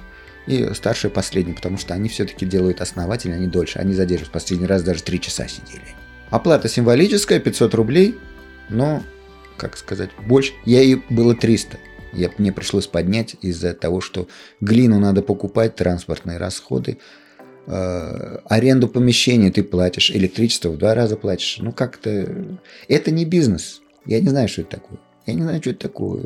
и 0.48 0.74
старшие 0.74 1.12
последние, 1.12 1.56
потому 1.56 1.78
что 1.78 1.94
они 1.94 2.10
все-таки 2.10 2.46
делают 2.46 2.82
основательно, 2.82 3.36
они 3.36 3.48
дольше. 3.48 3.80
Они 3.80 3.94
задерживаются. 3.94 4.32
Последний 4.32 4.68
раз 4.68 4.84
даже 4.84 5.04
три 5.04 5.20
часа 5.20 5.48
сидели. 5.48 5.96
Оплата 6.30 6.68
символическая, 6.68 7.40
500 7.40 7.74
рублей, 7.74 8.16
но, 8.70 9.04
как 9.58 9.78
сказать, 9.78 10.10
больше. 10.28 10.54
Я 10.66 10.82
и 10.82 10.96
было 11.10 11.36
300. 11.36 11.78
Я, 12.14 12.32
мне 12.38 12.52
пришлось 12.52 12.88
поднять 12.88 13.36
из-за 13.42 13.74
того, 13.74 14.02
что 14.02 14.28
глину 14.62 15.00
надо 15.00 15.22
покупать, 15.22 15.76
транспортные 15.76 16.38
расходы, 16.38 16.98
э, 17.68 18.38
аренду 18.46 18.88
помещения 18.88 19.52
ты 19.52 19.64
платишь, 19.64 20.12
электричество 20.12 20.70
в 20.70 20.78
два 20.78 20.96
раза 20.96 21.18
платишь. 21.18 21.58
Ну 21.60 21.72
как-то... 21.72 22.58
Это 22.88 23.12
не 23.12 23.26
бизнес. 23.26 23.82
Я 24.06 24.22
не 24.22 24.30
знаю, 24.30 24.48
что 24.48 24.62
это 24.62 24.72
такое. 24.72 25.00
Я 25.26 25.34
не 25.34 25.42
знаю, 25.42 25.60
что 25.62 25.72
это 25.72 25.80
такое. 25.80 26.24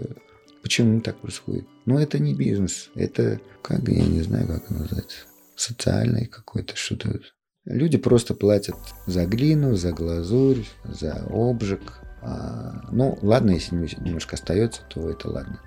Почему 0.61 0.99
так 1.01 1.17
происходит. 1.17 1.65
Но 1.89 1.99
это 1.99 2.19
не 2.19 2.35
бизнес. 2.35 2.91
Это, 2.93 3.41
как 3.63 3.79
я 3.87 4.05
не 4.05 4.21
знаю, 4.21 4.45
как 4.45 4.69
называется, 4.69 5.17
социальный 5.55 6.27
какой-то 6.27 6.75
что-то. 6.75 7.19
Люди 7.65 7.97
просто 7.97 8.35
платят 8.35 8.75
за 9.07 9.25
глину, 9.25 9.75
за 9.75 9.91
глазурь, 9.91 10.67
за 10.83 11.13
обжиг. 11.31 11.81
А, 12.21 12.83
ну, 12.91 13.17
ладно, 13.23 13.49
если 13.49 13.75
немножко 13.75 14.35
остается, 14.35 14.83
то 14.87 15.09
это 15.09 15.31
ладно. 15.31 15.61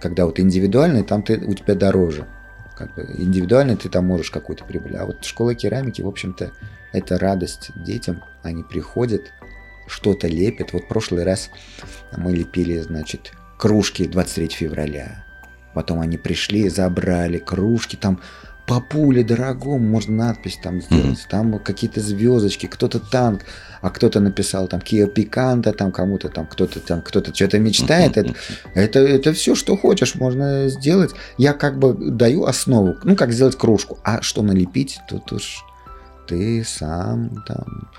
Когда 0.00 0.24
вот 0.24 0.40
индивидуальный, 0.40 1.02
там 1.02 1.22
ты, 1.22 1.36
у 1.36 1.52
тебя 1.52 1.74
дороже. 1.74 2.26
Как 2.74 2.94
бы 2.94 3.02
индивидуально 3.18 3.76
ты 3.76 3.90
там 3.90 4.06
можешь 4.06 4.30
какую-то 4.30 4.64
прибыль. 4.64 4.96
А 4.96 5.04
вот 5.04 5.26
школа 5.26 5.54
керамики, 5.54 6.00
в 6.00 6.08
общем-то, 6.08 6.52
это 6.94 7.18
радость 7.18 7.70
детям. 7.84 8.24
Они 8.42 8.62
приходят, 8.62 9.30
что-то 9.86 10.26
лепят. 10.26 10.72
Вот 10.72 10.84
в 10.84 10.88
прошлый 10.88 11.24
раз 11.24 11.50
мы 12.16 12.32
лепили, 12.32 12.80
значит, 12.80 13.32
кружки 13.58 14.06
23 14.06 14.48
февраля. 14.48 15.25
Потом 15.76 16.00
они 16.00 16.16
пришли, 16.16 16.70
забрали 16.70 17.36
кружки, 17.36 17.96
там 17.96 18.18
по 18.66 18.80
пуле 18.80 19.22
дорогому 19.22 19.78
можно 19.78 20.28
надпись 20.28 20.58
там 20.62 20.80
сделать, 20.80 21.26
там 21.28 21.58
какие-то 21.58 22.00
звездочки, 22.00 22.64
кто-то 22.64 22.98
танк, 22.98 23.42
а 23.82 23.90
кто-то 23.90 24.20
написал 24.20 24.68
там 24.68 24.80
Kia 24.80 25.06
Picanto, 25.12 25.74
там 25.74 25.92
кому-то 25.92 26.30
там 26.30 26.46
кто-то 26.46 26.80
там 26.80 27.02
кто-то 27.02 27.34
что-то 27.34 27.58
мечтает. 27.58 28.16
Это, 28.16 28.34
это, 28.72 29.00
это 29.00 29.34
все, 29.34 29.54
что 29.54 29.76
хочешь, 29.76 30.14
можно 30.14 30.66
сделать. 30.68 31.14
Я 31.36 31.52
как 31.52 31.78
бы 31.78 31.92
даю 31.92 32.46
основу, 32.46 32.96
ну 33.04 33.14
как 33.14 33.32
сделать 33.32 33.58
кружку, 33.58 33.98
а 34.02 34.22
что 34.22 34.40
налепить, 34.40 34.98
тут 35.10 35.30
уж 35.30 35.62
ты 36.26 36.64
сам 36.64 37.44
там. 37.46 37.90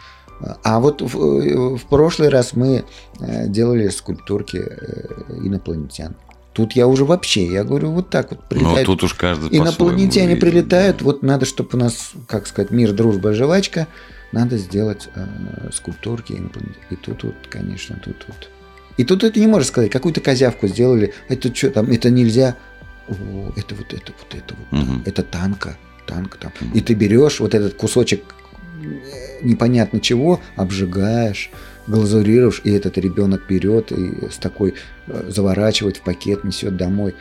А 0.63 0.79
вот 0.79 1.03
в, 1.03 1.77
в 1.77 1.85
прошлый 1.89 2.29
раз 2.29 2.55
мы 2.55 2.85
э, 3.19 3.47
делали 3.47 3.87
скульптурки 3.89 4.57
э, 4.57 5.33
инопланетян. 5.43 6.15
Тут 6.57 6.73
я 6.73 6.87
уже 6.87 7.05
вообще, 7.05 7.45
я 7.45 7.63
говорю, 7.63 7.91
вот 7.91 8.09
так 8.09 8.31
вот 8.31 8.39
Ну, 8.39 8.45
прилетает. 8.49 8.87
тут 8.87 9.03
уж 9.03 9.13
каждый 9.13 9.55
Инопланетяне 9.55 10.35
прилетают, 10.35 11.03
вот 11.03 11.21
надо, 11.21 11.45
чтобы 11.45 11.69
у 11.73 11.77
нас, 11.77 12.13
как 12.27 12.47
сказать, 12.47 12.71
мир, 12.71 12.93
дружба, 12.93 13.31
жвачка, 13.33 13.85
надо 14.31 14.57
сделать 14.57 15.07
э, 15.13 15.69
скульптурки 15.71 16.33
инопланетян. 16.33 16.81
И 16.89 16.95
тут 16.95 17.23
вот, 17.25 17.35
конечно, 17.47 18.01
тут 18.03 18.25
вот. 18.27 18.49
И 18.97 19.03
тут 19.03 19.23
это 19.23 19.39
не 19.39 19.45
можешь 19.45 19.67
сказать, 19.67 19.91
какую-то 19.91 20.19
козявку 20.19 20.65
сделали, 20.67 21.13
это 21.29 21.53
что 21.53 21.69
там, 21.69 21.91
это 21.91 22.09
нельзя. 22.09 22.55
О, 23.07 23.13
это 23.55 23.75
вот 23.75 23.93
это 23.93 24.11
вот 24.17 24.33
это 24.35 24.55
вот, 24.57 24.79
Мгм. 24.79 25.03
это 25.05 25.21
танка, 25.21 25.77
танк 26.07 26.37
там. 26.37 26.51
И 26.73 26.81
ты 26.81 26.95
берешь 26.95 27.39
вот 27.39 27.53
этот 27.53 27.75
кусочек 27.75 28.23
э, 28.83 29.43
непонятно 29.43 29.99
чего, 29.99 30.41
обжигаешь, 30.55 31.51
глазурируешь, 31.87 32.61
и 32.63 32.71
этот 32.71 32.97
ребенок 32.97 33.47
берет 33.47 33.91
и 33.91 34.29
с 34.29 34.37
такой 34.37 34.75
э, 35.07 35.29
заворачивает 35.29 35.97
в 35.97 36.01
пакет, 36.01 36.43
несет 36.43 36.77
домой. 36.77 37.15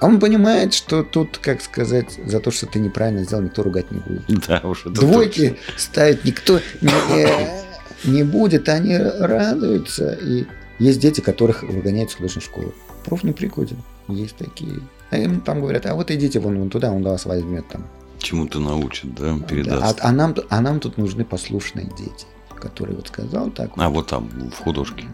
А 0.00 0.06
он 0.06 0.18
понимает, 0.18 0.72
что 0.72 1.02
тут, 1.02 1.38
как 1.38 1.60
сказать, 1.60 2.18
за 2.24 2.40
то, 2.40 2.50
что 2.50 2.66
ты 2.66 2.78
неправильно 2.78 3.22
сделал, 3.24 3.42
никто 3.42 3.62
ругать 3.62 3.90
не 3.90 3.98
будет. 4.00 4.22
Да, 4.48 4.60
уж 4.64 4.86
это 4.86 4.92
Двойки 4.92 5.56
ставить 5.76 6.24
никто 6.24 6.60
не, 6.80 6.88
э, 7.14 7.62
не 8.04 8.22
будет, 8.22 8.68
они 8.68 8.96
радуются. 8.96 10.12
И 10.14 10.46
есть 10.78 11.00
дети, 11.00 11.20
которых 11.20 11.62
выгоняют 11.62 12.10
с 12.10 12.14
художественной 12.14 12.44
школы. 12.44 12.74
Проф 13.04 13.24
не 13.24 13.32
прикоден. 13.32 13.76
Есть 14.08 14.36
такие. 14.36 14.80
А 15.10 15.18
им 15.18 15.40
там 15.40 15.60
говорят, 15.60 15.86
а 15.86 15.94
вот 15.94 16.10
идите 16.10 16.40
вон, 16.40 16.58
вон 16.58 16.70
туда, 16.70 16.90
он 16.90 17.02
вас 17.02 17.26
возьмет 17.26 17.68
там. 17.68 17.86
Чему-то 18.18 18.60
научит, 18.60 19.14
да, 19.14 19.34
Да, 19.34 19.46
передаст. 19.46 20.00
А, 20.00 20.08
а 20.08 20.12
нам, 20.12 20.34
а 20.48 20.60
нам 20.60 20.80
тут 20.80 20.98
нужны 20.98 21.24
послушные 21.24 21.86
дети, 21.86 22.26
которые 22.60 22.96
вот 22.96 23.08
сказал 23.08 23.50
так. 23.50 23.70
А 23.76 23.88
вот 23.88 24.06
там, 24.08 24.28
в 24.50 24.56
художке. 24.62 25.04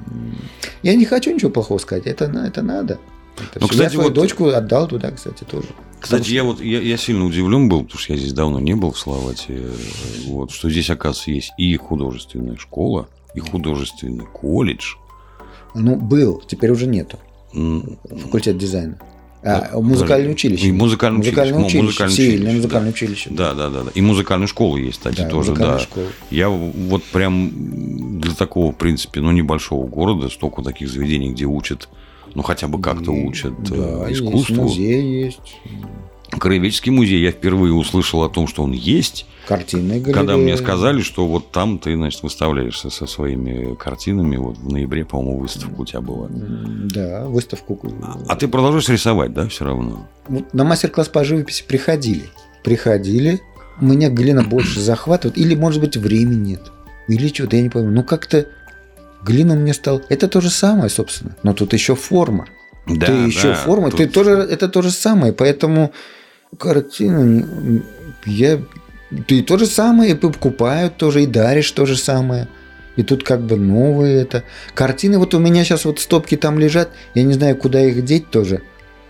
Я 0.82 0.94
не 0.94 1.04
хочу 1.04 1.32
ничего 1.32 1.50
плохого 1.50 1.78
сказать, 1.78 2.06
это, 2.06 2.24
это 2.26 2.62
надо. 2.62 2.98
Это 3.36 3.60
Ну, 3.60 3.66
всё. 3.68 3.76
я 3.76 3.80
кстати, 3.84 3.92
свою 3.92 4.08
вот- 4.08 4.14
дочку 4.14 4.46
отдал 4.48 4.88
туда, 4.88 5.10
кстати, 5.10 5.44
тоже. 5.44 5.68
Кстати, 6.00 6.30
я 6.30 6.44
вот 6.44 6.60
я, 6.60 6.80
я 6.80 6.96
сильно 6.96 7.24
удивлен 7.24 7.68
был, 7.68 7.82
потому 7.84 7.98
что 8.00 8.12
я 8.12 8.18
здесь 8.18 8.32
давно 8.32 8.60
не 8.60 8.74
был 8.74 8.92
в 8.92 8.98
Словакии, 8.98 9.60
э, 9.60 9.74
вот, 10.28 10.50
что 10.50 10.70
здесь, 10.70 10.90
оказывается, 10.90 11.30
есть 11.30 11.52
и 11.58 11.74
художественная 11.76 12.56
школа, 12.56 13.08
и 13.34 13.40
художественный 13.40 14.26
колледж. 14.26 14.94
Ну, 15.74 15.96
был, 15.96 16.42
теперь 16.46 16.70
уже 16.70 16.86
нету. 16.86 17.18
Факультет 18.22 18.56
дизайна. 18.58 18.98
Да, 19.46 19.70
А, 19.72 19.80
музыкальное 19.80 20.32
училище. 20.32 20.66
И 20.66 20.72
музыкальное 20.72 21.20
училище. 21.20 21.36
Музыкальное 21.40 21.60
Ну, 21.60 21.66
училище. 21.66 21.84
музыкальное 21.86 22.16
сильное 22.16 22.52
музыкальное 22.54 22.90
училище. 22.90 23.30
Да, 23.30 23.54
да, 23.54 23.68
да, 23.70 23.82
да. 23.84 23.90
И 23.94 24.00
музыкальная 24.00 24.48
школа 24.48 24.76
есть, 24.76 24.98
кстати, 24.98 25.18
Да, 25.22 25.28
тоже, 25.28 25.54
да. 25.54 25.78
школа. 25.78 26.06
Я 26.30 26.48
вот 26.48 27.04
прям 27.04 27.50
для 28.20 28.32
такого, 28.34 28.72
в 28.72 28.76
принципе, 28.76 29.20
ну, 29.20 29.30
небольшого 29.30 29.86
города, 29.86 30.28
столько 30.30 30.62
таких 30.62 30.88
заведений, 30.88 31.30
где 31.30 31.44
учат, 31.44 31.88
ну, 32.36 32.42
хотя 32.42 32.68
бы 32.68 32.80
как-то 32.80 33.12
учат 33.12 33.54
э, 33.70 33.74
да, 33.74 34.08
есть, 34.08 34.20
искусству. 34.20 34.62
музей 34.62 35.24
есть, 35.24 35.40
Краеведческий 36.30 36.92
музей, 36.92 37.22
я 37.22 37.30
впервые 37.30 37.72
услышал 37.72 38.22
о 38.22 38.28
том, 38.28 38.46
что 38.46 38.62
он 38.62 38.72
есть, 38.72 39.26
картинная 39.46 40.00
галерея. 40.00 40.14
когда 40.14 40.36
мне 40.36 40.56
сказали, 40.56 41.00
что 41.00 41.26
вот 41.26 41.50
там 41.50 41.78
ты, 41.78 41.94
значит, 41.94 42.22
выставляешься 42.22 42.90
со 42.90 43.06
своими 43.06 43.74
картинами, 43.76 44.36
вот 44.36 44.58
в 44.58 44.70
ноябре, 44.70 45.04
по-моему, 45.04 45.38
выставка 45.38 45.80
у 45.80 45.84
тебя 45.86 46.00
была. 46.02 46.28
Да, 46.28 47.26
выставку. 47.26 47.80
А 48.28 48.36
ты 48.36 48.48
продолжаешь 48.48 48.88
рисовать, 48.88 49.32
да, 49.32 49.48
все 49.48 49.64
равно? 49.64 50.06
На 50.52 50.64
мастер-класс 50.64 51.08
по 51.08 51.24
живописи 51.24 51.64
приходили. 51.66 52.24
Приходили. 52.62 53.40
Меня 53.80 54.10
глина 54.10 54.42
больше 54.42 54.80
захватывает. 54.80 55.38
Или, 55.38 55.54
может 55.54 55.80
быть, 55.80 55.96
времени 55.96 56.50
нет. 56.50 56.72
Или 57.08 57.28
что-то, 57.28 57.56
я 57.56 57.62
не 57.62 57.70
пойму. 57.70 57.90
Ну, 57.90 58.02
как-то 58.02 58.48
глина 59.26 59.54
мне 59.56 59.74
стал... 59.74 60.02
Это 60.08 60.28
то 60.28 60.40
же 60.40 60.50
самое, 60.50 60.88
собственно. 60.88 61.36
Но 61.42 61.52
тут 61.52 61.72
еще 61.72 61.94
форма. 61.94 62.46
Да, 62.86 63.06
ты 63.06 63.12
еще 63.12 63.48
да, 63.48 63.54
форма. 63.54 63.90
тут- 63.90 63.98
Ты 63.98 64.06
тоже... 64.06 64.30
Это 64.30 64.68
то 64.68 64.82
же 64.82 64.90
самое. 64.90 65.32
Поэтому 65.32 65.92
картину... 66.58 67.24
не- 67.24 67.82
Я... 68.24 68.60
Ты 69.28 69.42
то 69.42 69.56
же 69.58 69.66
самое 69.66 70.12
и 70.12 70.14
покупают 70.14 70.96
тоже, 70.96 71.22
и 71.22 71.26
даришь 71.26 71.70
то 71.70 71.86
же 71.86 71.96
самое. 71.96 72.48
И 72.96 73.02
тут 73.02 73.22
как 73.22 73.40
бы 73.42 73.56
новые 73.56 74.22
это. 74.22 74.42
Картины 74.74 75.18
вот 75.18 75.34
у 75.34 75.38
меня 75.38 75.64
сейчас 75.64 75.84
вот 75.84 76.00
стопки 76.00 76.36
там 76.36 76.58
лежат. 76.58 76.90
Я 77.14 77.22
не 77.22 77.34
знаю, 77.34 77.56
куда 77.56 77.80
их 77.84 78.04
деть 78.04 78.30
тоже. 78.30 78.62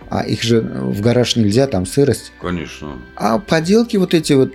А 0.09 0.21
их 0.23 0.43
же 0.43 0.61
в 0.61 1.01
гараж 1.01 1.35
нельзя, 1.35 1.67
там 1.67 1.85
сырость. 1.85 2.31
Конечно. 2.41 2.93
А 3.15 3.39
поделки 3.39 3.97
вот 3.97 4.13
эти 4.13 4.33
вот, 4.33 4.53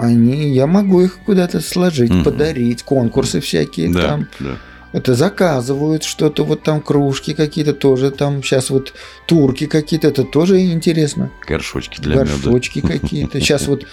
они, 0.00 0.54
я 0.54 0.66
могу 0.66 1.00
их 1.02 1.18
куда-то 1.26 1.60
сложить, 1.60 2.10
Мгм. 2.10 2.24
подарить, 2.24 2.82
конкурсы 2.82 3.40
всякие 3.40 3.92
Да, 3.92 4.02
там. 4.08 4.28
да. 4.40 4.56
Это 4.96 5.12
заказывают 5.14 6.04
что-то, 6.04 6.42
вот 6.42 6.62
там 6.62 6.80
кружки 6.80 7.34
какие-то 7.34 7.74
тоже, 7.74 8.10
там 8.10 8.42
сейчас 8.42 8.70
вот 8.70 8.94
турки 9.26 9.66
какие-то, 9.66 10.08
это 10.08 10.24
тоже 10.24 10.58
интересно. 10.72 11.30
Горшочки 11.46 12.00
для 12.00 12.14
меда. 12.14 12.24
Горшочки 12.24 12.80
какие-то. 12.80 13.38
Сейчас 13.38 13.66
вот 13.66 13.84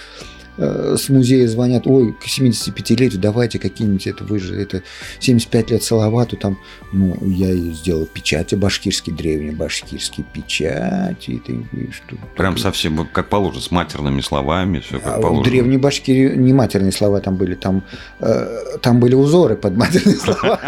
с 0.57 1.09
музея 1.09 1.47
звонят, 1.47 1.87
ой, 1.87 2.13
к 2.13 2.25
75-летию 2.25 3.19
давайте 3.19 3.59
какие-нибудь, 3.59 4.07
это 4.07 4.23
вы 4.23 4.39
же, 4.39 4.59
это 4.59 4.83
75 5.19 5.71
лет 5.71 5.83
Салавату, 5.83 6.37
там, 6.37 6.59
ну, 6.91 7.17
я 7.21 7.51
и 7.51 7.71
сделал 7.71 8.05
печати 8.05 8.55
башкирские, 8.55 9.15
древние 9.15 9.51
башкирские 9.51 10.25
печати, 10.31 11.41
ты 11.45 11.65
видишь, 11.71 11.95
что 12.05 12.15
Прям 12.35 12.57
совсем 12.57 13.07
как 13.11 13.29
положено, 13.29 13.61
с 13.61 13.71
матерными 13.71 14.21
словами, 14.21 14.79
все 14.79 14.99
как 14.99 15.17
а 15.17 15.21
положено. 15.21 15.43
древней 15.43 15.77
Башкирии 15.77 16.35
не 16.35 16.53
матерные 16.53 16.91
слова 16.91 17.19
там 17.19 17.35
были, 17.35 17.55
там, 17.55 17.83
э, 18.19 18.77
там 18.81 18.99
были 18.99 19.15
узоры 19.15 19.55
под 19.55 19.75
матерные 19.77 20.17
слова. 20.17 20.59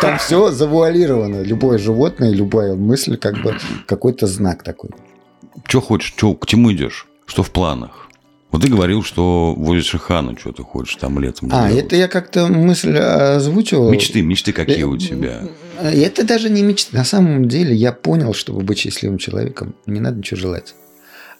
Там 0.00 0.18
все 0.18 0.50
завуалировано. 0.50 1.42
Любое 1.42 1.78
животное, 1.78 2.30
любая 2.30 2.74
мысль, 2.74 3.16
как 3.16 3.42
бы 3.42 3.56
какой-то 3.86 4.26
знак 4.26 4.62
такой. 4.62 4.90
Что 5.66 5.80
хочешь, 5.80 6.14
чё, 6.16 6.34
к 6.34 6.46
чему 6.46 6.72
идешь? 6.72 7.06
Что 7.26 7.42
в 7.42 7.50
планах? 7.50 8.08
Вот 8.50 8.62
ты 8.62 8.68
говорил, 8.68 9.04
что 9.04 9.54
возле 9.56 9.82
Шихана 9.82 10.36
что 10.36 10.50
ты 10.50 10.64
хочешь 10.64 10.96
там 10.96 11.20
летом 11.20 11.48
А, 11.52 11.68
сделать. 11.68 11.84
это 11.86 11.96
я 11.96 12.08
как-то 12.08 12.48
мысль 12.48 12.96
озвучивал. 12.98 13.90
Мечты, 13.90 14.22
мечты 14.22 14.52
какие 14.52 14.82
Э, 14.82 14.86
у 14.86 14.96
тебя? 14.96 15.42
э, 15.78 16.02
Это 16.04 16.24
даже 16.24 16.50
не 16.50 16.62
мечта. 16.62 16.96
На 16.98 17.04
самом 17.04 17.46
деле 17.48 17.74
я 17.74 17.92
понял, 17.92 18.34
чтобы 18.34 18.62
быть 18.62 18.78
счастливым 18.78 19.18
человеком, 19.18 19.76
не 19.86 20.00
надо 20.00 20.18
ничего 20.18 20.40
желать. 20.40 20.74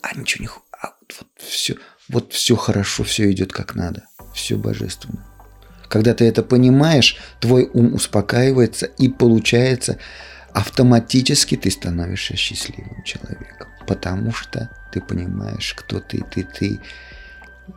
А 0.03 0.17
ничего 0.17 0.45
не... 0.45 0.49
А 0.81 0.95
вот, 1.09 1.29
все, 1.37 1.75
вот 2.09 2.33
все 2.33 2.55
хорошо, 2.55 3.03
все 3.03 3.31
идет 3.33 3.53
как 3.53 3.75
надо. 3.75 4.05
Все 4.33 4.57
божественно. 4.57 5.27
Когда 5.89 6.15
ты 6.15 6.25
это 6.27 6.45
понимаешь, 6.45 7.17
твой 7.41 7.69
ум 7.75 7.95
успокаивается 7.95 8.87
и 8.87 9.09
получается 9.09 9.99
автоматически 10.53 11.57
ты 11.57 11.71
становишься 11.73 12.37
счастливым 12.37 13.03
человеком. 13.05 13.67
Потому 13.91 14.31
что 14.31 14.71
ты 14.93 15.01
понимаешь, 15.01 15.75
кто 15.77 15.99
ты. 15.99 16.23
Ты, 16.31 16.45
ты, 16.45 16.81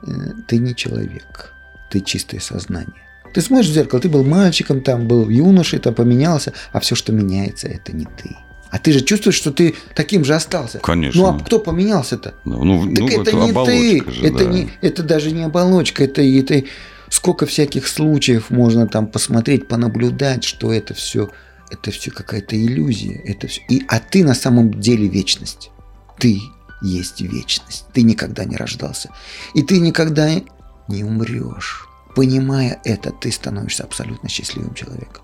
э, 0.05 0.11
ты 0.47 0.59
не 0.59 0.75
человек. 0.75 1.51
Ты 1.89 2.01
чистое 2.01 2.39
сознание. 2.39 3.01
Ты 3.33 3.41
смотришь 3.41 3.71
в 3.71 3.73
зеркало, 3.73 3.99
ты 3.99 4.09
был 4.09 4.23
мальчиком, 4.23 4.81
там 4.81 5.07
был 5.07 5.27
юношей, 5.27 5.79
там 5.79 5.95
поменялся, 5.95 6.53
а 6.71 6.79
все, 6.79 6.93
что 6.93 7.11
меняется, 7.11 7.67
это 7.67 7.95
не 7.95 8.05
ты. 8.05 8.35
А 8.69 8.77
ты 8.77 8.91
же 8.91 9.01
чувствуешь, 9.01 9.37
что 9.37 9.51
ты 9.51 9.73
таким 9.95 10.23
же 10.23 10.35
остался. 10.35 10.77
Конечно. 10.77 11.19
Ну 11.19 11.27
а 11.29 11.39
кто 11.39 11.57
поменялся-то? 11.57 12.35
Ну, 12.45 12.63
ну, 12.63 12.93
Так 12.93 12.99
ну, 12.99 13.21
это, 13.21 13.31
не 13.31 13.53
ты, 13.65 14.11
же, 14.11 14.27
это, 14.27 14.37
да. 14.37 14.45
не, 14.45 14.69
это 14.81 15.01
даже 15.01 15.31
не 15.31 15.41
оболочка, 15.41 16.03
это, 16.03 16.21
это 16.21 16.63
сколько 17.09 17.47
всяких 17.47 17.87
случаев 17.87 18.51
можно 18.51 18.87
там 18.87 19.07
посмотреть, 19.07 19.67
понаблюдать, 19.67 20.43
что 20.43 20.71
это 20.71 20.93
все, 20.93 21.31
это 21.71 21.89
все 21.89 22.11
какая-то 22.11 22.55
иллюзия, 22.55 23.19
это 23.25 23.47
все. 23.47 23.61
И, 23.67 23.83
а 23.87 23.99
ты 23.99 24.23
на 24.23 24.35
самом 24.35 24.79
деле 24.79 25.07
вечность. 25.07 25.71
Ты 26.17 26.41
есть 26.81 27.21
вечность. 27.21 27.85
Ты 27.93 28.03
никогда 28.03 28.45
не 28.45 28.57
рождался. 28.57 29.09
И 29.53 29.63
ты 29.63 29.79
никогда 29.79 30.29
не 30.87 31.03
умрешь. 31.03 31.87
Понимая 32.15 32.79
это, 32.83 33.11
ты 33.11 33.31
становишься 33.31 33.83
абсолютно 33.83 34.29
счастливым 34.29 34.73
человеком. 34.73 35.23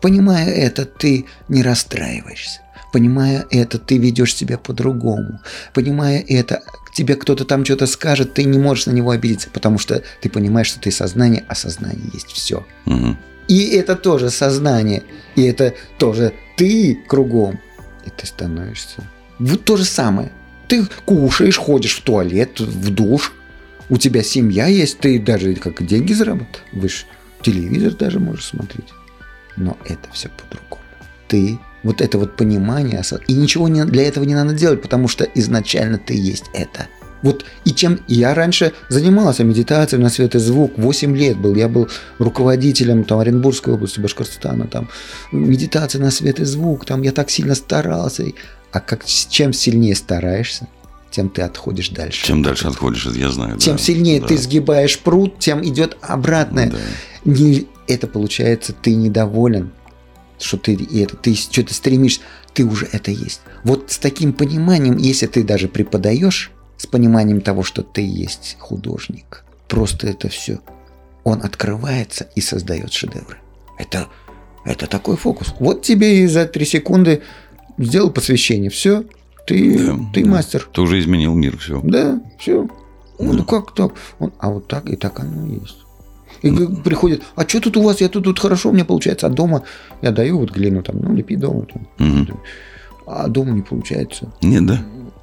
Понимая 0.00 0.48
это, 0.48 0.84
ты 0.84 1.26
не 1.48 1.62
расстраиваешься. 1.62 2.60
Понимая 2.92 3.46
это, 3.50 3.78
ты 3.78 3.98
ведешь 3.98 4.34
себя 4.34 4.58
по-другому. 4.58 5.40
Понимая 5.74 6.24
это, 6.26 6.62
тебе 6.94 7.16
кто-то 7.16 7.44
там 7.44 7.64
что-то 7.64 7.86
скажет, 7.86 8.34
ты 8.34 8.44
не 8.44 8.58
можешь 8.58 8.86
на 8.86 8.92
него 8.92 9.10
обидеться, 9.10 9.50
потому 9.50 9.78
что 9.78 10.02
ты 10.22 10.30
понимаешь, 10.30 10.68
что 10.68 10.80
ты 10.80 10.90
сознание, 10.90 11.44
а 11.48 11.54
сознание 11.54 12.10
есть 12.12 12.32
все. 12.32 12.66
Мгм. 12.86 13.18
И 13.48 13.68
это 13.68 13.96
тоже 13.96 14.30
сознание, 14.30 15.02
и 15.34 15.42
это 15.42 15.74
тоже 15.98 16.32
ты 16.56 16.98
кругом. 17.06 17.60
И 18.06 18.10
ты 18.10 18.26
становишься... 18.26 19.02
Вот 19.38 19.64
то 19.64 19.76
же 19.76 19.84
самое. 19.84 20.32
Ты 20.66 20.86
кушаешь, 21.04 21.56
ходишь 21.56 21.96
в 21.96 22.02
туалет, 22.02 22.60
в 22.60 22.90
душ, 22.90 23.32
у 23.88 23.96
тебя 23.96 24.22
семья 24.22 24.66
есть, 24.66 24.98
ты 24.98 25.18
даже 25.18 25.54
как 25.54 25.86
деньги 25.86 26.12
зарабатываешь, 26.12 27.06
телевизор 27.42 27.94
даже 27.94 28.20
можешь 28.20 28.46
смотреть. 28.46 28.88
Но 29.56 29.76
это 29.86 30.08
все 30.12 30.28
по-другому. 30.28 30.82
Ты 31.28 31.58
вот 31.82 32.00
это 32.00 32.18
вот 32.18 32.36
понимание, 32.36 33.02
и 33.28 33.32
ничего 33.32 33.68
не, 33.68 33.84
для 33.84 34.02
этого 34.06 34.24
не 34.24 34.34
надо 34.34 34.52
делать, 34.52 34.82
потому 34.82 35.08
что 35.08 35.24
изначально 35.34 35.98
ты 35.98 36.14
есть 36.14 36.44
это. 36.52 36.86
Вот 37.22 37.44
и 37.64 37.72
чем 37.72 38.00
я 38.06 38.34
раньше 38.34 38.72
занимался 38.88 39.42
медитацией 39.42 40.02
на 40.02 40.08
свет 40.08 40.34
и 40.34 40.38
звук, 40.38 40.74
8 40.76 41.16
лет 41.16 41.36
был, 41.36 41.54
я 41.56 41.68
был 41.68 41.88
руководителем 42.18 43.04
там 43.04 43.18
Оренбургской 43.18 43.74
области 43.74 43.98
Башкортостана, 43.98 44.68
там 44.68 44.88
медитация 45.32 46.00
на 46.00 46.10
свет 46.10 46.38
и 46.38 46.44
звук, 46.44 46.84
там 46.84 47.02
я 47.02 47.12
так 47.12 47.30
сильно 47.30 47.54
старался, 47.54 48.24
а 48.72 48.80
как 48.80 49.04
чем 49.04 49.52
сильнее 49.52 49.94
стараешься, 49.94 50.68
тем 51.10 51.28
ты 51.28 51.42
отходишь 51.42 51.88
дальше. 51.90 52.26
Чем 52.26 52.42
дальше 52.42 52.68
отходишь, 52.68 53.06
я 53.06 53.30
знаю. 53.30 53.58
Чем 53.58 53.76
да. 53.76 53.82
сильнее 53.82 54.20
Да. 54.20 54.28
ты 54.28 54.38
сгибаешь 54.38 54.98
пруд, 54.98 55.38
тем 55.38 55.64
идет 55.64 55.96
обратное. 56.00 56.70
Да. 56.70 56.78
Не, 57.24 57.66
это 57.86 58.06
получается, 58.06 58.72
ты 58.72 58.94
недоволен, 58.94 59.72
что 60.38 60.56
ты 60.56 60.74
это, 60.74 61.16
ты 61.16 61.34
что-то 61.34 61.72
стремишься, 61.74 62.20
ты 62.52 62.64
уже 62.64 62.88
это 62.92 63.10
есть. 63.10 63.40
Вот 63.64 63.90
с 63.90 63.98
таким 63.98 64.32
пониманием, 64.32 64.96
если 64.96 65.26
ты 65.26 65.42
даже 65.44 65.68
преподаешь, 65.68 66.52
с 66.76 66.86
пониманием 66.86 67.40
того, 67.40 67.62
что 67.62 67.82
ты 67.82 68.02
есть 68.02 68.56
художник, 68.60 69.44
просто 69.66 70.06
это 70.06 70.28
все, 70.28 70.60
он 71.24 71.42
открывается 71.42 72.28
и 72.36 72.40
создает 72.40 72.92
шедевры. 72.92 73.38
Это, 73.78 74.08
Это 74.64 74.86
такой 74.86 75.16
фокус. 75.16 75.54
Вот 75.60 75.82
тебе 75.82 76.22
и 76.22 76.26
за 76.26 76.46
три 76.46 76.66
секунды 76.66 77.22
сделал 77.78 78.10
посвящение. 78.10 78.70
Все, 78.70 79.04
ты, 79.46 79.78
Да, 79.86 79.98
ты 80.12 80.24
да. 80.24 80.30
мастер. 80.30 80.68
Ты 80.72 80.80
уже 80.80 80.98
изменил 81.00 81.34
мир, 81.34 81.56
все. 81.58 81.80
Да, 81.82 82.20
все. 82.38 82.68
Ну 83.18 83.44
как 83.44 83.74
так? 83.74 83.92
Он, 84.18 84.32
а 84.38 84.50
вот 84.50 84.68
так 84.68 84.88
и 84.88 84.96
так 84.96 85.18
оно 85.20 85.46
и 85.46 85.60
есть. 85.60 85.78
И 86.42 86.50
г- 86.50 86.82
приходит, 86.84 87.22
а 87.34 87.48
что 87.48 87.60
тут 87.60 87.76
у 87.76 87.82
вас? 87.82 88.00
Я 88.00 88.08
тут, 88.08 88.24
тут 88.24 88.38
хорошо, 88.38 88.68
у 88.68 88.72
меня 88.72 88.84
получается. 88.84 89.26
А 89.26 89.30
дома 89.30 89.64
я 90.02 90.12
даю 90.12 90.38
вот 90.38 90.52
глину 90.52 90.82
там, 90.82 90.98
ну 91.00 91.12
лепи 91.14 91.34
дома. 91.36 91.66
Там. 91.66 92.40
А 93.06 93.26
дома 93.28 93.50
не 93.52 93.62
получается. 93.62 94.32
Нет, 94.42 94.66
да? 94.66 94.78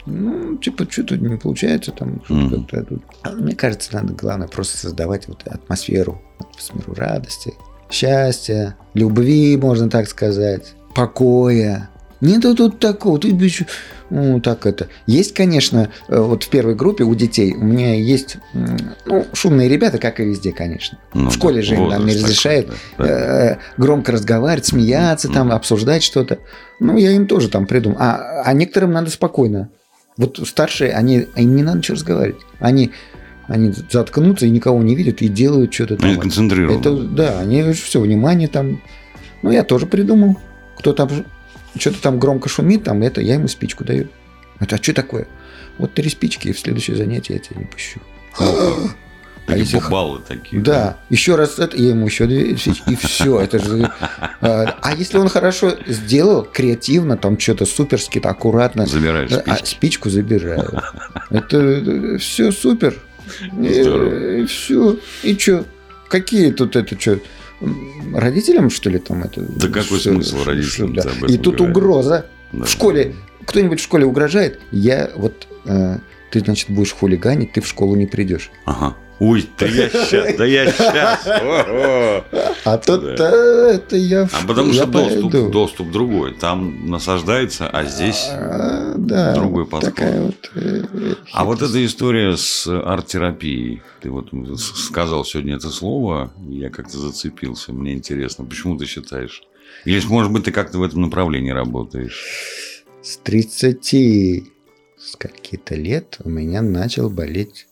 Ну, 0.07 0.57
типа, 0.57 0.85
что-то 0.89 1.17
не 1.17 1.37
получается 1.37 1.91
там. 1.91 2.21
что-то 2.25 2.33
Мгм. 2.33 2.65
как-то 2.65 2.83
тут. 2.95 3.03
А 3.23 3.31
Мне 3.31 3.55
кажется, 3.55 3.93
надо, 3.95 4.13
главное, 4.13 4.47
просто 4.47 4.77
создавать 4.77 5.27
вот 5.27 5.43
атмосферу. 5.47 6.21
Атмосферу 6.39 6.93
радости, 6.95 7.53
счастья, 7.89 8.75
любви, 8.93 9.55
можно 9.57 9.89
так 9.89 10.07
сказать, 10.09 10.75
покоя. 10.93 11.89
Нету 12.25 12.55
тут 12.55 12.79
такого. 12.79 13.19
Тут 13.19 13.39
еще, 13.39 13.67
ну, 14.09 14.41
так 14.41 14.65
это. 14.65 14.87
Есть, 15.05 15.33
конечно, 15.33 15.91
э, 16.07 16.19
вот 16.19 16.43
в 16.43 16.49
первой 16.49 16.73
группе 16.73 17.03
у 17.03 17.13
детей 17.13 17.53
у 17.53 17.63
меня 17.63 17.93
есть, 17.93 18.37
ну, 19.05 19.25
шумные 19.33 19.69
ребята, 19.69 19.99
как 19.99 20.19
и 20.19 20.25
везде, 20.25 20.51
конечно. 20.51 20.97
Ну 21.13 21.29
в 21.29 21.33
школе 21.33 21.57
да, 21.57 21.61
же 21.61 21.75
им 21.75 21.89
там 21.89 22.05
не 22.05 22.13
разрешает 22.13 22.65
такой, 22.65 22.79
да, 22.97 23.05
да. 23.05 23.51
э, 23.51 23.57
громко 23.77 24.11
разговаривать, 24.11 24.65
смеяться, 24.65 25.29
там, 25.29 25.51
обсуждать 25.51 26.01
что-то. 26.01 26.39
Ну, 26.79 26.97
я 26.97 27.11
им 27.11 27.27
тоже 27.27 27.47
там 27.47 27.67
придумал. 27.67 27.97
А, 27.99 28.41
а 28.43 28.53
некоторым 28.53 28.91
надо 28.91 29.11
спокойно. 29.11 29.69
Вот 30.17 30.39
старшие, 30.47 30.93
они, 30.93 31.27
им 31.35 31.55
не 31.55 31.61
надо 31.61 31.77
ничего 31.77 31.95
разговаривать. 31.95 32.41
Они, 32.59 32.91
они 33.47 33.71
заткнутся 33.91 34.47
и 34.47 34.49
никого 34.49 34.81
не 34.81 34.95
видят 34.95 35.21
и 35.21 35.27
делают 35.27 35.73
что-то 35.73 35.97
там. 35.97 36.09
Они 36.09 36.19
концентрированы. 36.19 36.79
Это, 36.79 36.95
да, 36.95 37.39
они 37.39 37.71
все, 37.73 38.01
внимание 38.01 38.47
там. 38.47 38.81
Ну, 39.43 39.51
я 39.51 39.63
тоже 39.63 39.85
придумал. 39.85 40.37
Кто 40.77 40.91
там 40.93 41.09
что-то 41.79 42.01
там 42.01 42.19
громко 42.19 42.49
шумит, 42.49 42.83
там 42.83 43.01
это, 43.01 43.21
я 43.21 43.35
ему 43.35 43.47
спичку 43.47 43.83
даю. 43.83 44.07
Это 44.59 44.75
а 44.75 44.81
что 44.81 44.93
такое? 44.93 45.27
Вот 45.77 45.93
три 45.93 46.09
спички, 46.09 46.47
и 46.47 46.53
в 46.53 46.59
следующее 46.59 46.95
занятие 46.95 47.33
я 47.35 47.39
тебя 47.39 47.59
не 47.59 47.65
пущу. 47.65 47.99
А 49.47 49.55
если 49.55 49.79
баллы 49.91 50.21
такие. 50.27 50.59
да, 50.59 50.97
еще 51.09 51.35
раз 51.35 51.59
это, 51.59 51.77
я 51.77 51.89
ему 51.89 52.07
еще 52.07 52.25
две 52.25 52.53
и 52.53 52.55
все. 52.55 53.39
Это 53.39 53.59
же, 53.59 53.91
а, 54.41 54.75
а 54.81 54.95
если 54.95 55.19
он 55.19 55.29
хорошо 55.29 55.75
сделал, 55.85 56.43
креативно, 56.43 57.15
там 57.15 57.39
что-то 57.39 57.65
суперски, 57.65 58.19
так 58.19 58.37
аккуратно, 58.37 58.87
Забираешь 58.87 59.31
а, 59.31 59.55
спички. 59.55 59.65
спичку 59.69 60.09
забираю. 60.09 60.81
Это 61.29 62.17
все 62.17 62.51
супер. 62.51 62.95
Здорово. 63.51 64.37
И, 64.37 64.45
все. 64.45 64.99
И 65.21 65.37
что? 65.37 65.65
Какие 66.09 66.51
тут 66.51 66.75
это 66.75 66.99
что? 66.99 67.19
Родителям, 68.13 68.69
что 68.69 68.89
ли, 68.89 68.99
там 68.99 69.23
это? 69.23 69.41
Да 69.41 69.67
какой 69.67 69.99
Что- 69.99 70.11
смысл 70.13 70.43
родителям 70.45 70.93
да. 70.93 71.01
об 71.03 71.07
этом 71.23 71.27
И 71.29 71.37
тут 71.37 71.57
говорить? 71.57 71.77
угроза. 71.77 72.25
Да. 72.51 72.65
В 72.65 72.69
школе 72.69 73.15
кто-нибудь 73.45 73.79
в 73.79 73.83
школе 73.83 74.05
угрожает, 74.05 74.59
я 74.71 75.11
вот 75.15 75.47
э, 75.65 75.97
ты, 76.31 76.39
значит, 76.39 76.69
будешь 76.69 76.93
хулиганить, 76.93 77.51
ты 77.53 77.61
в 77.61 77.67
школу 77.67 77.95
не 77.95 78.05
придешь. 78.07 78.49
Ага. 78.65 78.95
Ой, 79.19 79.47
да 79.57 79.65
я 79.65 79.89
сейчас, 79.89 80.35
да 80.35 80.45
я 80.45 80.71
сейчас. 80.71 81.25
А 82.65 82.77
тут 82.77 83.15
Да. 83.15 83.71
это 83.71 83.95
я. 83.95 84.23
А 84.23 84.47
потому 84.47 84.69
я 84.69 84.83
что 84.83 84.85
доступ, 84.87 85.31
пойду. 85.31 85.49
доступ 85.49 85.91
другой. 85.91 86.33
Там 86.33 86.89
насаждается, 86.89 87.67
а 87.69 87.85
здесь... 87.85 88.27
А, 88.29 88.93
да, 88.97 89.33
другой 89.33 89.63
вот 89.63 89.69
подход. 89.69 89.95
вот. 90.17 90.51
э, 90.55 90.83
А 91.31 91.45
вот 91.45 91.61
эта 91.61 91.85
история 91.85 92.35
с 92.35 92.67
арт-терапией. 92.67 93.81
Ты 94.01 94.09
вот 94.09 94.29
с- 94.33 94.85
сказал 94.87 95.23
сегодня 95.23 95.55
это 95.55 95.69
слово, 95.69 96.33
я 96.49 96.69
как-то 96.69 96.97
зацепился. 96.97 97.71
Мне 97.73 97.93
интересно, 97.93 98.43
почему 98.45 98.77
ты 98.77 98.85
считаешь? 98.85 99.43
Или, 99.85 100.01
может 100.07 100.31
быть, 100.31 100.43
ты 100.43 100.51
как-то 100.51 100.77
в 100.79 100.83
этом 100.83 101.01
направлении 101.01 101.51
работаешь? 101.51 102.83
С 103.01 103.17
30 103.17 104.43
скольки-то 104.99 105.75
лет 105.75 106.17
у 106.23 106.29
меня 106.29 106.61
начал 106.61 107.09
болеть 107.09 107.67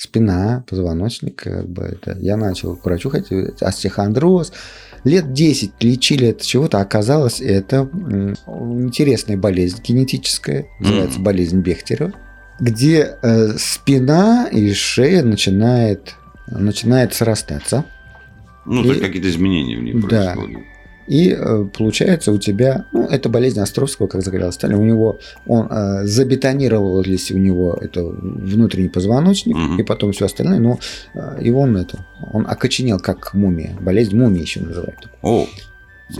спина, 0.00 0.64
позвоночник. 0.68 1.42
Как 1.42 1.68
бы 1.68 1.82
это. 1.82 2.16
Я 2.20 2.36
начал 2.38 2.74
к 2.74 2.84
врачу 2.86 3.10
ходить, 3.10 3.60
остеохондроз. 3.60 4.52
Лет 5.04 5.32
10 5.32 5.72
лечили 5.82 6.26
от 6.30 6.40
чего-то, 6.42 6.80
оказалось, 6.80 7.40
это 7.40 7.88
интересная 8.46 9.36
болезнь 9.36 9.80
генетическая, 9.82 10.66
называется 10.78 11.20
болезнь 11.20 11.60
Бехтерева, 11.60 12.12
где 12.60 13.16
э, 13.22 13.48
спина 13.58 14.48
и 14.50 14.72
шея 14.72 15.22
начинает, 15.22 16.14
начинает 16.48 17.14
срастаться. 17.14 17.84
Ну, 18.66 18.80
И- 18.82 18.84
то 18.84 18.90
есть 18.90 19.02
какие-то 19.02 19.28
изменения 19.30 19.78
в 19.78 19.82
них 19.82 20.08
Да. 20.08 20.34
происходят. 20.34 20.60
И 21.06 21.30
э, 21.36 21.64
получается 21.76 22.30
у 22.32 22.38
тебя, 22.38 22.84
ну, 22.92 23.04
это 23.06 23.28
болезнь 23.28 23.58
Островского, 23.60 24.06
как 24.06 24.22
заговорил 24.22 24.52
Сталин, 24.52 24.78
у 24.78 24.84
него, 24.84 25.18
он 25.46 25.66
э, 25.70 26.04
забетонировались 26.06 27.30
у 27.32 27.38
него 27.38 27.76
это 27.80 28.04
внутренний 28.04 28.88
позвоночник 28.88 29.56
Мгм. 29.56 29.80
и 29.80 29.82
потом 29.82 30.12
все 30.12 30.26
остальное, 30.26 30.58
но 30.60 30.78
э, 31.14 31.42
и 31.42 31.50
он 31.50 31.76
это, 31.76 32.06
он 32.32 32.46
окоченел 32.48 32.98
как 33.00 33.34
мумия, 33.34 33.76
болезнь 33.80 34.16
мумии 34.16 34.42
еще 34.42 34.60
называют. 34.60 35.08
О, 35.22 35.46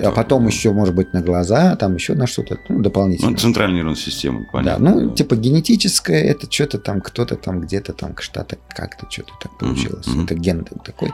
А 0.03 0.11
потом 0.12 0.43
да. 0.45 0.49
еще, 0.49 0.72
может 0.72 0.95
быть, 0.95 1.12
на 1.12 1.20
глаза, 1.20 1.76
там 1.76 1.95
еще 1.95 2.14
на 2.14 2.26
что-то 2.26 2.59
ну, 2.68 2.81
дополнительно. 2.81 3.31
Ну, 3.31 3.37
центральная 3.37 3.76
нервная 3.78 3.97
система, 3.97 4.41
да, 4.41 4.47
понятно. 4.53 4.91
ну, 4.95 5.09
да. 5.11 5.14
типа 5.16 5.37
генетическое, 5.37 6.22
это 6.22 6.51
что-то 6.51 6.78
там, 6.78 7.01
кто-то 7.01 7.37
там 7.37 7.61
где-то 7.61 7.93
там, 7.93 8.14
что-то 8.18 8.57
как-то 8.74 9.07
что-то 9.11 9.33
так 9.43 9.57
получилось. 9.59 10.07
мгм. 10.07 10.24
Это 10.24 10.35
ген 10.35 10.64
такой. 10.85 11.12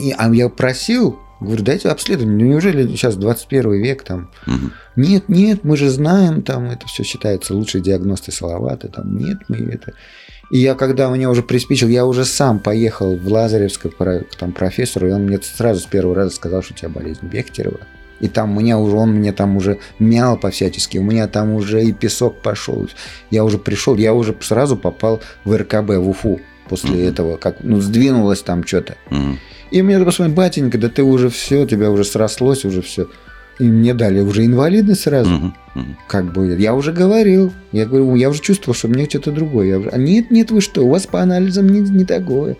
И, 0.00 0.14
а 0.16 0.32
я 0.34 0.48
просил, 0.48 1.18
говорю, 1.44 1.62
дайте 1.62 1.88
обследование. 1.88 2.36
Ну, 2.38 2.52
неужели 2.52 2.86
сейчас 2.88 3.16
21 3.16 3.72
век 3.72 4.02
там 4.02 4.30
Мгм. 4.46 4.72
нет, 4.96 5.28
нет, 5.28 5.64
мы 5.64 5.76
же 5.76 5.90
знаем, 5.90 6.42
там 6.42 6.66
это 6.70 6.86
все 6.86 7.02
считается 7.04 7.54
лучшей 7.54 7.80
диагностой 7.80 8.32
Салаваты, 8.32 8.88
там 8.88 9.16
нет, 9.16 9.38
мы 9.48 9.56
это. 9.58 9.92
И 10.50 10.58
я, 10.58 10.74
когда 10.74 11.08
меня 11.08 11.30
уже 11.30 11.42
приспичил, 11.42 11.88
я 11.88 12.04
уже 12.04 12.24
сам 12.24 12.58
поехал 12.58 13.16
в 13.16 13.26
Лазаревское 13.26 13.90
к 13.90 14.36
там, 14.38 14.52
профессору, 14.52 15.08
и 15.08 15.12
он 15.12 15.22
мне 15.22 15.38
сразу 15.42 15.80
с 15.80 15.86
первого 15.86 16.14
раза 16.14 16.34
сказал, 16.34 16.62
что 16.62 16.74
у 16.74 16.76
тебя 16.76 16.88
болезнь 16.90 17.26
Бехтерева. 17.26 17.80
И 18.20 18.28
там 18.28 18.56
меня 18.56 18.78
уже, 18.78 18.94
он 18.94 19.14
мне 19.14 19.32
там 19.32 19.56
уже 19.56 19.78
мял 19.98 20.36
по-всячески, 20.36 20.98
у 20.98 21.02
меня 21.02 21.26
там 21.26 21.54
уже 21.54 21.82
и 21.82 21.92
песок 21.92 22.40
пошел. 22.42 22.86
Я 23.30 23.44
уже 23.44 23.58
пришел, 23.58 23.96
я 23.96 24.12
уже 24.14 24.36
сразу 24.40 24.76
попал 24.76 25.20
в 25.44 25.56
РКБ, 25.56 25.96
в 25.96 26.08
Уфу 26.08 26.40
после 26.72 26.90
Мгм. 26.96 27.08
этого, 27.08 27.36
как, 27.36 27.56
ну, 27.62 27.80
сдвинулось 27.82 28.40
там 28.40 28.64
что-то. 28.66 28.96
Мгм. 29.10 29.38
И 29.70 29.82
мне 29.82 29.98
посмотрели, 30.02 30.34
батенька, 30.36 30.78
да 30.78 30.88
ты 30.88 31.02
уже 31.02 31.28
все, 31.28 31.66
тебя 31.66 31.90
уже 31.90 32.04
срослось, 32.04 32.64
уже 32.64 32.80
все. 32.80 33.08
И 33.60 33.64
мне 33.64 33.92
дали 33.92 34.20
уже 34.20 34.46
инвалидность 34.46 35.02
сразу. 35.02 35.28
Мгм. 35.30 35.54
Мгм. 35.74 35.96
Как 36.08 36.32
бы, 36.32 36.56
я 36.58 36.72
уже 36.74 36.92
говорил, 36.92 37.52
я 37.72 37.84
говорю, 37.84 38.14
я 38.16 38.30
уже 38.30 38.40
чувствовал, 38.40 38.74
что 38.74 38.88
мне 38.88 39.04
что-то 39.04 39.32
другое. 39.32 39.66
Я 39.68 39.78
уже, 39.80 39.90
а 39.90 39.98
нет, 39.98 40.30
нет, 40.30 40.50
вы 40.50 40.62
что, 40.62 40.82
у 40.86 40.88
вас 40.88 41.06
по 41.06 41.20
анализам 41.20 41.68
не, 41.68 41.80
не 41.80 42.06
такое. 42.06 42.56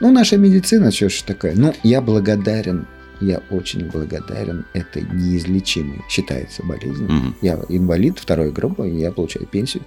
Ну, 0.00 0.10
наша 0.10 0.38
медицина, 0.38 0.90
что 0.90 1.10
ж 1.10 1.22
такая. 1.26 1.52
Ну, 1.54 1.74
я 1.82 2.00
благодарен, 2.00 2.86
я 3.20 3.42
очень 3.50 3.84
благодарен 3.90 4.64
этой 4.72 5.02
неизлечимой, 5.12 6.00
считается, 6.08 6.62
болезни. 6.64 7.04
Мгм. 7.04 7.34
Я 7.42 7.58
инвалид 7.68 8.18
второй 8.18 8.50
группы, 8.50 8.88
я 8.88 9.12
получаю 9.12 9.46
пенсию, 9.46 9.82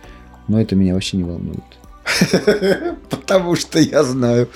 но 0.48 0.62
это 0.62 0.76
меня 0.76 0.94
вообще 0.94 1.18
не 1.18 1.24
волнует. 1.24 1.64
Потому 3.10 3.56
что 3.56 3.80
я 3.80 4.04
знаю, 4.04 4.50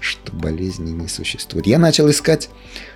что 0.00 0.32
болезни 0.32 0.90
не 0.90 1.08
существует. 1.08 1.66
Я 1.66 1.78
начал 1.78 2.08
искать 2.10 2.48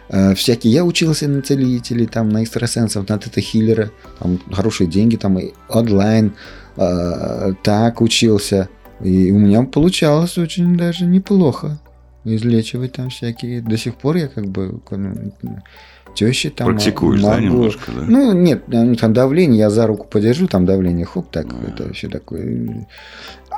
э, 0.09 0.35
всякие... 0.35 0.73
Я 0.73 0.85
учился 0.85 1.29
на 1.29 1.43
целителей, 1.43 2.07
там, 2.07 2.29
на 2.29 2.43
экстрасенсов, 2.43 3.09
на 3.09 3.19
тета-хиллера. 3.19 3.91
Там 4.19 4.41
хорошие 4.53 4.87
деньги, 4.87 5.17
там 5.17 5.39
и 5.39 5.53
онлайн. 5.69 6.35
э, 6.77 7.53
так 7.63 8.01
учился. 8.01 8.69
И 9.03 9.31
у 9.33 9.39
меня 9.39 9.63
получалось 9.65 10.39
очень 10.39 10.77
даже 10.77 11.05
неплохо 11.05 11.79
излечивать 12.25 12.93
там 12.93 13.11
всякие. 13.11 13.61
До 13.61 13.77
сих 13.77 13.97
пор 13.97 14.17
я 14.17 14.29
как 14.29 14.47
бы 14.47 14.81
тещи 16.15 16.49
там 16.51 16.69
Практикуешь, 16.69 17.21
да, 17.21 17.33
могу- 17.33 17.43
немножко, 17.43 17.93
да? 17.93 18.03
ну, 18.07 18.33
нет, 18.33 18.65
ну, 18.69 18.95
там 18.95 19.13
давление, 19.13 19.59
я 19.59 19.71
за 19.71 19.87
руку 19.87 20.07
подержу, 20.07 20.47
там 20.47 20.65
давление, 20.65 21.05
хоп, 21.05 21.31
так, 21.31 21.47
А. 21.53 21.69
это 21.71 21.85
вообще 21.85 22.09
такое. 22.09 22.87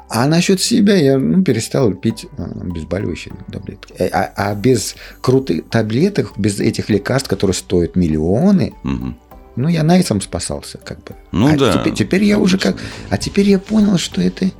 А 0.09 0.27
насчет 0.27 0.61
себя 0.61 0.95
я 0.97 1.19
ну, 1.19 1.43
перестал 1.43 1.93
пить 1.93 2.27
а, 2.39 2.45
обезболивающие 2.45 3.35
таблетки. 3.53 3.93
Э, 3.99 4.09
А, 4.13 4.33
а 4.37 4.55
без 4.55 4.95
крутых 5.21 5.69
таблеток, 5.69 6.33
без 6.37 6.61
этих 6.61 6.89
лекарств, 6.91 7.29
которые 7.29 7.55
стоят 7.55 7.97
миллионы, 7.97 8.73
Мгм. 8.85 9.19
ну, 9.57 9.69
я 9.69 9.83
на 9.83 9.99
этом 9.99 10.21
спасался, 10.21 10.79
как 10.79 11.03
бы. 11.03 11.17
Ну 11.33 11.53
а 11.53 11.57
да. 11.57 11.73
Теперь, 11.73 11.95
теперь 11.95 12.25
я 12.25 12.39
уже 12.39 12.57
как... 12.59 12.77
А 13.11 13.19
теперь 13.19 13.49
я 13.49 13.59
понял, 13.59 13.99
что 13.99 14.21
это... 14.21 14.51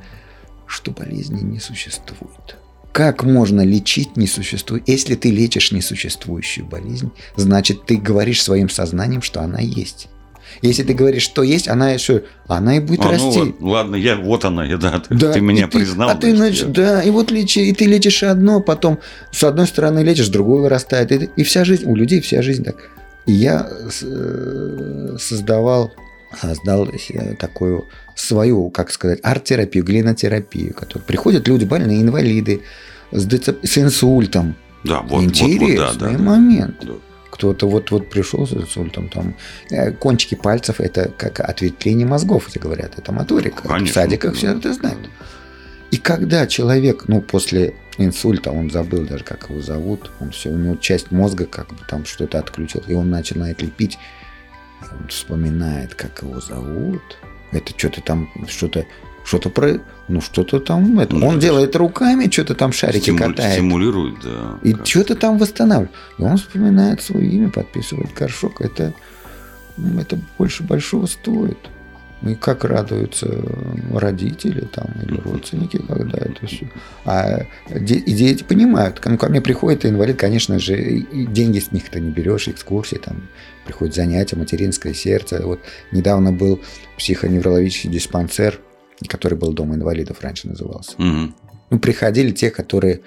Что 0.65 0.91
болезни 0.91 1.41
не 1.41 1.59
существует. 1.59 2.57
Как 2.91 3.23
можно 3.23 3.61
лечить 3.61 4.17
несуществующую? 4.17 4.83
Если 4.85 5.15
ты 5.15 5.31
лечишь 5.31 5.71
несуществующую 5.71 6.65
болезнь, 6.65 7.11
значит, 7.37 7.85
ты 7.85 7.95
говоришь 7.95 8.43
своим 8.43 8.69
сознанием, 8.69 9.21
что 9.21 9.39
она 9.41 9.59
есть. 9.59 10.09
Если 10.61 10.83
ты 10.83 10.93
говоришь, 10.93 11.23
что 11.23 11.43
есть, 11.43 11.67
она 11.67 11.91
еще... 11.91 12.23
Она 12.47 12.77
и 12.77 12.79
будет 12.79 13.01
А, 13.01 13.05
ну 13.05 13.11
расти. 13.11 13.39
вот, 13.39 13.55
ладно, 13.61 13.95
я, 13.95 14.15
вот 14.15 14.45
она, 14.45 14.65
я, 14.65 14.77
да, 14.77 14.99
ты, 14.99 15.15
Да, 15.15 15.31
ты 15.33 15.41
меня 15.41 15.67
признал. 15.67 16.09
А 16.09 16.15
ты, 16.15 16.35
значит, 16.35 16.67
я- 16.67 16.73
да, 16.73 17.03
и 17.03 17.09
вот 17.11 17.31
лечи, 17.31 17.59
и 17.69 17.73
ты 17.73 17.85
лечишь 17.85 18.23
одно, 18.23 18.61
потом 18.61 18.99
с 19.31 19.43
одной 19.43 19.67
стороны 19.67 19.99
лечишь, 19.99 20.27
с 20.27 20.29
другой 20.29 20.61
вырастает. 20.61 21.11
И, 21.11 21.29
и 21.35 21.43
вся 21.43 21.63
жизнь, 21.65 21.85
у 21.85 21.95
людей 21.95 22.21
вся 22.21 22.41
жизнь 22.41 22.63
так. 22.63 22.75
И 23.25 23.33
я 23.33 23.67
э, 24.01 25.15
создавал, 25.19 25.91
создал 26.41 26.87
такую 27.39 27.87
свою, 28.15 28.69
как 28.69 28.91
сказать, 28.91 29.19
арт-терапию, 29.23 29.83
глинотерапию, 29.83 30.73
которая 30.73 31.05
приходят 31.05 31.47
люди 31.47 31.65
больные, 31.65 32.01
инвалиды, 32.01 32.61
с, 33.11 33.25
децеп... 33.25 33.59
с 33.65 33.77
инсультом. 33.77 34.55
Да, 34.83 35.01
вот, 35.01 35.23
Интересный 35.23 35.77
вот, 35.77 35.89
вот, 35.89 35.97
да, 35.99 36.09
да, 36.11 36.17
момент. 36.17 36.75
да. 36.81 36.93
Кто-то 37.37 37.67
вот, 37.69 37.91
вот 37.91 38.09
пришел 38.09 38.47
с 38.47 38.53
инсультом, 38.53 39.09
там 39.09 39.35
э, 39.69 39.91
кончики 39.91 40.33
пальцев 40.33 40.81
это 40.81 41.11
как 41.17 41.39
ответвление 41.39 42.07
мозгов, 42.07 42.49
эти 42.49 42.57
говорят, 42.57 42.97
это 42.97 43.11
моторика. 43.11 43.61
Конечно, 43.61 43.87
в 43.87 43.93
садиках 43.93 44.31
да. 44.31 44.37
все 44.37 44.51
это 44.57 44.73
знают. 44.73 45.09
И 45.91 45.97
когда 45.97 46.47
человек, 46.47 47.07
ну, 47.07 47.21
после 47.21 47.75
инсульта, 47.97 48.51
он 48.51 48.69
забыл 48.69 49.05
даже, 49.05 49.23
как 49.23 49.49
его 49.49 49.61
зовут, 49.61 50.11
он 50.19 50.31
все, 50.31 50.49
у 50.49 50.57
него 50.57 50.75
часть 50.77 51.11
мозга 51.11 51.45
как 51.45 51.69
бы 51.69 51.79
там 51.87 52.05
что-то 52.05 52.39
отключил, 52.39 52.83
и 52.87 52.93
он 52.93 53.09
начинает 53.09 53.61
лепить, 53.61 53.97
он 54.81 55.07
вспоминает, 55.07 55.95
как 55.95 56.23
его 56.23 56.41
зовут, 56.41 57.01
это 57.51 57.71
что-то 57.77 58.01
там, 58.01 58.29
что-то, 58.47 58.85
что-то 59.27 59.49
про, 59.49 59.79
ну, 60.07 60.21
что-то 60.21 60.59
там, 60.61 60.99
это, 60.99 61.13
Ну, 61.15 61.27
он 61.27 61.39
делает 61.39 61.75
руками, 61.75 62.29
что-то 62.31 62.55
там 62.55 62.71
шарики 62.71 63.09
Стиму- 63.09 63.17
катает. 63.27 63.53
Стимулирует, 63.53 64.15
да. 64.23 64.57
И 64.63 64.73
что-то 64.85 65.15
там 65.15 65.37
восстанавливает. 65.37 65.91
И 66.17 66.21
он 66.23 66.37
вспоминает 66.37 67.01
свое 67.01 67.27
имя, 67.29 67.49
подписывает 67.49 68.13
горшок. 68.13 68.61
Это, 68.61 68.93
м, 69.77 69.99
это 69.99 70.17
больше 70.37 70.63
большого 70.63 71.07
стоит. 71.07 71.57
И 72.23 72.33
как 72.35 72.63
радуются 72.63 73.27
родители 73.93 74.61
там, 74.61 74.87
или 75.03 75.19
родственники, 75.19 75.77
когда 75.87 76.17
это 76.17 76.47
все. 76.47 76.71
А 77.05 77.41
де- 77.69 77.95
и 77.95 78.13
дети 78.13 78.43
понимают. 78.43 78.99
Ну, 79.05 79.17
ко 79.17 79.27
мне 79.29 79.41
приходит 79.41 79.85
инвалид, 79.85 80.17
конечно 80.17 80.57
же, 80.57 80.81
и 80.81 81.25
деньги 81.27 81.59
с 81.59 81.71
них-то 81.71 81.99
не 81.99 82.09
берешь, 82.11 82.47
экскурсии, 82.47 82.95
там 82.95 83.27
приходят 83.65 83.93
занятия, 83.93 84.35
материнское 84.37 84.93
сердце. 84.95 85.41
Вот 85.45 85.59
недавно 85.91 86.31
был 86.31 86.59
психоневрологический 86.97 87.89
диспансер, 87.91 88.59
который 89.07 89.37
был 89.37 89.53
Дом 89.53 89.75
инвалидов 89.75 90.21
раньше 90.21 90.47
назывался. 90.47 90.93
Мгм. 90.97 91.35
Ну, 91.69 91.79
приходили 91.79 92.31
те, 92.31 92.49
которые 92.49 93.01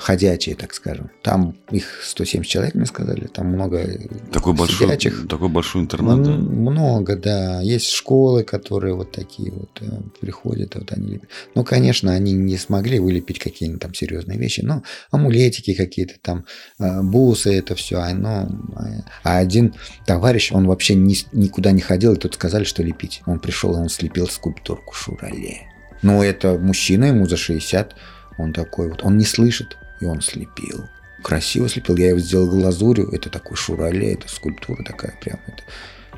ходячие, 0.00 0.54
так 0.54 0.72
скажем. 0.74 1.10
Там 1.22 1.56
их 1.70 2.00
170 2.04 2.48
человек, 2.50 2.74
мне 2.74 2.86
сказали, 2.86 3.26
там 3.26 3.46
много 3.48 3.84
Такой 4.32 4.52
большой, 4.54 4.86
сидячих. 4.86 5.26
такой 5.28 5.48
большой 5.48 5.82
интернет. 5.82 6.26
М- 6.26 6.60
Много, 6.60 7.16
да. 7.16 7.60
Есть 7.62 7.90
школы, 7.90 8.44
которые 8.44 8.94
вот 8.94 9.10
такие 9.12 9.50
вот 9.52 9.70
э, 9.80 9.86
приходят, 10.20 10.74
вот 10.76 10.92
они 10.92 11.14
лепят. 11.14 11.28
Ну, 11.54 11.64
конечно, 11.64 12.12
они 12.12 12.32
не 12.32 12.56
смогли 12.58 12.98
вылепить 13.00 13.38
какие-нибудь 13.38 13.82
там 13.82 13.92
серьезные 13.94 14.38
вещи, 14.38 14.60
но 14.60 14.82
амулетики 15.10 15.74
какие-то 15.74 16.14
там, 16.22 16.44
э, 16.78 17.02
бусы, 17.02 17.52
это 17.58 17.74
все, 17.74 17.96
оно... 17.98 18.48
э, 18.78 19.00
А 19.24 19.38
один 19.38 19.74
товарищ, 20.06 20.52
он 20.52 20.66
вообще 20.66 20.94
ни- 20.94 21.16
никуда 21.32 21.72
не 21.72 21.80
ходил, 21.80 22.12
и 22.14 22.16
тут 22.18 22.34
сказали, 22.34 22.64
что 22.64 22.82
лепить. 22.82 23.22
Он 23.26 23.40
пришел, 23.40 23.74
и 23.74 23.78
он 23.78 23.88
слепил 23.88 24.28
скульптурку 24.28 24.94
Шурале. 24.94 25.62
Ну, 26.02 26.22
это 26.22 26.58
мужчина, 26.58 27.06
ему 27.06 27.26
за 27.26 27.36
60, 27.36 27.94
он 28.36 28.52
такой 28.52 28.88
вот, 28.88 29.02
он 29.02 29.16
не 29.16 29.24
слышит, 29.24 29.76
и 30.00 30.04
он 30.04 30.20
слепил. 30.20 30.88
Красиво 31.22 31.68
слепил, 31.68 31.96
я 31.96 32.08
его 32.08 32.18
сделал 32.18 32.48
глазурью, 32.48 33.08
это 33.10 33.30
такой 33.30 33.56
шурале, 33.56 34.14
это 34.14 34.28
скульптура 34.28 34.84
такая 34.84 35.16
прям, 35.20 35.40
это, 35.46 35.62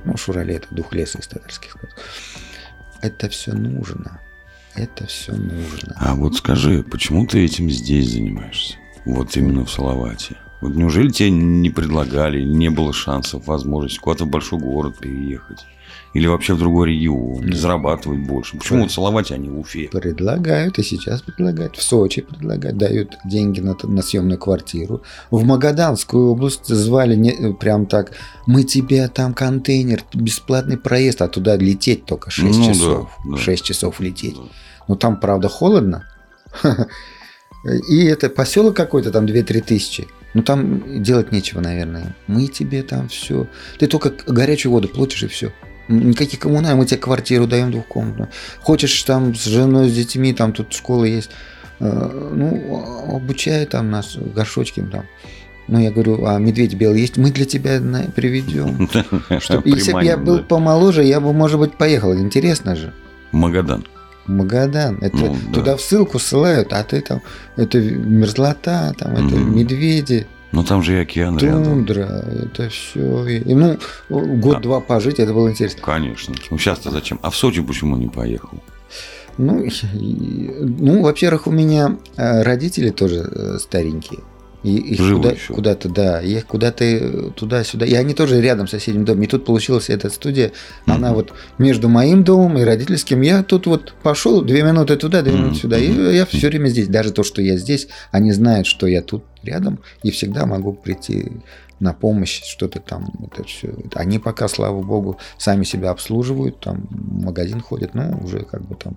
ну, 0.05 0.17
шурале, 0.17 0.57
это 0.57 0.67
дух 0.71 0.93
леса 0.93 1.19
из 1.19 1.27
татарских. 1.27 1.77
Это 3.01 3.29
все 3.29 3.53
нужно, 3.53 4.21
это 4.75 5.07
все 5.07 5.33
нужно. 5.33 5.95
А 5.97 6.15
вот 6.15 6.37
скажи, 6.37 6.83
почему 6.83 7.27
ты 7.27 7.45
этим 7.45 7.71
здесь 7.71 8.13
занимаешься? 8.13 8.77
Вот 9.05 9.37
именно 9.37 9.65
в 9.65 9.71
Салавате. 9.71 10.37
Вот 10.61 10.75
неужели 10.75 11.11
тебе 11.11 11.31
не 11.31 11.71
предлагали, 11.71 12.43
не 12.43 12.69
было 12.69 12.93
шансов, 12.93 13.47
возможности 13.47 13.99
куда-то 13.99 14.25
в 14.25 14.29
большой 14.29 14.59
город 14.59 14.99
переехать? 14.99 15.65
Или 16.15 16.27
вообще 16.27 16.55
в 16.55 16.59
другой 16.59 16.89
регион, 16.91 17.45
Нет. 17.45 17.57
зарабатывать 17.57 18.21
больше? 18.21 18.57
Почему 18.57 18.79
Да. 18.79 18.83
вот 18.85 18.93
Салавате, 18.93 19.35
а 19.35 19.37
не 19.39 19.49
в 19.51 19.59
Уфе? 19.59 19.89
Предлагают, 19.93 20.79
и 20.79 20.83
сейчас 20.83 21.21
предлагают. 21.23 21.77
В 21.77 21.83
Сочи 21.83 22.23
предлагают, 22.23 22.79
дают 22.79 23.17
деньги 23.27 23.61
на, 23.61 23.77
на 23.83 24.03
съемную 24.03 24.39
квартиру. 24.39 25.03
В 25.31 25.45
Магаданскую 25.45 26.31
область 26.31 26.67
звали 26.67 27.15
не, 27.15 27.53
прям 27.55 27.87
так, 27.87 28.13
мы 28.47 28.65
тебе 28.65 29.09
там 29.09 29.35
контейнер, 29.35 30.03
бесплатный 30.15 30.79
проезд, 30.79 31.21
а 31.23 31.29
туда 31.29 31.57
лететь 31.57 32.07
только 32.07 32.31
6 32.31 32.57
Ну 32.59 32.65
да, 32.67 32.73
часов. 32.73 33.11
да. 33.31 33.37
6 33.37 33.65
часов 33.65 34.01
лететь. 34.01 34.35
Да. 34.37 34.43
Ну 34.89 34.97
там, 34.97 35.21
правда, 35.21 35.49
холодно. 35.49 36.09
И 37.89 38.05
это 38.05 38.31
поселок 38.31 38.77
какой-то, 38.77 39.11
там 39.11 39.27
2-3 39.27 39.61
тысячи. 39.63 40.07
Ну 40.35 40.43
там 40.43 41.03
делать 41.03 41.33
нечего, 41.33 41.61
наверное. 41.61 42.15
Мы 42.27 42.47
тебе 42.47 42.83
там 42.83 43.09
все. 43.09 43.47
Ты 43.79 43.87
только 43.89 44.13
горячую 44.27 44.73
воду 44.73 44.89
платишь 44.89 45.25
и 45.25 45.27
все. 45.27 45.53
Никаких 45.89 46.41
коммунальных, 46.41 46.79
мы 46.79 46.87
тебе 46.87 46.99
квартиру 47.01 47.47
даем 47.47 47.71
двухкомнатную. 47.71 48.29
Хочешь 48.61 49.03
там 49.05 49.35
с 49.35 49.45
женой, 49.45 49.89
с 49.89 49.95
детьми, 49.95 50.33
там 50.33 50.53
тут 50.53 50.73
школа 50.73 51.05
есть. 51.05 51.31
Э, 51.81 52.31
Ну, 52.35 53.15
обучай 53.17 53.65
там 53.67 53.91
нас, 53.91 54.17
горшочки 54.17 54.81
там. 54.93 55.05
Ну, 55.69 55.79
я 55.81 55.91
говорю, 55.91 56.25
а 56.27 56.39
медведь 56.39 56.75
белый 56.75 57.01
есть? 57.01 57.17
Мы 57.19 57.31
для 57.31 57.45
тебя 57.45 57.79
на- 57.81 58.05
приведем. 58.05 58.89
Если 59.65 59.93
бы 59.93 60.03
я 60.05 60.17
был 60.17 60.39
помоложе, 60.43 61.05
я 61.05 61.21
бы, 61.21 61.33
может 61.33 61.59
быть, 61.59 61.77
поехал. 61.77 62.15
Интересно 62.15 62.75
же. 62.77 62.93
Магадан. 63.33 63.85
Магадан. 64.27 64.99
Это 65.03 65.17
Ну, 65.17 65.37
да. 65.49 65.53
туда 65.55 65.77
в 65.77 65.81
ссылку 65.81 66.19
ссылают, 66.19 66.73
а 66.73 66.83
ты 66.85 67.01
там 67.01 67.21
это 67.57 67.79
мерзлота, 67.81 68.95
там 68.99 69.13
это 69.13 69.37
медведи, 69.37 70.27
Но 70.53 70.65
там 70.65 70.83
же 70.83 70.95
и 70.95 71.03
океан 71.03 71.37
рядом. 71.39 71.65
тундра, 71.65 72.25
это 72.45 72.69
все. 72.71 73.27
И, 73.27 73.55
ну, 73.55 73.79
год-два 74.09 74.81
пожить, 74.81 75.19
это 75.21 75.35
было 75.35 75.51
интересно. 75.51 75.83
Конечно. 75.83 76.35
Ну 76.51 76.59
сейчас-то 76.59 76.91
зачем? 76.91 77.19
А 77.23 77.31
в 77.31 77.37
Сочи 77.37 77.61
почему 77.63 77.97
не 77.97 78.09
поехал? 78.09 78.59
Ну, 79.37 79.63
и- 79.63 79.71
ну, 80.61 81.03
во-первых, 81.03 81.47
у 81.47 81.51
меня 81.53 81.97
э, 82.17 82.43
родители 82.43 82.91
тоже 82.91 83.17
э, 83.31 83.59
старенькие. 83.61 84.21
И 84.65 84.77
их 84.77 85.15
куда, 85.15 85.35
куда-то, 85.49 85.89
да, 85.89 86.21
их 86.21 86.45
куда-то 86.47 86.85
э, 86.85 87.31
туда-сюда. 87.37 87.87
И 87.87 87.95
они 87.95 88.13
тоже 88.13 88.41
рядом 88.41 88.67
в 88.67 88.71
соседнем 88.71 89.05
доме. 89.05 89.27
И 89.27 89.29
тут 89.29 89.45
получилась 89.45 89.89
эта 89.89 90.11
студия, 90.11 90.51
она 90.85 91.09
Мгм. 91.09 91.15
вот 91.17 91.33
между 91.59 91.89
моим 91.89 92.25
домом 92.25 92.59
и 92.59 92.63
родительским. 92.65 93.21
Я 93.21 93.45
тут 93.45 93.67
вот 93.67 93.95
пошел 94.03 94.43
две 94.43 94.63
минуты 94.63 94.97
туда, 94.97 95.23
две 95.23 95.33
Мгм. 95.33 95.43
минуты 95.43 95.61
сюда. 95.61 95.79
И 95.79 96.15
я 96.17 96.27
все 96.27 96.49
время 96.49 96.69
здесь. 96.69 96.89
Даже 96.89 97.13
то, 97.13 97.23
что 97.23 97.41
я 97.41 97.57
здесь, 97.57 97.87
они 98.11 98.33
знают, 98.33 98.67
что 98.67 98.89
я 98.89 99.01
тут 99.01 99.23
рядом, 99.45 99.79
и 100.03 100.11
всегда 100.11 100.45
могу 100.45 100.73
прийти 100.73 101.31
на 101.81 101.93
помощь, 101.93 102.43
что-то 102.45 102.81
там, 102.81 103.09
это 103.31 103.45
все. 103.45 103.75
Они 103.95 104.19
пока, 104.19 104.49
слава 104.49 104.83
богу, 104.83 105.19
сами 105.37 105.65
себя 105.65 105.91
обслуживают, 105.91 106.61
там 106.61 106.87
в 106.91 107.25
магазин 107.25 107.61
ходят, 107.61 107.95
ну, 107.95 108.19
уже 108.23 108.41
как 108.41 108.63
бы 108.63 108.75
там 108.75 108.97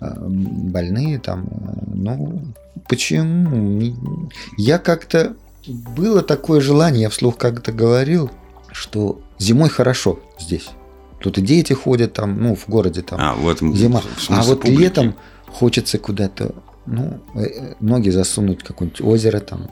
э, 0.00 0.14
больные 0.18 1.18
там, 1.18 1.46
э, 1.46 1.80
ну, 1.94 2.42
почему? 2.88 4.30
Я 4.56 4.78
как-то, 4.78 5.36
было 5.66 6.22
такое 6.22 6.60
желание, 6.60 7.02
я 7.02 7.10
вслух 7.10 7.36
как-то 7.36 7.72
говорил, 7.72 8.30
что 8.72 9.20
зимой 9.38 9.68
хорошо 9.68 10.20
здесь. 10.38 10.70
Тут 11.20 11.36
и 11.38 11.42
дети 11.42 11.72
ходят 11.72 12.14
там, 12.14 12.40
ну, 12.40 12.54
в 12.54 12.68
городе 12.68 13.02
там, 13.02 13.18
А, 13.20 13.34
в 13.34 13.48
этом 13.48 13.76
зима. 13.76 14.02
А 14.28 14.42
вот 14.42 14.62
публики. 14.62 14.80
летом 14.80 15.14
хочется 15.46 15.98
куда-то, 15.98 16.54
ну, 16.86 17.20
э, 17.34 17.42
э, 17.42 17.74
ноги 17.80 18.10
засунуть 18.10 18.62
в 18.62 18.64
какое-нибудь 18.64 19.02
озеро 19.02 19.40
там, 19.40 19.70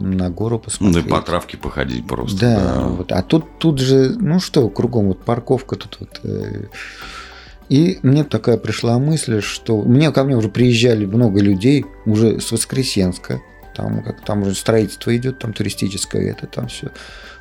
на 0.00 0.30
гору 0.30 0.56
Ну, 0.56 0.58
да 0.58 0.64
посмотреть. 0.64 1.06
и 1.06 1.08
по 1.08 1.20
травке 1.22 1.56
походить 1.56 2.06
просто. 2.06 2.38
Да, 2.40 2.80
вот. 2.88 3.12
а 3.12 3.22
тут, 3.22 3.44
тут 3.58 3.78
же, 3.78 4.14
ну 4.18 4.40
что, 4.40 4.68
кругом 4.68 5.08
вот 5.08 5.24
парковка 5.24 5.76
тут 5.76 5.96
вот. 6.00 6.20
э, 6.24 6.64
И 7.68 7.98
мне 8.02 8.24
такая 8.24 8.56
пришла 8.56 8.98
мысль, 8.98 9.40
что 9.40 9.80
мне 9.82 10.10
ко 10.12 10.24
мне 10.24 10.36
уже 10.36 10.48
приезжали 10.48 11.04
много 11.06 11.40
людей 11.40 11.84
уже 12.06 12.40
с 12.40 12.50
Воскресенска, 12.52 13.40
там 13.76 14.02
как 14.02 14.24
там 14.24 14.42
уже 14.42 14.54
строительство 14.54 15.14
идет, 15.16 15.38
там 15.38 15.52
туристическое, 15.52 16.30
это 16.30 16.46
там 16.46 16.68
все 16.68 16.88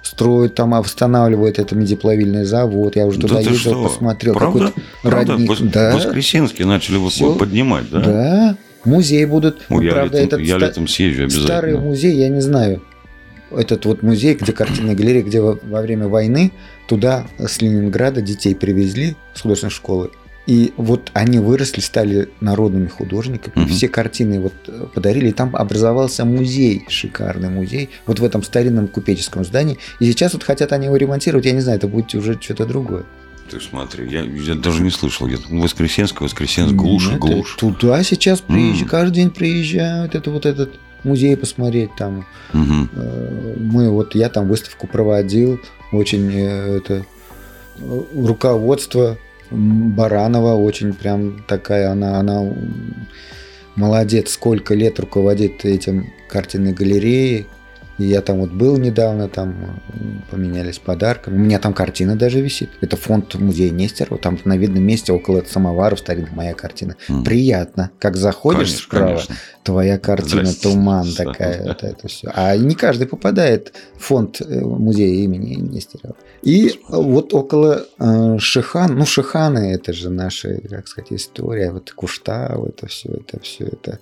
строят, 0.03 0.55
там 0.55 0.72
восстанавливают 0.72 1.59
это 1.59 1.76
медиплавильный 1.76 2.45
завод. 2.45 2.95
Я 2.95 3.05
уже 3.05 3.20
Да 3.20 3.28
туда 3.28 3.41
ты 3.43 3.49
ездил, 3.49 3.84
посмотрел. 3.84 4.34
Правда? 4.34 4.72
Правда? 5.03 5.34
родник. 5.34 5.49
Вос- 5.51 5.70
Да, 5.72 5.95
Воскресенске 5.95 6.66
начали 6.66 6.97
Всё. 7.09 7.36
поднимать, 7.36 7.89
да? 7.91 7.99
да, 8.01 8.57
музей 8.86 9.25
будут. 9.25 9.61
Ой, 9.69 9.86
я, 9.86 9.91
правда, 9.93 10.17
летом, 10.17 10.39
этот 10.39 10.47
я 10.47 10.57
ста- 10.57 10.67
летом 10.67 10.88
съезжу 10.88 11.23
обязательно. 11.23 11.47
Старый 11.47 11.77
музей, 11.77 12.15
я 12.15 12.29
не 12.29 12.41
знаю. 12.41 12.82
Этот 13.51 13.86
вот 13.86 14.01
музей, 14.01 14.36
где 14.36 14.53
картинная 14.53 14.95
галерея, 14.95 15.23
где 15.23 15.41
во, 15.41 15.59
во 15.63 15.82
время 15.82 16.07
войны 16.07 16.51
туда 16.88 17.27
с 17.38 17.61
Ленинграда 17.61 18.21
детей 18.21 18.55
привезли 18.55 19.15
с 19.34 19.41
художественной 19.41 19.71
школы. 19.71 20.11
И 20.47 20.73
вот 20.75 21.11
они 21.13 21.39
выросли, 21.39 21.82
стали 21.82 22.29
народными 22.39 22.88
художниками. 22.88 23.53
Мгм. 23.55 23.67
Все 23.69 23.88
картины 23.88 24.39
вот 24.39 24.53
э, 24.67 24.88
подарили. 24.93 25.29
И 25.29 25.32
там 25.34 25.55
образовался 25.55 26.25
музей, 26.25 26.84
шикарный 26.89 27.49
музей. 27.49 27.89
Вот 28.07 28.19
в 28.19 28.23
этом 28.23 28.41
старинном 28.41 28.88
купеческом 28.88 29.45
здании. 29.45 29.77
И 29.99 30.05
сейчас 30.05 30.34
вот 30.34 30.43
хотят 30.43 30.73
они 30.73 30.88
его 30.88 30.97
ремонтировать. 30.97 31.45
Я 31.45 31.51
не 31.51 31.61
знаю, 31.61 31.77
это 31.77 31.88
будет 31.88 32.15
уже 32.15 32.39
что-то 32.41 32.65
другое. 32.65 33.03
Ты 33.51 33.59
смотри, 33.59 34.09
я, 34.09 34.21
я 34.21 34.55
даже 34.55 34.81
не 34.81 34.89
слышал. 34.91 35.27
Я 35.27 35.35
тут 35.35 35.49
Воскресенск, 35.49 36.21
Воскресенск, 36.21 36.73
глушь, 36.73 37.09
Это 37.09 37.17
глушь. 37.17 37.57
Туда 37.59 38.01
сейчас 38.01 38.39
приезжают, 38.39 38.83
М. 38.83 38.87
каждый 38.87 39.15
день 39.15 39.29
приезжают. 39.29 40.15
Это 40.15 40.31
вот 40.31 40.45
этот 40.45 40.79
музей 41.03 41.35
посмотреть 41.35 41.89
там. 41.97 42.25
Э, 42.53 43.55
Мы 43.59 43.89
вот 43.89 44.15
я 44.15 44.29
там 44.29 44.47
выставку 44.47 44.87
проводил, 44.87 45.59
очень 45.91 46.31
э, 46.33 46.77
это 46.77 47.05
э, 47.77 48.03
руководство 48.15 49.17
Баранова 49.49 50.53
очень 50.53 50.93
прям 50.93 51.43
такая 51.45 51.91
она 51.91 52.19
она 52.19 52.53
молодец, 53.75 54.31
сколько 54.31 54.73
лет 54.75 54.97
руководит 54.97 55.65
этим 55.65 56.09
картинной 56.29 56.71
галереей. 56.71 57.47
И 57.97 58.05
я 58.05 58.21
там 58.21 58.39
вот 58.39 58.51
был 58.51 58.77
недавно, 58.77 59.27
там 59.27 59.81
поменялись 60.31 60.79
подарками. 60.79 61.35
У 61.35 61.39
меня 61.39 61.59
там 61.59 61.73
картина 61.73 62.15
даже 62.15 62.41
висит. 62.41 62.69
Это 62.81 62.97
фонд 62.97 63.35
музея 63.35 63.71
Нестерова. 63.71 64.19
Там 64.19 64.39
на 64.45 64.57
видном 64.57 64.83
месте 64.83 65.11
около 65.13 65.43
самоваров 65.47 65.99
старинных 65.99 66.31
моя 66.31 66.53
картина. 66.53 66.95
М. 67.09 67.23
Приятно. 67.23 67.91
Как 67.99 68.15
заходишь 68.15 68.59
Конечно, 68.69 68.83
справа, 68.83 69.05
конечно. 69.07 69.35
твоя 69.63 69.97
картина 69.99 70.45
Здрасте. 70.45 70.69
туман 70.69 71.07
Да. 71.17 71.25
такая 71.25 71.63
это, 71.71 71.87
это 71.87 72.07
все 72.07 72.31
а 72.33 72.55
не 72.57 72.73
каждый 72.73 73.05
попадает 73.07 73.73
в 73.97 74.03
фонд 74.03 74.41
э, 74.41 74.59
музея 74.59 75.23
имени 75.23 75.53
Нестерова 75.55 76.15
и 76.41 76.79
вот 76.89 77.33
около 77.33 77.85
э, 77.99 78.37
Шихан 78.39 78.95
ну 78.97 79.05
Шиханы 79.05 79.73
это 79.73 79.93
же 79.93 80.09
наша 80.09 80.59
как 80.69 80.87
сказать 80.87 81.13
история 81.13 81.71
вот 81.71 81.91
Куштау 81.91 82.65
это 82.65 82.87
все 82.87 83.09
это 83.09 83.39
все 83.41 83.65
это 83.65 83.99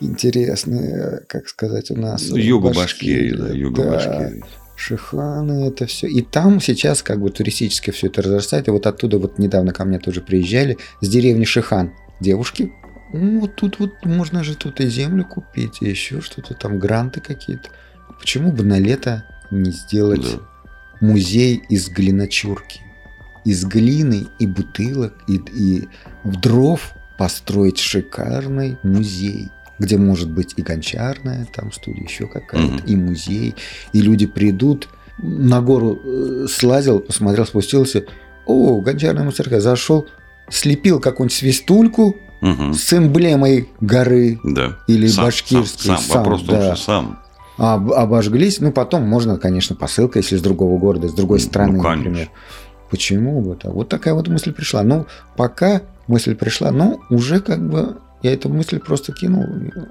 интересно 0.00 1.22
как 1.26 1.48
сказать 1.48 1.90
у 1.90 1.96
нас 1.98 2.22
Юга 2.24 2.72
Башкирии, 3.12 3.36
да, 3.36 3.48
юга 3.54 3.82
да. 3.82 3.90
Башкирии. 3.90 4.44
Шиханы, 4.76 5.68
это 5.68 5.86
все. 5.86 6.08
И 6.08 6.22
там 6.22 6.60
сейчас 6.60 7.02
как 7.02 7.20
бы 7.20 7.30
туристически 7.30 7.90
все 7.92 8.08
это 8.08 8.22
разрастает. 8.22 8.68
И 8.68 8.70
вот 8.70 8.86
оттуда 8.86 9.18
вот 9.18 9.38
недавно 9.38 9.72
ко 9.72 9.84
мне 9.84 9.98
тоже 9.98 10.20
приезжали 10.20 10.78
с 11.00 11.08
деревни 11.08 11.44
Шихан. 11.44 11.92
Девушки, 12.20 12.72
«Ну, 13.12 13.40
вот 13.40 13.56
тут 13.56 13.78
вот 13.78 14.04
можно 14.04 14.42
же 14.42 14.56
тут 14.56 14.80
и 14.80 14.88
землю 14.88 15.24
купить, 15.24 15.78
и 15.82 15.88
еще 15.88 16.20
что-то 16.22 16.54
там, 16.54 16.78
гранты 16.78 17.20
какие-то. 17.20 17.68
Почему 18.18 18.52
бы 18.52 18.64
на 18.64 18.78
лето 18.78 19.24
не 19.50 19.70
сделать 19.70 20.22
Да. 20.22 20.38
музей 21.00 21.62
из 21.68 21.90
глиночурки? 21.90 22.80
Из 23.44 23.64
глины 23.64 24.28
и 24.38 24.46
бутылок, 24.46 25.14
и, 25.28 25.40
и 25.52 25.88
в 26.24 26.40
дров 26.40 26.94
построить 27.18 27.78
шикарный 27.78 28.78
музей, 28.82 29.50
где 29.82 29.96
может 29.98 30.30
быть 30.30 30.54
и 30.56 30.62
гончарная 30.62 31.46
там 31.54 31.72
студия, 31.72 32.04
еще 32.04 32.26
какая-то, 32.26 32.72
Мгм. 32.74 32.82
и 32.86 32.96
музей, 32.96 33.54
и 33.92 34.00
люди 34.00 34.26
придут, 34.26 34.88
на 35.18 35.60
гору 35.60 35.98
э, 36.04 36.46
слазил, 36.48 37.00
посмотрел, 37.00 37.44
спустился, 37.46 38.04
о, 38.46 38.80
гончарная 38.80 39.24
мастерская, 39.24 39.60
зашел, 39.60 40.06
слепил 40.50 41.00
какую-нибудь 41.00 41.36
свистульку 41.36 42.16
Мгм. 42.40 42.74
с 42.74 42.92
эмблемой 42.92 43.68
горы, 43.80 44.38
Да. 44.44 44.78
Или 44.88 45.06
Сам, 45.06 45.24
башкирский, 45.26 45.86
Сам, 45.88 45.96
сам. 45.98 46.06
сам, 46.06 46.18
Вопрос 46.18 46.42
том, 46.42 46.54
да. 46.58 46.74
что 46.76 46.84
сам. 46.84 47.18
об- 47.58 47.92
обожглись, 47.92 48.60
ну 48.60 48.72
потом 48.72 49.02
можно, 49.08 49.36
конечно, 49.38 49.76
посылка, 49.76 50.18
если 50.18 50.36
с 50.36 50.40
другого 50.42 50.78
города, 50.78 51.08
с 51.08 51.12
другой 51.12 51.38
Ну, 51.38 51.44
страны, 51.44 51.80
конечно. 51.80 51.96
например. 51.96 52.30
Почему 52.90 53.40
бы 53.40 53.54
так? 53.54 53.72
Вот 53.72 53.88
такая 53.88 54.14
вот 54.14 54.28
мысль 54.28 54.52
пришла. 54.52 54.82
Ну, 54.82 55.06
пока 55.36 55.82
мысль 56.08 56.34
пришла, 56.34 56.70
но 56.72 57.00
уже 57.10 57.40
как 57.40 57.66
бы 57.68 57.96
я 58.22 58.32
эту 58.32 58.48
мысль 58.48 58.78
просто 58.78 59.12
кинул. 59.12 59.46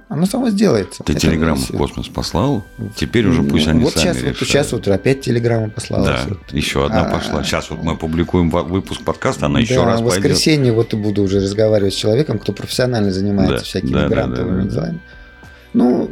Она 0.09 0.25
сама 0.25 0.49
сделается. 0.51 1.03
Ты 1.03 1.13
телеграмму 1.15 1.61
в 1.61 1.67
космос 1.77 2.07
послал? 2.07 2.65
Теперь 2.95 3.27
уже 3.27 3.43
пусть 3.43 3.67
они 3.67 3.83
вот 3.83 3.93
сами 3.93 4.03
сейчас, 4.03 4.15
решают. 4.17 4.39
вот, 4.39 4.47
сейчас 4.47 4.71
вот 4.71 4.87
опять 4.87 5.21
телеграмма 5.21 5.69
послала. 5.69 6.05
Да, 6.05 6.19
Вот. 6.29 6.39
еще 6.51 6.85
одна 6.85 7.01
А, 7.07 7.11
пошла. 7.11 7.43
Сейчас 7.43 7.69
вот 7.69 7.83
мы 7.83 7.97
публикуем 7.97 8.49
выпуск 8.49 9.01
подкаста, 9.03 9.47
она 9.47 9.59
еще 9.59 9.75
Да, 9.75 9.85
раз 9.85 10.01
в 10.01 10.05
пойдет. 10.05 10.23
воскресенье 10.23 10.71
вот 10.71 10.93
и 10.93 10.97
буду 10.97 11.23
уже 11.23 11.39
разговаривать 11.41 11.93
с 11.93 11.97
человеком, 11.97 12.39
кто 12.39 12.53
профессионально 12.53 13.11
занимается 13.11 13.57
Да, 13.57 13.63
всякими 13.63 13.91
да, 13.93 14.07
грантовыми 14.07 14.61
да, 14.61 14.63
да. 14.63 14.69
делами. 14.71 14.99
Ну, 15.73 16.09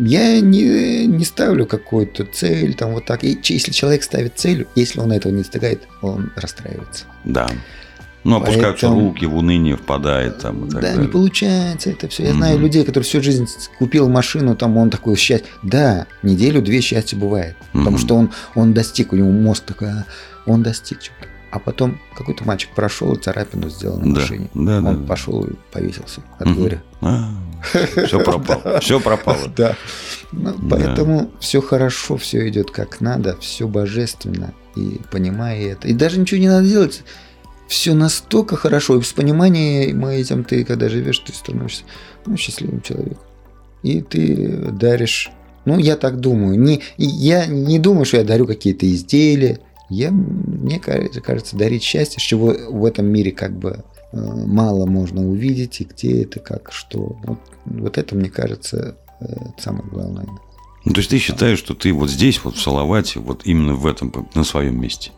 я 0.00 0.40
не, 0.40 1.06
не 1.06 1.24
ставлю 1.24 1.66
какую-то 1.66 2.24
цель, 2.24 2.74
там 2.74 2.92
вот 2.92 3.06
так. 3.06 3.24
И 3.24 3.38
если 3.42 3.72
человек 3.72 4.02
ставит 4.02 4.34
цель, 4.36 4.66
если 4.74 5.00
он 5.00 5.10
этого 5.12 5.32
не 5.32 5.38
достигает, 5.38 5.82
он 6.02 6.32
расстраивается. 6.36 7.04
Да. 7.24 7.48
Ну, 8.26 8.36
опускаются 8.36 8.86
Поэтому- 8.88 9.08
руки, 9.08 9.24
в 9.26 9.36
уныние 9.36 9.76
впадает 9.76 10.38
там 10.38 10.66
и 10.66 10.70
так 10.70 10.80
да, 10.82 10.90
не 10.90 10.94
далее. 10.96 11.10
получается 11.12 11.90
это 11.90 12.08
все. 12.08 12.24
Я 12.24 12.30
Мгм. 12.30 12.38
знаю 12.38 12.58
людей, 12.58 12.84
которые 12.84 13.04
всю 13.04 13.22
жизнь 13.22 13.46
купил 13.78 14.08
машину, 14.08 14.56
там 14.56 14.76
он 14.76 14.90
такой 14.90 15.16
счастье. 15.16 15.48
Да, 15.62 16.06
неделю-две 16.22 16.80
счастья 16.80 17.16
бывает. 17.16 17.56
Потому 17.72 17.90
Мгм. 17.90 17.98
что 17.98 18.16
он, 18.16 18.30
он 18.54 18.74
достиг, 18.74 19.12
у 19.12 19.16
него 19.16 19.30
мозг 19.30 19.64
такой, 19.64 19.88
а, 19.88 20.04
он 20.46 20.62
достиг 20.62 21.00
чего-то. 21.00 21.28
А 21.52 21.58
потом 21.58 21.98
какой-то 22.16 22.44
мальчик 22.44 22.70
прошел 22.74 23.14
и 23.14 23.18
царапину 23.20 23.70
сделал 23.70 23.98
на 23.98 24.12
Да, 24.14 24.20
машине. 24.20 24.48
да, 24.52 24.78
он 24.78 25.02
да. 25.02 25.06
пошел 25.06 25.44
и 25.44 25.52
повесился 25.72 26.20
от 26.38 26.46
Мгм. 26.48 26.54
горя. 26.60 26.82
все 28.06 28.20
пропало. 28.22 28.80
Все 28.80 29.00
пропало. 29.00 29.38
Ну, 30.32 30.54
Да. 30.58 30.76
Поэтому 30.76 31.30
все 31.40 31.62
хорошо, 31.62 32.16
все 32.16 32.48
идет 32.48 32.70
как 32.72 33.00
надо, 33.00 33.36
все 33.40 33.66
божественно. 33.68 34.52
И 34.74 35.00
понимая 35.10 35.58
это. 35.72 35.88
И 35.88 35.92
даже 35.94 36.18
ничего 36.18 36.40
не 36.40 36.48
надо 36.48 36.68
делать. 36.68 37.02
Все 37.68 37.94
настолько 37.94 38.56
хорошо. 38.56 38.98
И 38.98 39.02
с 39.02 39.12
пониманием 39.12 40.04
этим 40.06 40.44
ты, 40.44 40.64
когда 40.64 40.88
живешь, 40.88 41.18
ты 41.18 41.32
становишься 41.32 41.82
ну, 42.24 42.36
счастливым 42.36 42.80
человеком. 42.82 43.18
И 43.82 44.00
ты 44.00 44.70
даришь. 44.72 45.30
Ну, 45.64 45.78
я 45.78 45.96
так 45.96 46.20
думаю. 46.20 46.58
Не, 46.58 46.82
я 46.96 47.46
не 47.46 47.78
думаю, 47.78 48.04
что 48.04 48.18
я 48.18 48.24
дарю 48.24 48.46
какие-то 48.46 48.90
изделия. 48.90 49.60
Я, 49.88 50.10
мне 50.10 50.80
кажется, 50.80 51.56
дарить 51.56 51.82
счастье, 51.82 52.20
чего 52.20 52.54
в 52.68 52.84
этом 52.84 53.06
мире 53.06 53.30
как 53.30 53.56
бы 53.56 53.84
э, 54.12 54.16
мало 54.16 54.86
можно 54.86 55.24
увидеть, 55.28 55.80
и 55.80 55.84
где 55.84 56.22
это, 56.22 56.40
как, 56.40 56.72
что. 56.72 57.16
Вот, 57.24 57.38
вот 57.64 57.98
это, 57.98 58.16
мне 58.16 58.28
кажется, 58.28 58.96
э, 59.20 59.26
самое 59.58 59.88
главное. 59.88 60.26
Ну, 60.84 60.92
то 60.92 60.98
есть 60.98 61.10
ты 61.10 61.18
считаешь, 61.18 61.58
что 61.58 61.74
ты 61.74 61.92
вот 61.92 62.10
здесь, 62.10 62.42
вот 62.42 62.56
в 62.56 62.60
Салавате, 62.60 63.18
вот 63.20 63.42
именно 63.44 63.74
в 63.74 63.86
этом, 63.86 64.12
на 64.34 64.44
своем 64.44 64.80
месте? 64.80 65.10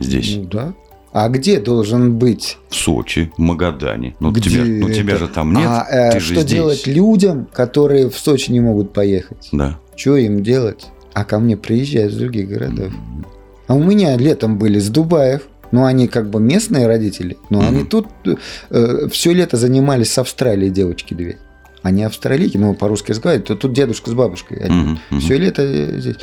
Здесь, 0.00 0.36
Ну 0.36 0.44
да. 0.44 0.74
А 1.12 1.28
где 1.28 1.58
должен 1.60 2.18
быть? 2.18 2.58
в 2.68 2.74
Сочи, 2.74 3.32
в 3.36 3.40
Магадане. 3.40 4.14
Ну, 4.20 4.30
Где 4.30 4.50
тебя, 4.50 4.64
ну, 4.64 4.90
тебя 4.92 5.16
же 5.16 5.26
там 5.28 5.52
нет, 5.54 5.66
а 5.66 5.86
э, 5.90 6.12
ты 6.12 6.20
же 6.20 6.32
что 6.34 6.40
здесь. 6.42 6.52
делать 6.52 6.86
людям, 6.86 7.46
которые 7.52 8.10
в 8.10 8.18
Сочи 8.18 8.50
не 8.52 8.60
могут 8.60 8.92
поехать? 8.92 9.48
Да. 9.52 9.78
Что 9.96 10.16
им 10.16 10.42
делать? 10.42 10.86
А 11.14 11.24
ко 11.24 11.38
мне 11.38 11.56
приезжают 11.56 12.12
из 12.12 12.18
других 12.18 12.48
городов. 12.48 12.92
М. 12.92 13.26
А 13.66 13.74
у 13.74 13.82
меня 13.82 14.16
летом 14.16 14.58
были 14.58 14.78
с 14.78 14.88
Дубаев. 14.90 15.42
Ну, 15.70 15.84
они 15.84 16.08
как 16.08 16.30
бы 16.30 16.40
местные 16.40 16.86
родители, 16.86 17.36
но 17.50 17.58
Мгм. 17.60 17.68
они 17.68 17.84
тут 17.84 18.06
все 19.12 19.32
лето 19.34 19.56
занимались 19.58 20.12
с 20.12 20.18
Австралией 20.18 20.70
девочки 20.70 21.12
две. 21.14 21.38
Они 21.82 22.02
австралийки, 22.04 22.56
ну, 22.56 22.74
по-русски 22.74 23.10
разговаривают, 23.12 23.48
то 23.48 23.54
тут 23.54 23.72
дедушка 23.72 24.10
с 24.10 24.14
бабушкой. 24.14 24.68
Мгм. 24.68 25.20
Все 25.20 25.36
лето 25.36 25.62
э, 25.62 26.00
здесь. 26.00 26.16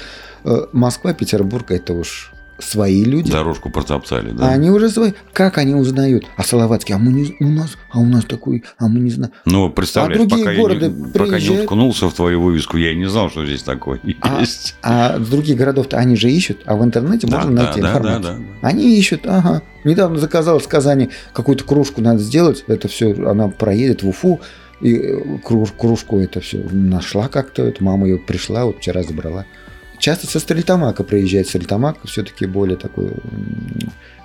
Э, 0.43 0.65
Москва, 0.73 1.13
Петербург, 1.13 1.71
это 1.71 1.93
уж 1.93 2.31
свои 2.59 3.03
люди. 3.03 3.31
Дорожку 3.31 3.69
протоптали, 3.69 4.31
да? 4.31 4.49
А 4.49 4.51
они 4.53 4.69
уже 4.69 4.89
свои. 4.89 5.11
Как 5.33 5.57
они 5.57 5.75
узнают? 5.75 6.25
А 6.37 6.43
Салаватский, 6.43 6.95
а 6.95 6.97
мы 6.97 7.11
не, 7.11 7.35
у 7.39 7.49
нас, 7.49 7.77
а 7.91 7.99
у 7.99 8.05
нас 8.05 8.23
такой, 8.25 8.63
а 8.77 8.87
мы 8.87 8.99
не 8.99 9.09
знаем. 9.09 9.33
Ну, 9.45 9.69
представляешь, 9.69 10.21
А 10.25 10.29
пока, 10.29 10.51
я 10.51 10.57
города 10.61 10.87
не, 10.87 11.03
пока 11.11 11.25
не 11.25 11.29
приезжают. 11.31 11.61
уткнулся 11.63 12.09
в 12.09 12.13
твою 12.13 12.41
вывеску, 12.41 12.77
я 12.77 12.91
и 12.91 12.95
не 12.95 13.09
знал, 13.09 13.29
что 13.29 13.45
здесь 13.45 13.63
такое 13.63 13.99
А, 14.21 14.39
есть. 14.39 14.75
А 14.81 15.19
с 15.19 15.27
других 15.27 15.57
городов-то 15.57 15.97
они 15.97 16.15
же 16.15 16.31
ищут, 16.31 16.61
а 16.65 16.75
в 16.75 16.83
интернете 16.83 17.27
Да, 17.27 17.37
можно 17.37 17.55
да, 17.55 17.63
найти 17.65 17.81
да, 17.81 17.87
информацию. 17.89 18.33
да, 18.37 18.39
да. 18.61 18.67
Они 18.69 18.97
ищут, 18.97 19.21
ага. 19.25 19.61
Недавно 19.83 20.17
заказал 20.17 20.59
в 20.59 20.67
Казани 20.67 21.09
какую-то 21.33 21.63
кружку 21.63 22.01
надо 22.01 22.19
сделать. 22.19 22.63
Это 22.67 22.87
все, 22.87 23.13
она 23.29 23.49
проедет 23.49 24.01
в 24.03 24.07
Уфу. 24.09 24.39
И 24.81 24.93
э, 24.95 25.37
круж- 25.43 25.71
кружку 25.77 26.19
это 26.19 26.41
все 26.41 26.57
нашла 26.71 27.27
как-то. 27.29 27.73
Мама 27.79 28.07
ее 28.07 28.17
пришла, 28.17 28.65
вот 28.65 28.77
вчера 28.79 29.03
забрала. 29.03 29.45
Часто 29.99 30.27
со 30.27 30.39
Стрельтамака 30.39 31.03
приезжает. 31.03 31.47
Стерлитамак 31.47 31.97
все-таки 32.05 32.45
более 32.45 32.77
такой 32.77 33.11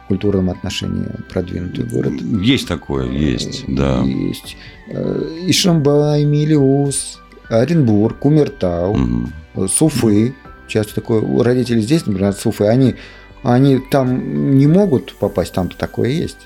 культурном 0.08 0.50
отношении 0.50 1.06
продвинутый 1.28 1.84
город. 1.84 2.14
Есть 2.42 2.66
такое, 2.66 3.08
есть, 3.08 3.64
да. 3.68 4.02
Есть. 4.02 4.56
Э, 4.88 5.44
Ишимбай, 5.46 6.24
Милиус, 6.24 7.20
Оренбург, 7.48 8.18
Кумертау. 8.18 8.96
Мгм. 8.96 9.32
с 9.54 9.80
Уфы. 9.80 10.34
Часто 10.66 10.96
такое, 10.96 11.20
у 11.20 11.42
родителей 11.42 11.82
здесь, 11.82 12.06
например, 12.06 12.32
с 12.32 12.44
Уфы, 12.46 12.66
они, 12.66 12.96
они 13.42 13.78
там 13.90 14.56
не 14.56 14.66
могут 14.66 15.14
попасть, 15.14 15.52
там-то 15.52 15.76
такое 15.76 16.10
есть. 16.10 16.38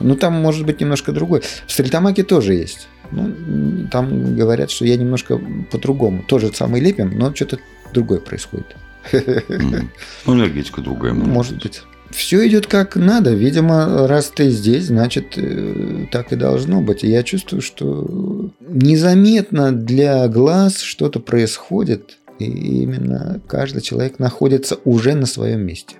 Ну, 0.00 0.16
там 0.16 0.34
может 0.34 0.66
быть 0.66 0.80
немножко 0.80 1.12
другое. 1.12 1.42
В 1.66 1.72
Стрельтамаке 1.72 2.24
тоже 2.24 2.54
есть. 2.54 2.88
Ну, 3.10 3.88
там 3.90 4.36
говорят, 4.36 4.70
что 4.70 4.84
я 4.84 4.96
немножко 4.96 5.40
по-другому. 5.70 6.22
Тоже 6.26 6.52
самый 6.52 6.80
лепим, 6.80 7.16
но 7.18 7.34
что-то 7.34 7.58
другое 7.92 8.20
происходит. 8.20 8.76
Ну, 9.12 10.34
энергетика 10.34 10.80
другая. 10.80 11.12
Ну, 11.14 11.24
Может 11.24 11.62
быть. 11.62 11.82
Все 12.10 12.46
идет 12.46 12.66
как 12.66 12.96
надо. 12.96 13.34
Видимо, 13.34 14.06
раз 14.08 14.32
ты 14.34 14.50
здесь, 14.50 14.86
значит, 14.86 15.36
э, 15.36 16.06
так 16.10 16.32
и 16.32 16.36
должно 16.36 16.80
быть. 16.80 17.04
И 17.04 17.08
я 17.08 17.22
чувствую, 17.22 17.60
что 17.60 18.50
незаметно 18.60 19.72
для 19.72 20.26
глаз 20.28 20.78
что-то 20.80 21.20
происходит. 21.20 22.18
И 22.38 22.82
именно 22.82 23.40
каждый 23.46 23.82
человек 23.82 24.18
находится 24.18 24.78
уже 24.84 25.14
на 25.14 25.26
своем 25.26 25.66
месте. 25.66 25.96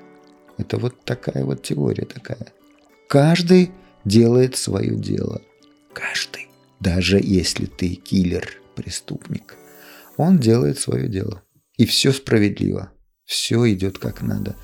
Это 0.57 0.79
вот 0.79 0.95
такая 1.05 1.45
вот 1.45 1.63
теория 1.63 2.05
такая. 2.05 2.53
Каждый 3.09 3.71
делает 4.05 4.57
свое 4.57 4.95
дело. 4.97 5.43
Каждый. 5.93 6.49
Даже 6.81 7.21
если 7.23 7.67
ты 7.67 7.95
киллер, 7.95 8.49
преступник. 8.77 9.57
он 10.17 10.39
делает 10.39 10.79
свое 10.79 11.09
дело. 11.09 11.43
И 11.79 11.87
все 11.87 12.13
справедливо. 12.13 12.91
Все 13.25 13.73
идет 13.73 13.99
как 13.99 14.21
надо. 14.21 14.55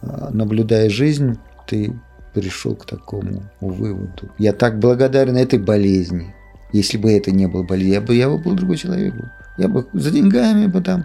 А, 0.00 0.30
наблюдая 0.32 0.88
жизнь, 0.88 1.38
ты 1.66 1.92
пришел 2.32 2.74
к 2.76 2.86
такому 2.86 3.42
выводу. 3.60 4.30
Я 4.38 4.52
так 4.52 4.78
благодарен 4.78 5.36
этой 5.36 5.58
болезни. 5.58 6.34
Если 6.72 6.96
бы 6.96 7.12
это 7.12 7.30
не 7.30 7.46
было 7.46 7.64
болезни, 7.64 7.92
я 7.92 8.00
бы, 8.00 8.14
я 8.14 8.28
бы 8.30 8.38
был 8.38 8.54
другой 8.54 8.76
человек. 8.76 9.14
Я 9.58 9.68
бы 9.68 9.86
за 9.92 10.10
деньгами 10.10 10.66
бы 10.66 10.80
там... 10.80 11.04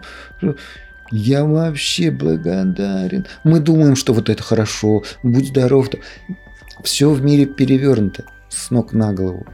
Я 1.10 1.46
вообще 1.46 2.12
благодарен. 2.12 3.26
Мы 3.46 3.62
думаем, 3.62 3.96
что 3.96 4.14
вот 4.14 4.30
это 4.30 4.44
хорошо, 4.44 5.04
будь 5.24 5.48
здоров. 5.48 5.90
Все 6.84 7.10
в 7.10 7.22
мире 7.22 7.46
перевернуто 7.46 8.26
с 8.50 8.72
ног 8.72 8.92
на 8.92 9.14
голову. 9.14 9.46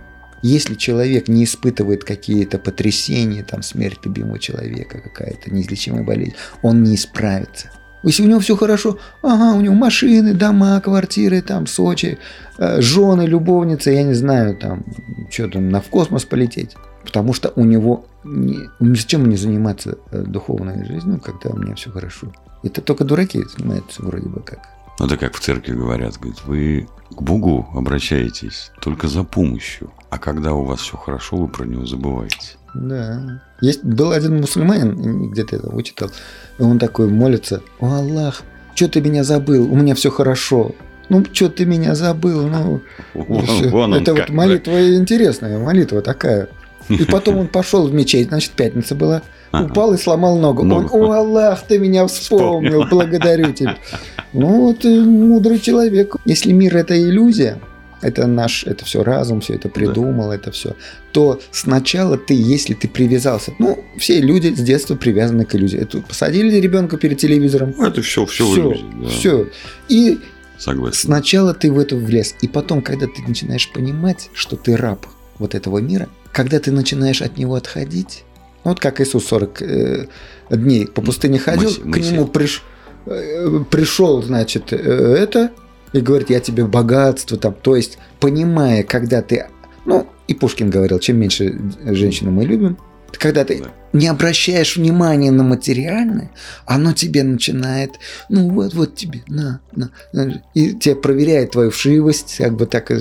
Если 0.43 0.75
человек 0.75 1.29
не 1.29 1.45
испытывает 1.45 2.03
какие-то 2.03 2.59
потрясения, 2.59 3.43
там 3.43 3.63
смерть 3.63 3.99
любимого 4.03 4.39
человека, 4.39 4.99
какая-то 4.99 5.49
неизлечимая 5.49 6.03
болезнь, 6.03 6.35
он 6.61 6.83
не 6.83 6.95
исправится. 6.95 7.71
Если 8.03 8.23
у 8.23 8.27
него 8.27 8.41
все 8.41 8.57
хорошо, 8.57 8.97
ага, 9.21 9.55
у 9.57 9.61
него 9.61 9.73
машины, 9.73 10.33
дома, 10.33 10.81
квартиры, 10.81 11.41
там, 11.41 11.65
Сочи, 11.65 12.17
э, 12.57 12.81
жены, 12.81 13.21
любовницы, 13.21 13.91
я 13.91 14.03
не 14.03 14.13
знаю, 14.13 14.57
там, 14.57 14.83
что 15.31 15.47
там, 15.47 15.69
на 15.69 15.79
в 15.79 15.87
космос 15.87 16.25
полететь. 16.25 16.75
Потому 17.05 17.31
что 17.31 17.53
у 17.55 17.63
него 17.63 18.05
не, 18.25 18.69
ни 18.81 18.95
с 18.95 19.05
чем 19.05 19.29
не 19.29 19.37
заниматься 19.37 19.97
э, 20.11 20.23
духовной 20.23 20.85
жизнью, 20.85 21.21
когда 21.23 21.51
у 21.51 21.57
меня 21.57 21.75
все 21.75 21.89
хорошо. 21.89 22.27
Это 22.63 22.81
только 22.81 23.05
дураки 23.05 23.41
занимаются 23.57 24.03
вроде 24.03 24.27
бы 24.27 24.41
как. 24.41 24.59
Ну, 24.99 25.05
это 25.05 25.17
как 25.17 25.35
в 25.35 25.39
церкви 25.39 25.73
говорят, 25.73 26.17
говорят, 26.19 26.43
вы 26.45 26.87
к 27.09 27.21
Богу 27.21 27.67
обращаетесь 27.73 28.71
только 28.81 29.07
за 29.07 29.23
помощью, 29.23 29.91
а 30.09 30.17
когда 30.17 30.53
у 30.53 30.63
вас 30.63 30.81
все 30.81 30.97
хорошо, 30.97 31.37
вы 31.37 31.47
про 31.47 31.65
него 31.65 31.85
забываете. 31.85 32.57
Да. 32.73 33.41
Есть, 33.61 33.83
был 33.83 34.11
один 34.11 34.37
мусульманин, 34.37 35.31
где-то 35.31 35.55
это 35.55 35.69
вычитал, 35.69 36.11
и 36.57 36.63
он 36.63 36.79
такой 36.79 37.07
молится, 37.07 37.61
«О, 37.79 37.87
Аллах, 37.87 38.41
что 38.75 38.87
ты 38.87 39.01
меня 39.01 39.23
забыл? 39.23 39.71
У 39.71 39.75
меня 39.75 39.95
все 39.95 40.11
хорошо». 40.11 40.73
Ну, 41.09 41.23
что 41.31 41.49
ты 41.49 41.65
меня 41.65 41.95
забыл? 41.95 42.47
Ну, 42.47 42.81
Вон, 43.13 43.45
вон 43.69 43.93
он 43.93 44.01
это 44.01 44.13
вот 44.13 44.29
молитва 44.29 44.95
интересная, 44.95 45.59
молитва 45.59 46.01
такая. 46.01 46.47
И 46.89 47.03
потом 47.05 47.37
он 47.37 47.47
пошел 47.47 47.87
в 47.87 47.93
мечеть, 47.93 48.29
значит, 48.29 48.51
пятница 48.51 48.95
была, 48.95 49.21
Ага. 49.53 49.71
упал 49.71 49.93
и 49.93 49.97
сломал 49.97 50.37
ногу. 50.39 50.63
Ногу. 50.63 50.97
Он, 50.97 51.11
о, 51.11 51.13
Аллах, 51.13 51.61
ты 51.67 51.77
меня 51.77 52.07
вспомнил, 52.07 52.85
благодарю 52.89 53.53
тебя. 53.53 53.77
Ну, 54.35 54.61
вот 54.61 54.83
и 54.83 54.99
мудрый 54.99 55.59
человек. 55.59 56.15
Если 56.25 56.53
мир 56.53 56.75
это 56.75 56.99
иллюзия, 56.99 57.59
это 58.01 58.25
наш, 58.25 58.63
это 58.63 58.83
все 58.83 59.03
разум, 59.03 59.41
все 59.41 59.53
это 59.53 59.69
придумал, 59.69 60.31
это 60.31 60.49
все, 60.49 60.75
то 61.11 61.39
сначала 61.51 62.17
ты, 62.17 62.33
если 62.33 62.73
ты 62.73 62.87
привязался, 62.87 63.53
ну, 63.59 63.77
все 63.95 64.21
люди 64.21 64.47
с 64.51 64.59
детства 64.59 64.95
привязаны 64.95 65.45
к 65.45 65.53
иллюзии. 65.53 65.79
Это 65.79 65.99
посадили 65.99 66.59
ребенка 66.59 66.97
перед 66.97 67.19
телевизором, 67.19 67.75
Ну, 67.77 67.85
это 67.85 68.01
все, 68.01 68.25
все, 68.25 68.43
все, 68.51 68.75
все. 69.07 69.47
И 69.87 70.19
Согласен. 70.57 70.97
Сначала 70.97 71.53
ты 71.53 71.71
в 71.71 71.77
это 71.77 71.95
влез, 71.95 72.33
и 72.41 72.47
потом, 72.47 72.81
когда 72.81 73.05
ты 73.05 73.21
начинаешь 73.27 73.71
понимать, 73.71 74.29
что 74.33 74.55
ты 74.55 74.75
раб 74.77 75.05
вот 75.37 75.53
этого 75.53 75.77
мира, 75.77 76.09
когда 76.31 76.59
ты 76.59 76.71
начинаешь 76.71 77.21
от 77.21 77.37
него 77.37 77.53
отходить, 77.53 78.23
ну, 78.63 78.71
вот 78.71 78.79
как 78.79 79.01
Иисус 79.01 79.25
40 79.25 79.61
э, 79.61 80.05
дней 80.49 80.87
по 80.87 81.01
пустыне 81.01 81.39
ходил, 81.39 81.69
Моисей- 81.69 81.81
к 81.81 81.85
Моисей. 81.85 82.11
нему 82.13 82.25
приш- 82.25 82.61
э, 83.05 83.63
пришел, 83.69 84.21
значит, 84.23 84.71
э, 84.73 84.77
это, 84.77 85.51
и 85.93 85.99
говорит, 85.99 86.29
я 86.29 86.39
тебе 86.39 86.65
богатство 86.65 87.37
там, 87.37 87.53
то 87.53 87.75
есть, 87.75 87.97
понимая, 88.19 88.83
когда 88.83 89.21
ты, 89.21 89.47
ну, 89.85 90.07
и 90.27 90.33
Пушкин 90.33 90.69
говорил, 90.69 90.99
чем 90.99 91.17
меньше 91.17 91.59
женщину 91.85 92.31
мы 92.31 92.45
любим, 92.45 92.77
когда 93.11 93.43
ты 93.45 93.59
Да. 93.61 93.69
не 93.93 94.07
обращаешь 94.07 94.75
внимания 94.75 95.29
на 95.29 95.43
материальное, 95.43 96.31
оно 96.65 96.93
тебе 96.93 97.21
начинает, 97.23 97.91
ну 98.29 98.49
вот, 98.49 98.73
вот 98.73 98.95
тебе, 98.95 99.21
на, 99.27 99.59
на, 99.75 99.91
на, 100.13 100.41
и 100.55 100.71
тебя 100.73 100.95
проверяет 100.95 101.51
твою 101.51 101.69
вшивость, 101.69 102.37
как 102.37 102.55
бы 102.55 102.65
так, 102.65 102.91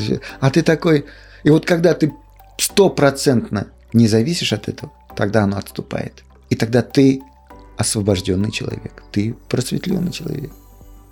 а 0.40 0.50
ты 0.50 0.62
такой, 0.62 1.06
и 1.44 1.50
вот 1.50 1.64
когда 1.64 1.94
ты 1.94 2.12
стопроцентно 2.58 3.68
не 3.92 4.06
зависишь 4.08 4.52
от 4.52 4.68
этого, 4.68 4.92
тогда 5.16 5.44
оно 5.44 5.58
отступает. 5.58 6.24
И 6.50 6.56
тогда 6.56 6.82
ты 6.82 7.22
освобожденный 7.76 8.50
человек, 8.50 9.02
ты 9.12 9.34
просветленный 9.48 10.12
человек, 10.12 10.50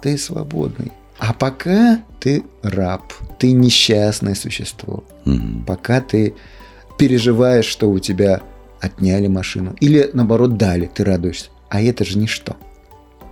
ты 0.02 0.16
свободный. 0.18 0.92
А 1.18 1.32
пока 1.32 2.02
ты 2.18 2.44
раб, 2.62 3.12
ты 3.38 3.52
несчастное 3.52 4.34
существо, 4.34 5.04
Мгм. 5.24 5.64
пока 5.66 6.00
ты 6.00 6.34
переживаешь, 6.98 7.66
что 7.66 7.90
у 7.90 7.98
тебя 7.98 8.40
отняли 8.80 9.26
машину. 9.26 9.74
Или 9.80 10.10
наоборот 10.12 10.56
дали, 10.56 10.90
ты 10.92 11.04
радуешься. 11.04 11.50
А 11.68 11.80
это 11.82 12.04
же 12.04 12.18
ничто. 12.18 12.56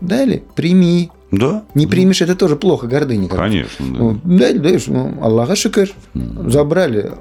Дали, 0.00 0.42
прими. 0.54 1.10
Да. 1.30 1.64
Не 1.74 1.84
да. 1.86 1.90
примешь, 1.90 2.22
это 2.22 2.34
тоже 2.36 2.56
плохо, 2.56 2.86
гордыня. 2.86 3.28
Конечно, 3.28 3.86
да. 3.92 3.98
Ну, 3.98 4.20
Дали, 4.24 4.58
даешь, 4.58 4.86
ну, 4.86 5.18
Аллаха 5.22 5.56
шикар. 5.56 5.88
Мгм. 6.14 6.50
Забрали. 6.50 7.12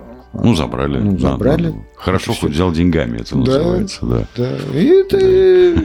Ну, 0.44 0.56
забрали. 0.56 1.00
Ну, 1.00 1.18
забрали. 1.18 1.64
да, 1.64 1.70
да. 1.72 1.78
Хорошо, 1.96 2.32
Это 2.32 2.42
хоть 2.42 2.52
взял 2.52 2.72
деньгами, 2.72 3.18
это 3.22 3.32
Да. 3.36 3.38
называется, 3.38 4.06
да. 4.06 4.28
Да, 4.36 4.58
и 4.74 5.04
ты, 5.10 5.78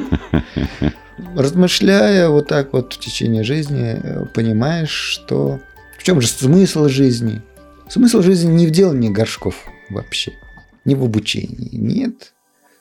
размышляя 1.37 2.29
вот 2.29 2.49
так 2.49 2.73
вот 2.73 2.95
в 2.95 2.99
течение 2.99 3.45
жизни, 3.45 3.99
э, 4.03 4.25
понимаешь, 4.35 4.91
что 4.91 5.61
в 5.99 6.03
чем 6.03 6.21
же 6.21 6.27
смысл 6.29 6.89
жизни? 6.89 7.43
Смысл 7.89 8.23
жизни 8.23 8.51
не 8.53 8.67
в 8.67 8.71
делании 8.71 9.11
горшков 9.11 9.55
вообще, 9.91 10.33
не 10.85 10.95
в 10.95 11.05
обучении. 11.05 11.71
Нет. 11.73 12.33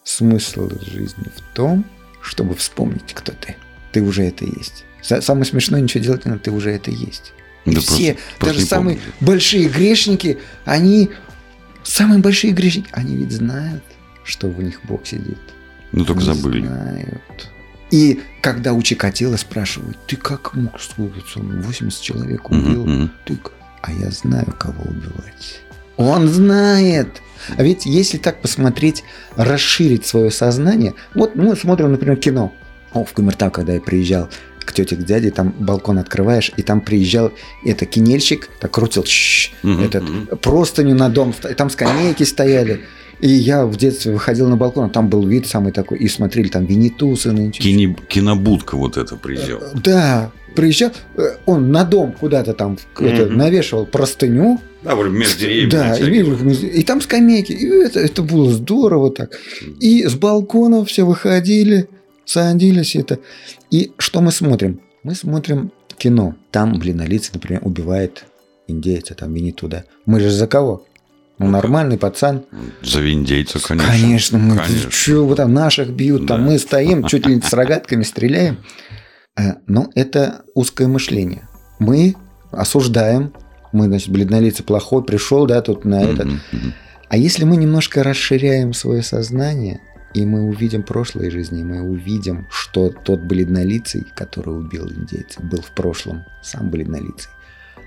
Смысл 0.03 0.69
жизни 0.81 1.25
в 1.35 1.55
том, 1.55 1.85
чтобы 2.21 2.55
вспомнить, 2.55 3.13
кто 3.13 3.31
ты. 3.33 3.55
Ты 3.91 4.01
уже 4.01 4.23
это 4.23 4.45
есть. 4.45 4.85
Са- 5.03 5.21
Самое 5.21 5.45
смешное, 5.45 5.81
ничего 5.81 6.03
делать 6.03 6.25
не 6.25 6.31
надо, 6.31 6.43
ты 6.43 6.51
уже 6.51 6.71
это 6.71 6.91
есть. 6.91 7.33
И 7.65 7.75
Да 7.75 7.79
все, 7.81 8.13
просто- 8.13 8.15
просто 8.39 8.45
даже 8.45 8.59
не 8.59 8.65
самые 8.65 8.95
помню. 8.97 9.13
большие 9.21 9.67
грешники, 9.69 10.39
они, 10.65 11.11
самые 11.83 12.19
большие 12.19 12.53
грешники, 12.53 12.89
они 12.91 13.15
ведь 13.15 13.31
знают, 13.31 13.83
что 14.23 14.47
в 14.49 14.61
них 14.61 14.79
Бог 14.83 15.05
сидит. 15.05 15.39
Ну, 15.91 16.05
только 16.05 16.21
Не 16.21 16.33
забыли. 16.33 16.65
знают. 16.65 17.49
И 17.91 18.21
когда 18.41 18.73
у 18.73 18.81
Чикатило 18.81 19.35
спрашивают, 19.35 19.97
ты 20.07 20.15
как 20.15 20.53
мог? 20.55 20.73
Он 20.97 21.61
80 21.61 22.01
человек 22.01 22.49
убил. 22.49 22.85
Мгм. 22.85 23.11
Ты 23.25 23.37
А 23.81 23.91
я 23.91 24.09
знаю, 24.11 24.55
кого 24.57 24.83
убивать. 24.83 25.61
Он 25.97 26.27
знает. 26.27 27.21
А 27.57 27.63
ведь 27.63 27.85
если 27.85 28.17
так 28.17 28.41
посмотреть, 28.41 29.03
расширить 29.35 30.05
свое 30.05 30.31
сознание, 30.31 30.93
вот 31.15 31.35
мы 31.35 31.55
смотрим, 31.55 31.91
например, 31.91 32.17
кино. 32.17 32.53
О, 32.93 33.03
в 33.03 33.13
Кумертау, 33.13 33.51
когда 33.51 33.73
я 33.73 33.81
приезжал 33.81 34.29
к 34.71 34.73
тете, 34.73 34.95
к 34.95 35.03
дяде, 35.05 35.29
там 35.31 35.53
балкон 35.59 35.97
открываешь, 35.99 36.51
и 36.57 36.61
там 36.63 36.81
приезжал 36.81 37.31
это 37.65 37.85
кинельщик, 37.85 38.49
так 38.59 38.71
крутил 38.71 39.03
щ, 39.05 39.51
этот 39.63 40.03
мгм. 40.03 40.27
простыню 40.41 40.95
на 40.95 41.09
дом, 41.09 41.33
там 41.57 41.69
скамейки 41.69 42.23
стояли. 42.23 42.81
И 43.19 43.29
я 43.29 43.67
в 43.67 43.75
детстве 43.77 44.11
выходил 44.11 44.49
на 44.49 44.57
балкон, 44.57 44.85
а 44.85 44.89
там 44.89 45.07
был 45.07 45.23
вид 45.27 45.45
самый 45.45 45.71
такой, 45.71 45.99
и 45.99 46.07
смотрели 46.07 46.47
там 46.47 46.65
Винни-Тусы. 46.65 47.31
нынче. 47.31 47.61
Кини- 47.61 47.95
Кинобудка 48.07 48.75
вот 48.77 48.97
это 48.97 49.15
приезжал. 49.15 49.59
Да, 49.75 50.31
приезжал, 50.55 50.89
э, 51.17 51.21
он 51.45 51.71
на 51.71 51.83
дом 51.83 52.13
куда-то 52.19 52.53
там 52.53 52.79
это, 52.99 53.27
навешивал 53.27 53.85
простыню, 53.85 54.59
Да, 54.83 54.95
между 54.95 55.39
деревьями. 55.39 55.69
да, 55.69 55.97
и, 55.97 56.79
и 56.79 56.83
там 56.83 56.99
скамейки, 56.99 57.51
и 57.51 57.67
это, 57.67 57.99
это 57.99 58.23
было 58.23 58.49
здорово 58.51 59.11
так. 59.11 59.37
И 59.79 60.03
с 60.07 60.15
балкона 60.15 60.83
все 60.83 61.03
выходили, 61.05 61.87
садились 62.25 62.95
это. 62.95 63.19
И 63.69 63.91
что 63.97 64.21
мы 64.21 64.31
смотрим? 64.31 64.81
Мы 65.03 65.15
смотрим 65.15 65.71
кино. 65.97 66.35
Там, 66.51 66.79
блин, 66.79 66.97
на 66.97 67.05
лице, 67.05 67.31
например, 67.33 67.61
убивает 67.63 68.25
индейца, 68.67 69.15
там 69.15 69.33
винит 69.33 69.57
туда. 69.57 69.83
Мы 70.05 70.19
же 70.19 70.29
за 70.29 70.47
кого? 70.47 70.85
Ну, 71.37 71.45
Ну, 71.47 71.51
нормальный 71.53 71.97
пацан. 71.97 72.43
За 72.83 73.01
виндейца, 73.01 73.59
конечно. 73.59 73.91
Конечно, 73.91 74.37
мы 74.37 74.57
Конечно. 74.57 75.23
вы 75.23 75.35
там 75.35 75.53
наших 75.53 75.89
бьют, 75.89 76.27
там 76.27 76.41
Да. 76.41 76.45
мы 76.51 76.59
стоим, 76.59 77.03
чуть 77.07 77.25
ли 77.25 77.35
не 77.35 77.41
с 77.41 77.51
рогатками 77.53 78.03
стреляем. 78.03 78.59
Э, 79.37 79.53
Но 79.65 79.89
это 79.95 80.41
узкое 80.53 80.87
мышление. 80.87 81.47
Мы 81.79 82.15
осуждаем, 82.51 83.33
мы, 83.71 83.85
значит, 83.85 84.09
бледнолицый 84.09 84.65
плохой, 84.65 85.03
пришел, 85.03 85.45
да, 85.47 85.61
тут 85.61 85.83
на 85.85 86.03
этот. 86.03 86.27
А 87.09 87.17
если 87.17 87.43
мы 87.43 87.57
немножко 87.57 88.03
расширяем 88.03 88.73
свое 88.73 89.01
сознание, 89.01 89.81
и 90.13 90.25
мы 90.25 90.41
увидим 90.41 90.83
прошлые 90.83 91.31
жизни, 91.31 91.63
мы 91.63 91.81
увидим, 91.81 92.47
что 92.49 92.89
тот 92.89 93.21
бледнолицый, 93.21 94.07
который 94.13 94.57
убил 94.57 94.89
индейца, 94.91 95.41
был 95.41 95.61
в 95.61 95.71
прошлом 95.71 96.25
сам 96.41 96.69
бледнолицый, 96.69 97.31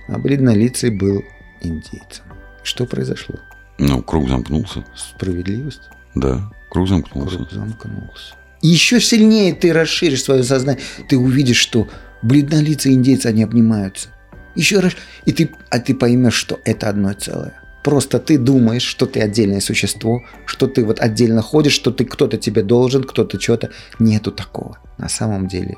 а 0.08 0.18
бледнолицый 0.18 0.90
был 0.90 1.22
индейцем. 1.60 2.24
Что 2.62 2.86
произошло? 2.86 3.36
Ну, 3.78 4.02
круг 4.02 4.28
замкнулся. 4.28 4.84
Справедливость? 4.94 5.90
Да, 6.14 6.50
круг 6.70 6.88
замкнулся. 6.88 7.36
Круг 7.36 7.52
замкнулся. 7.52 8.34
И 8.62 8.68
еще 8.68 9.00
сильнее 9.00 9.54
ты 9.54 9.72
расширишь 9.72 10.22
свое 10.22 10.42
сознание, 10.42 10.82
ты 11.08 11.18
увидишь, 11.18 11.58
что 11.58 11.88
бледнолицые 12.22 12.94
индейцы, 12.94 13.26
они 13.26 13.42
обнимаются. 13.42 14.08
Еще 14.54 14.78
раз, 14.78 14.94
и 15.26 15.32
ты, 15.32 15.50
а 15.68 15.80
ты 15.80 15.94
поймешь, 15.94 16.34
что 16.34 16.60
это 16.64 16.88
одно 16.88 17.12
целое. 17.12 17.60
Просто 17.84 18.18
ты 18.18 18.38
думаешь, 18.38 18.82
что 18.82 19.04
ты 19.06 19.20
отдельное 19.20 19.60
существо, 19.60 20.22
что 20.46 20.66
ты 20.66 20.84
вот 20.84 21.00
отдельно 21.00 21.42
ходишь, 21.42 21.74
что 21.74 21.90
ты 21.90 22.04
кто-то 22.06 22.38
тебе 22.38 22.62
должен, 22.62 23.04
кто-то 23.04 23.38
что-то. 23.38 23.70
Нету 23.98 24.30
такого. 24.32 24.78
На 24.98 25.08
самом 25.10 25.46
деле 25.48 25.76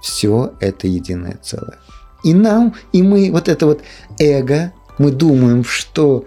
все 0.00 0.52
это 0.60 0.86
единое 0.86 1.36
целое. 1.42 1.78
И 2.24 2.32
нам, 2.32 2.74
и 2.92 3.02
мы, 3.02 3.30
вот 3.32 3.48
это 3.48 3.66
вот 3.66 3.82
эго, 4.20 4.72
мы 4.98 5.10
думаем, 5.10 5.64
что 5.64 6.24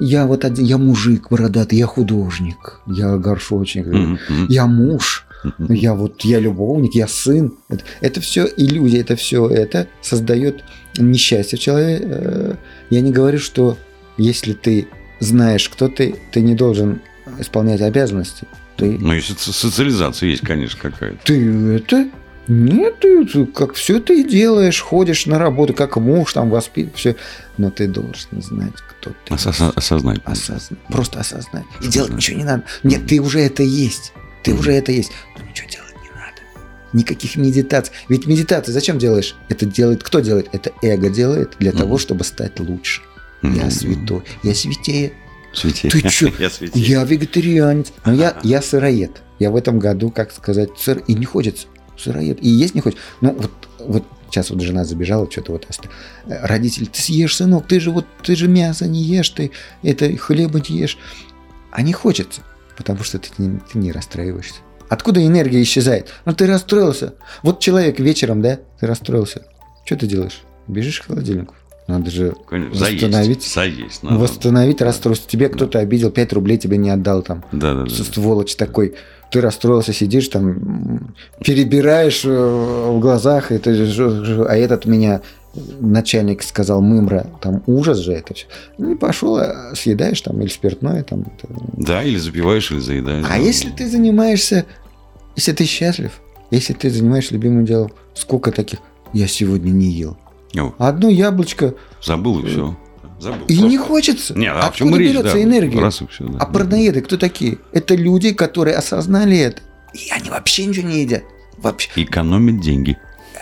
я 0.00 0.26
вот 0.26 0.44
один, 0.44 0.64
я 0.64 0.78
мужик 0.78 1.28
бородатый, 1.30 1.76
я 1.76 1.86
художник, 1.86 2.80
я 2.86 3.16
горшочник, 3.16 3.86
Мгм. 3.86 4.18
я 4.48 4.66
муж, 4.66 5.26
Мгм. 5.42 5.72
я 5.72 5.94
вот, 5.94 6.20
я 6.22 6.38
любовник, 6.38 6.94
я 6.94 7.08
сын. 7.08 7.52
Это, 7.68 7.82
это 8.00 8.20
все 8.20 8.48
иллюзия, 8.56 9.00
это 9.00 9.16
все 9.16 9.48
это 9.48 9.88
создает 10.02 10.62
несчастье 10.98 11.58
в 11.58 11.60
человеке. 11.60 12.56
Я 12.90 13.00
не 13.00 13.10
говорю, 13.10 13.38
что 13.38 13.76
если 14.18 14.52
ты 14.52 14.88
знаешь, 15.20 15.68
кто 15.68 15.88
ты, 15.88 16.14
ты 16.30 16.40
не 16.42 16.54
должен 16.54 17.00
исполнять 17.38 17.80
обязанности. 17.80 18.46
Ты, 18.76 18.96
Ну, 18.98 19.12
если 19.12 19.34
социализация 19.34 20.28
есть, 20.28 20.42
конечно, 20.42 20.78
какая-то. 20.80 21.18
ты 21.24 21.74
это... 21.76 22.08
Нет, 22.50 23.00
ты 23.00 23.44
как 23.46 23.74
все 23.74 24.00
ты 24.00 24.24
делаешь, 24.24 24.80
ходишь 24.80 25.26
на 25.26 25.38
работу, 25.38 25.74
как 25.74 25.96
муж, 25.98 26.32
там 26.32 26.48
воспитываешь, 26.48 26.98
все. 26.98 27.16
Но 27.58 27.70
ты 27.70 27.86
должен 27.86 28.40
знать, 28.40 28.72
кто 28.88 29.12
ты. 29.26 29.34
Осозна- 29.34 29.72
осознать. 29.74 30.20
Осознать. 30.24 30.80
Просто 30.88 31.20
осознать. 31.20 31.64
И 31.82 31.88
делать 31.88 32.12
ничего 32.14 32.38
не 32.38 32.44
надо. 32.44 32.64
Нет, 32.84 33.06
ты 33.06 33.20
уже 33.20 33.40
это 33.40 33.62
есть. 33.62 34.14
Ты 34.44 34.54
уже 34.54 34.72
это 34.72 34.92
есть. 34.92 35.10
Но 35.38 35.44
ничего 35.46 35.68
делать 35.68 35.92
не 36.02 36.08
надо. 36.08 36.40
Никаких 36.94 37.36
медитаций. 37.36 37.92
Ведь 38.08 38.26
медитации 38.26 38.72
зачем 38.72 38.98
делаешь? 38.98 39.36
Это 39.50 39.66
делает 39.66 40.02
кто 40.02 40.20
делает? 40.20 40.48
Это 40.52 40.72
эго 40.80 41.10
делает 41.10 41.54
для 41.58 41.72
того, 41.72 41.98
чтобы 41.98 42.24
стать 42.24 42.58
лучше. 42.60 43.02
Я 43.42 43.48
Мгм. 43.50 43.70
святой. 43.70 44.22
Я 44.42 44.54
святее. 44.54 45.12
Святей. 45.52 45.90
Ты 45.90 46.02
чё? 46.08 46.30
Я 46.38 46.50
святей. 46.50 46.82
Я 46.82 47.04
вегетарианец. 47.04 47.92
Но 48.04 48.12
я, 48.12 48.36
я 48.42 48.60
сыроед. 48.62 49.22
Я 49.38 49.50
в 49.50 49.56
этом 49.56 49.78
году, 49.78 50.10
как 50.10 50.30
сказать, 50.32 50.70
сыр... 50.78 50.98
И 51.06 51.14
не 51.14 51.24
хочется. 51.24 51.66
Сыроед. 51.96 52.38
И 52.42 52.48
есть 52.48 52.74
не 52.74 52.80
хочется. 52.80 53.02
Ну, 53.20 53.32
вот, 53.32 53.50
вот 53.78 54.04
сейчас 54.30 54.50
вот 54.50 54.60
жена 54.60 54.84
забежала, 54.84 55.30
что-то 55.30 55.52
вот 55.52 55.66
оста- 55.68 55.88
Родители, 56.26 56.84
ты 56.84 57.00
съешь, 57.00 57.36
сынок, 57.36 57.66
ты 57.66 57.80
же 57.80 57.90
вот, 57.90 58.06
ты 58.22 58.36
же 58.36 58.46
мясо 58.48 58.86
не 58.86 59.02
ешь, 59.02 59.30
ты 59.30 59.50
это 59.82 60.14
хлеба 60.16 60.60
не 60.68 60.78
ешь. 60.80 60.98
А 61.70 61.80
не 61.82 61.92
хочется, 61.92 62.42
потому 62.76 63.02
что 63.04 63.18
ты 63.18 63.30
не, 63.38 63.58
ты 63.72 63.78
не 63.78 63.90
расстраиваешься. 63.92 64.60
Откуда 64.88 65.24
энергия 65.24 65.62
исчезает? 65.62 66.08
Ну, 66.24 66.34
ты 66.34 66.46
расстроился. 66.46 67.14
Вот 67.42 67.60
человек 67.60 68.00
вечером, 68.00 68.42
да, 68.42 68.58
ты 68.80 68.86
расстроился. 68.86 69.44
Что 69.86 69.96
ты 69.96 70.06
делаешь? 70.06 70.40
Бежишь 70.66 71.00
к 71.00 71.06
холодильнику. 71.06 71.54
Надо 71.88 72.10
же 72.10 72.34
Конечно, 72.46 72.78
восстановить, 72.78 73.42
Заесть. 73.42 73.54
Заесть 73.54 74.00
восстановить 74.02 74.82
расстройство. 74.82 75.28
Тебе 75.28 75.48
кто-то 75.48 75.78
обидел, 75.78 76.10
5 76.10 76.32
рублей 76.34 76.58
тебе 76.58 76.76
не 76.76 76.90
отдал 76.90 77.22
там 77.22 77.42
Да, 77.50 77.74
да, 77.74 77.84
да. 77.84 77.90
сволочь 77.90 78.54
такой. 78.56 78.94
Ты 79.30 79.40
расстроился, 79.40 79.94
сидишь 79.94 80.28
там, 80.28 81.14
перебираешь 81.44 82.24
э, 82.24 82.28
в 82.28 83.00
глазах, 83.00 83.52
и 83.52 83.58
ты 83.58 83.70
а 83.72 84.56
этот 84.56 84.84
меня 84.84 85.22
начальник 85.80 86.42
сказал, 86.42 86.82
мымра, 86.82 87.26
там 87.40 87.62
ужас 87.66 87.98
же 87.98 88.12
это 88.12 88.34
все. 88.34 88.46
Ну 88.76 88.96
пошел, 88.96 89.38
а, 89.38 89.72
съедаешь 89.74 90.20
там 90.20 90.40
или 90.40 90.48
спиртное 90.48 91.02
там. 91.02 91.24
Да, 91.72 92.02
или 92.02 92.18
запиваешь, 92.18 92.70
или 92.70 92.80
заедаешь. 92.80 93.24
А 93.26 93.30
да. 93.30 93.36
если 93.36 93.70
ты 93.70 93.88
занимаешься, 93.88 94.66
если 95.36 95.52
ты 95.52 95.64
счастлив, 95.64 96.20
если 96.50 96.74
ты 96.74 96.90
занимаешься 96.90 97.34
любимым 97.34 97.64
делом, 97.64 97.92
сколько 98.14 98.52
таких? 98.52 98.78
Я 99.14 99.26
сегодня 99.26 99.70
не 99.70 99.90
ел. 99.90 100.18
О, 100.56 100.72
Одно 100.78 101.08
яблочко, 101.08 101.74
забыл 102.02 102.40
и 102.40 102.48
все. 102.48 102.76
Забыл. 103.20 103.46
и 103.46 103.54
Просто. 103.54 103.66
не 103.66 103.76
хочется. 103.78 104.38
Нет, 104.38 104.54
а, 104.56 104.68
Откуда 104.68 104.96
речь? 104.96 105.10
берется 105.10 105.34
да, 105.34 105.42
энергия? 105.42 105.80
Раз 105.80 106.02
и 106.02 106.06
все, 106.06 106.24
да. 106.24 106.38
А 106.38 106.46
парноеды 106.46 107.00
кто 107.02 107.16
такие? 107.16 107.58
Это 107.72 107.94
люди, 107.94 108.32
которые 108.32 108.76
осознали 108.76 109.36
это. 109.38 109.60
И 109.92 110.10
они 110.10 110.30
вообще 110.30 110.66
ничего 110.66 110.88
не 110.88 111.00
едят. 111.02 111.24
Вообще. 111.56 111.90
Экономить 111.96 112.60
деньги. 112.60 112.96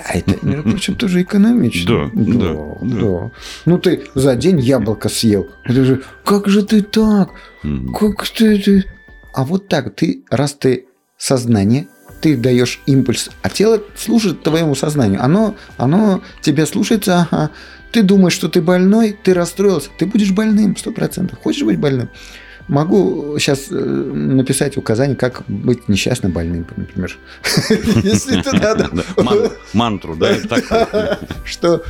А 0.09 0.17
это, 0.17 0.37
между 0.43 0.63
прочим, 0.71 0.95
тоже 0.99 1.23
экономично. 1.23 2.11
Да, 2.15 2.23
да, 2.23 2.77
да. 2.83 3.31
Ну 3.67 3.79
ты 3.79 4.05
за 4.15 4.35
день 4.37 4.59
яблоко 4.61 5.09
съел. 5.09 5.47
Это 5.65 5.85
же, 5.85 6.03
как 6.25 6.49
же 6.49 6.63
ты 6.65 6.83
так? 6.83 7.31
Как 7.99 8.27
ты, 8.29 8.59
ты? 8.59 8.85
А 9.35 9.45
вот 9.45 9.69
так, 9.69 9.95
ты, 9.95 10.25
раз 10.31 10.55
ты 10.55 10.87
сознание, 11.19 11.89
ты 12.21 12.37
даешь 12.37 12.81
импульс, 12.87 13.31
а 13.43 13.49
тело 13.51 13.83
служит 13.97 14.43
твоему 14.43 14.75
сознанию. 14.75 15.23
Оно, 15.23 15.57
оно 15.77 16.23
тебя 16.41 16.67
слушается, 16.67 17.29
ага. 17.31 17.51
Ты 17.93 18.03
думаешь, 18.03 18.35
что 18.35 18.49
ты 18.49 18.61
больной, 18.61 19.17
ты 19.23 19.33
расстроился, 19.33 19.91
ты 19.99 20.07
будешь 20.07 20.33
больным, 20.33 20.77
сто 20.77 20.93
процентов. 20.93 21.39
Хочешь 21.43 21.63
быть 21.63 21.79
больным? 21.79 22.11
Могу 22.69 23.39
сейчас 23.39 23.67
написать 23.71 24.77
указание, 24.77 25.17
как 25.17 25.45
быть 25.47 25.89
несчастно 25.89 26.29
больным, 26.29 26.67
например. 26.77 27.17
Если 28.03 28.41
это 28.41 28.57
надо. 28.57 28.91
Мантру, 29.73 30.17
да? 30.17 30.37
Что 31.45 31.85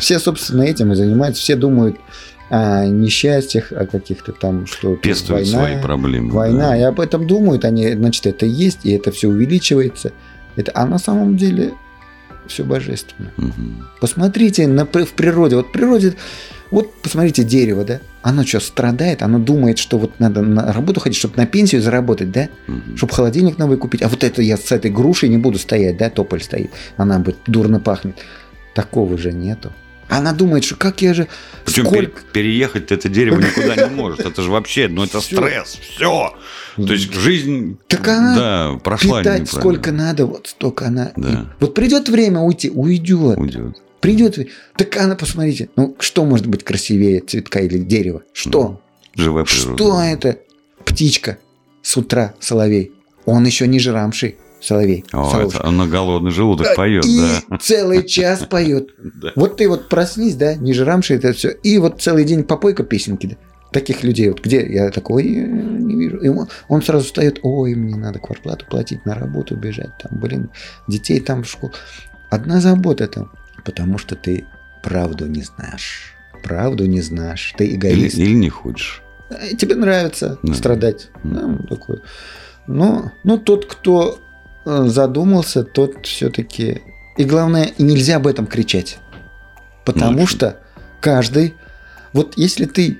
все, 0.00 0.18
собственно, 0.18 0.62
этим 0.62 0.92
и 0.92 0.96
занимаются. 0.96 1.40
Все 1.40 1.54
думают 1.54 1.98
о 2.54 2.86
несчастьях, 2.86 3.72
о 3.72 3.86
каких-то 3.86 4.32
там, 4.32 4.66
что 4.66 4.96
Пестуют 4.96 5.48
война, 5.48 5.58
свои 5.58 5.80
проблемы. 5.80 6.32
Война, 6.32 6.68
да. 6.68 6.76
и 6.76 6.82
об 6.82 7.00
этом 7.00 7.26
думают, 7.26 7.64
они, 7.64 7.94
значит, 7.94 8.26
это 8.26 8.44
есть, 8.44 8.80
и 8.84 8.90
это 8.90 9.10
все 9.10 9.28
увеличивается. 9.28 10.12
Это, 10.56 10.70
а 10.74 10.84
на 10.84 10.98
самом 10.98 11.38
деле 11.38 11.72
все 12.46 12.62
божественно. 12.62 13.32
Мгм. 13.38 13.86
Посмотрите 14.02 14.66
на, 14.66 14.84
в 14.84 15.12
природе. 15.14 15.56
Вот 15.56 15.68
в 15.68 15.72
природе, 15.72 16.14
вот 16.70 16.92
посмотрите 17.00 17.42
дерево, 17.42 17.86
да? 17.86 18.00
Оно 18.20 18.44
что, 18.44 18.60
страдает? 18.60 19.22
Оно 19.22 19.38
думает, 19.38 19.78
что 19.78 19.96
вот 19.96 20.20
надо 20.20 20.42
на 20.42 20.74
работу 20.74 21.00
ходить, 21.00 21.16
чтобы 21.16 21.38
на 21.38 21.46
пенсию 21.46 21.80
заработать, 21.80 22.32
да? 22.32 22.50
Мгм. 22.66 22.98
Чтобы 22.98 23.14
холодильник 23.14 23.56
новый 23.56 23.78
купить. 23.78 24.02
А 24.02 24.08
вот 24.08 24.22
это 24.22 24.42
я 24.42 24.58
с 24.58 24.70
этой 24.72 24.90
грушей 24.90 25.30
не 25.30 25.38
буду 25.38 25.58
стоять, 25.58 25.96
да? 25.96 26.10
Тополь 26.10 26.42
стоит. 26.42 26.70
Она 26.98 27.18
будет 27.18 27.38
дурно 27.46 27.80
пахнет. 27.80 28.16
Такого 28.74 29.16
же 29.16 29.32
нету. 29.32 29.72
Она 30.12 30.32
думает, 30.32 30.64
что 30.64 30.76
как 30.76 31.00
я 31.02 31.14
же... 31.14 31.26
Причем 31.64 31.86
сколько... 31.86 32.20
пере- 32.20 32.26
переехать 32.32 32.92
это 32.92 33.08
дерево 33.08 33.38
никуда 33.40 33.76
не 33.76 33.94
может. 33.94 34.20
Это 34.20 34.42
же 34.42 34.50
вообще, 34.50 34.88
ну 34.88 35.04
это 35.04 35.20
стресс. 35.20 35.78
Все. 35.80 36.34
То 36.76 36.92
есть 36.92 37.12
жизнь, 37.14 37.78
Так 37.88 38.06
она 38.08 38.36
да, 38.36 38.78
прошла 38.78 39.20
Питать 39.20 39.48
сколько 39.50 39.90
надо, 39.92 40.26
вот 40.26 40.46
столько 40.48 40.86
она. 40.88 41.12
Да. 41.16 41.30
и- 41.30 41.36
Вот 41.60 41.74
придет 41.74 42.08
время 42.08 42.40
уйти, 42.40 42.68
уйдет. 42.70 43.38
Уйдет. 43.38 43.78
Придет. 44.00 44.48
Так 44.76 44.96
она, 44.96 45.14
посмотрите, 45.16 45.68
ну 45.76 45.96
что 45.98 46.24
может 46.24 46.46
быть 46.46 46.62
красивее 46.64 47.20
цветка 47.20 47.60
или 47.60 47.78
дерева? 47.78 48.22
Что? 48.32 48.80
Живая 49.14 49.44
природа. 49.44 49.76
Что 49.76 50.02
это? 50.02 50.38
Птичка 50.84 51.38
с 51.82 51.96
утра, 51.96 52.34
соловей. 52.40 52.92
Он 53.24 53.44
еще 53.46 53.66
не 53.68 53.78
жрамший, 53.78 54.36
соловей. 54.62 55.04
О, 55.12 55.30
соловушка. 55.30 55.58
это 55.58 55.68
он 55.68 55.76
на 55.76 55.86
голодный 55.86 56.30
желудок 56.30 56.74
поет, 56.76 57.04
и 57.04 57.20
да. 57.48 57.58
целый 57.58 58.06
час 58.06 58.40
поет. 58.50 58.90
Да. 58.98 59.32
Вот 59.36 59.56
ты 59.56 59.68
вот 59.68 59.88
проснись, 59.88 60.36
да, 60.36 60.54
не 60.54 60.72
жрамший 60.72 61.16
это 61.16 61.32
все. 61.32 61.50
И 61.50 61.78
вот 61.78 62.00
целый 62.00 62.24
день 62.24 62.44
попойка 62.44 62.84
песенки, 62.84 63.26
да. 63.26 63.36
Таких 63.72 64.02
людей, 64.04 64.28
вот 64.28 64.42
где 64.44 64.66
я 64.70 64.90
такой 64.90 65.24
не 65.24 65.96
вижу. 65.96 66.18
И 66.18 66.28
он, 66.28 66.46
он 66.68 66.82
сразу 66.82 67.06
встает, 67.06 67.38
ой, 67.42 67.74
мне 67.74 67.96
надо 67.96 68.18
квартплату 68.18 68.66
платить, 68.68 69.06
на 69.06 69.14
работу 69.14 69.56
бежать, 69.56 69.96
там, 69.98 70.18
блин, 70.20 70.50
детей 70.88 71.20
там 71.20 71.42
в 71.42 71.48
школу. 71.48 71.72
Одна 72.28 72.60
забота 72.60 73.08
там, 73.08 73.32
потому 73.64 73.96
что 73.96 74.14
ты 74.14 74.44
правду 74.82 75.26
не 75.26 75.42
знаешь. 75.42 76.12
Правду 76.42 76.84
не 76.86 77.00
знаешь. 77.00 77.54
Ты 77.56 77.64
Или, 77.66 77.76
эгоист. 77.76 78.18
или 78.18 78.34
не 78.34 78.50
хочешь. 78.50 79.00
Э, 79.30 79.54
Тебе 79.56 79.74
нравится 79.76 80.38
Да. 80.42 80.52
страдать. 80.54 81.08
Да, 81.24 81.46
вот 81.46 81.68
такой. 81.68 82.02
Но, 82.66 83.12
но 83.24 83.38
тот, 83.38 83.64
кто 83.66 84.20
задумался, 84.64 85.64
тот 85.64 86.06
все-таки... 86.06 86.82
И 87.16 87.24
главное, 87.24 87.72
нельзя 87.78 88.16
об 88.16 88.26
этом 88.26 88.46
кричать. 88.46 88.98
Потому 89.84 90.20
Ну, 90.20 90.26
что 90.26 90.58
каждый... 91.00 91.54
Вот 92.12 92.34
если 92.36 92.66
ты 92.66 92.98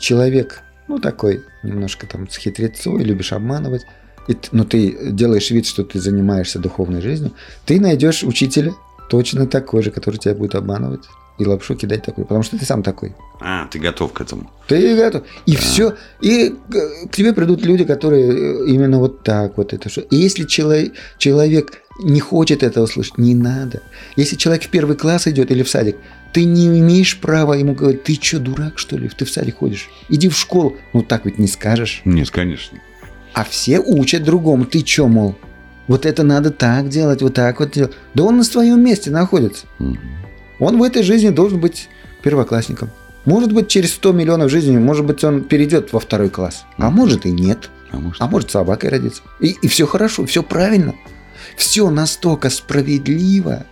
человек, 0.00 0.60
ну, 0.88 0.98
такой 0.98 1.44
немножко 1.62 2.06
там 2.06 2.28
с 2.28 2.36
хитрецой, 2.36 3.04
любишь 3.04 3.32
обманывать, 3.32 3.86
и 4.28 4.36
но 4.52 4.64
ты 4.64 5.10
делаешь 5.10 5.50
вид, 5.50 5.66
что 5.66 5.84
ты 5.84 5.98
занимаешься 5.98 6.58
духовной 6.58 7.00
жизнью, 7.00 7.32
ты 7.66 7.80
найдешь 7.80 8.22
учителя 8.22 8.72
точно 9.10 9.46
такой 9.46 9.82
же, 9.82 9.90
который 9.90 10.16
тебя 10.16 10.34
будет 10.34 10.54
обманывать 10.54 11.04
и 11.38 11.44
лапшу 11.46 11.74
кидать 11.76 12.02
такой, 12.04 12.24
потому 12.24 12.42
что 12.42 12.58
ты 12.58 12.64
сам 12.64 12.82
такой. 12.82 13.14
А, 13.40 13.66
ты 13.66 13.78
готов 13.78 14.12
к 14.12 14.20
этому. 14.20 14.50
Ты 14.68 14.96
готов. 14.96 15.22
И 15.46 15.52
Да. 15.52 15.58
все. 15.58 15.94
И 16.20 16.50
к 16.68 17.06
к 17.08 17.12
тебе 17.16 17.32
придут 17.32 17.64
люди, 17.64 17.84
которые 17.84 18.28
э, 18.30 18.66
именно 18.68 18.98
вот 18.98 19.22
так 19.22 19.56
вот 19.56 19.72
это 19.72 19.88
что. 19.88 20.02
И 20.02 20.16
если 20.16 20.44
чело- 20.44 20.90
человек 21.18 21.82
не 22.04 22.20
хочет 22.20 22.62
этого 22.62 22.86
слышать, 22.86 23.18
не 23.18 23.34
надо. 23.34 23.82
Если 24.16 24.36
человек 24.36 24.64
в 24.64 24.68
первый 24.68 24.96
класс 24.96 25.26
идет 25.26 25.50
или 25.50 25.62
в 25.62 25.68
садик, 25.68 25.96
ты 26.32 26.44
не 26.44 26.66
имеешь 26.80 27.18
права 27.20 27.54
ему 27.54 27.74
говорить, 27.74 28.04
ты 28.04 28.14
что, 28.14 28.38
дурак, 28.38 28.78
что 28.78 28.96
ли? 28.96 29.08
Ты 29.08 29.24
в 29.24 29.30
садик 29.30 29.56
ходишь. 29.58 29.90
Иди 30.08 30.28
в 30.28 30.36
школу. 30.38 30.76
Ну 30.92 31.02
так 31.02 31.24
ведь 31.26 31.38
не 31.38 31.48
скажешь. 31.48 32.02
Нет, 32.04 32.30
конечно. 32.30 32.78
А 33.34 33.44
все 33.44 33.80
учат 33.80 34.22
другому. 34.22 34.64
Ты 34.66 34.84
что, 34.86 35.08
мол? 35.08 35.34
Вот 35.88 36.06
это 36.06 36.22
надо 36.22 36.50
так 36.50 36.88
делать, 36.88 37.22
вот 37.22 37.34
так 37.34 37.58
вот 37.58 37.72
делать. 37.72 37.92
Да 38.14 38.22
он 38.22 38.36
на 38.36 38.44
своем 38.44 38.82
месте 38.84 39.10
находится. 39.10 39.66
Мгм. 39.78 39.98
Он 40.62 40.78
в 40.78 40.82
этой 40.84 41.02
жизни 41.02 41.30
должен 41.30 41.58
быть 41.58 41.88
первоклассником. 42.22 42.90
Может 43.24 43.52
быть, 43.52 43.66
через 43.66 43.94
100 43.94 44.12
миллионов 44.12 44.48
жизней, 44.48 44.78
может 44.78 45.04
быть, 45.04 45.24
он 45.24 45.42
перейдет 45.42 45.92
во 45.92 45.98
второй 45.98 46.30
класс. 46.30 46.64
А 46.76 46.88
может 46.88 47.26
и 47.26 47.32
нет. 47.32 47.68
А 47.90 47.98
может, 47.98 48.22
А 48.22 48.28
может, 48.28 48.52
собакой 48.52 48.90
родится. 48.90 49.22
И, 49.40 49.56
и 49.60 49.66
все 49.66 49.86
хорошо, 49.88 50.24
все 50.24 50.44
правильно. 50.44 50.94
Все 51.56 51.90
настолько 51.90 52.48
справедливо, 52.48 53.66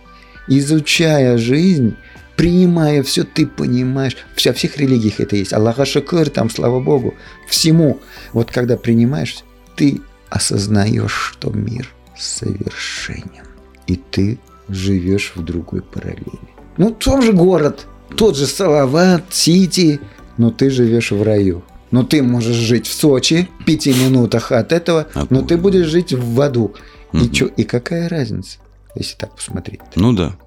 изучая 0.49 1.37
жизнь, 1.37 1.95
принимая 2.35 3.03
все, 3.03 3.23
ты 3.23 3.47
понимаешь. 3.47 4.17
Вся, 4.35 4.51
во 4.51 4.55
всех 4.55 4.75
религиях 4.75 5.21
это 5.21 5.37
есть. 5.37 5.53
Аллаха 5.53 5.85
шакыр, 5.85 6.29
там, 6.29 6.49
слава 6.49 6.81
Богу, 6.81 7.13
всему. 7.47 8.01
Вот 8.33 8.51
когда 8.51 8.75
принимаешь, 8.75 9.37
ты 9.77 10.01
осознаешь, 10.29 11.35
что 11.37 11.51
мир 11.51 11.87
совершенен. 12.17 13.45
И 13.87 13.95
ты 13.95 14.39
живешь 14.67 15.31
в 15.35 15.43
другой 15.43 15.81
параллели. 15.81 16.50
Ну, 16.77 16.91
тот 16.91 17.23
же 17.23 17.33
город, 17.33 17.85
тот 18.15 18.35
же 18.35 18.45
Салават, 18.47 19.23
Сити, 19.29 19.99
но 20.37 20.51
ты 20.51 20.69
живешь 20.69 21.11
в 21.11 21.21
раю. 21.23 21.63
Но 21.91 22.03
ты 22.03 22.23
можешь 22.23 22.55
жить 22.55 22.87
в 22.87 22.93
Сочи, 22.93 23.49
в 23.59 23.65
пяти 23.65 23.93
минутах 23.93 24.51
от 24.51 24.71
этого, 24.71 25.07
От 25.13 25.29
но 25.29 25.41
ты 25.41 25.57
будешь 25.57 25.87
жить 25.87 26.13
в 26.13 26.41
аду. 26.41 26.73
И, 27.13 27.29
чё, 27.29 27.47
и 27.47 27.63
какая 27.65 28.07
разница, 28.07 28.59
если 28.95 29.17
так 29.17 29.35
посмотреть? 29.35 29.81
Ну 29.95 30.13
да. 30.13 30.37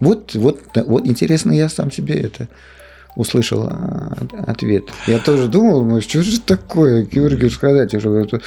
Вот, 0.00 0.34
вот, 0.34 0.60
вот 0.74 1.06
интересно, 1.06 1.52
я 1.52 1.68
сам 1.70 1.90
себе 1.90 2.14
это 2.16 2.48
услышал 3.16 3.64
а, 3.64 4.16
ответ. 4.46 4.84
Я 5.06 5.18
тоже 5.18 5.48
думал, 5.48 5.84
ну, 5.84 6.00
что 6.00 6.22
же 6.22 6.40
такое, 6.40 7.04
Георгий, 7.04 7.48
сказать, 7.50 7.98
что 7.98 8.16
это, 8.16 8.40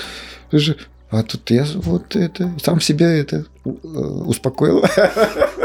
это 0.50 0.60
же- 0.60 0.78
а 1.10 1.22
тут 1.24 1.50
я 1.52 1.66
вот 1.76 2.16
это, 2.16 2.52
сам 2.64 2.80
себя 2.80 3.12
это 3.12 3.46
э, 3.66 3.70
успокоил. 3.70 4.84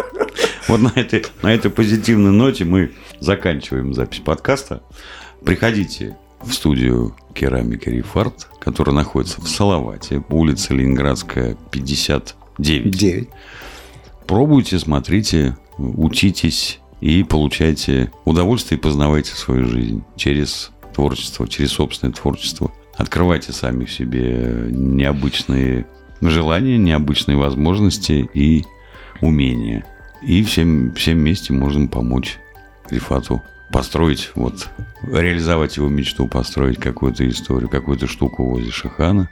Вот 0.68 0.82
на 0.82 0.92
этой, 0.94 1.24
на 1.42 1.52
этой 1.52 1.70
позитивной 1.70 2.30
ноте 2.30 2.66
мы 2.66 2.92
заканчиваем 3.20 3.94
запись 3.94 4.20
подкаста. 4.20 4.82
Приходите 5.42 6.18
в 6.42 6.52
студию 6.52 7.16
керамики 7.34 7.88
Рифарт, 7.88 8.48
которая 8.60 8.94
находится 8.94 9.40
в 9.40 9.48
Салавате, 9.48 10.22
улица 10.28 10.74
Ленинградская, 10.74 11.56
59. 11.70 12.90
Девять. 12.90 13.28
Пробуйте, 14.26 14.78
смотрите, 14.78 15.56
учитесь 15.78 16.80
и 17.00 17.22
получайте 17.22 18.12
удовольствие 18.26 18.78
и 18.78 18.82
познавайте 18.82 19.34
свою 19.34 19.66
жизнь 19.68 20.04
через 20.16 20.70
творчество, 20.94 21.48
через 21.48 21.72
собственное 21.72 22.12
творчество. 22.12 22.70
Открывайте 22.94 23.52
сами 23.52 23.86
в 23.86 23.92
себе 23.92 24.66
необычные 24.68 25.86
желания, 26.20 26.76
необычные 26.76 27.38
возможности 27.38 28.28
и 28.34 28.66
умения. 29.22 29.86
И 30.22 30.42
всем, 30.42 30.92
всем 30.94 31.18
вместе 31.18 31.52
можем 31.52 31.88
помочь 31.88 32.38
Рифату 32.90 33.42
построить, 33.72 34.30
вот, 34.34 34.68
реализовать 35.02 35.76
его 35.76 35.88
мечту, 35.88 36.26
построить 36.26 36.78
какую-то 36.78 37.28
историю, 37.28 37.68
какую-то 37.68 38.06
штуку 38.06 38.44
возле 38.44 38.70
Шихана. 38.70 39.28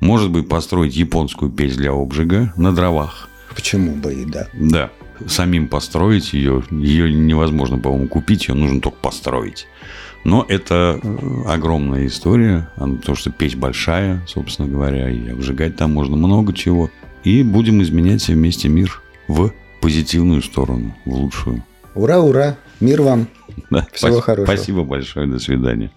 Может 0.00 0.30
быть, 0.30 0.48
построить 0.48 0.96
японскую 0.96 1.50
печь 1.50 1.74
для 1.74 1.92
обжига 1.92 2.52
на 2.56 2.74
дровах. 2.74 3.28
Почему 3.54 3.94
бы 3.94 4.14
и 4.14 4.24
да? 4.24 4.48
Да, 4.52 4.90
самим 5.26 5.68
построить 5.68 6.32
ее, 6.32 6.64
ее 6.70 7.12
невозможно, 7.12 7.78
по-моему, 7.78 8.08
купить, 8.08 8.48
ее 8.48 8.54
нужно 8.54 8.80
только 8.80 8.98
построить. 8.98 9.66
Но 10.24 10.44
это 10.48 11.00
э, 11.02 11.42
огромная 11.46 12.06
история, 12.06 12.70
потому 12.76 13.16
что 13.16 13.30
печь 13.30 13.56
большая, 13.56 14.22
собственно 14.26 14.68
говоря, 14.68 15.10
и 15.10 15.28
обжигать 15.28 15.76
там 15.76 15.92
можно 15.92 16.16
много 16.16 16.52
чего. 16.52 16.90
И 17.24 17.42
будем 17.42 17.82
изменять 17.82 18.22
все 18.22 18.34
вместе 18.34 18.68
мир 18.68 19.00
в 19.28 19.52
позитивную 19.82 20.42
сторону, 20.42 20.94
в 21.04 21.10
лучшую. 21.12 21.62
Ура, 21.94 22.20
ура! 22.20 22.56
Мир 22.80 23.02
вам! 23.02 23.26
Да, 23.68 23.86
Всего 23.92 24.12
спас- 24.12 24.24
хорошего. 24.24 24.46
Спасибо 24.56 24.84
большое, 24.84 25.26
до 25.26 25.38
свидания. 25.38 25.90